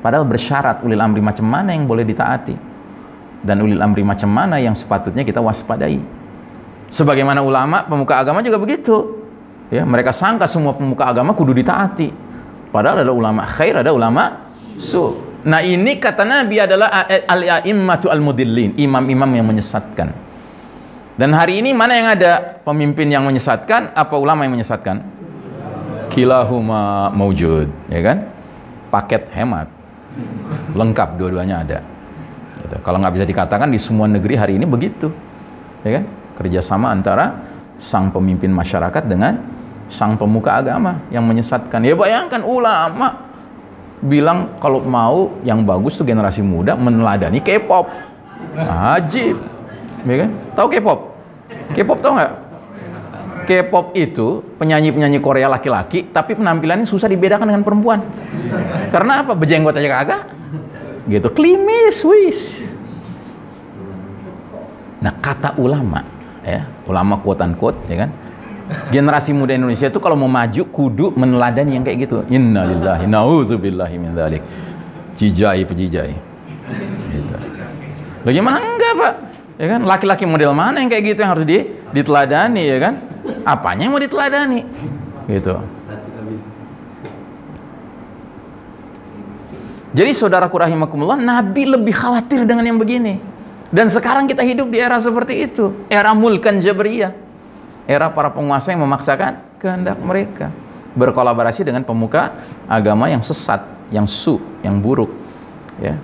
Padahal 0.04 0.28
bersyarat 0.28 0.84
ulil 0.84 1.00
amri 1.00 1.24
macam 1.24 1.48
mana 1.48 1.72
yang 1.72 1.88
boleh 1.88 2.04
ditaati. 2.04 2.60
Dan 3.40 3.64
ulil 3.64 3.80
amri 3.80 4.04
macam 4.04 4.28
mana 4.28 4.60
yang 4.60 4.76
sepatutnya 4.76 5.24
kita 5.24 5.40
waspadai. 5.40 6.23
Sebagaimana 6.94 7.42
ulama, 7.42 7.90
pemuka 7.90 8.22
agama 8.22 8.46
juga 8.46 8.62
begitu. 8.62 9.18
Ya, 9.74 9.82
mereka 9.82 10.14
sangka 10.14 10.46
semua 10.46 10.78
pemuka 10.78 11.10
agama 11.10 11.34
kudu 11.34 11.58
ditaati. 11.58 12.14
Padahal 12.70 13.02
ada 13.02 13.10
ulama 13.10 13.50
khair, 13.50 13.82
ada 13.82 13.90
ulama 13.90 14.46
su. 14.78 15.18
Nah, 15.42 15.66
ini 15.66 15.98
kata 15.98 16.22
Nabi 16.22 16.62
adalah 16.62 17.10
al-a'immatu 17.10 18.14
al-mudillin, 18.14 18.78
imam-imam 18.78 19.28
yang 19.34 19.50
menyesatkan. 19.50 20.14
Dan 21.18 21.30
hari 21.34 21.66
ini 21.66 21.74
mana 21.74 21.94
yang 21.98 22.10
ada 22.14 22.62
pemimpin 22.62 23.10
yang 23.10 23.26
menyesatkan, 23.26 23.98
apa 23.98 24.14
ulama 24.14 24.46
yang 24.46 24.54
menyesatkan? 24.54 25.02
Kilahuma 26.14 27.10
maujud, 27.10 27.74
ya 27.90 28.02
kan? 28.06 28.18
Paket 28.94 29.34
hemat. 29.34 29.66
Lengkap 30.78 31.18
dua-duanya 31.18 31.66
ada. 31.66 31.80
Gitu. 32.62 32.78
Kalau 32.86 33.02
nggak 33.02 33.14
bisa 33.18 33.26
dikatakan 33.26 33.68
di 33.74 33.82
semua 33.82 34.06
negeri 34.06 34.38
hari 34.38 34.62
ini 34.62 34.66
begitu. 34.70 35.10
Ya 35.82 36.00
kan? 36.00 36.06
Kerjasama 36.38 36.90
antara 36.90 37.40
sang 37.78 38.10
pemimpin 38.10 38.50
masyarakat 38.54 39.04
dengan 39.06 39.38
sang 39.90 40.18
pemuka 40.18 40.58
agama 40.58 41.04
yang 41.14 41.26
menyesatkan. 41.28 41.84
Ya 41.84 41.94
bayangkan 41.94 42.42
ulama 42.42 43.30
bilang 44.04 44.60
kalau 44.60 44.84
mau 44.84 45.40
yang 45.48 45.64
bagus 45.64 45.96
tuh 45.96 46.04
generasi 46.04 46.44
muda 46.44 46.76
meneladani 46.76 47.40
K-pop. 47.40 47.88
Ajib. 48.68 49.40
Ya 50.04 50.16
kan? 50.28 50.30
Tahu 50.60 50.68
K-pop? 50.68 51.00
K-pop 51.74 52.00
tau 52.04 52.14
nggak? 52.20 52.34
K-pop 53.44 53.92
itu 54.00 54.40
penyanyi-penyanyi 54.56 55.20
Korea 55.20 55.52
laki-laki, 55.52 56.08
tapi 56.08 56.40
penampilannya 56.40 56.88
susah 56.88 57.12
dibedakan 57.12 57.52
dengan 57.52 57.64
perempuan. 57.64 58.00
Karena 58.88 59.20
apa? 59.20 59.36
Bejenggot 59.36 59.76
aja 59.76 59.90
kagak. 60.00 60.24
Gitu, 61.12 61.28
klimis, 61.36 62.00
wis. 62.08 62.64
Nah, 65.04 65.12
kata 65.20 65.60
ulama, 65.60 66.00
ya 66.44 66.68
ulama 66.86 67.20
quote 67.24 67.42
unquote 67.42 67.80
ya 67.88 68.08
kan? 68.08 68.12
Generasi 68.90 69.36
muda 69.36 69.54
Indonesia 69.54 69.92
itu 69.92 70.00
kalau 70.00 70.16
mau 70.16 70.32
maju 70.32 70.64
kudu 70.72 71.12
meneladani 71.16 71.76
yang 71.76 71.84
kayak 71.84 72.08
gitu. 72.08 72.24
Innalillahi 72.32 73.06
nauzubillahi 73.08 73.96
min 74.00 74.16
dzalik 74.16 74.44
cijai 75.14 75.62
pejijai 75.68 76.14
gitu. 77.12 77.36
bagaimana? 78.24 78.58
Enggak 78.64 78.94
pak. 78.98 79.14
Ya 79.62 79.68
kan? 79.78 79.82
Laki-laki 79.86 80.26
model 80.26 80.56
mana 80.56 80.82
yang 80.82 80.90
kayak 80.90 81.14
gitu 81.14 81.20
yang 81.22 81.32
harus 81.38 81.46
di, 81.46 81.60
diteladani 81.94 82.64
ya 82.66 82.78
kan? 82.82 82.94
Apanya 83.46 83.88
yang 83.88 83.94
mau 83.94 84.02
diteladani? 84.02 84.66
Gitu. 85.30 85.56
Jadi 89.94 90.12
saudaraku 90.18 90.58
rahimakumullah 90.58 91.22
Nabi 91.22 91.70
lebih 91.70 91.94
khawatir 91.94 92.50
dengan 92.50 92.66
yang 92.66 92.82
begini 92.82 93.33
dan 93.74 93.90
sekarang 93.90 94.30
kita 94.30 94.46
hidup 94.46 94.70
di 94.70 94.78
era 94.78 95.02
seperti 95.02 95.50
itu, 95.50 95.74
era 95.90 96.14
mulkan 96.14 96.62
jabriyah. 96.62 97.10
Era 97.90 98.08
para 98.14 98.30
penguasa 98.30 98.72
yang 98.72 98.86
memaksakan 98.86 99.58
kehendak 99.60 99.98
mereka 100.00 100.54
berkolaborasi 100.94 101.66
dengan 101.66 101.82
pemuka 101.82 102.38
agama 102.70 103.10
yang 103.10 103.26
sesat 103.26 103.66
yang 103.90 104.06
su, 104.06 104.38
yang 104.62 104.78
buruk. 104.78 105.10
Ya. 105.82 105.98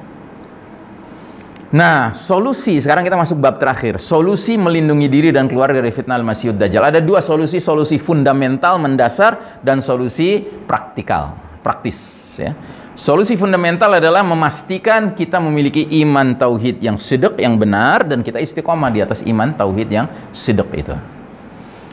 Nah, 1.69 2.09
solusi 2.17 2.81
sekarang 2.81 3.05
kita 3.05 3.13
masuk 3.13 3.37
bab 3.37 3.61
terakhir. 3.61 4.01
Solusi 4.01 4.57
melindungi 4.57 5.05
diri 5.05 5.29
dan 5.29 5.45
keluar 5.45 5.69
dari 5.69 5.93
fitnah 5.93 6.17
al-Masihud 6.17 6.57
Dajjal. 6.57 6.89
Ada 6.89 6.99
dua 7.05 7.21
solusi, 7.21 7.61
solusi 7.61 8.01
fundamental 8.01 8.81
mendasar 8.81 9.61
dan 9.61 9.77
solusi 9.77 10.41
praktikal, 10.65 11.37
praktis 11.61 12.33
ya. 12.41 12.57
Solusi 12.97 13.37
fundamental 13.37 13.95
adalah 13.95 14.25
memastikan 14.25 15.13
kita 15.13 15.37
memiliki 15.37 15.87
iman 16.03 16.35
tauhid 16.35 16.81
yang 16.81 16.97
sidq, 16.97 17.37
yang 17.37 17.55
benar 17.55 18.03
dan 18.03 18.25
kita 18.25 18.41
istiqomah 18.41 18.89
di 18.89 18.99
atas 18.99 19.21
iman 19.23 19.53
tauhid 19.53 19.89
yang 19.89 20.07
sidq 20.33 20.67
itu. 20.73 20.95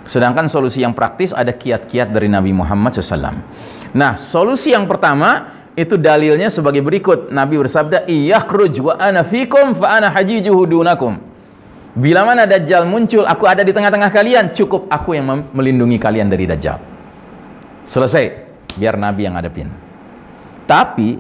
Sedangkan 0.07 0.47
solusi 0.47 0.87
yang 0.87 0.95
praktis 0.95 1.35
ada 1.35 1.51
kiat-kiat 1.51 2.15
dari 2.15 2.31
Nabi 2.31 2.55
Muhammad 2.55 2.95
SAW. 2.95 3.35
Nah, 3.93 4.15
solusi 4.15 4.71
yang 4.71 4.87
pertama 4.87 5.51
itu 5.75 5.99
dalilnya 5.99 6.49
sebagai 6.49 6.81
berikut. 6.81 7.29
Nabi 7.35 7.59
bersabda, 7.59 8.07
"Iyakhruj 8.07 8.75
wa 8.81 8.95
ana 8.97 9.27
fikum 9.27 9.75
fa 9.75 9.99
ana 9.99 10.09
hajijuhu 10.15 10.63
dunakum." 10.65 11.19
Bila 11.97 12.29
mana 12.29 12.45
Dajjal 12.45 12.85
muncul, 12.85 13.25
aku 13.25 13.49
ada 13.49 13.65
di 13.65 13.73
tengah-tengah 13.73 14.13
kalian, 14.13 14.45
cukup 14.53 14.85
aku 14.93 15.17
yang 15.17 15.49
melindungi 15.51 15.97
kalian 15.97 16.29
dari 16.29 16.45
Dajjal. 16.45 16.77
Selesai, 17.89 18.25
biar 18.77 19.01
Nabi 19.01 19.25
yang 19.25 19.35
hadapin. 19.35 19.86
Tapi 20.67 21.19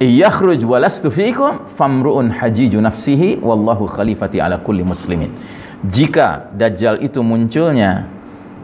iyakhruj 0.00 0.60
walastu 0.64 1.08
fiikum 1.08 1.68
famru'un 1.76 2.28
hajiju 2.32 2.80
nafsihi 2.80 3.40
wallahu 3.40 3.88
khalifati 3.88 4.40
ala 4.40 4.60
kulli 4.60 4.84
muslimin. 4.84 5.32
Jika 5.80 6.52
Dajjal 6.52 7.00
itu 7.00 7.24
munculnya 7.24 8.04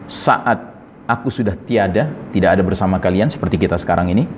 saat 0.05 0.61
aku 1.09 1.33
sudah 1.33 1.57
tiada, 1.57 2.13
tidak 2.29 2.57
ada 2.57 2.61
bersama 2.61 3.01
kalian 3.01 3.27
seperti 3.33 3.57
kita 3.57 3.73
sekarang 3.73 4.13
ini, 4.13 4.29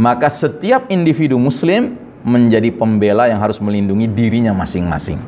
maka 0.00 0.32
setiap 0.32 0.88
individu 0.88 1.36
muslim 1.36 2.00
menjadi 2.24 2.72
pembela 2.72 3.28
yang 3.28 3.42
harus 3.42 3.60
melindungi 3.60 4.08
dirinya 4.08 4.56
masing-masing. 4.56 5.20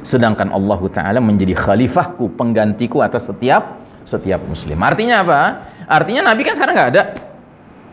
Sedangkan 0.00 0.48
Allah 0.50 0.80
Ta'ala 0.88 1.20
menjadi 1.20 1.52
khalifahku, 1.52 2.32
penggantiku 2.34 3.04
atas 3.04 3.28
setiap 3.28 3.78
setiap 4.08 4.42
muslim. 4.42 4.80
Artinya 4.80 5.22
apa? 5.22 5.40
Artinya 5.86 6.32
Nabi 6.32 6.42
kan 6.42 6.56
sekarang 6.56 6.74
nggak 6.74 6.90
ada. 6.96 7.02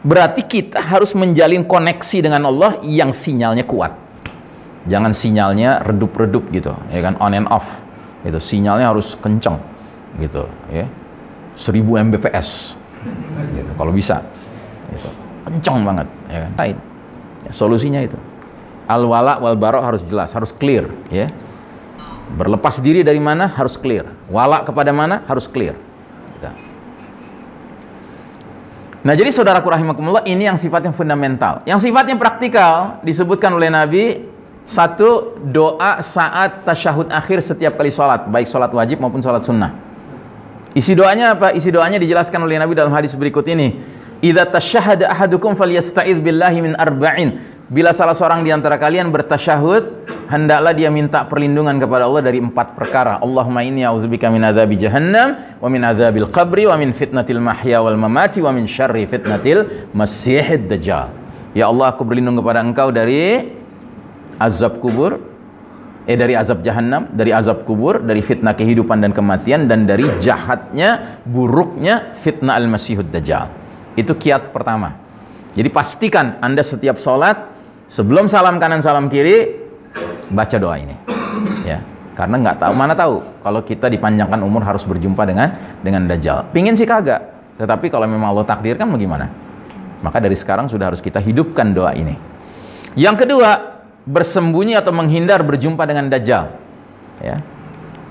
Berarti 0.08 0.48
kita 0.48 0.80
harus 0.80 1.12
menjalin 1.12 1.68
koneksi 1.68 2.24
dengan 2.24 2.48
Allah 2.48 2.80
yang 2.88 3.12
sinyalnya 3.12 3.68
kuat. 3.68 3.92
Jangan 4.88 5.12
sinyalnya 5.12 5.84
redup-redup 5.84 6.48
gitu, 6.56 6.72
ya 6.96 7.04
kan 7.04 7.20
on 7.20 7.36
and 7.36 7.52
off. 7.52 7.84
Itu 8.24 8.40
sinyalnya 8.40 8.88
harus 8.88 9.20
kenceng 9.20 9.60
gitu, 10.16 10.48
ya. 10.72 10.88
1000 11.60 12.08
Mbps. 12.08 12.80
Gitu, 13.52 13.72
kalau 13.76 13.92
bisa. 13.92 14.24
Gitu. 14.96 15.10
Kenceng 15.44 15.84
banget, 15.84 16.08
ya 16.32 16.48
kan. 16.48 16.52
Ya, 17.44 17.52
solusinya 17.52 18.00
itu. 18.00 18.16
Al-wala 18.88 19.44
wal 19.44 19.60
barok 19.60 19.84
harus 19.84 20.08
jelas, 20.08 20.32
harus 20.32 20.56
clear, 20.56 20.88
ya. 21.12 21.28
Berlepas 22.40 22.80
diri 22.80 23.04
dari 23.04 23.20
mana 23.20 23.52
harus 23.52 23.76
clear. 23.76 24.08
Wala 24.32 24.64
kepada 24.64 24.96
mana 24.96 25.28
harus 25.28 25.52
clear. 25.52 25.76
Nah 29.06 29.14
jadi 29.14 29.30
saudaraku 29.30 29.70
rahimakumullah 29.70 30.26
ini 30.26 30.50
yang 30.50 30.58
sifatnya 30.58 30.90
fundamental. 30.94 31.62
Yang 31.70 31.90
sifatnya 31.90 32.18
praktikal 32.18 32.98
disebutkan 33.06 33.54
oleh 33.54 33.70
Nabi 33.70 34.26
satu 34.68 35.40
doa 35.48 36.04
saat 36.04 36.68
tasyahud 36.68 37.08
akhir 37.08 37.40
setiap 37.40 37.80
kali 37.80 37.88
sholat, 37.88 38.28
baik 38.28 38.50
sholat 38.50 38.68
wajib 38.74 39.00
maupun 39.00 39.24
sholat 39.24 39.46
sunnah. 39.46 39.72
Isi 40.76 40.94
doanya 40.94 41.34
apa? 41.34 41.56
Isi 41.56 41.72
doanya 41.72 41.98
dijelaskan 41.98 42.38
oleh 42.44 42.60
Nabi 42.60 42.76
dalam 42.76 42.92
hadis 42.92 43.16
berikut 43.16 43.48
ini. 43.48 43.97
Idza 44.18 44.50
tasyahada 44.50 45.14
ahadukum 45.14 45.54
falyasta'idz 45.54 46.26
billahi 46.26 46.58
min 46.66 46.74
arba'in. 46.74 47.38
Bila 47.70 47.92
salah 47.92 48.16
seorang 48.18 48.42
di 48.42 48.50
antara 48.50 48.80
kalian 48.80 49.12
bertasyahud, 49.14 50.10
hendaklah 50.32 50.72
dia 50.74 50.88
minta 50.90 51.28
perlindungan 51.28 51.78
kepada 51.78 52.08
Allah 52.08 52.24
dari 52.24 52.40
empat 52.40 52.74
perkara. 52.74 53.20
Allahumma 53.22 53.62
inni 53.62 53.84
a'udzubika 53.84 54.32
min 54.32 54.42
adzabi 54.42 54.80
jahannam 54.80 55.38
wa 55.60 55.68
min 55.70 55.84
adzabil 55.84 56.32
qabri 56.34 56.66
wa 56.66 56.80
min 56.80 56.96
fitnatil 56.96 57.44
mahya 57.44 57.84
wal 57.84 58.00
mamati 58.00 58.42
wa 58.42 58.56
min 58.56 58.66
syarri 58.66 59.04
fitnatil 59.06 59.92
masiihid 59.92 60.66
dajjal. 60.66 61.12
Ya 61.54 61.70
Allah, 61.70 61.94
aku 61.94 62.08
berlindung 62.08 62.40
kepada 62.40 62.64
Engkau 62.64 62.90
dari 62.90 63.52
azab 64.40 64.80
kubur, 64.80 65.22
eh 66.08 66.16
dari 66.16 66.40
azab 66.40 66.64
jahannam, 66.64 67.12
dari 67.14 67.36
azab 67.36 67.68
kubur, 67.68 68.00
dari 68.00 68.24
fitnah 68.24 68.56
kehidupan 68.56 69.04
dan 69.04 69.12
kematian 69.14 69.68
dan 69.68 69.84
dari 69.84 70.08
jahatnya, 70.24 71.22
buruknya 71.28 72.16
fitnah 72.16 72.56
al-masihud 72.58 73.12
dajjal. 73.12 73.67
Itu 73.98 74.14
kiat 74.14 74.54
pertama. 74.54 74.94
Jadi 75.58 75.74
pastikan 75.74 76.38
Anda 76.38 76.62
setiap 76.62 77.02
sholat 77.02 77.50
sebelum 77.90 78.30
salam 78.30 78.62
kanan 78.62 78.80
salam 78.86 79.10
kiri 79.10 79.58
baca 80.30 80.56
doa 80.62 80.78
ini. 80.78 80.94
Ya. 81.66 81.82
Karena 82.14 82.38
nggak 82.42 82.58
tahu 82.62 82.74
mana 82.74 82.94
tahu 82.98 83.22
kalau 83.42 83.62
kita 83.62 83.90
dipanjangkan 83.90 84.42
umur 84.42 84.62
harus 84.66 84.86
berjumpa 84.86 85.26
dengan 85.26 85.54
dengan 85.82 86.06
dajjal. 86.06 86.54
Pingin 86.54 86.78
sih 86.78 86.86
kagak 86.86 87.36
tetapi 87.58 87.90
kalau 87.90 88.06
memang 88.06 88.38
Allah 88.38 88.46
takdirkan 88.46 88.86
bagaimana 88.90 89.34
maka 90.06 90.22
dari 90.22 90.38
sekarang 90.38 90.70
sudah 90.70 90.94
harus 90.94 91.02
kita 91.02 91.18
hidupkan 91.18 91.74
doa 91.74 91.94
ini. 91.98 92.14
Yang 92.98 93.26
kedua 93.26 93.82
bersembunyi 94.06 94.78
atau 94.78 94.94
menghindar 94.94 95.42
berjumpa 95.42 95.86
dengan 95.86 96.10
dajjal. 96.10 96.54
Ya 97.22 97.38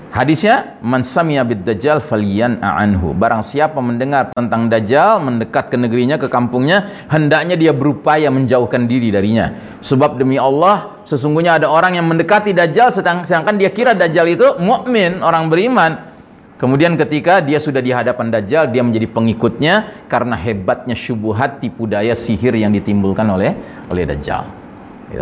Hadisnya, 0.07 0.79
man 0.81 1.05
samiya 1.05 1.43
bid 1.45 1.61
dajjal 1.61 2.01
faliyan 2.01 2.63
anhu. 2.63 3.13
Barang 3.13 3.45
siapa 3.45 3.77
mendengar 3.83 4.33
tentang 4.33 4.65
dajjal, 4.65 5.21
mendekat 5.21 5.69
ke 5.69 5.77
negerinya, 5.77 6.17
ke 6.17 6.25
kampungnya, 6.31 6.89
hendaknya 7.11 7.53
dia 7.59 7.75
berupaya 7.75 8.31
menjauhkan 8.33 8.87
diri 8.89 9.13
darinya. 9.13 9.53
Sebab 9.83 10.17
demi 10.17 10.39
Allah, 10.41 11.03
sesungguhnya 11.05 11.61
ada 11.61 11.67
orang 11.69 11.99
yang 11.99 12.07
mendekati 12.09 12.55
dajjal 12.55 12.89
sedangkan 12.89 13.61
dia 13.61 13.69
kira 13.69 13.93
dajjal 13.93 14.25
itu 14.31 14.47
mukmin, 14.57 15.21
orang 15.21 15.51
beriman. 15.51 16.09
Kemudian 16.57 16.97
ketika 16.97 17.37
dia 17.37 17.61
sudah 17.61 17.85
di 17.85 17.93
hadapan 17.93 18.33
dajjal, 18.33 18.73
dia 18.73 18.81
menjadi 18.81 19.05
pengikutnya 19.13 20.07
karena 20.09 20.33
hebatnya 20.33 20.97
syubuhat 20.97 21.61
tipu 21.61 21.85
daya 21.85 22.17
sihir 22.17 22.57
yang 22.57 22.73
ditimbulkan 22.73 23.29
oleh 23.29 23.53
oleh 23.93 24.03
dajjal. 24.09 24.49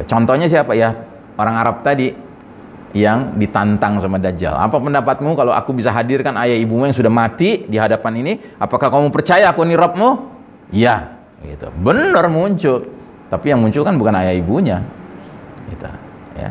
Contohnya 0.08 0.48
siapa 0.48 0.72
ya? 0.72 0.96
Orang 1.36 1.60
Arab 1.60 1.84
tadi 1.84 2.16
yang 2.96 3.36
ditantang 3.36 4.00
sama 4.00 4.16
Dajjal. 4.16 4.56
Apa 4.56 4.80
pendapatmu 4.80 5.36
kalau 5.36 5.52
aku 5.52 5.76
bisa 5.76 5.92
hadirkan 5.92 6.40
ayah 6.40 6.56
ibumu 6.56 6.88
yang 6.88 6.96
sudah 6.96 7.12
mati 7.12 7.68
di 7.68 7.76
hadapan 7.76 8.24
ini? 8.24 8.34
Apakah 8.56 8.88
kamu 8.88 9.12
percaya 9.12 9.52
aku 9.52 9.68
ini 9.68 9.76
Rabbmu? 9.76 10.10
Iya. 10.72 11.12
Gitu. 11.44 11.68
Benar 11.76 12.32
muncul. 12.32 12.88
Tapi 13.28 13.52
yang 13.52 13.60
muncul 13.60 13.84
kan 13.84 14.00
bukan 14.00 14.16
ayah 14.16 14.32
ibunya. 14.32 14.80
Gitu. 15.68 15.92
Ya. 16.40 16.50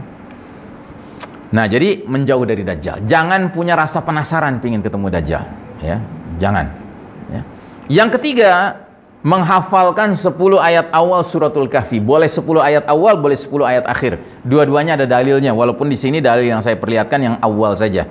Nah, 1.49 1.65
jadi 1.65 2.05
menjauh 2.05 2.45
dari 2.45 2.61
Dajjal. 2.61 3.09
Jangan 3.09 3.49
punya 3.49 3.73
rasa 3.73 4.05
penasaran 4.05 4.61
ingin 4.61 4.85
ketemu 4.85 5.09
Dajjal. 5.09 5.45
Ya. 5.81 5.97
Jangan. 6.37 6.67
Ya. 7.33 7.43
Yang 7.89 8.21
ketiga, 8.21 8.84
menghafalkan 9.25 10.13
10 10.13 10.37
ayat 10.61 10.93
awal 10.93 11.25
suratul 11.25 11.65
kahfi. 11.65 11.97
Boleh 11.97 12.29
10 12.29 12.45
ayat 12.61 12.85
awal 12.93 13.17
boleh 13.17 13.35
10 13.35 13.49
ayat 13.65 13.85
akhir. 13.89 14.21
Dua-duanya 14.45 15.01
ada 15.01 15.09
dalilnya 15.09 15.57
walaupun 15.57 15.89
di 15.89 15.97
sini 15.97 16.21
dalil 16.21 16.45
yang 16.45 16.61
saya 16.61 16.77
perlihatkan 16.77 17.19
yang 17.25 17.37
awal 17.41 17.73
saja. 17.73 18.05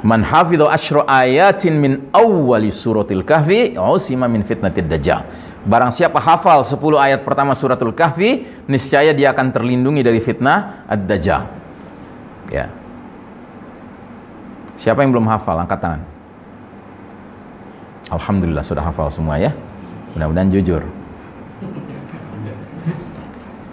Man 0.00 0.24
hafidhu 0.24 0.72
asyra 0.72 1.04
ayatin 1.04 1.76
min 1.76 1.92
awwali 2.16 2.72
suratul 2.72 3.20
kahfi 3.28 3.76
usima 3.76 4.24
min 4.24 4.40
fitnatid 4.40 4.88
dajjal. 4.88 5.28
Barang 5.68 5.92
siapa 5.92 6.16
hafal 6.16 6.64
10 6.64 6.80
ayat 6.96 7.20
pertama 7.20 7.52
suratul 7.52 7.92
kahfi 7.92 8.48
niscaya 8.64 9.12
dia 9.12 9.36
akan 9.36 9.52
terlindungi 9.52 10.00
dari 10.00 10.24
fitnah 10.24 10.88
ad-dajjal. 10.88 11.44
Ya. 12.48 12.72
Siapa 14.80 15.04
yang 15.04 15.12
belum 15.12 15.28
hafal? 15.28 15.60
Angkat 15.60 15.80
tangan. 15.82 16.00
Alhamdulillah 18.06 18.62
sudah 18.62 18.86
hafal 18.86 19.10
semua 19.10 19.36
ya 19.42 19.50
mudah-mudahan 20.16 20.48
jujur. 20.48 20.82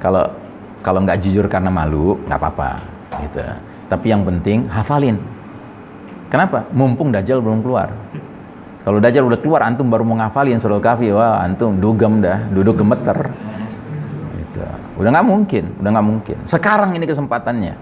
Kalau 0.03 0.28
kalau 0.84 0.99
nggak 1.07 1.24
jujur 1.24 1.48
karena 1.48 1.72
malu 1.72 2.20
nggak 2.28 2.36
apa-apa 2.36 2.70
gitu. 3.24 3.40
Tapi 3.88 4.06
yang 4.11 4.28
penting 4.28 4.68
hafalin. 4.68 5.15
Kenapa? 6.28 6.68
Mumpung 6.76 7.15
dajjal 7.15 7.40
belum 7.40 7.64
keluar. 7.64 7.95
Kalau 8.84 8.99
dajjal 8.99 9.24
udah 9.24 9.40
keluar 9.40 9.64
antum 9.64 9.88
baru 9.88 10.03
mau 10.03 10.20
ngafalin 10.20 10.60
surah 10.60 10.84
kafi 10.84 11.15
wah 11.15 11.40
antum 11.40 11.80
dugem 11.80 12.20
dah 12.20 12.52
duduk 12.52 12.84
gemeter. 12.84 13.32
Gitu. 14.36 14.65
udah 14.99 15.10
nggak 15.10 15.26
mungkin 15.26 15.64
udah 15.80 15.90
nggak 15.95 16.07
mungkin. 16.11 16.38
Sekarang 16.44 16.91
ini 16.91 17.07
kesempatannya. 17.07 17.74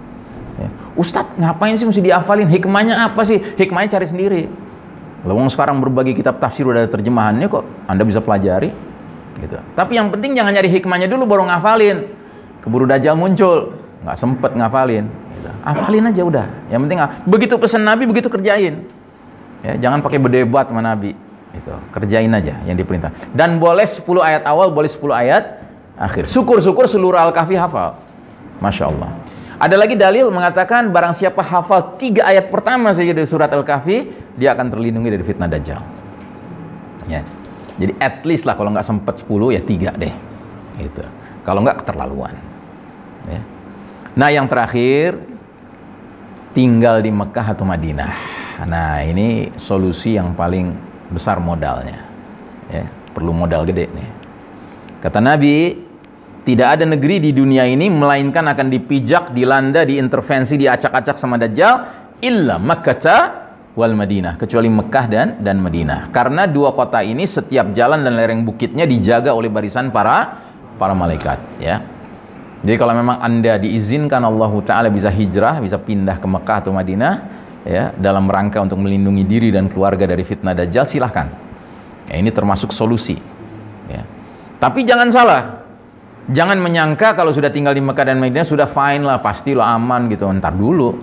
Ya. 0.62 0.70
Ustadz 0.94 1.42
ngapain 1.42 1.74
sih 1.74 1.90
mesti 1.90 2.06
diafalin 2.06 2.46
hikmahnya 2.46 3.10
apa 3.10 3.26
sih? 3.26 3.42
Hikmahnya 3.42 3.98
cari 3.98 4.06
sendiri 4.06 4.42
Lawang 5.22 5.50
sekarang 5.54 5.78
berbagai 5.78 6.18
kitab 6.18 6.42
tafsir 6.42 6.66
udah 6.66 6.86
ada 6.86 6.90
terjemahannya 6.90 7.46
kok, 7.46 7.62
Anda 7.86 8.02
bisa 8.02 8.20
pelajari. 8.22 8.74
Gitu. 9.38 9.58
Tapi 9.78 9.94
yang 9.98 10.10
penting 10.10 10.34
jangan 10.34 10.54
nyari 10.54 10.70
hikmahnya 10.70 11.06
dulu 11.06 11.30
baru 11.30 11.46
ngafalin. 11.46 12.10
Keburu 12.62 12.86
dajjal 12.90 13.18
muncul, 13.18 13.78
nggak 14.02 14.18
sempet 14.18 14.52
ngafalin. 14.58 15.06
Gitu. 15.38 15.50
Hafalin 15.62 16.10
aja 16.10 16.22
udah. 16.26 16.46
Yang 16.74 16.82
penting 16.90 17.00
begitu 17.30 17.54
pesan 17.58 17.86
Nabi 17.86 18.10
begitu 18.10 18.30
kerjain. 18.30 18.86
Ya, 19.62 19.78
jangan 19.78 20.02
pakai 20.02 20.18
berdebat 20.18 20.74
sama 20.74 20.82
Nabi. 20.82 21.14
Itu 21.54 21.74
kerjain 21.94 22.32
aja 22.34 22.58
yang 22.66 22.74
diperintah. 22.74 23.14
Dan 23.36 23.62
boleh 23.62 23.86
10 23.86 24.06
ayat 24.26 24.44
awal, 24.50 24.74
boleh 24.74 24.90
10 24.90 25.14
ayat 25.14 25.62
akhir. 26.02 26.26
Syukur-syukur 26.26 26.90
seluruh 26.90 27.20
Al-Kahfi 27.20 27.54
hafal. 27.60 27.94
Masya 28.58 28.90
Allah. 28.90 29.10
Ada 29.62 29.78
lagi 29.78 29.94
dalil 29.94 30.34
mengatakan 30.34 30.90
barang 30.90 31.14
siapa 31.14 31.46
hafal 31.46 31.94
tiga 32.02 32.26
ayat 32.26 32.50
pertama 32.50 32.98
saja 32.98 33.14
dari 33.14 33.30
surat 33.30 33.54
Al-Kahfi, 33.54 34.10
dia 34.34 34.58
akan 34.58 34.74
terlindungi 34.74 35.14
dari 35.14 35.22
fitnah 35.22 35.46
Dajjal. 35.46 35.78
Ya. 37.06 37.22
Jadi 37.78 37.94
at 38.02 38.26
least 38.26 38.50
lah 38.50 38.58
kalau 38.58 38.74
nggak 38.74 38.82
sempat 38.82 39.22
10 39.22 39.54
ya 39.54 39.62
tiga 39.62 39.94
deh. 39.94 40.10
Gitu. 40.82 41.06
Kalau 41.46 41.62
nggak 41.62 41.86
keterlaluan. 41.86 42.34
Ya. 43.30 43.42
Nah 44.18 44.30
yang 44.34 44.50
terakhir 44.50 45.22
tinggal 46.58 46.98
di 47.06 47.14
Mekah 47.14 47.54
atau 47.54 47.62
Madinah. 47.62 48.14
Nah 48.66 49.06
ini 49.06 49.54
solusi 49.62 50.18
yang 50.18 50.34
paling 50.34 50.74
besar 51.14 51.38
modalnya. 51.38 52.02
Ya, 52.66 52.90
perlu 53.14 53.30
modal 53.30 53.68
gede 53.70 53.94
nih. 53.94 54.10
Kata 55.04 55.22
Nabi, 55.22 55.76
tidak 56.52 56.68
ada 56.76 56.84
negeri 56.84 57.24
di 57.24 57.32
dunia 57.32 57.64
ini 57.64 57.88
melainkan 57.88 58.44
akan 58.52 58.68
dipijak, 58.68 59.32
dilanda, 59.32 59.88
diintervensi, 59.88 60.60
diacak-acak 60.60 61.16
sama 61.16 61.40
Dajjal 61.40 61.88
illa 62.20 62.60
Makkah 62.60 63.40
wal 63.72 63.96
Madinah 63.96 64.36
kecuali 64.36 64.68
Mekah 64.68 65.06
dan 65.08 65.28
dan 65.40 65.64
Madinah. 65.64 66.12
Karena 66.12 66.44
dua 66.44 66.76
kota 66.76 67.00
ini 67.00 67.24
setiap 67.24 67.72
jalan 67.72 68.04
dan 68.04 68.20
lereng 68.20 68.44
bukitnya 68.44 68.84
dijaga 68.84 69.32
oleh 69.32 69.48
barisan 69.48 69.96
para 69.96 70.44
para 70.76 70.92
malaikat, 70.92 71.40
ya. 71.64 71.80
Jadi 72.62 72.76
kalau 72.78 72.94
memang 72.94 73.24
Anda 73.24 73.56
diizinkan 73.58 74.22
Allah 74.22 74.52
taala 74.68 74.92
bisa 74.92 75.08
hijrah, 75.08 75.64
bisa 75.64 75.80
pindah 75.80 76.20
ke 76.20 76.28
Mekah 76.28 76.58
atau 76.68 76.76
Madinah, 76.76 77.14
ya, 77.64 77.96
dalam 77.96 78.28
rangka 78.28 78.60
untuk 78.60 78.78
melindungi 78.78 79.24
diri 79.24 79.50
dan 79.56 79.72
keluarga 79.72 80.04
dari 80.04 80.28
fitnah 80.28 80.52
Dajjal 80.52 80.84
silahkan. 80.84 81.32
Ya, 82.12 82.20
ini 82.20 82.28
termasuk 82.28 82.76
solusi. 82.76 83.16
Ya. 83.88 84.04
Tapi 84.60 84.84
jangan 84.84 85.10
salah, 85.10 85.61
jangan 86.30 86.62
menyangka 86.62 87.18
kalau 87.18 87.34
sudah 87.34 87.50
tinggal 87.50 87.74
di 87.74 87.82
Mekah 87.82 88.14
dan 88.14 88.22
Madinah 88.22 88.46
sudah 88.46 88.70
fine 88.70 89.02
lah, 89.02 89.18
pasti 89.24 89.58
lo 89.58 89.66
aman 89.66 90.06
gitu. 90.12 90.30
Ntar 90.30 90.54
dulu, 90.54 90.94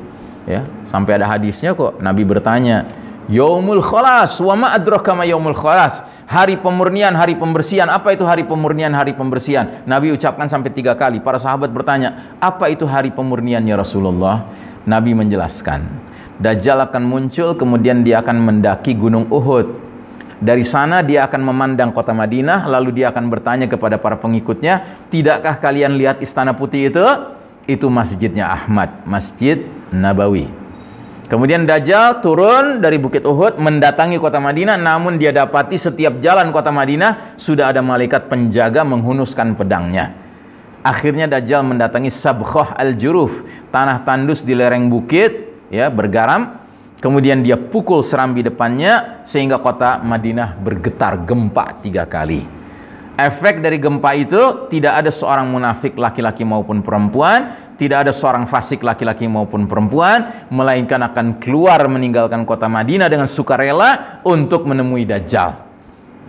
ya. 0.47 0.63
Sampai 0.93 1.19
ada 1.19 1.27
hadisnya 1.27 1.75
kok. 1.75 1.99
Nabi 1.99 2.23
bertanya, 2.23 2.87
Yaumul 3.29 3.85
Khalas, 3.85 4.41
wa 4.41 4.57
ma 4.57 4.69
adraka 4.73 5.13
ma 5.13 5.29
yaumul 5.29 5.53
Khalas. 5.53 6.01
Hari 6.25 6.61
pemurnian, 6.65 7.13
hari 7.13 7.37
pembersihan. 7.37 7.89
Apa 7.93 8.17
itu 8.17 8.25
hari 8.25 8.45
pemurnian, 8.49 8.93
hari 8.97 9.13
pembersihan? 9.13 9.85
Nabi 9.85 10.17
ucapkan 10.17 10.49
sampai 10.49 10.73
tiga 10.73 10.97
kali. 10.97 11.21
Para 11.21 11.37
sahabat 11.37 11.69
bertanya, 11.69 12.37
apa 12.41 12.73
itu 12.73 12.89
hari 12.89 13.13
pemurnian 13.13 13.61
ya 13.69 13.77
Rasulullah? 13.77 14.49
Nabi 14.89 15.13
menjelaskan, 15.13 15.85
Dajjal 16.41 16.81
akan 16.89 17.05
muncul, 17.05 17.53
kemudian 17.59 18.01
dia 18.01 18.25
akan 18.25 18.41
mendaki 18.41 18.97
gunung 18.97 19.29
Uhud. 19.29 19.88
Dari 20.39 20.63
sana 20.63 21.03
dia 21.03 21.27
akan 21.27 21.51
memandang 21.51 21.91
kota 21.91 22.15
Madinah, 22.15 22.71
lalu 22.71 23.03
dia 23.03 23.11
akan 23.11 23.27
bertanya 23.27 23.67
kepada 23.67 23.99
para 23.99 24.15
pengikutnya, 24.15 25.07
tidakkah 25.11 25.59
kalian 25.59 25.99
lihat 25.99 26.23
istana 26.23 26.55
putih 26.55 26.95
itu? 26.95 27.07
Itu 27.67 27.91
masjidnya 27.91 28.47
Ahmad, 28.47 29.03
Masjid 29.03 29.67
Nabawi. 29.91 30.69
Kemudian 31.29 31.69
Dajjal 31.69 32.25
turun 32.25 32.81
dari 32.81 32.97
Bukit 32.97 33.29
Uhud 33.29 33.61
mendatangi 33.61 34.17
kota 34.17 34.41
Madinah 34.41 34.81
namun 34.81 35.21
dia 35.21 35.29
dapati 35.29 35.77
setiap 35.77 36.25
jalan 36.25 36.49
kota 36.57 36.73
Madinah 36.73 37.37
sudah 37.37 37.69
ada 37.69 37.85
malaikat 37.85 38.33
penjaga 38.33 38.81
menghunuskan 38.81 39.53
pedangnya. 39.53 40.17
Akhirnya 40.81 41.29
Dajjal 41.29 41.61
mendatangi 41.69 42.09
Sabkhah 42.09 42.73
al-Juruf, 42.81 43.45
tanah 43.69 44.09
tandus 44.09 44.41
di 44.41 44.57
lereng 44.57 44.89
bukit 44.89 45.53
ya 45.69 45.93
bergaram. 45.93 46.58
Kemudian 46.99 47.47
dia 47.47 47.55
pukul 47.55 48.03
serambi 48.03 48.43
depannya 48.43 49.23
sehingga 49.23 49.63
kota 49.63 50.03
Madinah 50.03 50.59
bergetar 50.59 51.23
gempa 51.23 51.79
tiga 51.79 52.03
kali. 52.11 52.43
Efek 53.19 53.63
dari 53.63 53.79
gempa 53.79 54.15
itu 54.19 54.67
tidak 54.71 55.07
ada 55.07 55.11
seorang 55.11 55.47
munafik 55.51 55.95
laki-laki 55.95 56.43
maupun 56.43 56.83
perempuan 56.83 57.55
tidak 57.79 58.07
ada 58.07 58.13
seorang 58.15 58.51
fasik 58.51 58.83
laki-laki 58.83 59.31
maupun 59.31 59.71
perempuan 59.71 60.51
melainkan 60.51 60.99
akan 61.07 61.39
keluar 61.39 61.87
meninggalkan 61.87 62.43
kota 62.43 62.67
Madinah 62.67 63.07
dengan 63.07 63.31
sukarela 63.31 64.19
untuk 64.27 64.67
menemui 64.67 65.07
Dajjal. 65.07 65.55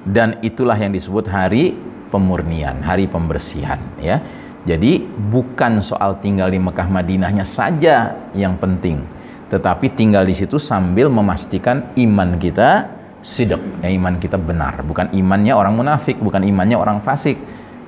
Dan 0.06 0.38
itulah 0.46 0.78
yang 0.78 0.94
disebut 0.94 1.26
hari 1.26 1.74
pemurnian 2.14 2.86
hari 2.86 3.10
pembersihan 3.10 3.82
ya. 3.98 4.22
Jadi 4.70 5.02
bukan 5.34 5.82
soal 5.82 6.22
tinggal 6.22 6.54
di 6.54 6.62
Mekah 6.62 6.86
Madinahnya 6.86 7.46
saja 7.46 8.14
yang 8.38 8.54
penting 8.62 9.02
tetapi 9.50 9.94
tinggal 9.98 10.24
di 10.24 10.38
situ 10.38 10.62
sambil 10.62 11.10
memastikan 11.10 11.94
iman 11.98 12.38
kita 12.38 12.90
sidq 13.20 13.60
ya 13.84 13.90
iman 13.92 14.16
kita 14.22 14.40
benar 14.40 14.86
bukan 14.86 15.12
imannya 15.12 15.52
orang 15.52 15.76
munafik 15.76 16.22
bukan 16.22 16.46
imannya 16.46 16.78
orang 16.80 17.04
fasik 17.04 17.36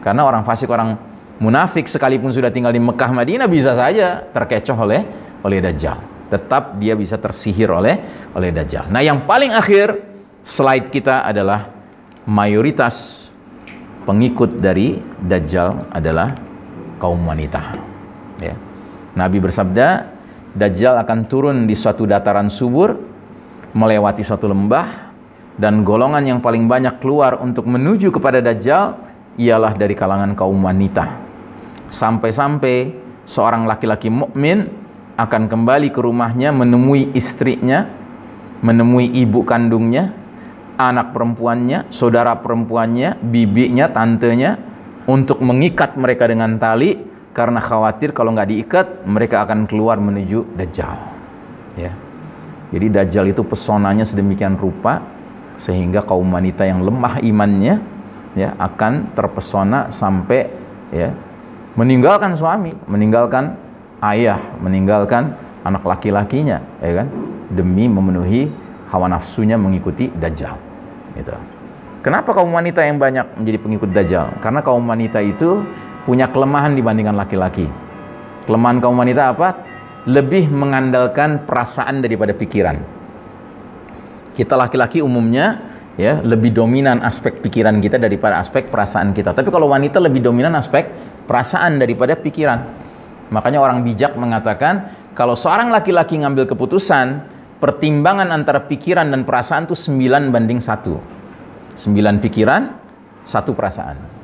karena 0.01 0.25
orang 0.25 0.43
fasik 0.43 0.67
orang 0.67 0.97
munafik 1.41 1.89
sekalipun 1.89 2.29
sudah 2.29 2.53
tinggal 2.53 2.69
di 2.69 2.77
Mekah 2.77 3.09
Madinah 3.09 3.49
bisa 3.49 3.73
saja 3.73 4.21
terkecoh 4.29 4.77
oleh 4.77 5.01
oleh 5.41 5.57
Dajjal. 5.57 6.29
Tetap 6.29 6.77
dia 6.77 6.93
bisa 6.93 7.17
tersihir 7.17 7.73
oleh 7.73 7.97
oleh 8.37 8.53
Dajjal. 8.53 8.87
Nah, 8.93 9.01
yang 9.01 9.25
paling 9.25 9.51
akhir 9.51 9.97
slide 10.45 10.93
kita 10.93 11.25
adalah 11.25 11.73
mayoritas 12.29 13.27
pengikut 14.05 14.61
dari 14.61 15.01
Dajjal 15.17 15.89
adalah 15.89 16.29
kaum 17.01 17.25
wanita. 17.25 17.73
Ya. 18.37 18.53
Nabi 19.17 19.41
bersabda, 19.41 20.07
Dajjal 20.51 20.99
akan 20.99 21.31
turun 21.31 21.57
di 21.63 21.75
suatu 21.79 22.03
dataran 22.03 22.51
subur, 22.51 22.99
melewati 23.71 24.19
suatu 24.19 24.51
lembah, 24.51 25.11
dan 25.55 25.87
golongan 25.87 26.23
yang 26.27 26.39
paling 26.43 26.67
banyak 26.67 26.99
keluar 26.99 27.39
untuk 27.39 27.67
menuju 27.67 28.11
kepada 28.11 28.43
Dajjal 28.43 28.99
ialah 29.39 29.71
dari 29.79 29.95
kalangan 29.95 30.35
kaum 30.35 30.59
wanita. 30.59 31.07
Sampai-sampai 31.87 32.91
seorang 33.23 33.63
laki-laki 33.63 34.11
mukmin 34.11 34.67
akan 35.15 35.47
kembali 35.47 35.91
ke 35.91 35.99
rumahnya 36.03 36.51
menemui 36.51 37.15
istrinya, 37.15 37.87
menemui 38.59 39.07
ibu 39.07 39.47
kandungnya, 39.47 40.11
anak 40.75 41.15
perempuannya, 41.15 41.87
saudara 41.93 42.35
perempuannya, 42.39 43.19
bibinya, 43.23 43.87
tantenya 43.87 44.59
untuk 45.07 45.39
mengikat 45.39 45.95
mereka 45.95 46.27
dengan 46.27 46.59
tali 46.59 47.10
karena 47.31 47.63
khawatir 47.63 48.11
kalau 48.11 48.35
nggak 48.35 48.49
diikat 48.51 48.87
mereka 49.07 49.47
akan 49.47 49.67
keluar 49.67 49.97
menuju 49.97 50.43
Dajjal. 50.55 50.99
Ya. 51.79 51.91
Jadi 52.71 52.87
Dajjal 52.91 53.25
itu 53.31 53.43
pesonanya 53.43 54.03
sedemikian 54.03 54.59
rupa 54.59 55.03
sehingga 55.59 56.03
kaum 56.03 56.27
wanita 56.31 56.67
yang 56.67 56.83
lemah 56.83 57.23
imannya 57.23 57.79
ya 58.35 58.55
akan 58.59 59.15
terpesona 59.15 59.91
sampai 59.91 60.47
ya 60.91 61.11
meninggalkan 61.75 62.35
suami, 62.35 62.75
meninggalkan 62.87 63.55
ayah, 64.03 64.39
meninggalkan 64.59 65.35
anak 65.63 65.85
laki-lakinya, 65.85 66.59
ya 66.83 67.03
kan? 67.03 67.07
Demi 67.51 67.87
memenuhi 67.87 68.51
hawa 68.91 69.07
nafsunya 69.07 69.55
mengikuti 69.55 70.11
dajjal. 70.11 70.57
Gitu. 71.15 71.31
Kenapa 72.01 72.33
kaum 72.33 72.49
wanita 72.49 72.81
yang 72.81 72.97
banyak 72.97 73.37
menjadi 73.37 73.57
pengikut 73.61 73.89
dajjal? 73.93 74.33
Karena 74.41 74.59
kaum 74.65 74.83
wanita 74.83 75.21
itu 75.21 75.61
punya 76.05 76.29
kelemahan 76.29 76.73
dibandingkan 76.73 77.15
laki-laki. 77.17 77.67
Kelemahan 78.45 78.81
kaum 78.81 78.97
wanita 78.97 79.37
apa? 79.37 79.49
Lebih 80.09 80.49
mengandalkan 80.49 81.45
perasaan 81.45 82.01
daripada 82.01 82.33
pikiran. 82.33 82.77
Kita 84.33 84.57
laki-laki 84.57 85.03
umumnya 85.03 85.61
ya 85.99 86.23
lebih 86.23 86.55
dominan 86.55 87.03
aspek 87.03 87.43
pikiran 87.43 87.77
kita 87.83 88.01
daripada 88.01 88.41
aspek 88.41 88.71
perasaan 88.71 89.13
kita. 89.13 89.35
Tapi 89.35 89.53
kalau 89.53 89.69
wanita 89.69 90.01
lebih 90.01 90.23
dominan 90.25 90.57
aspek 90.57 90.89
perasaan 91.29 91.77
daripada 91.77 92.17
pikiran. 92.17 92.59
Makanya 93.31 93.63
orang 93.63 93.85
bijak 93.85 94.17
mengatakan 94.17 94.91
kalau 95.15 95.37
seorang 95.37 95.71
laki-laki 95.71 96.19
ngambil 96.19 96.49
keputusan, 96.49 97.23
pertimbangan 97.61 98.33
antara 98.33 98.65
pikiran 98.65 99.07
dan 99.11 99.23
perasaan 99.23 99.69
itu 99.69 99.75
9 99.77 100.33
banding 100.33 100.59
1. 100.59 101.77
9 101.77 102.23
pikiran, 102.25 102.61
satu 103.23 103.55
perasaan. 103.55 104.20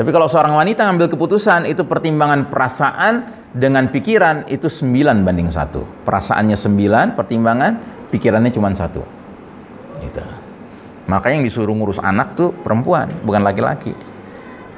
Tapi 0.00 0.16
kalau 0.16 0.32
seorang 0.32 0.56
wanita 0.56 0.88
ngambil 0.88 1.12
keputusan, 1.12 1.68
itu 1.68 1.84
pertimbangan 1.84 2.48
perasaan 2.48 3.44
dengan 3.52 3.92
pikiran 3.92 4.48
itu 4.48 4.64
9 4.64 5.28
banding 5.28 5.52
1. 5.52 6.08
Perasaannya 6.08 6.56
9, 6.56 7.12
pertimbangan, 7.20 7.72
pikirannya 8.08 8.48
cuma 8.48 8.72
satu. 8.72 9.04
Gitu. 10.00 10.24
Makanya 11.04 11.36
yang 11.36 11.44
disuruh 11.44 11.76
ngurus 11.76 12.00
anak 12.00 12.32
tuh 12.32 12.48
perempuan, 12.48 13.12
bukan 13.28 13.44
laki-laki. 13.44 13.92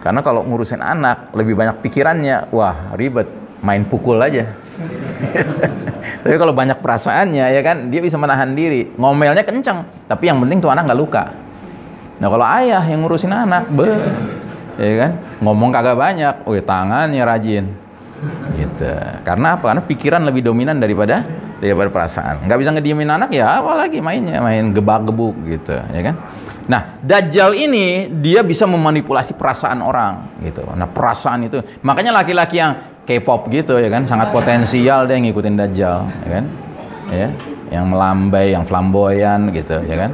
Karena 0.03 0.27
kalau 0.27 0.43
ngurusin 0.43 0.83
anak 0.83 1.31
lebih 1.39 1.55
banyak 1.55 1.79
pikirannya, 1.87 2.51
wah 2.51 2.91
ribet, 2.99 3.31
main 3.63 3.87
pukul 3.87 4.19
aja. 4.19 4.59
tapi 6.27 6.35
kalau 6.35 6.51
banyak 6.51 6.83
perasaannya 6.83 7.47
ya 7.47 7.63
kan, 7.63 7.95
dia 7.95 8.03
bisa 8.03 8.19
menahan 8.19 8.59
diri. 8.59 8.91
Ngomelnya 8.99 9.47
kencang, 9.47 9.87
tapi 10.11 10.27
yang 10.27 10.43
penting 10.43 10.59
tuh 10.59 10.75
anak 10.75 10.91
nggak 10.91 10.99
luka. 10.99 11.31
Nah 12.19 12.27
kalau 12.27 12.47
ayah 12.59 12.83
yang 12.91 13.07
ngurusin 13.07 13.31
anak, 13.31 13.71
be, 13.71 13.87
ya 14.81 14.95
kan, 15.09 15.13
ngomong 15.43 15.71
kagak 15.73 15.97
banyak, 15.97 16.35
wih 16.49 16.63
tangannya 16.65 17.23
rajin. 17.25 17.67
Gitu. 18.55 18.93
Karena 19.27 19.59
apa? 19.59 19.75
Karena 19.75 19.83
pikiran 19.83 20.23
lebih 20.23 20.47
dominan 20.47 20.79
daripada 20.79 21.27
daripada 21.59 21.91
perasaan. 21.91 22.47
Nggak 22.47 22.59
bisa 22.59 22.71
ngediemin 22.75 23.11
anak 23.11 23.31
ya, 23.35 23.63
apalagi 23.63 24.03
mainnya, 24.03 24.43
main 24.43 24.75
gebak-gebuk 24.75 25.35
gitu, 25.47 25.79
ya 25.79 26.01
kan. 26.03 26.15
Nah, 26.67 26.99
Dajjal 27.03 27.55
ini 27.55 28.11
dia 28.23 28.43
bisa 28.47 28.67
memanipulasi 28.67 29.35
perasaan 29.35 29.83
orang 29.83 30.39
gitu. 30.43 30.63
Nah, 30.75 30.87
perasaan 30.91 31.47
itu 31.47 31.59
makanya 31.83 32.15
laki-laki 32.15 32.59
yang 32.59 32.79
K-pop 33.03 33.51
gitu 33.51 33.83
ya 33.83 33.91
kan 33.91 34.07
sangat 34.07 34.31
potensial 34.31 35.11
dia 35.11 35.19
ngikutin 35.19 35.55
Dajjal, 35.59 35.97
ya 36.23 36.29
kan? 36.31 36.45
Ya, 37.11 37.29
yang 37.75 37.91
melambai, 37.91 38.55
yang 38.55 38.63
flamboyan 38.63 39.51
gitu, 39.51 39.83
ya 39.83 40.07
kan? 40.07 40.11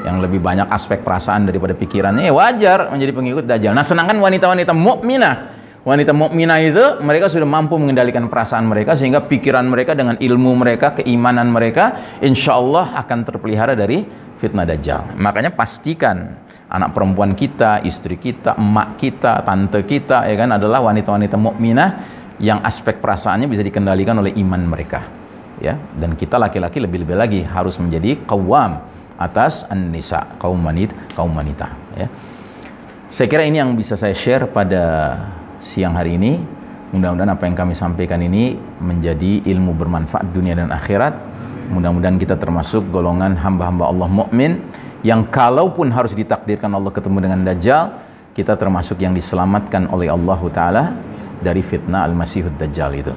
Yang 0.00 0.16
lebih 0.28 0.40
banyak 0.40 0.68
aspek 0.72 1.04
perasaan 1.04 1.44
daripada 1.44 1.76
pikirannya, 1.76 2.24
ya 2.24 2.32
wajar 2.32 2.88
menjadi 2.88 3.12
pengikut 3.12 3.44
Dajjal. 3.44 3.76
Nah, 3.76 3.84
sedangkan 3.84 4.16
wanita-wanita 4.16 4.72
mukminah 4.72 5.60
wanita 5.80 6.12
mukminah 6.12 6.60
itu 6.60 6.84
mereka 7.00 7.32
sudah 7.32 7.48
mampu 7.48 7.80
mengendalikan 7.80 8.28
perasaan 8.28 8.68
mereka 8.68 8.92
sehingga 8.96 9.24
pikiran 9.24 9.64
mereka 9.64 9.96
dengan 9.96 10.20
ilmu 10.20 10.52
mereka, 10.60 10.92
keimanan 10.92 11.48
mereka 11.48 11.96
insya 12.20 12.60
Allah 12.60 12.92
akan 13.00 13.18
terpelihara 13.24 13.72
dari 13.72 14.04
fitnah 14.36 14.68
dajjal. 14.68 15.16
Makanya 15.16 15.56
pastikan 15.56 16.36
anak 16.68 16.92
perempuan 16.92 17.32
kita, 17.32 17.80
istri 17.84 18.20
kita, 18.20 18.60
emak 18.60 19.00
kita, 19.00 19.40
tante 19.42 19.80
kita 19.88 20.28
ya 20.28 20.36
kan 20.36 20.60
adalah 20.60 20.84
wanita-wanita 20.84 21.36
mukminah 21.40 21.88
yang 22.40 22.60
aspek 22.64 23.00
perasaannya 23.00 23.48
bisa 23.48 23.64
dikendalikan 23.64 24.16
oleh 24.16 24.36
iman 24.40 24.62
mereka. 24.64 25.00
Ya, 25.60 25.76
dan 25.76 26.16
kita 26.16 26.40
laki-laki 26.40 26.80
lebih-lebih 26.80 27.12
lagi 27.12 27.40
harus 27.44 27.76
menjadi 27.76 28.16
kawam 28.24 28.80
atas 29.20 29.68
an-nisa, 29.68 30.24
kaum 30.40 30.64
wanita, 30.64 30.96
kaum 31.12 31.36
wanita 31.36 31.68
ya. 31.92 32.08
Saya 33.10 33.26
kira 33.26 33.44
ini 33.44 33.60
yang 33.60 33.74
bisa 33.74 33.98
saya 33.98 34.14
share 34.14 34.48
pada 34.48 35.18
siang 35.60 35.98
hari 35.98 36.14
ini. 36.14 36.38
Mudah-mudahan 36.94 37.34
apa 37.34 37.42
yang 37.46 37.58
kami 37.58 37.74
sampaikan 37.74 38.22
ini 38.22 38.54
menjadi 38.78 39.42
ilmu 39.50 39.74
bermanfaat 39.74 40.30
dunia 40.30 40.54
dan 40.54 40.70
akhirat. 40.70 41.14
Mudah-mudahan 41.74 42.18
kita 42.22 42.38
termasuk 42.38 42.86
golongan 42.90 43.34
hamba-hamba 43.34 43.90
Allah 43.90 44.06
mukmin 44.10 44.62
yang 45.02 45.26
kalaupun 45.26 45.90
harus 45.90 46.14
ditakdirkan 46.14 46.70
Allah 46.70 46.90
ketemu 46.90 47.18
dengan 47.18 47.40
Dajjal, 47.46 47.94
kita 48.30 48.54
termasuk 48.54 49.02
yang 49.02 49.14
diselamatkan 49.14 49.90
oleh 49.90 50.06
Allah 50.06 50.40
Ta'ala 50.50 50.84
dari 51.42 51.66
fitnah 51.66 52.06
Al-Masihud 52.06 52.54
Dajjal 52.58 52.94
itu. 52.94 53.14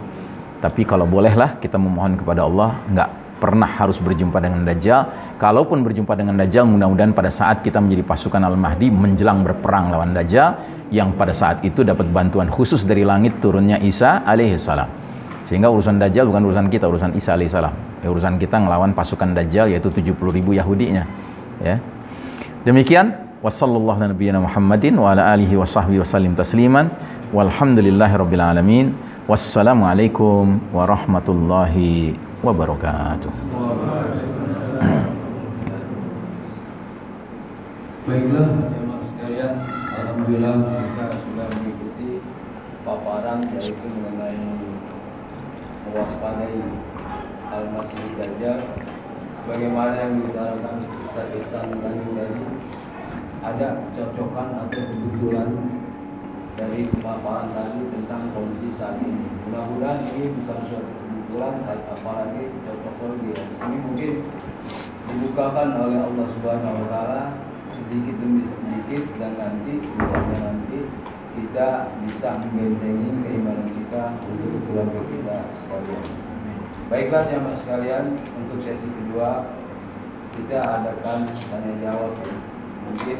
Tapi 0.57 0.89
kalau 0.89 1.05
bolehlah 1.05 1.61
kita 1.61 1.77
memohon 1.77 2.17
kepada 2.17 2.49
Allah, 2.49 2.81
enggak 2.89 3.09
pernah 3.43 3.67
harus 3.67 3.99
berjumpa 3.99 4.39
dengan 4.39 4.63
Dajjal. 4.63 5.35
Kalaupun 5.35 5.83
berjumpa 5.83 6.15
dengan 6.15 6.39
Dajjal, 6.39 6.63
mudah-mudahan 6.63 7.11
pada 7.11 7.27
saat 7.27 7.59
kita 7.59 7.83
menjadi 7.83 8.07
pasukan 8.07 8.39
Al-Mahdi 8.39 8.87
menjelang 8.87 9.43
berperang 9.43 9.91
lawan 9.91 10.15
Dajjal, 10.15 10.55
yang 10.95 11.11
pada 11.19 11.35
saat 11.35 11.59
itu 11.67 11.83
dapat 11.83 12.07
bantuan 12.07 12.47
khusus 12.47 12.87
dari 12.87 13.03
langit 13.03 13.43
turunnya 13.43 13.83
Isa 13.83 14.23
alaihissalam. 14.23 14.87
Sehingga 15.51 15.67
urusan 15.67 15.99
Dajjal 15.99 16.31
bukan 16.31 16.47
urusan 16.47 16.71
kita, 16.71 16.87
urusan 16.87 17.11
Isa 17.19 17.35
alaihissalam. 17.35 17.99
Ya, 17.99 18.07
urusan 18.07 18.39
kita 18.39 18.63
ngelawan 18.63 18.95
pasukan 18.95 19.35
Dajjal 19.35 19.75
yaitu 19.75 19.91
70 19.91 20.15
ribu 20.31 20.55
Yahudinya. 20.55 21.03
Ya. 21.59 21.83
Demikian 22.63 23.11
wasallallahu 23.43 24.07
nabiyana 24.07 24.39
Muhammadin 24.39 24.95
wa 24.95 25.11
ala 25.11 25.35
walhamdulillahi 27.33 28.13
alamin 28.39 28.93
wassalamualaikum 29.25 30.61
warahmatullahi 30.69 32.13
wabarakatuh. 32.43 33.31
Baiklah, 38.03 38.49
jemaah 38.67 39.03
sekalian, 39.07 39.53
alhamdulillah 39.95 40.55
kita 40.59 41.05
sudah 41.23 41.47
mengikuti 41.55 42.19
paparan 42.83 43.47
yaitu 43.47 43.87
mengenai 43.87 44.43
mewaspadai 45.87 46.59
al-masih 47.47 48.03
dajjal 48.19 48.59
bagaimana 49.47 49.93
yang 50.03 50.11
diutarakan 50.19 50.83
Ustaz 51.07 51.31
Ihsan 51.39 51.79
tadi 51.79 52.03
tadi 52.11 52.43
ada 53.39 53.87
cocokan 53.95 54.67
atau 54.67 54.83
kebetulan 54.83 55.49
dari 56.59 56.91
paparan 56.99 57.55
tadi 57.55 57.87
tentang 57.87 58.35
kondisi 58.35 58.75
saat 58.75 58.99
ini. 58.99 59.31
Mudah-mudahan 59.47 60.11
ini 60.11 60.27
bisa 60.35 60.59
kebetulan 61.33 61.65
apalagi 61.65 62.45
cocokologi 62.61 63.29
ya. 63.33 63.41
Ini 63.65 63.77
mungkin 63.81 64.11
dibukakan 65.09 65.69
oleh 65.81 65.97
Allah 66.05 66.25
Subhanahu 66.29 66.85
Wa 66.85 66.87
Taala 66.93 67.21
sedikit 67.73 68.21
demi 68.21 68.45
sedikit 68.45 69.03
dan 69.17 69.33
nanti 69.41 69.81
mudah 69.81 70.25
nanti 70.29 70.79
kita 71.33 71.89
bisa 72.05 72.37
membentengi 72.37 73.09
keimanan 73.25 73.65
kita 73.73 74.13
untuk 74.29 74.61
keluarga 74.69 75.01
kita 75.09 75.37
sekalian. 75.57 76.05
Baiklah 76.93 77.25
jamaah 77.25 77.57
sekalian, 77.57 78.05
untuk 78.37 78.61
sesi 78.61 78.85
kedua 78.85 79.49
kita 80.37 80.61
adakan 80.61 81.25
tanya 81.25 81.73
jawab 81.81 82.13
ya. 82.21 82.37
Mungkin 82.85 83.19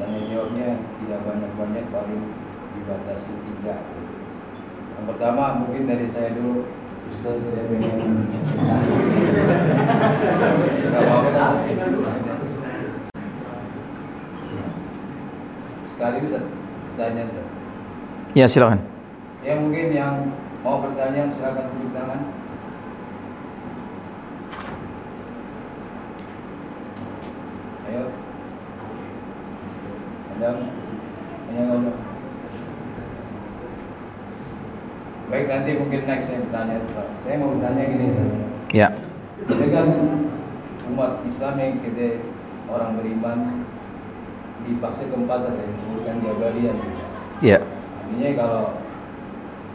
tanya 0.00 0.20
jawabnya 0.24 0.68
tidak 1.04 1.20
banyak-banyak 1.28 1.84
paling 1.92 2.24
dibatasi 2.80 3.32
tiga. 3.44 3.76
Yang 4.96 5.04
pertama 5.04 5.60
mungkin 5.60 5.84
dari 5.84 6.08
saya 6.08 6.32
dulu 6.32 6.79
Ustaz 7.10 7.36
tidak 7.42 7.64
pengen 7.66 8.10
Gak 10.90 11.02
apa-apa 11.02 11.46
Sekali 15.90 16.16
Ustaz 16.24 16.44
pertanyaan 16.94 17.28
Ustaz. 17.34 17.46
Ya 18.38 18.46
silakan. 18.46 18.80
Ya 19.42 19.58
mungkin 19.58 19.88
yang 19.90 20.14
mau 20.62 20.78
bertanya 20.84 21.32
silakan 21.34 21.66
tunjuk 21.72 21.90
tangan. 21.96 22.20
Ayo. 27.90 28.04
Ada 30.36 30.50
Hanya 31.50 31.62
ngomong 31.66 31.96
Baik 35.30 35.39
nanti 35.50 35.74
mungkin 35.74 36.06
next 36.06 36.30
saya 36.30 36.46
bertanya 36.46 36.78
Ustaz. 36.86 37.08
Saya 37.26 37.34
mau 37.42 37.58
bertanya 37.58 37.82
gini 37.90 38.04
Ustaz. 38.14 38.30
Ya. 38.70 38.88
Kita 39.50 39.66
kan 39.74 39.88
umat 40.94 41.26
Islam 41.26 41.54
yang 41.58 41.82
kita 41.82 42.22
orang 42.70 42.94
beriman 42.94 43.38
di 44.62 44.78
fase 44.78 45.10
keempat 45.10 45.50
saja, 45.50 45.64
bukan 45.90 46.22
Jabariyah. 46.22 46.76
Ya. 47.42 47.58
Artinya 47.66 48.30
kalau 48.38 48.64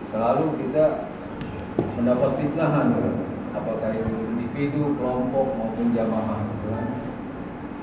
selalu 0.08 0.46
kita 0.64 1.12
mendapat 2.00 2.32
fitnahan, 2.40 2.88
apakah 3.52 3.92
itu 3.92 4.16
individu, 4.32 4.96
kelompok 4.96 5.60
maupun 5.60 5.92
jamaah. 5.92 6.40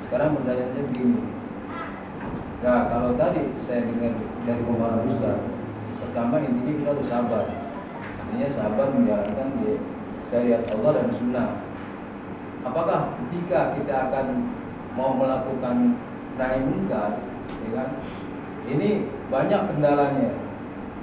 Sekarang 0.08 0.40
pertanyaan 0.40 0.72
saya 0.72 0.84
begini. 0.88 1.20
Nah 2.62 2.88
kalau 2.88 3.10
tadi 3.20 3.52
saya 3.60 3.84
dengar 3.84 4.16
dari 4.48 4.62
Umar 4.64 5.04
Ustaz, 5.04 5.44
pertama 6.00 6.40
intinya 6.40 6.72
kita 6.72 6.88
harus 6.96 7.08
sabar. 7.10 7.61
Artinya 8.32 8.48
sabar 8.48 8.88
menjalankan 8.96 9.60
di 9.60 9.76
syariat 10.32 10.64
Allah 10.72 10.90
dan 10.96 11.08
sunnah. 11.20 11.60
Apakah 12.64 13.12
ketika 13.20 13.76
kita 13.76 14.08
akan 14.08 14.48
mau 14.96 15.12
melakukan 15.12 16.00
nahi 16.40 16.64
munkar, 16.64 17.20
ya 17.44 17.70
kan? 17.76 17.88
Ini 18.64 19.04
banyak 19.28 19.60
kendalanya. 19.68 20.32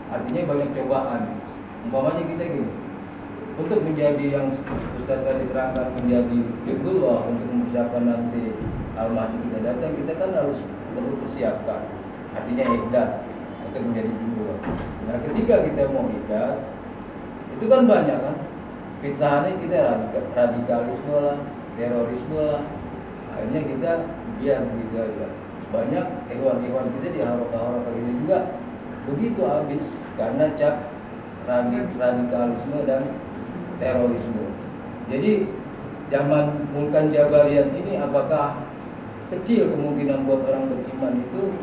Artinya 0.10 0.42
banyak 0.42 0.70
cobaan. 0.74 1.22
Umpamanya 1.86 2.34
kita 2.34 2.50
gini, 2.50 2.74
untuk 3.62 3.78
menjadi 3.86 4.26
yang 4.34 4.50
Ustaz 4.98 5.22
tadi 5.22 5.46
terangkan 5.54 5.94
menjadi 6.02 6.50
Hibdullah 6.66 7.30
untuk 7.30 7.46
mempersiapkan 7.46 8.10
nanti 8.10 8.58
Al-Mahdi 8.98 9.38
kita 9.46 9.70
datang, 9.70 9.94
kita 10.02 10.18
kan 10.18 10.30
harus 10.34 10.66
perlu 10.98 11.14
persiapkan. 11.22 11.94
Artinya 12.34 12.66
ikhdat 12.74 13.22
untuk 13.70 13.86
menjadi 13.86 14.10
Hibdullah. 14.18 14.60
Nah 15.06 15.18
ketika 15.30 15.56
kita 15.70 15.94
mau 15.94 16.10
ikhdat, 16.10 16.79
itu 17.60 17.66
kan 17.68 17.84
banyak 17.84 18.18
kan? 18.24 18.36
Fitnahnya 19.04 19.52
kita 19.60 19.78
radikal, 19.84 20.24
radikalisme 20.32 21.16
lah 21.20 21.38
terorisme 21.76 22.40
lah. 22.40 22.64
Akhirnya 23.36 23.62
kita 23.68 23.92
biar 24.40 24.60
begitu 24.72 24.96
aja. 24.96 25.28
Banyak 25.70 26.06
hewan-hewan 26.32 26.88
kita 26.98 27.08
di 27.12 27.20
haroka-haroka 27.20 27.92
ini 27.92 28.12
juga 28.24 28.40
begitu 29.12 29.42
habis 29.44 29.86
karena 30.16 30.56
cap 30.56 30.88
radik- 31.44 31.96
radikalisme 32.00 32.80
dan 32.88 33.12
terorisme. 33.80 34.44
Jadi 35.12 35.52
zaman 36.08 36.72
Mulkan 36.72 37.12
Jabarian 37.12 37.76
ini 37.76 38.00
apakah 38.00 38.64
kecil 39.30 39.70
kemungkinan 39.76 40.26
buat 40.26 40.42
orang 40.48 40.74
beriman 40.74 41.22
itu 41.22 41.54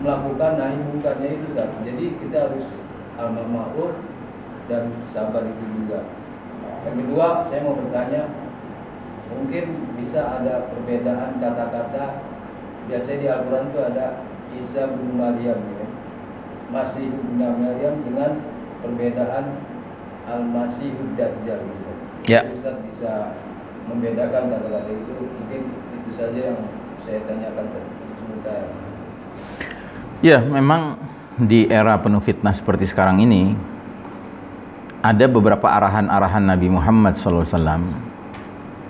melakukan 0.00 0.60
nahi 0.60 0.76
mungkarnya 0.76 1.28
itu 1.34 1.44
Ustaz. 1.50 1.72
jadi 1.82 2.04
kita 2.20 2.36
harus 2.46 2.66
amal 3.16 3.48
ma'ruf 3.48 3.96
dan 4.66 4.90
sabar 5.10 5.42
itu 5.46 5.64
juga. 5.82 6.06
Yang 6.86 6.96
kedua, 7.02 7.26
saya 7.46 7.60
mau 7.66 7.74
bertanya, 7.74 8.30
mungkin 9.30 9.64
bisa 9.98 10.22
ada 10.22 10.70
perbedaan 10.70 11.42
kata-kata. 11.42 12.22
Biasanya 12.86 13.18
di 13.18 13.26
Al-Quran 13.26 13.64
itu 13.74 13.80
ada 13.82 14.06
Isa 14.54 14.82
bin 14.94 15.18
Maryam, 15.18 15.58
ya. 15.58 15.86
Masih 16.70 17.10
bin 17.10 17.38
Maryam 17.38 18.02
dengan 18.06 18.30
perbedaan 18.82 19.58
Al-Masih 20.26 20.94
Dajjal. 21.18 21.62
Gitu. 21.62 21.92
Ya. 22.30 22.46
Ustaz 22.50 22.78
bisa 22.86 23.34
membedakan 23.90 24.50
kata-kata 24.50 24.90
itu. 24.90 25.14
Mungkin 25.14 25.62
itu 25.70 26.10
saja 26.14 26.54
yang 26.54 26.58
saya 27.06 27.22
tanyakan 27.26 27.66
sebentar. 28.18 28.62
Ya, 30.22 30.38
memang 30.42 30.98
di 31.36 31.68
era 31.68 31.98
penuh 32.00 32.22
fitnah 32.24 32.56
seperti 32.56 32.88
sekarang 32.88 33.20
ini 33.20 33.54
ada 35.06 35.30
beberapa 35.30 35.70
arahan-arahan 35.70 36.50
Nabi 36.50 36.66
Muhammad 36.66 37.14
SAW 37.14 37.46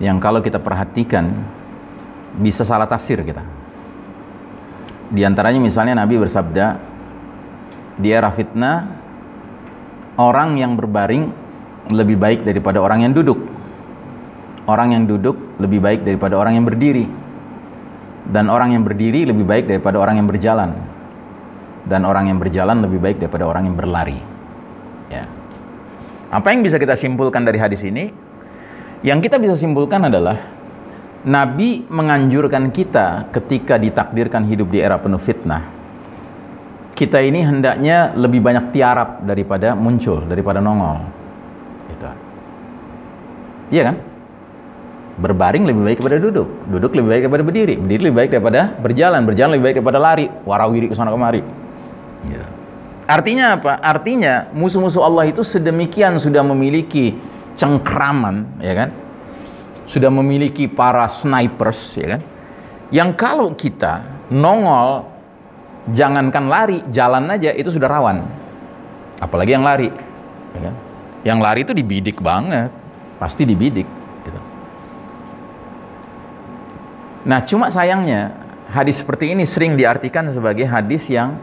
yang 0.00 0.16
kalau 0.16 0.40
kita 0.40 0.56
perhatikan 0.56 1.28
bisa 2.40 2.64
salah 2.64 2.88
tafsir 2.88 3.20
kita. 3.20 3.44
Di 5.12 5.22
antaranya 5.28 5.60
misalnya 5.60 6.00
Nabi 6.00 6.16
bersabda 6.16 6.66
di 8.00 8.08
era 8.08 8.32
fitnah 8.32 8.76
orang 10.16 10.56
yang 10.56 10.72
berbaring 10.72 11.28
lebih 11.92 12.16
baik 12.16 12.40
daripada 12.48 12.80
orang 12.80 13.04
yang 13.04 13.12
duduk. 13.12 13.36
Orang 14.66 14.96
yang 14.96 15.04
duduk 15.06 15.60
lebih 15.60 15.78
baik 15.78 16.00
daripada 16.02 16.34
orang 16.40 16.58
yang 16.58 16.66
berdiri. 16.66 17.06
Dan 18.26 18.50
orang 18.50 18.74
yang 18.74 18.82
berdiri 18.82 19.22
lebih 19.22 19.46
baik 19.46 19.70
daripada 19.70 20.00
orang 20.02 20.18
yang 20.18 20.26
berjalan. 20.26 20.74
Dan 21.86 22.02
orang 22.02 22.26
yang 22.26 22.42
berjalan 22.42 22.82
lebih 22.82 22.98
baik 22.98 23.16
daripada 23.22 23.46
orang 23.46 23.70
yang 23.70 23.76
berlari. 23.78 24.18
Ya. 25.06 25.35
Apa 26.30 26.50
yang 26.50 26.66
bisa 26.66 26.76
kita 26.76 26.98
simpulkan 26.98 27.46
dari 27.46 27.58
hadis 27.58 27.86
ini? 27.86 28.10
Yang 29.06 29.30
kita 29.30 29.36
bisa 29.38 29.54
simpulkan 29.54 30.10
adalah 30.10 30.56
Nabi 31.26 31.86
menganjurkan 31.86 32.70
kita 32.70 33.30
ketika 33.30 33.78
ditakdirkan 33.78 34.46
hidup 34.46 34.70
di 34.70 34.78
era 34.82 34.98
penuh 34.98 35.18
fitnah. 35.18 35.62
Kita 36.96 37.20
ini 37.20 37.44
hendaknya 37.44 38.16
lebih 38.16 38.40
banyak 38.40 38.72
tiarap 38.72 39.20
daripada 39.22 39.76
muncul, 39.76 40.24
daripada 40.24 40.64
nongol. 40.64 41.04
Gitu. 41.92 42.08
Iya 43.74 43.82
kan? 43.92 43.96
Berbaring 45.16 45.64
lebih 45.64 45.82
baik 45.82 45.98
daripada 46.00 46.18
duduk, 46.20 46.48
duduk 46.72 46.92
lebih 46.96 47.08
baik 47.08 47.22
daripada 47.28 47.44
berdiri, 47.44 47.74
berdiri 47.76 48.00
lebih 48.08 48.16
baik 48.16 48.30
daripada 48.32 48.60
berjalan, 48.80 49.20
berjalan 49.28 49.50
lebih 49.56 49.64
baik 49.64 49.76
daripada 49.80 50.00
lari, 50.00 50.26
warawiri 50.44 50.86
ke 50.88 50.94
sana 50.96 51.12
kemari. 51.12 51.40
Gitu. 52.28 52.55
Artinya 53.06 53.54
apa? 53.54 53.78
Artinya 53.78 54.50
musuh-musuh 54.50 54.98
Allah 54.98 55.30
itu 55.30 55.46
sedemikian 55.46 56.18
sudah 56.18 56.42
memiliki 56.42 57.14
cengkraman, 57.54 58.58
ya 58.58 58.74
kan? 58.74 58.90
Sudah 59.86 60.10
memiliki 60.10 60.66
para 60.66 61.06
snipers, 61.06 61.94
ya 61.94 62.18
kan? 62.18 62.22
Yang 62.90 63.10
kalau 63.14 63.54
kita 63.54 64.02
nongol, 64.26 65.06
jangankan 65.94 66.50
lari, 66.50 66.82
jalan 66.90 67.30
aja 67.30 67.54
itu 67.54 67.70
sudah 67.70 67.86
rawan. 67.86 68.26
Apalagi 69.22 69.54
yang 69.54 69.62
lari, 69.62 69.86
ya 70.58 70.60
kan? 70.66 70.74
Yang 71.22 71.38
lari 71.38 71.60
itu 71.62 71.72
dibidik 71.78 72.18
banget, 72.18 72.74
pasti 73.22 73.46
dibidik. 73.46 73.86
Gitu. 74.26 74.40
Nah, 77.22 77.38
cuma 77.46 77.70
sayangnya 77.70 78.34
hadis 78.66 78.98
seperti 78.98 79.30
ini 79.30 79.46
sering 79.46 79.78
diartikan 79.78 80.26
sebagai 80.34 80.66
hadis 80.66 81.06
yang 81.06 81.38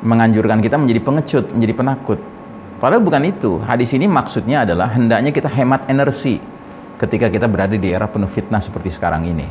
menganjurkan 0.00 0.64
kita 0.64 0.76
menjadi 0.80 1.00
pengecut, 1.04 1.44
menjadi 1.52 1.74
penakut. 1.76 2.18
Padahal 2.80 3.04
bukan 3.04 3.22
itu. 3.28 3.60
Hadis 3.60 3.92
ini 3.92 4.08
maksudnya 4.08 4.64
adalah 4.64 4.88
hendaknya 4.96 5.30
kita 5.30 5.52
hemat 5.52 5.84
energi 5.92 6.40
ketika 6.96 7.28
kita 7.28 7.44
berada 7.48 7.76
di 7.76 7.88
era 7.92 8.08
penuh 8.08 8.28
fitnah 8.28 8.60
seperti 8.60 8.92
sekarang 8.92 9.28
ini. 9.28 9.44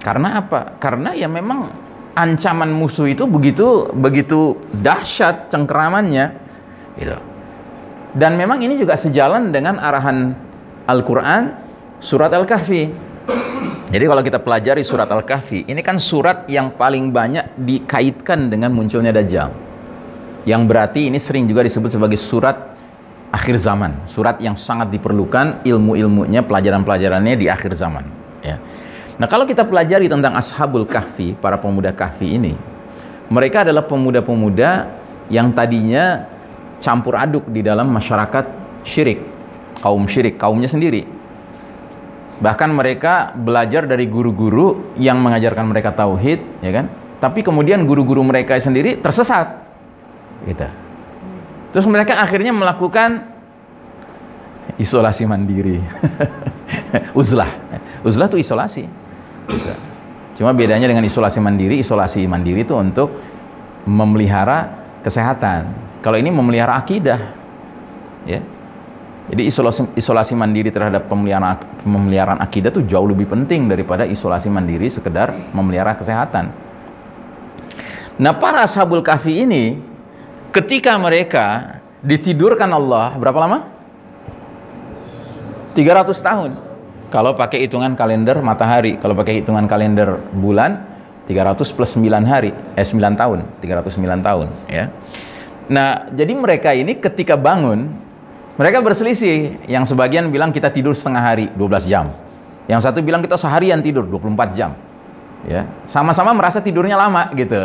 Karena 0.00 0.40
apa? 0.40 0.80
Karena 0.80 1.12
ya 1.12 1.28
memang 1.28 1.68
ancaman 2.12 2.68
musuh 2.72 3.08
itu 3.08 3.24
begitu 3.24 3.88
begitu 3.92 4.60
dahsyat 4.72 5.48
cengkeramannya 5.48 6.26
gitu. 6.96 7.16
Dan 8.12 8.36
memang 8.36 8.60
ini 8.60 8.76
juga 8.76 9.00
sejalan 9.00 9.48
dengan 9.48 9.80
arahan 9.80 10.36
Al-Qur'an 10.84 11.56
surat 12.00 12.28
Al-Kahfi. 12.32 12.92
Jadi 13.92 14.08
kalau 14.08 14.24
kita 14.24 14.40
pelajari 14.40 14.80
surat 14.80 15.04
Al-Kahfi, 15.04 15.68
ini 15.68 15.84
kan 15.84 16.00
surat 16.00 16.48
yang 16.48 16.72
paling 16.72 17.12
banyak 17.12 17.60
dikaitkan 17.60 18.48
dengan 18.48 18.72
munculnya 18.72 19.12
Dajjal. 19.12 19.52
Yang 20.48 20.62
berarti 20.64 21.12
ini 21.12 21.20
sering 21.20 21.44
juga 21.44 21.60
disebut 21.60 21.92
sebagai 21.92 22.16
surat 22.16 22.72
akhir 23.28 23.60
zaman, 23.60 24.00
surat 24.08 24.40
yang 24.40 24.56
sangat 24.56 24.88
diperlukan 24.96 25.60
ilmu-ilmunya, 25.68 26.40
pelajaran-pelajarannya 26.40 27.36
di 27.36 27.52
akhir 27.52 27.76
zaman. 27.76 28.08
Ya. 28.40 28.56
Nah 29.20 29.28
kalau 29.28 29.44
kita 29.44 29.68
pelajari 29.68 30.08
tentang 30.08 30.40
Ashabul 30.40 30.88
Kahfi, 30.88 31.36
para 31.36 31.60
pemuda 31.60 31.92
Kahfi 31.92 32.40
ini, 32.40 32.56
mereka 33.28 33.60
adalah 33.60 33.84
pemuda-pemuda 33.84 34.88
yang 35.28 35.52
tadinya 35.52 36.24
campur 36.80 37.20
aduk 37.20 37.44
di 37.52 37.60
dalam 37.60 37.92
masyarakat 37.92 38.48
syirik, 38.88 39.20
kaum 39.84 40.08
syirik, 40.08 40.40
kaumnya 40.40 40.72
sendiri 40.72 41.20
Bahkan 42.40 42.70
mereka 42.72 43.34
belajar 43.36 43.84
dari 43.84 44.08
guru-guru 44.08 44.94
yang 44.96 45.20
mengajarkan 45.20 45.68
mereka 45.68 45.92
tauhid, 45.92 46.64
ya 46.64 46.70
kan? 46.72 46.86
Tapi 47.22 47.44
kemudian 47.44 47.86
guru-guru 47.86 48.24
mereka 48.24 48.58
sendiri 48.58 48.98
tersesat. 48.98 49.62
Gitu. 50.42 50.66
Terus 51.70 51.86
mereka 51.86 52.18
akhirnya 52.18 52.50
melakukan 52.50 53.32
isolasi 54.76 55.22
mandiri. 55.24 55.78
Uzlah. 57.20 57.48
Uzlah 58.02 58.26
itu 58.26 58.38
isolasi. 58.42 58.84
Gitu. 59.46 59.72
Cuma 60.42 60.50
bedanya 60.56 60.88
dengan 60.88 61.04
isolasi 61.04 61.38
mandiri, 61.38 61.78
isolasi 61.78 62.24
mandiri 62.26 62.64
itu 62.66 62.74
untuk 62.74 63.14
memelihara 63.86 64.66
kesehatan. 65.04 65.70
Kalau 66.02 66.18
ini 66.18 66.34
memelihara 66.34 66.74
akidah. 66.78 67.20
Ya. 68.26 68.42
Jadi 69.32 69.48
isolasi, 69.48 69.96
isolasi 69.96 70.36
mandiri 70.36 70.68
terhadap 70.68 71.08
pemeliharaan, 71.08 71.56
pemeliharaan 71.80 72.36
akidah 72.44 72.68
itu 72.68 72.84
jauh 72.84 73.08
lebih 73.08 73.32
penting 73.32 73.64
daripada 73.64 74.04
isolasi 74.04 74.52
mandiri 74.52 74.92
sekedar 74.92 75.32
memelihara 75.56 75.96
kesehatan. 75.96 76.52
Nah 78.20 78.36
para 78.36 78.60
ashabul 78.60 79.00
kahfi 79.00 79.48
ini 79.48 79.80
ketika 80.52 81.00
mereka 81.00 81.80
ditidurkan 82.04 82.68
Allah 82.76 83.16
berapa 83.16 83.38
lama? 83.40 83.58
300 85.72 86.12
tahun. 86.20 86.50
Kalau 87.08 87.32
pakai 87.32 87.64
hitungan 87.64 87.96
kalender 87.96 88.36
matahari, 88.44 89.00
kalau 89.00 89.16
pakai 89.16 89.40
hitungan 89.40 89.64
kalender 89.64 90.20
bulan 90.36 90.84
300 91.24 91.56
plus 91.72 91.96
9 91.96 92.04
hari, 92.28 92.52
eh 92.76 92.84
9 92.84 93.16
tahun, 93.16 93.48
309 93.64 94.28
tahun 94.28 94.46
ya. 94.68 94.92
Nah, 95.72 96.12
jadi 96.12 96.32
mereka 96.36 96.76
ini 96.76 97.00
ketika 97.00 97.32
bangun 97.32 98.11
mereka 98.56 98.84
berselisih. 98.84 99.64
Yang 99.64 99.94
sebagian 99.94 100.28
bilang 100.28 100.52
kita 100.52 100.68
tidur 100.68 100.92
setengah 100.92 101.22
hari, 101.24 101.46
12 101.56 101.88
jam. 101.88 102.12
Yang 102.68 102.80
satu 102.88 103.00
bilang 103.00 103.24
kita 103.24 103.40
seharian 103.40 103.80
tidur 103.80 104.04
24 104.06 104.52
jam. 104.52 104.76
Ya, 105.42 105.66
sama-sama 105.82 106.30
merasa 106.30 106.62
tidurnya 106.62 106.94
lama 106.94 107.26
gitu. 107.34 107.58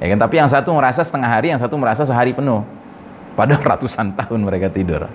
Ya 0.00 0.06
kan? 0.08 0.18
Tapi 0.18 0.34
yang 0.40 0.48
satu 0.48 0.72
merasa 0.72 1.04
setengah 1.04 1.28
hari, 1.28 1.52
yang 1.52 1.60
satu 1.60 1.76
merasa 1.76 2.08
sehari 2.08 2.32
penuh. 2.32 2.64
Padahal 3.36 3.60
ratusan 3.76 4.16
tahun 4.16 4.40
mereka 4.40 4.72
tidur. 4.72 5.10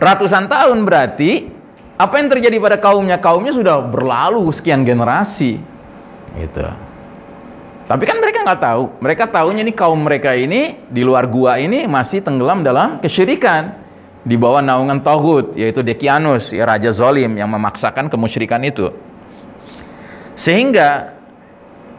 Ratusan 0.00 0.48
tahun 0.48 0.84
berarti 0.88 1.52
apa 1.96 2.14
yang 2.20 2.28
terjadi 2.32 2.56
pada 2.60 2.76
kaumnya? 2.80 3.20
Kaumnya 3.20 3.52
sudah 3.52 3.84
berlalu 3.84 4.48
sekian 4.52 4.84
generasi. 4.84 5.60
Gitu. 6.36 6.66
Tapi 7.86 8.02
kan 8.02 8.18
mereka 8.18 8.42
nggak 8.42 8.60
tahu. 8.60 8.82
Mereka 8.98 9.24
tahunya 9.30 9.62
ini 9.62 9.72
kaum 9.72 10.00
mereka 10.00 10.34
ini 10.34 10.80
di 10.90 11.06
luar 11.06 11.28
gua 11.28 11.60
ini 11.60 11.86
masih 11.86 12.24
tenggelam 12.24 12.66
dalam 12.66 12.98
kesyirikan 12.98 13.85
di 14.26 14.34
bawah 14.34 14.58
naungan 14.58 14.98
Tauhud 15.06 15.54
yaitu 15.54 15.86
Dekianus 15.86 16.50
ya 16.50 16.66
raja 16.66 16.90
zolim 16.90 17.38
yang 17.38 17.46
memaksakan 17.46 18.10
kemusyrikan 18.10 18.58
itu. 18.66 18.90
Sehingga 20.34 21.14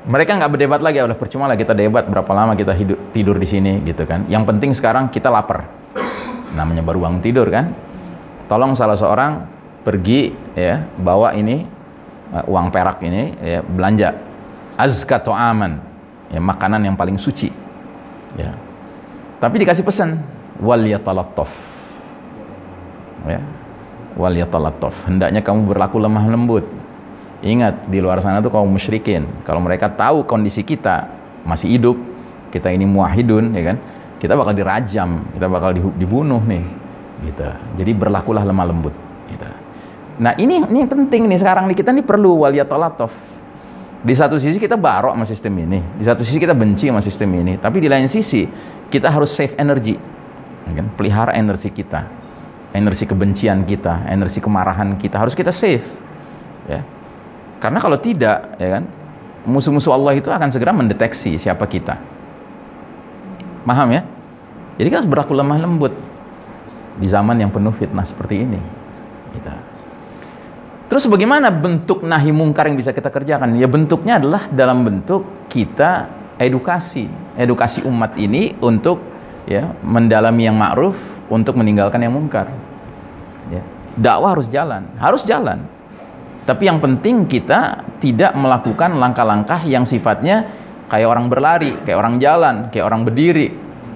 mereka 0.03 0.35
nggak 0.35 0.51
berdebat 0.51 0.83
lagi 0.83 0.99
udah 0.99 1.15
percuma 1.15 1.47
lah 1.47 1.55
kita 1.55 1.71
debat 1.71 2.03
berapa 2.03 2.27
lama 2.35 2.53
kita 2.59 2.75
hidup 2.75 3.15
tidur 3.15 3.39
di 3.39 3.47
sini 3.47 3.79
gitu 3.87 4.03
kan. 4.03 4.27
Yang 4.27 4.43
penting 4.43 4.71
sekarang 4.75 5.07
kita 5.07 5.31
lapar. 5.31 5.71
Namanya 6.51 6.83
baru 6.83 7.07
bangun 7.07 7.23
tidur 7.23 7.47
kan. 7.47 7.71
Tolong 8.51 8.75
salah 8.75 8.99
seorang 8.99 9.47
pergi 9.87 10.35
ya 10.51 10.83
bawa 10.99 11.31
ini 11.31 11.63
uh, 12.35 12.43
uang 12.43 12.67
perak 12.75 13.07
ini 13.07 13.39
ya 13.39 13.63
belanja. 13.63 14.11
Azka 14.75 15.23
aman 15.31 15.79
ya 16.27 16.43
makanan 16.43 16.83
yang 16.83 16.99
paling 16.99 17.15
suci 17.15 17.47
ya. 18.35 18.51
Tapi 19.39 19.63
dikasih 19.63 19.87
pesan 19.87 20.19
wal 20.59 20.83
yatalattaf 20.83 21.76
ya. 23.25 23.41
Wal 24.17 24.37
yatalattaf. 24.37 25.09
Hendaknya 25.09 25.41
kamu 25.41 25.69
berlaku 25.69 26.01
lemah 26.01 26.25
lembut. 26.25 26.65
Ingat 27.45 27.85
di 27.85 28.01
luar 28.01 28.17
sana 28.17 28.41
tuh 28.41 28.49
kaum 28.49 28.65
musyrikin. 28.65 29.29
Kalau 29.45 29.61
mereka 29.61 29.93
tahu 29.93 30.25
kondisi 30.25 30.65
kita 30.65 31.05
masih 31.45 31.77
hidup 31.77 31.97
kita 32.49 32.73
ini 32.73 32.89
muahidun 32.89 33.53
ya 33.53 33.73
kan? 33.73 33.77
Kita 34.17 34.33
bakal 34.33 34.57
dirajam 34.57 35.29
kita 35.37 35.45
bakal 35.45 35.69
dibunuh 35.77 36.41
nih 36.41 36.65
gitu. 37.29 37.45
Jadi 37.77 37.91
berlakulah 37.93 38.41
lemah 38.41 38.65
lembut 38.65 38.95
gitu. 39.29 39.45
Nah 40.17 40.33
ini 40.41 40.65
ini 40.65 40.81
penting 40.89 41.29
nih 41.29 41.37
sekarang 41.37 41.69
nih. 41.69 41.77
Kita 41.77 41.93
nih 41.93 42.01
perlu 42.01 42.41
wal 42.41 42.57
yatalattaf. 42.57 43.13
Di 44.01 44.13
satu 44.17 44.41
sisi 44.41 44.57
kita 44.57 44.77
barok 44.77 45.13
sama 45.13 45.25
sistem 45.25 45.57
ini 45.57 45.81
di 45.97 46.05
satu 46.05 46.21
sisi 46.21 46.37
kita 46.37 46.53
benci 46.53 46.85
sama 46.85 47.01
sistem 47.01 47.33
ini 47.33 47.57
tapi 47.57 47.81
di 47.81 47.89
lain 47.89 48.05
sisi 48.05 48.45
kita 48.93 49.09
harus 49.09 49.33
save 49.33 49.57
energi 49.57 49.97
ya 50.69 50.73
kan? 50.73 50.85
Pelihara 50.93 51.33
energi 51.33 51.73
kita 51.73 52.05
energi 52.75 53.07
kebencian 53.07 53.63
kita, 53.63 54.07
energi 54.07 54.43
kemarahan 54.43 54.99
kita 54.99 55.19
harus 55.19 55.35
kita 55.35 55.51
save. 55.51 55.85
Ya. 56.67 56.83
Karena 57.57 57.79
kalau 57.81 57.97
tidak, 57.97 58.59
ya 58.59 58.79
kan, 58.79 58.83
musuh-musuh 59.47 59.95
Allah 59.95 60.19
itu 60.19 60.27
akan 60.27 60.51
segera 60.51 60.75
mendeteksi 60.75 61.39
siapa 61.39 61.63
kita. 61.65 61.97
Paham 63.63 63.91
ya? 63.91 64.01
Jadi 64.77 64.87
kita 64.87 64.97
harus 65.03 65.09
berlaku 65.09 65.33
lemah 65.33 65.57
lembut 65.57 65.93
di 67.01 67.07
zaman 67.09 67.41
yang 67.41 67.49
penuh 67.49 67.73
fitnah 67.73 68.05
seperti 68.05 68.45
ini. 68.45 68.59
Kita. 69.33 69.53
Terus 70.87 71.03
bagaimana 71.11 71.51
bentuk 71.51 72.05
nahi 72.05 72.31
mungkar 72.31 72.71
yang 72.71 72.79
bisa 72.79 72.95
kita 72.95 73.11
kerjakan? 73.11 73.59
Ya 73.59 73.67
bentuknya 73.67 74.21
adalah 74.21 74.47
dalam 74.47 74.87
bentuk 74.87 75.49
kita 75.51 76.07
edukasi, 76.39 77.09
edukasi 77.35 77.83
umat 77.83 78.15
ini 78.15 78.55
untuk 78.63 79.16
ya 79.47 79.73
mendalami 79.81 80.45
yang 80.45 80.59
ma'ruf, 80.59 81.17
untuk 81.27 81.59
meninggalkan 81.59 81.99
yang 82.03 82.15
mungkar. 82.15 82.51
Ya. 83.51 83.63
Dakwah 83.97 84.35
harus 84.37 84.47
jalan, 84.47 84.87
harus 84.99 85.23
jalan. 85.23 85.63
Tapi 86.47 86.63
yang 86.71 86.79
penting 86.79 87.27
kita 87.27 87.83
tidak 87.99 88.31
melakukan 88.39 88.95
langkah-langkah 88.95 89.59
yang 89.67 89.83
sifatnya 89.83 90.47
kayak 90.87 91.07
orang 91.07 91.27
berlari, 91.27 91.75
kayak 91.83 91.97
orang 91.99 92.15
jalan, 92.23 92.71
kayak 92.71 92.87
orang 92.87 93.03
berdiri, 93.03 93.51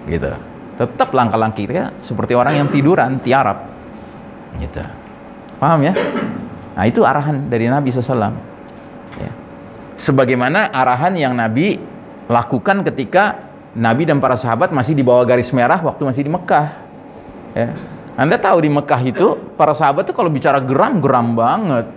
gitu. 0.07 0.31
Tetap 0.75 1.15
langkah-langkah 1.15 1.59
kita 1.63 1.95
seperti 2.03 2.35
orang 2.35 2.59
yang 2.59 2.67
tiduran, 2.67 3.23
tiarap, 3.23 3.71
gitu. 4.59 4.83
Paham 5.61 5.79
ya? 5.85 5.93
Nah 6.75 6.83
itu 6.89 7.05
arahan 7.05 7.47
dari 7.47 7.71
Nabi 7.71 7.93
SAW. 7.93 8.35
Ya. 9.15 9.31
Sebagaimana 9.95 10.73
arahan 10.73 11.13
yang 11.15 11.37
Nabi 11.37 11.77
lakukan 12.27 12.83
ketika 12.83 13.50
Nabi 13.71 14.03
dan 14.03 14.19
para 14.19 14.35
sahabat 14.35 14.75
masih 14.75 14.91
di 14.91 15.03
bawah 15.03 15.23
garis 15.23 15.51
merah 15.55 15.79
waktu 15.79 16.03
masih 16.03 16.27
di 16.27 16.31
Mekah. 16.31 16.67
Ya. 17.55 17.75
Anda 18.19 18.35
tahu 18.35 18.67
di 18.67 18.69
Mekah 18.71 19.01
itu 19.07 19.39
para 19.55 19.71
sahabat 19.71 20.07
itu 20.07 20.13
kalau 20.15 20.27
bicara 20.27 20.59
geram 20.59 20.99
geram 20.99 21.33
banget 21.33 21.87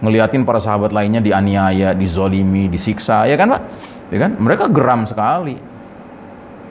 ngeliatin 0.00 0.46
para 0.46 0.62
sahabat 0.62 0.94
lainnya 0.94 1.18
dianiaya, 1.18 1.92
dizolimi, 1.92 2.70
disiksa, 2.70 3.26
ya 3.26 3.34
kan 3.34 3.50
Pak? 3.50 3.62
Ya 4.08 4.18
kan? 4.24 4.30
Mereka 4.38 4.70
geram 4.70 5.04
sekali. 5.04 5.58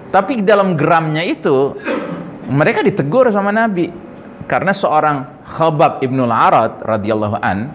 Tapi 0.07 0.39
dalam 0.41 0.79
geramnya 0.79 1.21
itu 1.21 1.75
mereka 2.47 2.79
ditegur 2.79 3.27
sama 3.27 3.51
Nabi 3.51 3.91
karena 4.47 4.71
seorang 4.71 5.43
Khabab 5.43 5.99
Ibnul 5.99 6.31
Arad 6.31 6.79
radhiyallahu 6.79 7.38
an 7.43 7.67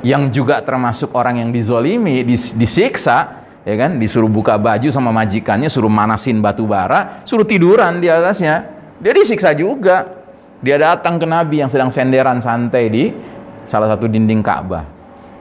yang 0.00 0.30
juga 0.30 0.62
termasuk 0.62 1.12
orang 1.12 1.42
yang 1.42 1.50
dizolimi, 1.50 2.22
dis, 2.24 2.54
disiksa, 2.54 3.39
ya 3.64 3.74
kan? 3.76 3.96
Disuruh 4.00 4.30
buka 4.30 4.56
baju 4.60 4.88
sama 4.88 5.10
majikannya, 5.10 5.68
suruh 5.68 5.90
manasin 5.90 6.38
batu 6.38 6.64
bara, 6.68 7.24
suruh 7.24 7.44
tiduran 7.44 8.00
di 8.00 8.08
atasnya. 8.08 8.66
Dia 9.00 9.12
disiksa 9.16 9.56
juga. 9.56 10.20
Dia 10.60 10.76
datang 10.76 11.16
ke 11.16 11.24
Nabi 11.24 11.64
yang 11.64 11.72
sedang 11.72 11.88
senderan 11.88 12.38
santai 12.44 12.92
di 12.92 13.04
salah 13.64 13.88
satu 13.88 14.04
dinding 14.04 14.44
Ka'bah 14.44 15.00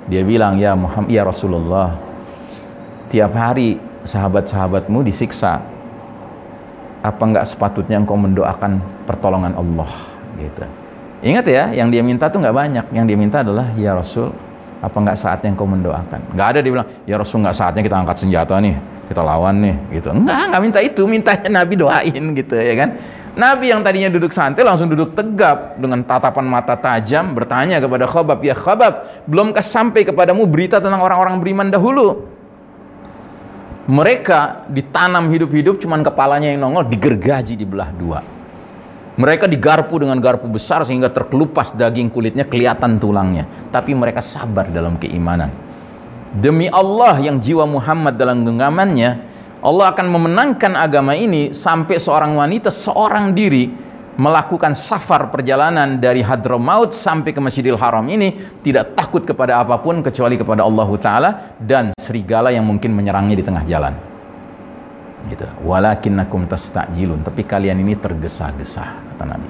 dia 0.09 0.25
bilang, 0.25 0.57
"Ya 0.57 0.73
Muhammad, 0.73 1.13
ya 1.13 1.21
Rasulullah, 1.21 1.93
tiap 3.13 3.29
hari 3.37 3.77
sahabat-sahabatmu 4.01 5.05
disiksa. 5.05 5.61
Apa 7.05 7.23
enggak 7.23 7.45
sepatutnya 7.45 8.01
engkau 8.01 8.17
mendoakan 8.17 8.81
pertolongan 9.05 9.53
Allah?" 9.53 10.09
gitu. 10.41 10.65
Ingat 11.21 11.45
ya, 11.45 11.63
yang 11.77 11.93
dia 11.93 12.01
minta 12.01 12.25
tuh 12.31 12.41
nggak 12.41 12.57
banyak. 12.57 12.85
Yang 12.89 13.05
dia 13.05 13.17
minta 13.21 13.37
adalah, 13.45 13.69
"Ya 13.77 13.93
Rasul, 13.93 14.33
apa 14.79 14.95
enggak 14.99 15.17
saatnya 15.19 15.53
engkau 15.53 15.67
mendoakan?" 15.67 16.35
Nggak 16.35 16.47
ada 16.55 16.59
dia 16.63 16.71
bilang, 16.71 16.87
"Ya 17.03 17.15
Rasul, 17.19 17.43
nggak 17.43 17.55
saatnya 17.55 17.81
kita 17.83 17.95
angkat 17.99 18.17
senjata 18.23 18.57
nih, 18.59 18.75
kita 19.11 19.21
lawan 19.21 19.55
nih." 19.61 19.75
gitu. 19.99 20.09
Enggak, 20.15 20.43
nggak 20.49 20.61
minta 20.63 20.79
itu, 20.79 21.01
mintanya 21.05 21.49
Nabi 21.61 21.73
doain 21.77 22.23
gitu 22.35 22.55
ya 22.55 22.75
kan. 22.75 22.89
Nabi 23.39 23.71
yang 23.71 23.85
tadinya 23.85 24.09
duduk 24.09 24.33
santai 24.33 24.65
langsung 24.65 24.89
duduk 24.89 25.13
tegap 25.13 25.77
dengan 25.77 26.01
tatapan 26.03 26.43
mata 26.43 26.75
tajam 26.75 27.31
bertanya 27.31 27.77
kepada 27.79 28.09
Khobab, 28.09 28.41
"Ya 28.43 28.57
Khobab, 28.57 29.23
belumkah 29.29 29.63
sampai 29.63 30.03
kepadamu 30.03 30.43
berita 30.49 30.81
tentang 30.81 30.99
orang-orang 30.99 31.37
beriman 31.39 31.67
dahulu?" 31.69 32.25
Mereka 33.89 34.69
ditanam 34.69 35.33
hidup-hidup 35.33 35.81
cuman 35.81 36.05
kepalanya 36.05 36.53
yang 36.53 36.61
nongol 36.61 36.85
digergaji 36.85 37.57
di 37.57 37.65
belah 37.65 37.89
dua. 37.89 38.38
Mereka 39.19 39.51
digarpu 39.51 39.99
dengan 39.99 40.15
garpu 40.23 40.47
besar 40.47 40.87
sehingga 40.87 41.11
terkelupas 41.11 41.75
daging 41.75 42.07
kulitnya 42.07 42.47
kelihatan 42.47 42.95
tulangnya. 43.03 43.43
Tapi 43.67 43.91
mereka 43.91 44.23
sabar 44.23 44.71
dalam 44.71 44.95
keimanan. 44.95 45.51
Demi 46.31 46.71
Allah 46.71 47.19
yang 47.19 47.35
jiwa 47.35 47.67
Muhammad 47.67 48.15
dalam 48.15 48.47
genggamannya, 48.47 49.19
Allah 49.59 49.91
akan 49.91 50.07
memenangkan 50.07 50.71
agama 50.71 51.19
ini 51.19 51.51
sampai 51.51 51.99
seorang 51.99 52.31
wanita 52.31 52.71
seorang 52.71 53.35
diri 53.35 53.67
melakukan 54.15 54.71
safar 54.71 55.27
perjalanan 55.27 55.99
dari 55.99 56.23
Hadramaut 56.23 56.95
sampai 56.95 57.35
ke 57.35 57.43
Masjidil 57.43 57.75
Haram 57.75 58.07
ini 58.07 58.35
tidak 58.63 58.95
takut 58.95 59.27
kepada 59.27 59.59
apa 59.59 59.79
pun 59.83 59.99
kecuali 59.99 60.39
kepada 60.39 60.63
Allah 60.63 60.89
Ta'ala 60.95 61.29
dan 61.59 61.91
serigala 61.95 62.51
yang 62.51 62.67
mungkin 62.67 62.91
menyerangnya 62.95 63.35
di 63.39 63.43
tengah 63.43 63.63
jalan 63.63 64.18
gitu. 65.27 65.43
walakinnakum 65.65 66.47
tastajilun 66.47 67.25
tapi 67.25 67.43
kalian 67.43 67.83
ini 67.83 67.99
tergesa-gesa 67.99 68.83
kata 69.15 69.23
Nabi 69.27 69.49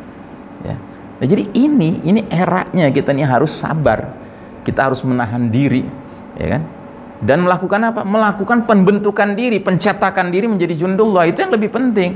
ya. 0.65 0.75
Nah, 1.19 1.27
jadi 1.27 1.43
ini 1.53 2.01
ini 2.07 2.25
eranya 2.31 2.89
kita 2.89 3.13
ini 3.13 3.27
harus 3.27 3.53
sabar 3.53 4.15
kita 4.65 4.89
harus 4.89 5.03
menahan 5.05 5.51
diri 5.51 5.85
ya 6.39 6.57
kan 6.57 6.63
dan 7.19 7.43
melakukan 7.43 7.83
apa? 7.83 8.01
Melakukan 8.07 8.63
pembentukan 8.63 9.35
diri, 9.35 9.59
pencetakan 9.59 10.31
diri 10.31 10.47
menjadi 10.47 10.71
jundullah 10.79 11.27
itu 11.27 11.43
yang 11.43 11.51
lebih 11.51 11.67
penting. 11.67 12.15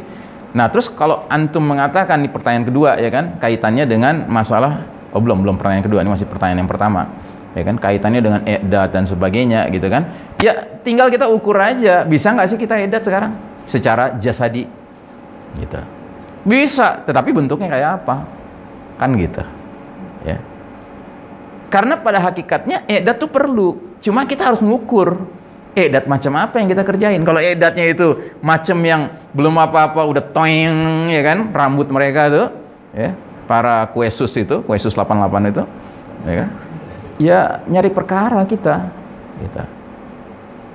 Nah, 0.55 0.71
terus 0.71 0.87
kalau 0.87 1.27
antum 1.27 1.65
mengatakan 1.65 2.23
di 2.23 2.29
pertanyaan 2.31 2.63
kedua 2.63 2.95
ya 2.95 3.09
kan, 3.11 3.35
kaitannya 3.35 3.83
dengan 3.83 4.23
masalah 4.31 4.87
oh 5.11 5.21
belum 5.21 5.43
belum 5.43 5.55
pertanyaan 5.59 5.85
kedua 5.85 5.99
ini 6.01 6.11
masih 6.13 6.27
pertanyaan 6.29 6.63
yang 6.63 6.71
pertama. 6.71 7.11
Ya 7.53 7.61
kan, 7.61 7.77
kaitannya 7.77 8.21
dengan 8.21 8.41
edat 8.49 8.89
dan 8.93 9.05
sebagainya 9.05 9.69
gitu 9.69 9.85
kan. 9.89 10.09
Ya, 10.41 10.57
tinggal 10.81 11.13
kita 11.13 11.29
ukur 11.29 11.55
aja, 11.57 12.01
bisa 12.01 12.33
nggak 12.33 12.47
sih 12.49 12.57
kita 12.57 12.81
edat 12.81 13.05
sekarang 13.05 13.37
secara 13.69 14.17
jasadi? 14.17 14.65
Gitu. 15.53 15.79
Bisa, 16.43 17.05
tetapi 17.05 17.29
bentuknya 17.29 17.69
kayak 17.69 17.89
apa? 18.03 18.25
Kan 18.97 19.13
gitu. 19.15 19.45
Ya. 20.25 20.41
Karena 21.69 21.97
pada 22.01 22.21
hakikatnya 22.21 22.85
edat 22.89 23.21
tuh 23.21 23.29
perlu 23.29 23.93
Cuma 24.03 24.27
kita 24.27 24.51
harus 24.51 24.59
mengukur 24.59 25.15
edat 25.71 26.11
macam 26.11 26.35
apa 26.35 26.59
yang 26.59 26.67
kita 26.67 26.83
kerjain. 26.83 27.23
Kalau 27.23 27.39
edatnya 27.39 27.87
itu 27.87 28.35
macam 28.43 28.77
yang 28.83 29.15
belum 29.31 29.55
apa-apa 29.63 30.03
udah 30.03 30.23
toing 30.35 31.07
ya 31.07 31.23
kan 31.23 31.55
rambut 31.55 31.87
mereka 31.87 32.27
tuh 32.27 32.47
ya 32.91 33.15
para 33.47 33.87
kuesus 33.95 34.29
itu 34.35 34.59
kuesus 34.67 34.91
88 34.93 35.49
itu 35.55 35.63
ya 36.27 36.45
kan 36.45 36.49
ya 37.21 37.61
nyari 37.69 37.89
perkara 37.93 38.41
kita 38.45 38.89
kita 39.41 39.63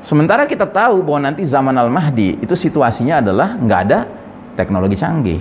sementara 0.03 0.47
kita 0.47 0.67
tahu 0.67 1.03
bahwa 1.03 1.31
nanti 1.31 1.43
zaman 1.43 1.75
al 1.75 1.91
mahdi 1.91 2.39
itu 2.39 2.55
situasinya 2.55 3.23
adalah 3.23 3.59
nggak 3.59 3.81
ada 3.89 4.07
teknologi 4.55 4.97
canggih 4.99 5.41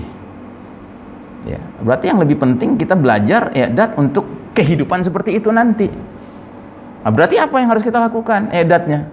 ya 1.45 1.61
berarti 1.82 2.10
yang 2.10 2.19
lebih 2.22 2.38
penting 2.41 2.78
kita 2.78 2.98
belajar 2.98 3.53
edat 3.53 3.98
untuk 3.98 4.26
kehidupan 4.57 5.06
seperti 5.06 5.38
itu 5.38 5.53
nanti 5.53 5.90
Nah, 7.07 7.15
berarti 7.15 7.40
apa 7.40 7.56
yang 7.64 7.72
harus 7.72 7.88
kita 7.88 8.03
lakukan? 8.03 8.52
Edatnya. 8.52 9.07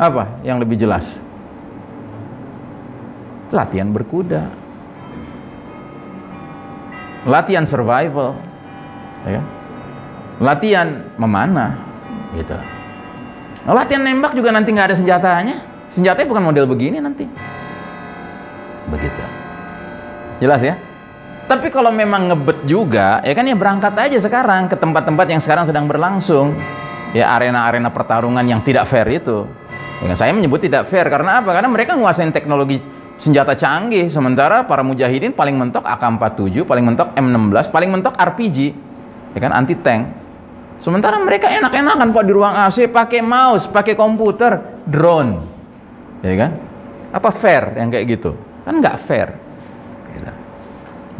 Apa 0.00 0.40
yang 0.40 0.56
lebih 0.56 0.80
jelas? 0.80 1.20
Latihan 3.52 3.92
berkuda. 3.92 4.48
Latihan 7.28 7.68
survival. 7.68 8.32
Ya. 9.28 9.44
Latihan 10.40 11.12
memanah 11.20 11.76
gitu. 12.32 12.56
Nah, 13.68 13.76
latihan 13.76 14.00
nembak 14.00 14.32
juga 14.32 14.50
nanti 14.50 14.72
nggak 14.72 14.88
ada 14.88 14.96
senjatanya. 14.96 15.56
Senjatanya 15.92 16.28
bukan 16.32 16.44
model 16.48 16.64
begini 16.64 16.96
nanti. 16.96 17.28
Begitu. 18.88 19.22
Jelas 20.40 20.64
ya? 20.64 20.80
Tapi 21.44 21.66
kalau 21.68 21.90
memang 21.90 22.30
ngebet 22.30 22.64
juga, 22.64 23.20
ya 23.26 23.34
kan 23.34 23.44
ya 23.44 23.58
berangkat 23.58 23.92
aja 23.98 24.18
sekarang 24.22 24.70
ke 24.70 24.78
tempat-tempat 24.78 25.26
yang 25.28 25.42
sekarang 25.42 25.66
sedang 25.66 25.84
berlangsung. 25.90 26.56
Ya 27.10 27.26
arena-arena 27.34 27.90
pertarungan 27.90 28.46
yang 28.46 28.62
tidak 28.62 28.86
fair 28.86 29.04
itu. 29.10 29.44
Ya, 30.00 30.16
saya 30.16 30.32
menyebut 30.32 30.62
tidak 30.62 30.88
fair 30.88 31.04
karena 31.10 31.42
apa? 31.42 31.52
Karena 31.52 31.68
mereka 31.68 31.98
menguasai 31.98 32.30
teknologi 32.32 32.80
senjata 33.20 33.52
canggih, 33.52 34.08
sementara 34.08 34.64
para 34.64 34.80
mujahidin 34.80 35.36
paling 35.36 35.52
mentok 35.58 35.84
AK-47, 35.84 36.64
paling 36.64 36.84
mentok 36.88 37.12
M16, 37.12 37.68
paling 37.68 37.90
mentok 37.92 38.14
RPG, 38.16 38.72
ya 39.36 39.38
kan 39.44 39.52
anti 39.52 39.76
tank. 39.76 40.08
Sementara 40.80 41.20
mereka 41.20 41.46
enak-enakan 41.52 42.08
pak 42.08 42.24
di 42.24 42.32
ruang 42.32 42.56
AC 42.56 42.88
pakai 42.88 43.20
mouse, 43.20 43.68
pakai 43.68 43.92
komputer, 43.92 44.80
drone, 44.88 45.44
ya 46.24 46.34
kan? 46.40 46.50
Apa 47.12 47.28
fair 47.28 47.76
yang 47.76 47.92
kayak 47.92 48.16
gitu? 48.16 48.32
Kan 48.64 48.80
nggak 48.80 48.96
fair. 48.96 49.28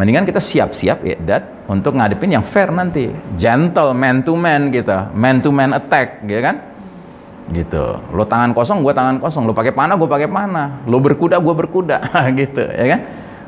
Mendingan 0.00 0.24
kita 0.24 0.40
siap-siap 0.40 1.04
ya 1.04 1.12
dat 1.20 1.68
untuk 1.68 1.92
ngadepin 1.92 2.32
yang 2.32 2.40
fair 2.40 2.72
nanti. 2.72 3.12
Gentle 3.36 3.92
man 3.92 4.24
to 4.24 4.32
man 4.32 4.72
gitu. 4.72 4.96
Man 5.12 5.44
to 5.44 5.52
man 5.52 5.76
attack 5.76 6.24
gitu 6.24 6.40
kan. 6.40 6.56
Gitu. 7.52 7.84
Lo 8.16 8.24
tangan 8.24 8.56
kosong, 8.56 8.80
gue 8.80 8.96
tangan 8.96 9.20
kosong. 9.20 9.44
Lo 9.44 9.52
pakai 9.52 9.76
panah, 9.76 10.00
gue 10.00 10.08
pakai 10.08 10.24
panah. 10.24 10.88
Lo 10.88 11.04
berkuda, 11.04 11.36
gue 11.36 11.52
berkuda. 11.52 12.00
gitu 12.40 12.64
ya 12.64 12.96
kan. 12.96 13.00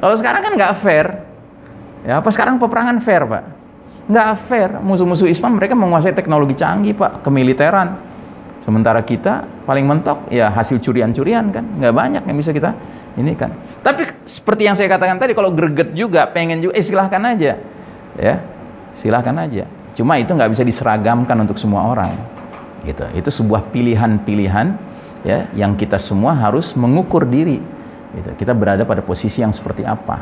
Kalau 0.04 0.14
sekarang 0.20 0.44
kan 0.44 0.52
nggak 0.52 0.72
fair. 0.76 1.06
Ya 2.04 2.20
apa 2.20 2.28
sekarang 2.28 2.60
peperangan 2.60 3.00
fair 3.00 3.24
pak? 3.24 3.42
Nggak 4.10 4.28
fair. 4.42 4.70
Musuh-musuh 4.82 5.30
Islam 5.30 5.58
mereka 5.58 5.78
menguasai 5.78 6.14
teknologi 6.14 6.58
canggih 6.58 6.96
pak, 6.96 7.22
kemiliteran. 7.22 8.10
Sementara 8.62 9.02
kita 9.02 9.42
paling 9.66 9.82
mentok 9.82 10.30
ya 10.30 10.50
hasil 10.50 10.78
curian-curian 10.78 11.50
kan? 11.50 11.64
Nggak 11.82 11.94
banyak 11.94 12.22
yang 12.26 12.36
bisa 12.38 12.54
kita 12.54 12.70
ini 13.18 13.34
kan? 13.34 13.50
Tapi 13.82 14.06
seperti 14.22 14.70
yang 14.70 14.78
saya 14.78 14.86
katakan 14.86 15.18
tadi 15.18 15.34
kalau 15.34 15.50
greget 15.50 15.94
juga 15.94 16.30
pengen 16.30 16.62
juga 16.62 16.78
eh 16.78 16.84
silahkan 16.84 17.22
aja. 17.26 17.58
Ya 18.18 18.34
silahkan 18.94 19.34
aja. 19.38 19.66
Cuma 19.92 20.16
itu 20.16 20.32
nggak 20.32 20.50
bisa 20.52 20.62
diseragamkan 20.62 21.36
untuk 21.42 21.58
semua 21.58 21.90
orang. 21.90 22.14
Gitu. 22.86 23.02
Itu 23.18 23.30
sebuah 23.30 23.70
pilihan-pilihan 23.70 24.66
ya 25.22 25.46
yang 25.54 25.74
kita 25.78 25.98
semua 25.98 26.34
harus 26.34 26.74
mengukur 26.78 27.26
diri. 27.26 27.82
Gitu. 28.12 28.44
kita 28.44 28.52
berada 28.52 28.84
pada 28.84 29.00
posisi 29.00 29.40
yang 29.40 29.56
seperti 29.56 29.88
apa. 29.88 30.20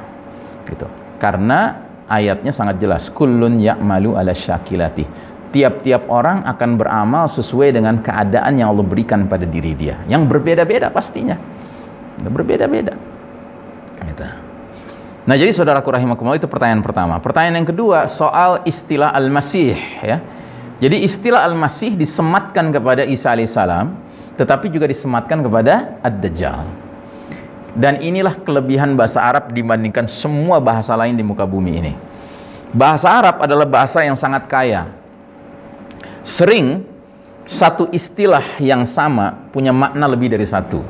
Gitu. 0.62 0.86
Karena 1.19 1.89
ayatnya 2.11 2.51
sangat 2.51 2.82
jelas. 2.82 3.07
Kullun 3.09 3.62
ya'malu 3.62 4.19
ala 4.19 4.35
syakilati. 4.35 5.07
Tiap-tiap 5.51 6.11
orang 6.11 6.43
akan 6.47 6.70
beramal 6.78 7.31
sesuai 7.31 7.74
dengan 7.74 8.03
keadaan 8.03 8.59
yang 8.59 8.74
Allah 8.74 8.87
berikan 8.87 9.31
pada 9.31 9.47
diri 9.47 9.74
dia. 9.78 9.99
Yang 10.11 10.27
berbeda-beda 10.27 10.91
pastinya. 10.91 11.39
Berbeda-beda. 12.20 12.95
Gitu. 14.01 14.27
nah 15.28 15.37
jadi 15.37 15.53
saudaraku 15.53 15.93
rahimakumullah 15.93 16.41
itu 16.41 16.51
pertanyaan 16.51 16.82
pertama. 16.82 17.23
Pertanyaan 17.23 17.62
yang 17.62 17.69
kedua 17.69 18.11
soal 18.11 18.66
istilah 18.66 19.15
al-masih 19.15 19.78
ya. 20.03 20.19
Jadi 20.81 21.05
istilah 21.05 21.45
al-masih 21.45 21.95
disematkan 21.95 22.73
kepada 22.73 23.05
Isa 23.05 23.31
alaihissalam 23.31 23.93
tetapi 24.41 24.73
juga 24.73 24.89
disematkan 24.89 25.45
kepada 25.45 26.01
ad-dajjal 26.01 26.89
dan 27.74 28.02
inilah 28.02 28.34
kelebihan 28.42 28.98
bahasa 28.98 29.22
Arab 29.22 29.55
dibandingkan 29.55 30.10
semua 30.10 30.59
bahasa 30.59 30.94
lain 30.98 31.14
di 31.14 31.22
muka 31.22 31.47
bumi 31.47 31.72
ini. 31.78 31.92
Bahasa 32.70 33.10
Arab 33.10 33.42
adalah 33.42 33.66
bahasa 33.66 34.02
yang 34.02 34.14
sangat 34.14 34.47
kaya. 34.47 34.90
Sering 36.22 36.86
satu 37.47 37.90
istilah 37.90 38.62
yang 38.62 38.86
sama 38.86 39.51
punya 39.51 39.74
makna 39.74 40.06
lebih 40.06 40.30
dari 40.30 40.47
satu. 40.47 40.82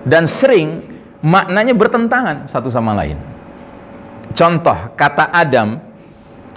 Dan 0.00 0.24
sering 0.24 0.80
maknanya 1.20 1.76
bertentangan 1.76 2.48
satu 2.48 2.72
sama 2.72 2.96
lain. 2.96 3.20
Contoh 4.32 4.96
kata 4.96 5.28
Adam 5.28 5.76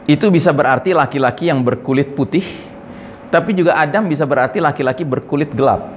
itu 0.08 0.32
bisa 0.32 0.56
berarti 0.56 0.96
laki-laki 0.96 1.52
yang 1.52 1.64
berkulit 1.64 2.16
putih 2.16 2.44
tapi 3.34 3.50
juga 3.58 3.74
Adam 3.82 4.06
bisa 4.06 4.30
berarti 4.30 4.62
laki-laki 4.62 5.02
berkulit 5.02 5.50
gelap. 5.58 5.90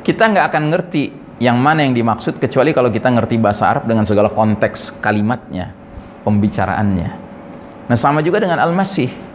Kita 0.00 0.24
nggak 0.24 0.46
akan 0.48 0.64
ngerti 0.72 1.04
yang 1.42 1.58
mana 1.58 1.82
yang 1.82 1.94
dimaksud 1.94 2.38
kecuali 2.38 2.70
kalau 2.70 2.92
kita 2.92 3.10
ngerti 3.10 3.40
bahasa 3.40 3.70
Arab 3.70 3.90
dengan 3.90 4.06
segala 4.06 4.30
konteks 4.30 5.02
kalimatnya 5.02 5.74
pembicaraannya 6.22 7.08
nah 7.90 7.98
sama 7.98 8.24
juga 8.24 8.40
dengan 8.42 8.62
Al-Masih 8.62 9.34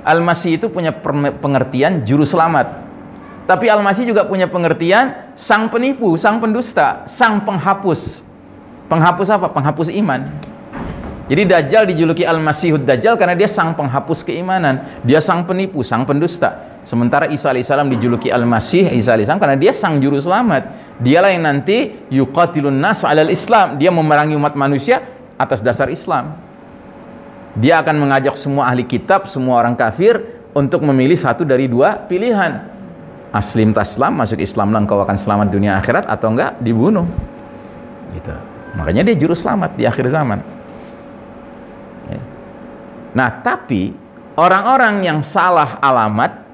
Al-Masih 0.00 0.56
itu 0.56 0.66
punya 0.72 0.96
pengertian 1.40 2.04
juru 2.08 2.24
selamat. 2.24 2.88
Tapi 3.44 3.66
Al-Masih 3.68 4.08
juga 4.08 4.24
punya 4.24 4.46
pengertian 4.48 5.34
sang 5.36 5.68
penipu, 5.68 6.14
sang 6.16 6.40
pendusta, 6.40 7.04
sang 7.04 7.42
penghapus. 7.44 8.24
Penghapus 8.88 9.28
apa? 9.28 9.46
Penghapus 9.50 9.90
iman. 10.00 10.30
Jadi 11.30 11.46
Dajjal 11.46 11.86
dijuluki 11.86 12.26
Al-Masihud 12.26 12.82
Dajjal 12.82 13.14
karena 13.14 13.38
dia 13.38 13.46
sang 13.46 13.76
penghapus 13.76 14.26
keimanan. 14.26 14.82
Dia 15.06 15.22
sang 15.22 15.44
penipu, 15.46 15.84
sang 15.86 16.02
pendusta. 16.02 16.69
Sementara 16.80 17.28
Isa 17.28 17.52
alaihissalam 17.52 17.92
dijuluki 17.92 18.32
Al-Masih 18.32 18.88
Isa 18.96 19.12
alaihissalam 19.12 19.40
karena 19.40 19.58
dia 19.60 19.72
sang 19.76 20.00
juru 20.00 20.16
selamat. 20.16 20.96
Dialah 21.00 21.30
yang 21.32 21.44
nanti 21.44 21.92
yuqatilun 22.08 22.72
nas 22.72 23.04
alal 23.04 23.28
Islam. 23.28 23.76
Dia 23.76 23.92
memerangi 23.92 24.32
umat 24.36 24.56
manusia 24.56 25.04
atas 25.36 25.60
dasar 25.60 25.92
Islam. 25.92 26.36
Dia 27.58 27.82
akan 27.84 27.96
mengajak 28.00 28.38
semua 28.38 28.70
ahli 28.70 28.86
kitab, 28.86 29.28
semua 29.28 29.60
orang 29.60 29.76
kafir 29.76 30.40
untuk 30.56 30.80
memilih 30.86 31.18
satu 31.18 31.44
dari 31.44 31.68
dua 31.68 31.98
pilihan. 32.08 32.70
Aslim 33.30 33.70
taslam, 33.70 34.18
masuk 34.18 34.42
Islam 34.42 34.74
engkau 34.74 34.98
akan 35.02 35.14
selamat 35.14 35.54
dunia 35.54 35.78
akhirat 35.78 36.08
atau 36.08 36.34
enggak 36.34 36.58
dibunuh. 36.58 37.06
Gitu. 38.10 38.34
Makanya 38.74 39.06
dia 39.06 39.14
juru 39.14 39.34
selamat 39.34 39.78
di 39.78 39.86
akhir 39.86 40.10
zaman. 40.10 40.42
Ya. 42.10 42.22
Nah, 43.14 43.30
tapi 43.42 43.94
orang-orang 44.34 45.06
yang 45.06 45.18
salah 45.22 45.78
alamat 45.78 46.49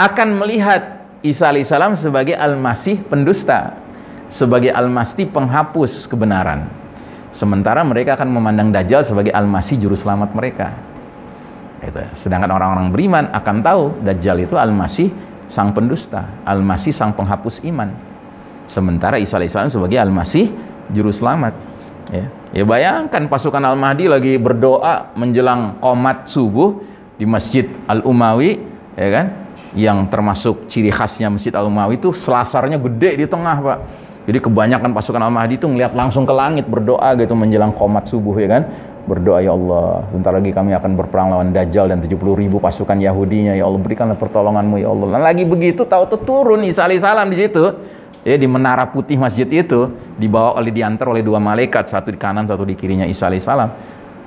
akan 0.00 0.40
melihat 0.40 1.04
Isa 1.20 1.52
alaihissalam 1.52 2.00
sebagai 2.00 2.32
al-masih 2.32 3.04
pendusta, 3.04 3.76
sebagai 4.32 4.72
al-masih 4.72 5.28
penghapus 5.28 6.08
kebenaran. 6.08 6.80
Sementara 7.30 7.84
mereka 7.86 8.18
akan 8.18 8.26
memandang 8.26 8.74
Dajjal 8.74 9.06
sebagai 9.06 9.30
Al-Masih 9.30 9.78
juru 9.78 9.94
selamat 9.94 10.34
mereka. 10.34 10.74
Itu. 11.78 12.02
Sedangkan 12.18 12.50
orang-orang 12.50 12.90
beriman 12.90 13.24
akan 13.30 13.56
tahu 13.62 13.82
Dajjal 14.02 14.42
itu 14.42 14.58
Al-Masih 14.58 15.14
sang 15.46 15.70
pendusta, 15.70 16.26
Al-Masih 16.42 16.90
sang 16.90 17.14
penghapus 17.14 17.62
iman. 17.70 17.94
Sementara 18.66 19.14
Isa 19.22 19.38
alaihissalam 19.38 19.70
sebagai 19.70 20.02
Al-Masih 20.02 20.50
juru 20.90 21.14
selamat. 21.14 21.54
Ya. 22.10 22.26
ya 22.50 22.66
bayangkan 22.66 23.30
pasukan 23.30 23.62
Al-Mahdi 23.62 24.10
lagi 24.10 24.34
berdoa 24.34 25.14
menjelang 25.14 25.78
komat 25.78 26.26
subuh 26.26 26.82
di 27.14 27.30
Masjid 27.30 27.70
Al-Umawi, 27.86 28.58
ya 28.98 29.08
kan? 29.14 29.26
Yang 29.70 29.98
termasuk 30.10 30.66
ciri 30.66 30.90
khasnya 30.90 31.30
Masjid 31.30 31.54
Al-Umawi 31.54 31.98
itu 31.98 32.10
selasarnya 32.10 32.78
gede 32.82 33.22
di 33.22 33.26
tengah, 33.30 33.56
Pak 33.62 33.78
jadi 34.30 34.38
kebanyakan 34.46 34.92
pasukan 34.92 35.22
Al-Mahdi 35.26 35.56
itu 35.56 35.66
ngeliat 35.66 35.96
langsung 35.96 36.28
ke 36.28 36.30
langit 36.30 36.68
berdoa 36.68 37.16
gitu 37.16 37.32
menjelang 37.32 37.72
komat 37.72 38.06
subuh 38.06 38.36
ya 38.36 38.46
kan. 38.46 38.62
Berdoa 39.08 39.40
ya 39.42 39.56
Allah, 39.56 40.06
sebentar 40.06 40.30
lagi 40.30 40.52
kami 40.52 40.70
akan 40.70 40.90
berperang 40.94 41.34
lawan 41.34 41.50
Dajjal 41.50 41.88
dan 41.90 41.98
70 41.98 42.20
ribu 42.36 42.62
pasukan 42.62 42.94
Yahudinya 42.94 43.58
ya 43.58 43.66
Allah 43.66 43.80
berikanlah 43.80 44.14
pertolonganmu 44.14 44.76
ya 44.78 44.92
Allah. 44.92 45.18
Dan 45.18 45.20
lagi 45.24 45.44
begitu 45.48 45.82
tahu 45.82 46.04
tuh 46.14 46.20
turun 46.20 46.62
Isa 46.62 46.86
salam 47.00 47.26
di 47.32 47.42
situ. 47.42 47.64
Ya 48.20 48.36
di 48.36 48.44
menara 48.44 48.84
putih 48.86 49.16
masjid 49.16 49.48
itu 49.48 49.96
dibawa 50.20 50.60
oleh 50.60 50.68
diantar 50.68 51.08
oleh 51.08 51.24
dua 51.24 51.40
malaikat 51.40 51.88
satu 51.88 52.12
di 52.12 52.20
kanan 52.20 52.44
satu 52.44 52.62
di 52.68 52.76
kirinya 52.76 53.08
Isa 53.08 53.32
salam. 53.40 53.72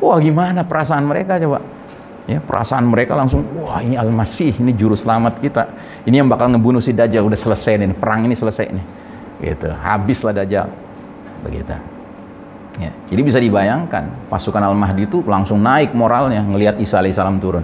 Wah 0.02 0.18
gimana 0.18 0.66
perasaan 0.66 1.06
mereka 1.06 1.38
coba? 1.38 1.62
Ya, 2.24 2.40
perasaan 2.40 2.88
mereka 2.88 3.20
langsung, 3.20 3.44
wah 3.60 3.84
ini 3.84 4.00
Al-Masih, 4.00 4.56
ini 4.64 4.72
juru 4.72 4.96
selamat 4.96 5.44
kita. 5.44 5.68
Ini 6.08 6.24
yang 6.24 6.32
bakal 6.32 6.56
ngebunuh 6.56 6.80
si 6.80 6.96
Dajjal, 6.96 7.20
udah 7.20 7.36
selesai 7.36 7.76
nih, 7.76 7.92
perang 8.00 8.24
ini 8.24 8.32
selesai 8.32 8.72
nih. 8.72 8.86
Gitu. 9.44 9.68
Habislah 9.68 10.32
dajjal. 10.32 10.72
Begitu. 11.44 11.76
Ya. 12.74 12.90
jadi 13.06 13.22
bisa 13.22 13.38
dibayangkan 13.38 14.34
pasukan 14.34 14.58
Al-Mahdi 14.58 15.06
itu 15.06 15.22
langsung 15.30 15.62
naik 15.62 15.94
moralnya 15.94 16.42
ngelihat 16.42 16.82
Isa 16.82 16.98
alaihissalam 16.98 17.38
turun. 17.38 17.62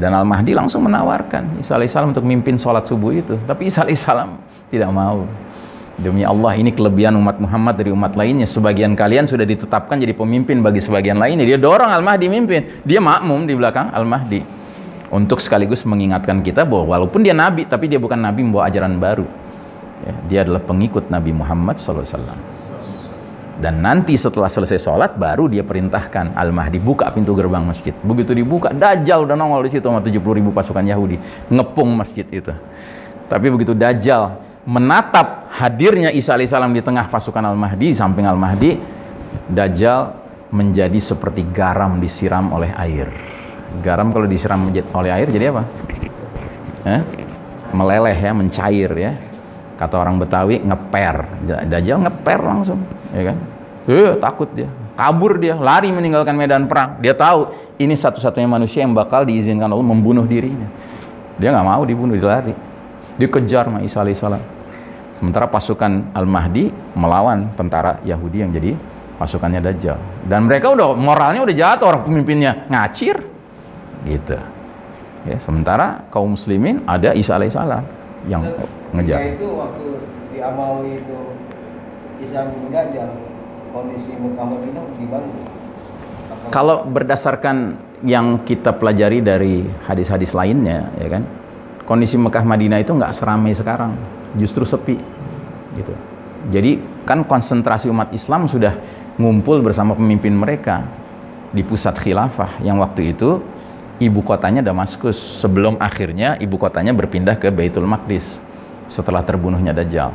Dan 0.00 0.16
Al-Mahdi 0.16 0.56
langsung 0.56 0.80
menawarkan 0.88 1.60
Isa 1.60 1.76
alaihissalam 1.76 2.16
untuk 2.16 2.24
mimpin 2.24 2.56
sholat 2.56 2.88
subuh 2.88 3.12
itu. 3.12 3.36
Tapi 3.44 3.68
Isa 3.68 3.84
alaihissalam 3.84 4.40
tidak 4.72 4.88
mau 4.94 5.28
demi 6.00 6.24
Allah 6.24 6.56
ini 6.56 6.72
kelebihan 6.72 7.14
umat 7.20 7.36
Muhammad 7.38 7.76
dari 7.76 7.92
umat 7.92 8.16
lainnya. 8.16 8.48
Sebagian 8.48 8.96
kalian 8.96 9.28
sudah 9.28 9.44
ditetapkan 9.44 10.00
jadi 10.00 10.16
pemimpin 10.16 10.64
bagi 10.64 10.80
sebagian 10.80 11.20
lainnya. 11.20 11.44
Dia 11.44 11.60
dorong 11.60 11.92
Al-Mahdi 11.92 12.26
mimpin. 12.26 12.82
Dia 12.82 12.98
makmum 12.98 13.44
di 13.44 13.54
belakang 13.54 13.92
Al-Mahdi. 13.92 14.40
Untuk 15.12 15.42
sekaligus 15.42 15.84
mengingatkan 15.84 16.40
kita 16.40 16.62
bahwa 16.64 16.96
walaupun 16.96 17.26
dia 17.26 17.34
nabi 17.34 17.66
tapi 17.66 17.90
dia 17.90 17.98
bukan 17.98 18.16
nabi 18.16 18.46
membawa 18.46 18.70
ajaran 18.70 18.96
baru. 18.96 19.26
Ya, 20.00 20.12
dia 20.26 20.38
adalah 20.48 20.64
pengikut 20.64 21.12
Nabi 21.12 21.28
Muhammad 21.28 21.76
SAW 21.76 22.08
dan 23.60 23.84
nanti 23.84 24.16
setelah 24.16 24.48
selesai 24.48 24.80
sholat 24.80 25.20
baru 25.20 25.44
dia 25.44 25.60
perintahkan 25.60 26.32
Al-Mahdi 26.32 26.80
buka 26.80 27.12
pintu 27.12 27.36
gerbang 27.36 27.60
masjid. 27.60 27.92
Begitu 28.00 28.32
dibuka 28.32 28.72
Dajjal 28.72 29.28
udah 29.28 29.36
nongol 29.36 29.68
di 29.68 29.76
situ 29.76 29.84
sama 29.84 30.00
70 30.00 30.16
ribu 30.16 30.48
pasukan 30.50 30.80
Yahudi. 30.80 31.20
Ngepung 31.52 31.92
masjid 31.92 32.24
itu. 32.32 32.48
Tapi 33.28 33.46
begitu 33.52 33.76
Dajjal 33.76 34.40
menatap 34.70 35.50
hadirnya 35.50 36.14
Isa 36.14 36.38
alaihissalam 36.38 36.70
di 36.70 36.78
tengah 36.78 37.10
pasukan 37.10 37.42
Al-Mahdi 37.42 37.90
samping 37.90 38.22
Al-Mahdi 38.22 38.78
Dajjal 39.50 40.14
menjadi 40.54 40.98
seperti 41.02 41.42
garam 41.50 41.98
disiram 41.98 42.54
oleh 42.54 42.70
air. 42.74 43.10
Garam 43.82 44.14
kalau 44.14 44.26
disiram 44.30 44.70
oleh 44.70 45.10
air 45.10 45.26
jadi 45.30 45.50
apa? 45.50 45.62
Eh? 46.86 47.02
meleleh 47.70 48.14
ya 48.14 48.34
mencair 48.34 48.90
ya. 48.94 49.12
Kata 49.78 49.94
orang 49.98 50.18
Betawi 50.22 50.62
ngeper. 50.62 51.46
Dajjal 51.66 51.98
ngeper 52.06 52.40
langsung 52.42 52.82
ya 53.10 53.34
kan? 53.34 53.36
Eh 53.90 54.14
takut 54.22 54.50
dia. 54.54 54.70
Kabur 54.94 55.38
dia 55.38 55.58
lari 55.58 55.90
meninggalkan 55.90 56.34
medan 56.34 56.70
perang. 56.70 56.98
Dia 57.02 57.14
tahu 57.14 57.50
ini 57.78 57.94
satu-satunya 57.94 58.46
manusia 58.46 58.86
yang 58.86 58.94
bakal 58.94 59.26
diizinkan 59.26 59.70
Allah 59.70 59.86
membunuh 59.86 60.26
dirinya. 60.26 60.66
Dia 61.38 61.54
nggak 61.54 61.66
mau 61.66 61.82
dibunuh 61.86 62.14
dia 62.18 62.38
lari. 62.38 62.54
Dikejar 63.18 63.70
sama 63.70 63.82
Isa 63.82 64.02
alaihissalam 64.02 64.59
sementara 65.20 65.44
pasukan 65.52 66.16
Al-Mahdi 66.16 66.72
melawan 66.96 67.52
tentara 67.52 68.00
Yahudi 68.08 68.40
yang 68.40 68.56
jadi 68.56 68.72
pasukannya 69.20 69.60
Dajjal. 69.60 70.00
Dan 70.24 70.48
mereka 70.48 70.72
udah 70.72 70.96
moralnya 70.96 71.44
udah 71.44 71.52
jatuh 71.52 71.92
orang 71.92 72.02
pemimpinnya 72.08 72.64
ngacir. 72.72 73.20
Gitu. 74.08 74.40
Ya 75.28 75.36
sementara 75.44 76.08
kaum 76.08 76.32
muslimin 76.32 76.80
ada 76.88 77.12
Isa 77.12 77.36
alaihissalam 77.36 77.84
yang 78.24 78.40
ngejar. 78.96 79.36
itu 79.36 79.46
waktu 79.52 79.86
di 80.32 80.38
Amawi 80.40 81.04
itu 81.04 81.18
Isa 82.24 82.48
bin 82.48 82.72
Dajjal 82.72 83.12
kondisi 83.76 84.16
Mekah 84.16 84.46
Madinah 84.48 84.84
gimana? 84.96 85.28
Kalau 86.48 86.88
berdasarkan 86.88 87.76
yang 88.00 88.40
kita 88.48 88.72
pelajari 88.80 89.20
dari 89.20 89.68
hadis-hadis 89.84 90.32
lainnya, 90.32 90.88
ya 90.96 91.08
kan, 91.12 91.28
kondisi 91.84 92.16
Mekah 92.16 92.44
Madinah 92.48 92.80
itu 92.80 92.96
nggak 92.96 93.12
seramai 93.12 93.52
sekarang, 93.52 93.92
justru 94.38 94.62
sepi 94.66 94.98
gitu. 95.74 95.94
Jadi 96.50 96.80
kan 97.04 97.22
konsentrasi 97.26 97.92
umat 97.92 98.10
Islam 98.16 98.48
sudah 98.48 98.74
ngumpul 99.20 99.60
bersama 99.60 99.92
pemimpin 99.92 100.32
mereka 100.32 100.88
di 101.50 101.60
pusat 101.66 101.98
khilafah 101.98 102.62
yang 102.64 102.78
waktu 102.80 103.12
itu 103.12 103.42
ibu 104.00 104.20
kotanya 104.24 104.64
Damaskus 104.64 105.18
sebelum 105.44 105.76
akhirnya 105.76 106.40
ibu 106.40 106.56
kotanya 106.56 106.96
berpindah 106.96 107.36
ke 107.36 107.52
Baitul 107.52 107.84
Maqdis 107.84 108.40
setelah 108.88 109.20
terbunuhnya 109.20 109.76
Dajjal. 109.76 110.10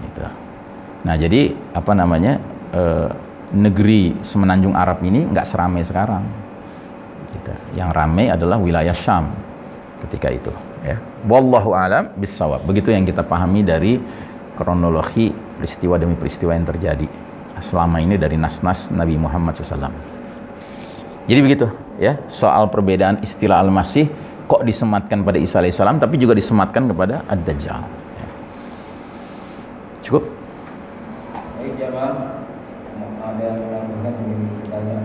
Gitu. 0.00 0.24
Nah 1.04 1.14
jadi 1.14 1.52
apa 1.76 1.92
namanya 1.92 2.40
e, 2.72 2.82
negeri 3.52 4.16
semenanjung 4.24 4.72
Arab 4.72 5.04
ini 5.04 5.28
nggak 5.28 5.46
seramai 5.46 5.84
sekarang. 5.84 6.24
Gitu. 7.36 7.52
Yang 7.76 7.90
ramai 7.92 8.32
adalah 8.32 8.56
wilayah 8.56 8.96
Syam 8.96 9.30
ketika 10.08 10.32
itu. 10.32 10.52
Ya. 10.86 11.02
Wallahu 11.26 11.74
alam 11.74 12.14
bisawab. 12.14 12.62
Begitu 12.62 12.94
yang 12.94 13.02
kita 13.02 13.26
pahami 13.26 13.66
dari 13.66 13.98
kronologi 14.54 15.34
peristiwa 15.58 15.98
demi 15.98 16.14
peristiwa 16.14 16.54
yang 16.54 16.62
terjadi 16.62 17.10
selama 17.58 17.98
ini 17.98 18.14
dari 18.14 18.38
nas-nas 18.38 18.94
Nabi 18.94 19.18
Muhammad 19.18 19.58
SAW. 19.58 19.90
Jadi 21.26 21.40
begitu 21.42 21.66
ya 21.98 22.14
soal 22.30 22.70
perbedaan 22.70 23.18
istilah 23.18 23.58
al-masih 23.58 24.06
kok 24.46 24.62
disematkan 24.62 25.26
pada 25.26 25.42
Isa 25.42 25.58
alaihissalam 25.58 25.98
tapi 25.98 26.22
juga 26.22 26.38
disematkan 26.38 26.86
kepada 26.86 27.26
ad-dajjal. 27.26 27.82
Ya. 28.14 28.26
Cukup? 30.06 30.22
Baik 31.58 31.74
jamaah, 31.82 32.46
ada? 33.26 34.98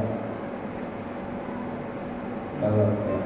Kalau 2.61 2.85
ya. 2.93 3.17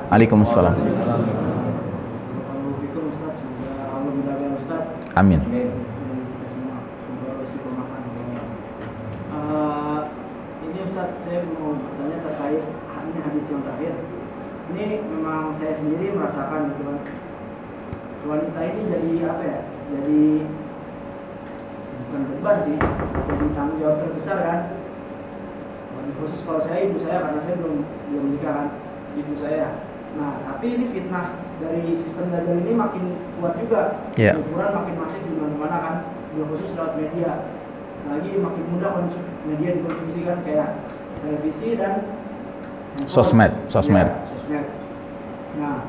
istiqomahkan. 7.44 8.04
Eh, 9.36 10.00
ini 14.72 14.86
memang 15.12 15.52
saya 15.60 15.74
sendiri 15.76 16.16
merasakan 16.16 16.72
gitu 16.72 16.82
kan. 16.88 17.00
Wanita 18.28 18.60
ini 18.64 18.82
jadi 18.92 19.12
apa 19.28 19.44
ya? 19.44 19.60
Jadi 19.92 20.24
bukan 22.08 22.22
beban 22.32 22.58
sih, 22.64 22.78
jadi 22.80 23.46
tanggung 23.56 23.80
jawab 23.84 23.98
terbesar 24.04 24.40
kan. 24.40 24.62
Khusus 26.18 26.42
kalau 26.48 26.64
saya 26.64 26.88
ibu 26.88 26.98
saya 27.04 27.20
karena 27.20 27.40
saya 27.44 27.56
belum 27.60 27.84
belum 27.84 28.24
menikah 28.32 28.54
kan 28.56 28.68
ibu 29.20 29.34
saya. 29.36 29.87
Nah 30.18 30.42
tapi 30.50 30.66
ini 30.74 30.86
fitnah 30.90 31.38
dari 31.62 31.94
sistem 32.02 32.34
dagang 32.34 32.66
ini 32.66 32.74
makin 32.74 33.04
kuat 33.38 33.54
juga. 33.62 33.82
Iya. 34.18 34.34
Ukuran 34.42 34.74
makin 34.74 34.96
masif 34.98 35.22
di 35.22 35.38
mana-mana 35.38 35.78
kan, 35.78 35.96
juga 36.34 36.44
khusus 36.58 36.74
lewat 36.74 36.94
media. 36.98 37.32
Lagi 38.10 38.32
makin 38.42 38.64
mudah 38.74 38.90
konsum 38.98 39.24
media 39.46 39.78
dikonsumsi 39.78 40.20
kan 40.26 40.42
kayak 40.42 40.70
televisi 41.22 41.78
dan. 41.78 41.94
Sosmed, 43.06 43.54
sosmed. 43.70 44.10
Iya, 44.10 44.26
sosmed. 44.34 44.66
Nah 45.62 45.86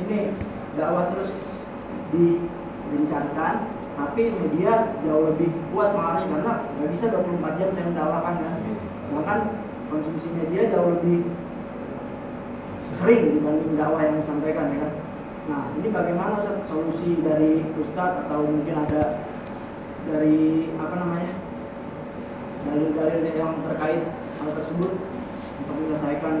ini 0.00 0.32
dakwah 0.80 1.12
terus 1.12 1.60
digencarkan, 2.08 3.68
tapi 4.00 4.32
media 4.32 4.96
jauh 5.04 5.28
lebih 5.28 5.52
kuat 5.76 5.92
pengaruhnya 5.92 6.24
karena 6.32 6.52
nggak 6.72 6.90
bisa 6.94 7.12
24 7.12 7.60
jam 7.60 7.68
saya 7.76 7.84
mendakwakan 7.92 8.34
kan. 8.40 8.54
Sedangkan 9.04 9.40
konsumsi 9.92 10.32
media 10.32 10.72
jauh 10.72 10.96
lebih 10.96 11.28
sering 12.94 13.38
dibanding 13.38 13.76
dakwah 13.76 14.00
yang 14.04 14.16
disampaikan 14.20 14.72
ya 14.72 14.78
kan. 14.84 14.92
Nah 15.48 15.62
ini 15.80 15.88
bagaimana 15.88 16.44
Ustaz 16.44 16.68
solusi 16.68 17.20
dari 17.24 17.64
Ustadz 17.76 18.28
atau 18.28 18.44
mungkin 18.44 18.74
ada 18.84 19.24
dari 20.08 20.72
apa 20.76 20.94
namanya 20.96 21.32
dalil-dalil 22.68 23.22
yang 23.32 23.52
terkait 23.64 24.02
hal 24.40 24.50
tersebut 24.56 24.92
untuk 25.64 25.74
menyelesaikan 25.78 26.34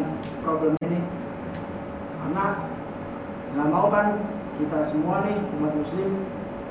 problem 0.44 0.72
ini 0.84 1.00
karena 2.20 2.46
nggak 3.56 3.68
mau 3.72 3.86
kan 3.88 4.06
kita 4.60 4.78
semua 4.84 5.24
nih 5.24 5.38
umat 5.56 5.72
muslim 5.72 6.10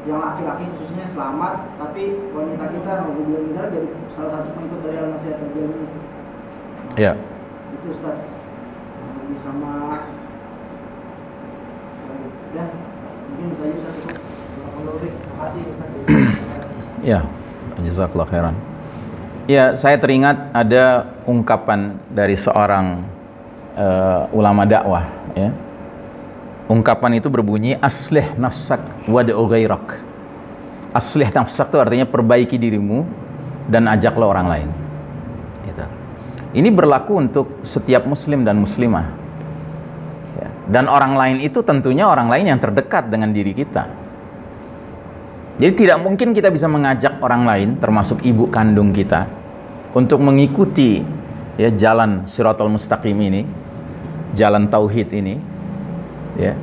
yang 0.08 0.24
laki-laki 0.24 0.68
khususnya 0.76 1.04
selamat 1.10 1.68
tapi 1.76 2.16
wanita 2.32 2.66
kita 2.72 2.92
misalnya 3.12 3.72
jadi 3.76 3.90
salah 4.16 4.32
satu 4.40 4.48
pengikut 4.56 4.80
dari 4.86 4.96
al-masih 5.02 5.32
ini 5.36 5.86
Nah, 6.88 6.96
Ya. 6.96 7.12
itu 7.76 7.88
Ustaz 7.92 8.16
ini 9.28 9.38
sama 9.44 9.72
ya 12.56 12.66
mungkin 13.28 13.48
itu 13.52 13.64
aja 13.68 13.90
Ya, 17.06 17.24
jazakallah 17.78 18.26
khairan. 18.26 18.56
Ya, 19.46 19.78
saya 19.78 19.96
teringat 20.02 20.50
ada 20.50 21.08
ungkapan 21.30 22.02
dari 22.10 22.34
seorang 22.34 23.06
eh, 23.78 24.22
ulama 24.34 24.66
dakwah, 24.66 25.06
ya. 25.38 25.54
Ungkapan 26.68 27.22
itu 27.22 27.30
berbunyi 27.30 27.78
aslih 27.80 28.34
nafsak 28.36 28.82
wad'u 29.08 29.46
ghairak. 29.46 30.02
Aslih 30.92 31.30
nafsak 31.32 31.70
itu 31.70 31.78
artinya 31.80 32.04
perbaiki 32.10 32.58
dirimu 32.60 33.06
dan 33.70 33.88
ajaklah 33.88 34.34
orang 34.34 34.48
lain. 34.50 34.70
Ini 36.56 36.70
berlaku 36.72 37.20
untuk 37.20 37.48
setiap 37.68 38.08
muslim 38.08 38.48
dan 38.48 38.60
muslimah. 38.64 39.08
Ya. 40.40 40.50
Dan 40.72 40.88
orang 40.88 41.20
lain 41.20 41.38
itu 41.44 41.60
tentunya 41.64 42.08
orang 42.08 42.32
lain 42.32 42.56
yang 42.56 42.60
terdekat 42.60 43.12
dengan 43.12 43.36
diri 43.36 43.52
kita. 43.52 44.08
Jadi 45.58 45.74
tidak 45.74 46.06
mungkin 46.06 46.38
kita 46.38 46.54
bisa 46.54 46.70
mengajak 46.70 47.18
orang 47.20 47.44
lain 47.44 47.70
termasuk 47.82 48.22
ibu 48.22 48.46
kandung 48.48 48.94
kita 48.94 49.26
untuk 49.98 50.22
mengikuti 50.22 51.02
ya 51.58 51.74
jalan 51.74 52.30
Siratul 52.30 52.70
Mustaqim 52.70 53.18
ini, 53.18 53.42
jalan 54.38 54.70
tauhid 54.70 55.10
ini, 55.18 55.36
ya, 56.38 56.54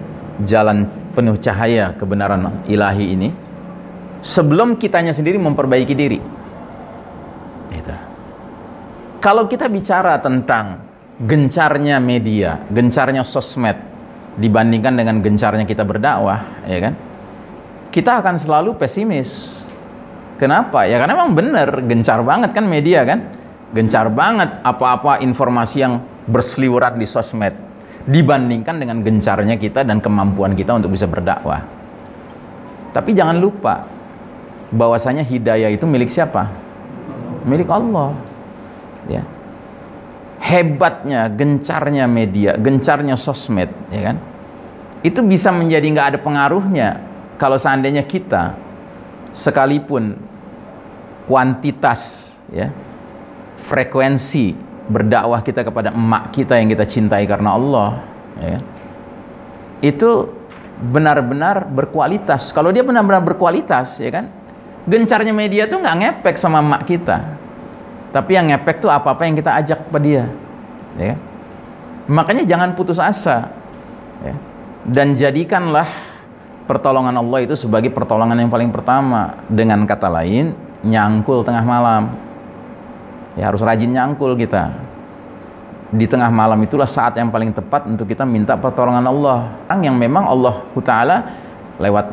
jalan 0.47 0.86
penuh 1.11 1.35
cahaya 1.43 1.90
kebenaran 1.98 2.62
ilahi 2.70 3.19
ini 3.19 3.28
sebelum 4.23 4.78
kitanya 4.78 5.11
sendiri 5.11 5.36
memperbaiki 5.43 5.94
diri. 5.94 6.19
Kalau 9.25 9.49
kita 9.49 9.73
bicara 9.73 10.21
tentang 10.21 10.85
gencarnya 11.17 11.97
media, 11.97 12.61
gencarnya 12.69 13.25
sosmed 13.25 13.81
dibandingkan 14.37 14.93
dengan 14.93 15.25
gencarnya 15.25 15.65
kita 15.65 15.81
berdakwah, 15.81 16.69
ya 16.69 16.79
kan? 16.85 16.95
kita 17.95 18.19
akan 18.19 18.35
selalu 18.35 18.75
pesimis. 18.75 19.63
Kenapa? 20.35 20.83
Ya 20.83 20.99
karena 20.99 21.15
memang 21.15 21.39
benar, 21.39 21.79
gencar 21.87 22.27
banget 22.27 22.51
kan 22.51 22.67
media 22.67 23.07
kan? 23.07 23.23
Gencar 23.71 24.11
banget 24.11 24.51
apa-apa 24.67 25.23
informasi 25.23 25.77
yang 25.79 26.03
berseliweran 26.27 26.99
di 26.99 27.07
sosmed 27.07 27.55
dibandingkan 28.11 28.83
dengan 28.83 28.99
gencarnya 29.07 29.55
kita 29.55 29.87
dan 29.87 30.03
kemampuan 30.03 30.59
kita 30.59 30.75
untuk 30.75 30.91
bisa 30.91 31.07
berdakwah. 31.07 31.63
Tapi 32.91 33.15
jangan 33.15 33.39
lupa 33.39 33.87
bahwasanya 34.75 35.23
hidayah 35.23 35.71
itu 35.71 35.87
milik 35.87 36.11
siapa? 36.11 36.51
Milik 37.47 37.71
Allah. 37.71 38.11
Ya. 39.11 39.23
Hebatnya, 40.45 41.33
gencarnya 41.33 42.05
media, 42.05 42.57
gencarnya 42.61 43.17
sosmed, 43.17 43.73
ya 43.89 44.13
kan? 44.13 44.17
Itu 45.01 45.25
bisa 45.25 45.49
menjadi 45.53 45.85
nggak 45.89 46.09
ada 46.15 46.19
pengaruhnya 46.21 47.01
kalau 47.41 47.57
seandainya 47.57 48.05
kita 48.05 48.57
sekalipun 49.35 50.17
kuantitas 51.27 52.33
ya 52.53 52.71
frekuensi 53.65 54.55
berdakwah 54.87 55.41
kita 55.41 55.65
kepada 55.65 55.91
emak 55.91 56.31
kita 56.31 56.61
yang 56.61 56.69
kita 56.69 56.85
cintai 56.85 57.25
karena 57.25 57.57
Allah 57.57 57.91
ya, 58.37 58.59
itu 59.81 60.29
benar-benar 60.93 61.65
berkualitas 61.67 62.53
kalau 62.53 62.69
dia 62.69 62.85
benar-benar 62.85 63.25
berkualitas 63.25 63.97
ya 63.99 64.13
kan 64.13 64.29
gencarnya 64.85 65.33
media 65.33 65.65
tuh 65.65 65.81
nggak 65.81 65.97
ngepek 65.97 66.37
sama 66.37 66.61
emak 66.61 66.85
kita 66.85 67.17
tapi 68.15 68.39
yang 68.39 68.47
ngepek 68.55 68.78
tuh 68.78 68.89
apa-apa 68.95 69.27
yang 69.27 69.35
kita 69.35 69.51
ajak 69.59 69.91
ke 69.91 69.99
dia 69.99 70.31
ya 70.95 71.12
kan? 71.12 71.19
makanya 72.07 72.47
jangan 72.47 72.78
putus 72.78 73.03
asa 73.03 73.51
ya. 74.23 74.35
dan 74.86 75.19
jadikanlah 75.19 76.15
pertolongan 76.65 77.15
Allah 77.20 77.45
itu 77.45 77.55
sebagai 77.55 77.93
pertolongan 77.93 78.36
yang 78.41 78.51
paling 78.51 78.73
pertama. 78.73 79.36
Dengan 79.49 79.85
kata 79.85 80.09
lain 80.09 80.57
nyangkul 80.85 81.45
tengah 81.45 81.65
malam. 81.65 82.12
Ya 83.39 83.49
harus 83.49 83.61
rajin 83.61 83.93
nyangkul 83.93 84.36
kita. 84.36 84.73
Di 85.95 86.11
tengah 86.11 86.27
malam 86.32 86.59
itulah 86.66 86.91
saat 86.91 87.15
yang 87.15 87.31
paling 87.31 87.55
tepat 87.55 87.86
untuk 87.86 88.09
kita 88.11 88.27
minta 88.27 88.59
pertolongan 88.59 89.05
Allah. 89.07 89.39
Yang 89.70 89.95
memang 89.95 90.24
Allah 90.27 90.55
Ta'ala 90.82 91.16
lewat 91.78 92.07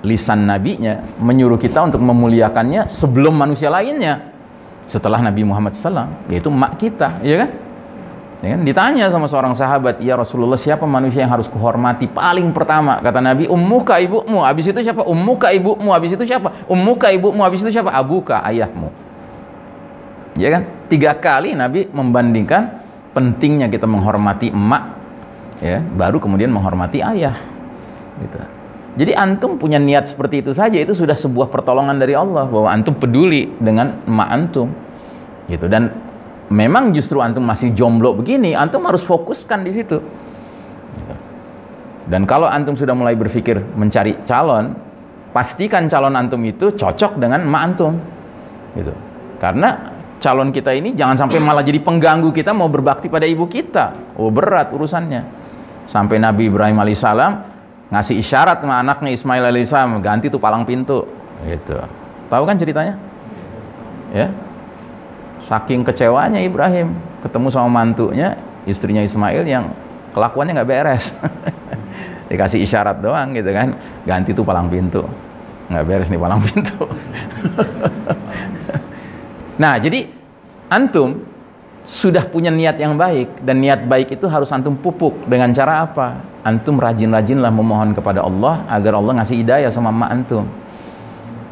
lisan 0.00 0.48
nabinya 0.48 1.04
menyuruh 1.20 1.60
kita 1.60 1.84
untuk 1.84 2.00
memuliakannya 2.00 2.88
sebelum 2.88 3.36
manusia 3.36 3.68
lainnya 3.68 4.29
setelah 4.90 5.22
Nabi 5.22 5.46
Muhammad 5.46 5.70
SAW 5.78 6.10
yaitu 6.26 6.50
mak 6.50 6.74
kita 6.82 7.22
ya 7.22 7.46
kan 7.46 7.50
Ya 8.40 8.56
kan? 8.56 8.64
Ditanya 8.64 9.04
sama 9.12 9.28
seorang 9.28 9.52
sahabat, 9.52 10.00
"Ya 10.00 10.16
Rasulullah, 10.16 10.56
siapa 10.56 10.88
manusia 10.88 11.20
yang 11.20 11.28
harus 11.28 11.44
kuhormati 11.44 12.08
paling 12.08 12.56
pertama?" 12.56 12.96
Kata 12.96 13.20
Nabi, 13.20 13.44
"Ummuka 13.44 14.00
ibumu." 14.00 14.40
Habis 14.40 14.72
itu 14.72 14.80
siapa? 14.80 15.04
"Ummuka 15.04 15.52
ibumu." 15.52 15.92
Habis 15.92 16.16
itu 16.16 16.24
siapa? 16.24 16.64
"Ummuka 16.64 17.12
ibumu." 17.12 17.44
Habis 17.44 17.60
itu 17.60 17.68
siapa? 17.68 17.92
"Abuka," 17.92 18.40
ayahmu. 18.48 18.88
Ya 20.40 20.48
kan? 20.56 20.62
Tiga 20.88 21.12
kali 21.20 21.52
Nabi 21.52 21.84
membandingkan 21.92 22.80
pentingnya 23.12 23.68
kita 23.68 23.84
menghormati 23.84 24.48
emak 24.48 24.84
ya, 25.60 25.84
baru 25.84 26.16
kemudian 26.16 26.48
menghormati 26.48 27.04
ayah. 27.04 27.36
Gitu. 28.24 28.59
Jadi 28.98 29.14
antum 29.14 29.54
punya 29.54 29.78
niat 29.78 30.10
seperti 30.10 30.42
itu 30.42 30.50
saja 30.50 30.74
itu 30.74 30.90
sudah 30.90 31.14
sebuah 31.14 31.46
pertolongan 31.46 31.94
dari 31.94 32.18
Allah 32.18 32.50
bahwa 32.50 32.66
antum 32.66 32.98
peduli 32.98 33.46
dengan 33.62 34.02
emak 34.02 34.28
antum. 34.30 34.68
Gitu 35.46 35.70
dan 35.70 35.94
memang 36.50 36.90
justru 36.90 37.22
antum 37.22 37.46
masih 37.46 37.70
jomblo 37.70 38.18
begini, 38.18 38.58
antum 38.58 38.82
harus 38.90 39.06
fokuskan 39.06 39.62
di 39.62 39.72
situ. 39.72 39.98
Dan 42.10 42.26
kalau 42.26 42.50
antum 42.50 42.74
sudah 42.74 42.90
mulai 42.90 43.14
berpikir 43.14 43.62
mencari 43.78 44.18
calon, 44.26 44.74
pastikan 45.30 45.86
calon 45.86 46.18
antum 46.18 46.42
itu 46.42 46.74
cocok 46.74 47.22
dengan 47.22 47.46
emak 47.46 47.62
antum. 47.62 47.94
Gitu. 48.74 48.90
Karena 49.38 49.94
calon 50.18 50.50
kita 50.50 50.74
ini 50.74 50.98
jangan 50.98 51.14
sampai 51.14 51.38
malah 51.38 51.62
jadi 51.62 51.78
pengganggu 51.78 52.34
kita 52.34 52.50
mau 52.50 52.66
berbakti 52.66 53.06
pada 53.06 53.30
ibu 53.30 53.46
kita. 53.46 54.18
Oh, 54.18 54.34
berat 54.34 54.74
urusannya. 54.74 55.22
Sampai 55.86 56.18
Nabi 56.18 56.50
Ibrahim 56.50 56.82
alaihissalam 56.82 57.49
ngasih 57.90 58.22
isyarat 58.22 58.62
sama 58.62 58.78
anaknya 58.78 59.10
Ismail 59.10 59.44
alaihissalam 59.50 59.98
ganti 60.00 60.30
tuh 60.30 60.38
palang 60.38 60.62
pintu. 60.62 61.04
Gitu. 61.42 61.76
Tahu 62.30 62.42
kan 62.46 62.54
ceritanya? 62.54 62.94
Ya, 64.10 64.30
Saking 65.50 65.82
kecewanya 65.82 66.38
Ibrahim 66.38 66.94
ketemu 67.26 67.50
sama 67.50 67.82
mantunya, 67.82 68.38
istrinya 68.70 69.02
Ismail 69.02 69.42
yang 69.42 69.74
kelakuannya 70.14 70.54
nggak 70.54 70.70
beres. 70.70 71.10
Dikasih 72.30 72.62
isyarat 72.62 73.02
doang 73.02 73.34
gitu 73.34 73.50
kan, 73.50 73.74
ganti 74.06 74.30
tuh 74.30 74.46
palang 74.46 74.70
pintu. 74.70 75.02
Nggak 75.66 75.84
beres 75.90 76.06
nih 76.06 76.20
palang 76.22 76.38
pintu. 76.38 76.86
nah, 79.62 79.74
jadi 79.82 80.06
antum 80.70 81.18
sudah 81.84 82.28
punya 82.28 82.52
niat 82.52 82.76
yang 82.76 82.94
baik 83.00 83.42
dan 83.42 83.64
niat 83.64 83.88
baik 83.88 84.14
itu 84.14 84.28
harus 84.28 84.52
antum 84.52 84.76
pupuk 84.76 85.26
dengan 85.26 85.50
cara 85.50 85.88
apa? 85.88 86.20
Antum 86.44 86.80
rajin-rajinlah 86.80 87.52
memohon 87.52 87.92
kepada 87.92 88.24
Allah 88.24 88.64
agar 88.68 88.96
Allah 88.96 89.20
ngasih 89.20 89.36
hidayah 89.40 89.70
sama 89.72 89.92
emak 89.92 90.10
antum. 90.12 90.44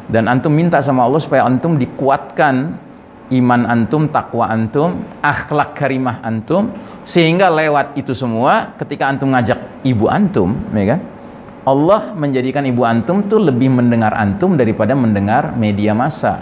Dan 0.09 0.25
antum 0.25 0.49
minta 0.49 0.81
sama 0.81 1.05
Allah 1.05 1.21
supaya 1.21 1.45
antum 1.45 1.77
dikuatkan 1.77 2.73
iman 3.29 3.61
antum, 3.69 4.09
takwa 4.09 4.49
antum, 4.49 5.05
akhlak 5.21 5.77
karimah 5.77 6.17
antum, 6.25 6.73
sehingga 7.05 7.53
lewat 7.53 7.93
itu 7.93 8.17
semua 8.17 8.73
ketika 8.81 9.05
antum 9.05 9.29
ngajak 9.29 9.85
ibu 9.85 10.09
antum, 10.09 10.57
ya 10.73 10.97
kan? 10.97 11.01
Allah 11.69 12.17
menjadikan 12.17 12.65
ibu 12.65 12.81
antum 12.81 13.21
tuh 13.29 13.37
lebih 13.37 13.69
mendengar 13.69 14.17
antum 14.17 14.57
daripada 14.57 14.97
mendengar 14.97 15.53
media 15.53 15.93
massa, 15.93 16.41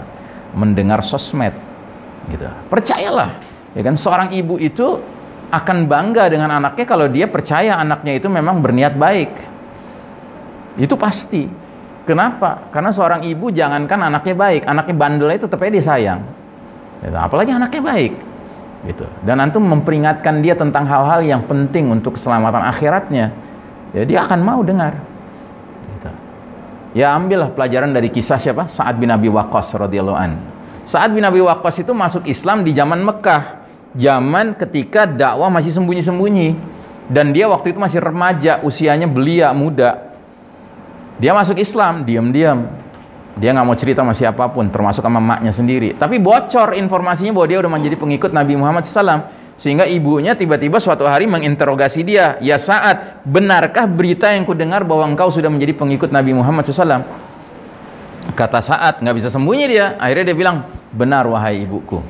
mendengar 0.56 1.04
sosmed, 1.04 1.52
gitu. 2.32 2.48
Percayalah, 2.72 3.36
ya 3.78 3.82
kan? 3.86 3.94
Seorang 3.94 4.34
ibu 4.34 4.58
itu 4.58 4.98
akan 5.54 5.86
bangga 5.86 6.26
dengan 6.26 6.50
anaknya 6.58 6.84
kalau 6.84 7.06
dia 7.06 7.30
percaya 7.30 7.78
anaknya 7.78 8.18
itu 8.18 8.26
memang 8.26 8.58
berniat 8.58 8.98
baik. 8.98 9.32
Itu 10.76 10.98
pasti. 10.98 11.46
Kenapa? 12.02 12.72
Karena 12.74 12.90
seorang 12.90 13.22
ibu 13.22 13.54
jangankan 13.54 14.10
anaknya 14.10 14.34
baik, 14.34 14.62
anaknya 14.66 14.96
bandel 14.96 15.30
itu 15.30 15.46
tetap 15.46 15.60
dia 15.60 15.84
sayang 15.84 16.20
Gitu. 17.02 17.14
Apalagi 17.16 17.50
anaknya 17.54 17.82
baik. 17.82 18.14
Gitu. 18.86 19.06
Dan 19.26 19.42
antum 19.42 19.62
memperingatkan 19.66 20.38
dia 20.42 20.54
tentang 20.54 20.86
hal-hal 20.86 21.22
yang 21.22 21.42
penting 21.46 21.90
untuk 21.90 22.18
keselamatan 22.18 22.62
akhiratnya. 22.62 23.34
Ya 23.94 24.02
dia 24.06 24.18
akan 24.26 24.40
mau 24.42 24.60
dengar. 24.62 24.98
Gitu. 25.94 26.10
Ya 26.98 27.14
ambillah 27.14 27.50
pelajaran 27.54 27.90
dari 27.94 28.10
kisah 28.10 28.38
siapa? 28.38 28.66
Sa'ad 28.70 28.98
bin 28.98 29.10
Abi 29.10 29.30
Waqqas 29.30 29.74
radhiyallahu 29.78 30.18
an. 30.18 30.38
Sa'ad 30.86 31.14
bin 31.14 31.22
Abi 31.26 31.42
Waqqas 31.42 31.82
itu 31.82 31.92
masuk 31.94 32.26
Islam 32.26 32.62
di 32.62 32.74
zaman 32.74 33.02
Mekah. 33.02 33.57
Zaman 33.96 34.56
ketika 34.58 35.08
dakwah 35.08 35.48
masih 35.48 35.72
sembunyi-sembunyi. 35.72 36.56
Dan 37.08 37.32
dia 37.32 37.48
waktu 37.48 37.72
itu 37.72 37.80
masih 37.80 38.04
remaja, 38.04 38.60
usianya 38.60 39.08
belia, 39.08 39.48
muda. 39.56 40.12
Dia 41.16 41.32
masuk 41.32 41.56
Islam, 41.56 42.04
diam-diam 42.04 42.68
dia 43.38 43.54
nggak 43.54 43.66
mau 43.70 43.78
cerita 43.78 44.02
sama 44.02 44.10
siapa 44.10 44.50
pun, 44.50 44.66
termasuk 44.66 44.98
sama 44.98 45.22
maknya 45.22 45.54
sendiri. 45.54 45.94
Tapi 45.94 46.18
bocor 46.18 46.74
informasinya 46.74 47.30
bahwa 47.30 47.46
dia 47.46 47.58
udah 47.62 47.70
menjadi 47.70 47.94
pengikut 47.94 48.34
Nabi 48.34 48.58
Muhammad 48.58 48.82
SAW. 48.82 49.30
Sehingga 49.58 49.86
ibunya 49.90 50.38
tiba-tiba 50.38 50.78
suatu 50.78 51.06
hari 51.06 51.26
menginterogasi 51.30 52.02
dia. 52.02 52.38
Ya 52.42 52.58
saat, 52.58 53.22
benarkah 53.22 53.86
berita 53.86 54.30
yang 54.30 54.42
kudengar 54.42 54.82
bahwa 54.86 55.06
engkau 55.06 55.30
sudah 55.30 55.50
menjadi 55.50 55.74
pengikut 55.74 56.10
Nabi 56.10 56.34
Muhammad 56.34 56.66
SAW? 56.66 57.02
Kata 58.34 58.58
saat, 58.62 59.02
nggak 59.02 59.16
bisa 59.18 59.30
sembunyi 59.30 59.66
dia. 59.70 59.94
Akhirnya 59.98 60.34
dia 60.34 60.36
bilang, 60.38 60.66
benar 60.90 61.26
wahai 61.26 61.62
ibuku. 61.62 62.02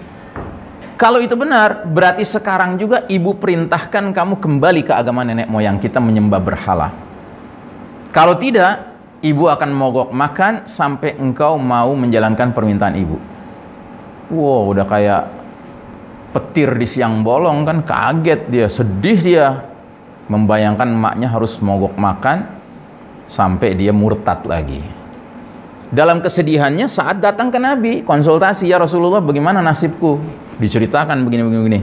Kalau 0.99 1.23
itu 1.23 1.39
benar, 1.39 1.87
berarti 1.87 2.27
sekarang 2.27 2.75
juga 2.75 3.07
ibu 3.07 3.39
perintahkan 3.39 4.11
kamu 4.11 4.43
kembali 4.43 4.83
ke 4.83 4.91
agama 4.91 5.23
nenek 5.23 5.47
moyang 5.47 5.79
kita 5.79 6.03
menyembah 6.03 6.43
berhala. 6.43 6.91
Kalau 8.11 8.35
tidak, 8.35 8.83
ibu 9.23 9.47
akan 9.47 9.71
mogok 9.71 10.11
makan 10.11 10.67
sampai 10.67 11.15
engkau 11.23 11.55
mau 11.55 11.95
menjalankan 11.95 12.51
permintaan 12.51 12.99
ibu. 12.99 13.15
Wow, 14.35 14.75
udah 14.75 14.87
kayak 14.91 15.23
petir 16.35 16.75
di 16.75 16.91
siang 16.91 17.23
bolong 17.23 17.63
kan 17.63 17.87
kaget 17.87 18.51
dia, 18.51 18.67
sedih 18.67 19.19
dia 19.23 19.47
membayangkan 20.27 20.99
emaknya 20.99 21.31
harus 21.31 21.63
mogok 21.63 21.95
makan 21.95 22.43
sampai 23.31 23.79
dia 23.79 23.95
murtad 23.95 24.43
lagi. 24.51 24.83
Dalam 25.95 26.19
kesedihannya 26.19 26.91
saat 26.91 27.23
datang 27.23 27.55
ke 27.55 27.57
Nabi, 27.63 28.03
konsultasi 28.03 28.67
ya 28.67 28.83
Rasulullah 28.83 29.23
bagaimana 29.23 29.63
nasibku? 29.63 30.48
Diceritakan 30.59 31.23
begini-begini. 31.23 31.81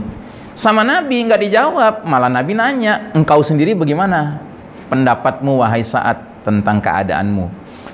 Sama 0.56 0.84
Nabi 0.84 1.20
nggak 1.24 1.40
dijawab, 1.48 1.94
malah 2.08 2.32
Nabi 2.32 2.56
nanya, 2.56 3.12
engkau 3.12 3.44
sendiri 3.44 3.76
bagaimana? 3.76 4.40
Pendapatmu 4.88 5.60
wahai 5.60 5.84
saat 5.84 6.16
tentang 6.40 6.80
keadaanmu. 6.80 7.44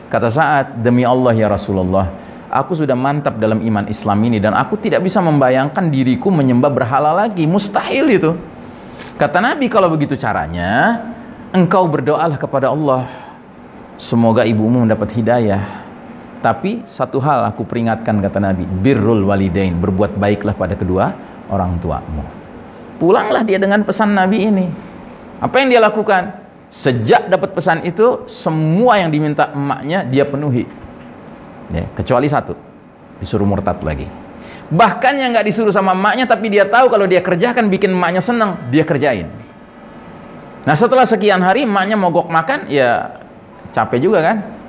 Kata 0.06 0.30
saat 0.30 0.78
demi 0.78 1.02
Allah 1.02 1.34
ya 1.34 1.50
Rasulullah, 1.50 2.06
aku 2.52 2.78
sudah 2.78 2.94
mantap 2.94 3.40
dalam 3.42 3.58
iman 3.66 3.90
Islam 3.90 4.18
ini 4.28 4.38
dan 4.38 4.54
aku 4.54 4.78
tidak 4.78 5.02
bisa 5.02 5.18
membayangkan 5.18 5.90
diriku 5.90 6.30
menyembah 6.30 6.70
berhala 6.70 7.10
lagi. 7.16 7.50
Mustahil 7.50 8.06
itu. 8.14 8.30
Kata 9.18 9.42
Nabi, 9.42 9.66
kalau 9.66 9.90
begitu 9.90 10.14
caranya, 10.14 11.02
engkau 11.50 11.90
berdoalah 11.90 12.38
kepada 12.38 12.70
Allah. 12.70 13.10
Semoga 13.98 14.46
ibumu 14.46 14.86
mendapat 14.86 15.10
hidayah. 15.18 15.81
Tapi 16.42 16.82
satu 16.90 17.22
hal 17.22 17.46
aku 17.46 17.62
peringatkan 17.62 18.18
kata 18.18 18.42
Nabi, 18.42 18.66
birrul 18.66 19.22
walidain, 19.22 19.78
berbuat 19.78 20.18
baiklah 20.18 20.58
pada 20.58 20.74
kedua 20.74 21.14
orang 21.46 21.78
tuamu. 21.78 22.26
Pulanglah 22.98 23.46
dia 23.46 23.62
dengan 23.62 23.86
pesan 23.86 24.10
Nabi 24.10 24.50
ini. 24.50 24.66
Apa 25.38 25.62
yang 25.62 25.70
dia 25.70 25.78
lakukan? 25.78 26.42
Sejak 26.66 27.30
dapat 27.30 27.54
pesan 27.54 27.86
itu, 27.86 28.26
semua 28.26 28.98
yang 28.98 29.14
diminta 29.14 29.54
emaknya 29.54 30.02
dia 30.02 30.26
penuhi. 30.26 30.66
Ya, 31.70 31.86
kecuali 31.94 32.26
satu, 32.26 32.58
disuruh 33.22 33.46
murtad 33.46 33.78
lagi. 33.86 34.10
Bahkan 34.72 35.14
yang 35.20 35.30
nggak 35.30 35.46
disuruh 35.46 35.70
sama 35.70 35.94
emaknya, 35.94 36.26
tapi 36.26 36.50
dia 36.50 36.66
tahu 36.66 36.90
kalau 36.90 37.06
dia 37.06 37.22
kerjakan 37.22 37.70
bikin 37.70 37.94
emaknya 37.94 38.24
senang, 38.24 38.58
dia 38.72 38.82
kerjain. 38.82 39.30
Nah 40.62 40.74
setelah 40.78 41.06
sekian 41.06 41.42
hari 41.42 41.66
emaknya 41.66 41.94
mogok 41.98 42.30
makan, 42.30 42.66
ya 42.70 43.18
capek 43.74 43.98
juga 43.98 44.22
kan? 44.22 44.61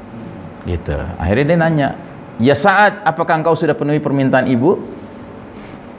Gitu. 0.63 0.95
Akhirnya 1.19 1.45
dia 1.53 1.57
nanya, 1.59 1.89
ya 2.39 2.55
saat 2.55 3.03
apakah 3.03 3.39
engkau 3.39 3.55
sudah 3.55 3.75
penuhi 3.75 3.99
permintaan 3.99 4.47
ibu? 4.47 4.79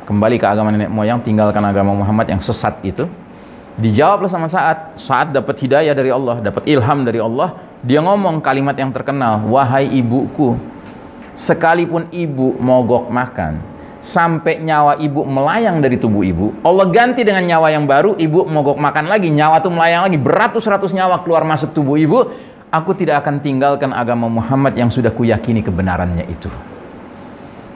Kembali 0.04 0.36
ke 0.36 0.44
agama 0.44 0.68
nenek 0.68 0.92
moyang, 0.92 1.20
tinggalkan 1.20 1.64
agama 1.64 1.96
Muhammad 1.96 2.28
yang 2.28 2.40
sesat 2.40 2.80
itu. 2.84 3.08
Dijawablah 3.74 4.30
sama 4.30 4.46
saat 4.46 4.94
saat 5.00 5.32
dapat 5.34 5.56
hidayah 5.58 5.96
dari 5.96 6.12
Allah, 6.12 6.38
dapat 6.38 6.68
ilham 6.68 7.02
dari 7.02 7.18
Allah, 7.18 7.56
dia 7.82 7.98
ngomong 8.04 8.38
kalimat 8.38 8.76
yang 8.78 8.94
terkenal, 8.94 9.42
"Wahai 9.50 9.90
ibuku, 9.90 10.54
sekalipun 11.34 12.06
ibu 12.14 12.54
mogok 12.60 13.10
makan, 13.10 13.58
sampai 14.04 14.60
nyawa 14.60 15.00
ibu 15.00 15.24
melayang 15.24 15.80
dari 15.80 15.96
tubuh 15.96 16.22
ibu, 16.22 16.52
Allah 16.60 16.86
ganti 16.92 17.24
dengan 17.24 17.42
nyawa 17.48 17.72
yang 17.72 17.88
baru, 17.88 18.14
ibu 18.20 18.44
mogok 18.44 18.76
makan 18.76 19.08
lagi, 19.08 19.32
nyawa 19.32 19.64
tuh 19.64 19.72
melayang 19.72 20.06
lagi, 20.06 20.20
beratus-ratus 20.20 20.92
nyawa 20.92 21.24
keluar 21.24 21.42
masuk 21.42 21.72
tubuh 21.72 21.96
ibu, 21.96 22.28
aku 22.74 22.98
tidak 22.98 23.22
akan 23.22 23.38
tinggalkan 23.38 23.94
agama 23.94 24.26
Muhammad 24.26 24.74
yang 24.74 24.90
sudah 24.90 25.14
kuyakini 25.14 25.62
kebenarannya 25.62 26.26
itu." 26.26 26.50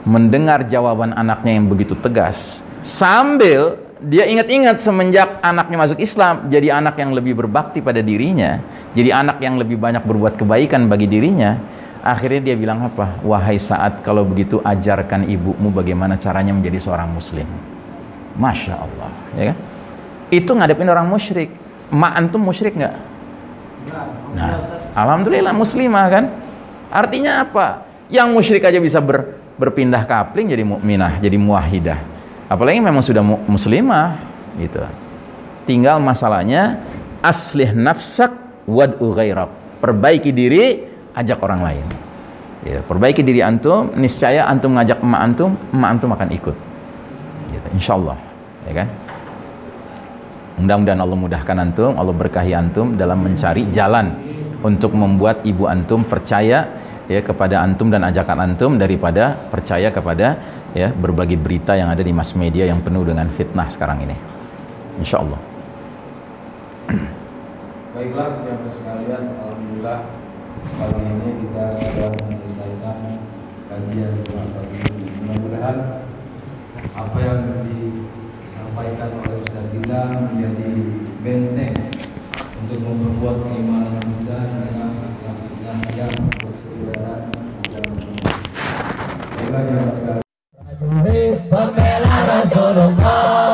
Mendengar 0.03 0.67
jawaban 0.67 1.15
anaknya 1.15 1.59
yang 1.59 1.67
begitu 1.71 1.95
tegas, 1.95 2.59
sambil 2.83 3.79
dia 3.99 4.27
ingat-ingat 4.27 4.79
semenjak 4.79 5.39
anaknya 5.43 5.75
masuk 5.75 5.99
Islam 5.99 6.47
jadi 6.47 6.79
anak 6.79 6.95
yang 6.95 7.11
lebih 7.11 7.35
berbakti 7.35 7.83
pada 7.83 7.99
dirinya 7.99 8.63
jadi 8.95 9.11
anak 9.11 9.43
yang 9.43 9.59
lebih 9.59 9.75
banyak 9.75 9.99
berbuat 10.07 10.39
kebaikan 10.39 10.87
bagi 10.87 11.03
dirinya 11.03 11.59
akhirnya 11.99 12.47
dia 12.47 12.55
bilang 12.55 12.79
apa 12.79 13.19
wahai 13.27 13.59
saat 13.59 13.99
kalau 13.99 14.23
begitu 14.23 14.63
ajarkan 14.63 15.27
ibumu 15.27 15.67
bagaimana 15.67 16.15
caranya 16.15 16.55
menjadi 16.55 16.79
seorang 16.79 17.11
muslim 17.11 17.43
Masya 18.39 18.73
Allah 18.79 19.11
ya 19.35 19.43
kan 19.51 19.57
itu 20.29 20.51
ngadepin 20.53 20.89
orang 20.89 21.09
musyrik. 21.09 21.49
Mak 21.89 22.13
antum 22.13 22.45
musyrik 22.45 22.77
nggak? 22.77 22.95
Nah, 24.33 24.51
alhamdulillah 24.93 25.53
muslimah 25.55 26.05
kan. 26.09 26.25
Artinya 26.89 27.45
apa? 27.45 27.85
Yang 28.09 28.27
musyrik 28.33 28.63
aja 28.65 28.81
bisa 28.81 28.97
ber, 28.97 29.37
berpindah 29.57 30.01
kapling 30.09 30.49
jadi 30.49 30.65
mukminah, 30.65 31.21
jadi 31.21 31.37
muwahidah. 31.37 31.99
Apalagi 32.49 32.81
memang 32.81 33.05
sudah 33.05 33.21
mu- 33.21 33.41
muslimah 33.45 34.17
gitu. 34.57 34.81
Tinggal 35.69 36.01
masalahnya 36.01 36.81
aslih 37.21 37.69
nafsak 37.77 38.33
wad'u 38.65 39.13
ghairak. 39.13 39.53
Perbaiki 39.79 40.33
diri, 40.33 40.89
ajak 41.13 41.39
orang 41.45 41.61
lain. 41.61 41.85
Ya, 42.65 42.83
perbaiki 42.83 43.23
diri 43.23 43.39
antum, 43.39 43.93
niscaya 43.95 44.43
antum 44.49 44.75
ngajak 44.75 44.99
emak 44.99 45.21
antum, 45.23 45.51
emak 45.71 45.89
antum 45.95 46.09
akan 46.11 46.29
ikut. 46.35 46.55
Gitu, 47.53 47.67
insyaallah, 47.71 48.17
ya 48.67 48.83
kan? 48.83 48.87
Mudah-mudahan 50.59 50.99
Allah 50.99 51.17
mudahkan 51.17 51.55
antum, 51.55 51.91
Allah 51.95 52.11
berkahi 52.11 52.51
antum 52.51 52.99
dalam 52.99 53.23
mencari 53.23 53.71
jalan 53.71 54.11
untuk 54.59 54.91
membuat 54.91 55.47
ibu 55.47 55.71
antum 55.71 56.03
percaya 56.03 56.67
ya 57.09 57.19
kepada 57.23 57.63
antum 57.63 57.89
dan 57.89 58.05
ajakan 58.05 58.51
antum 58.53 58.75
daripada 58.75 59.33
percaya 59.49 59.89
kepada 59.89 60.37
ya 60.77 60.93
berbagai 60.93 61.39
berita 61.41 61.73
yang 61.73 61.89
ada 61.89 62.03
di 62.05 62.13
mass 62.13 62.37
media 62.37 62.69
yang 62.69 62.83
penuh 62.85 63.01
dengan 63.07 63.31
fitnah 63.31 63.65
sekarang 63.71 64.05
ini. 64.05 64.15
Insya 65.01 65.23
Allah. 65.23 65.39
Baiklah, 67.95 68.45
jamaah 68.45 68.73
sekalian, 68.77 69.23
alhamdulillah 69.41 69.99
pagi 70.77 71.01
ini 71.01 71.29
kita 71.41 71.63
sudah 71.81 72.09
menyelesaikan 72.13 72.97
kajian. 73.71 74.13
Mudah-mudahan 75.23 75.77
apa 76.93 77.17
yang 77.17 77.41
disampaikan 77.65 79.09
oleh 79.23 79.39
Dila 79.89 80.05
menjadi 80.21 80.69
benteng 81.25 81.73
untuk 82.61 82.77
memperkuat 82.77 83.41
keimanan 83.41 83.97
kita 83.97 84.37
dengan 84.53 84.93
yang 85.97 86.13
berseliweran 86.37 87.33
dan 87.73 87.89
Baiklah, 89.33 89.61
jamaah 89.65 89.93
sekalian. 89.97 90.21
Satukan 92.53 93.48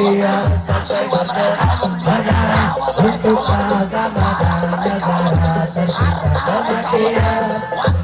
Lawan 0.00 0.16
dia 0.16 0.48
sampai 0.64 1.04
berdarah 1.12 2.72
Untuk 2.96 3.40
agama 3.44 4.30
dan 4.40 4.96
negara 4.96 5.68
tercinta 5.76 6.40
Kematian 6.40 7.99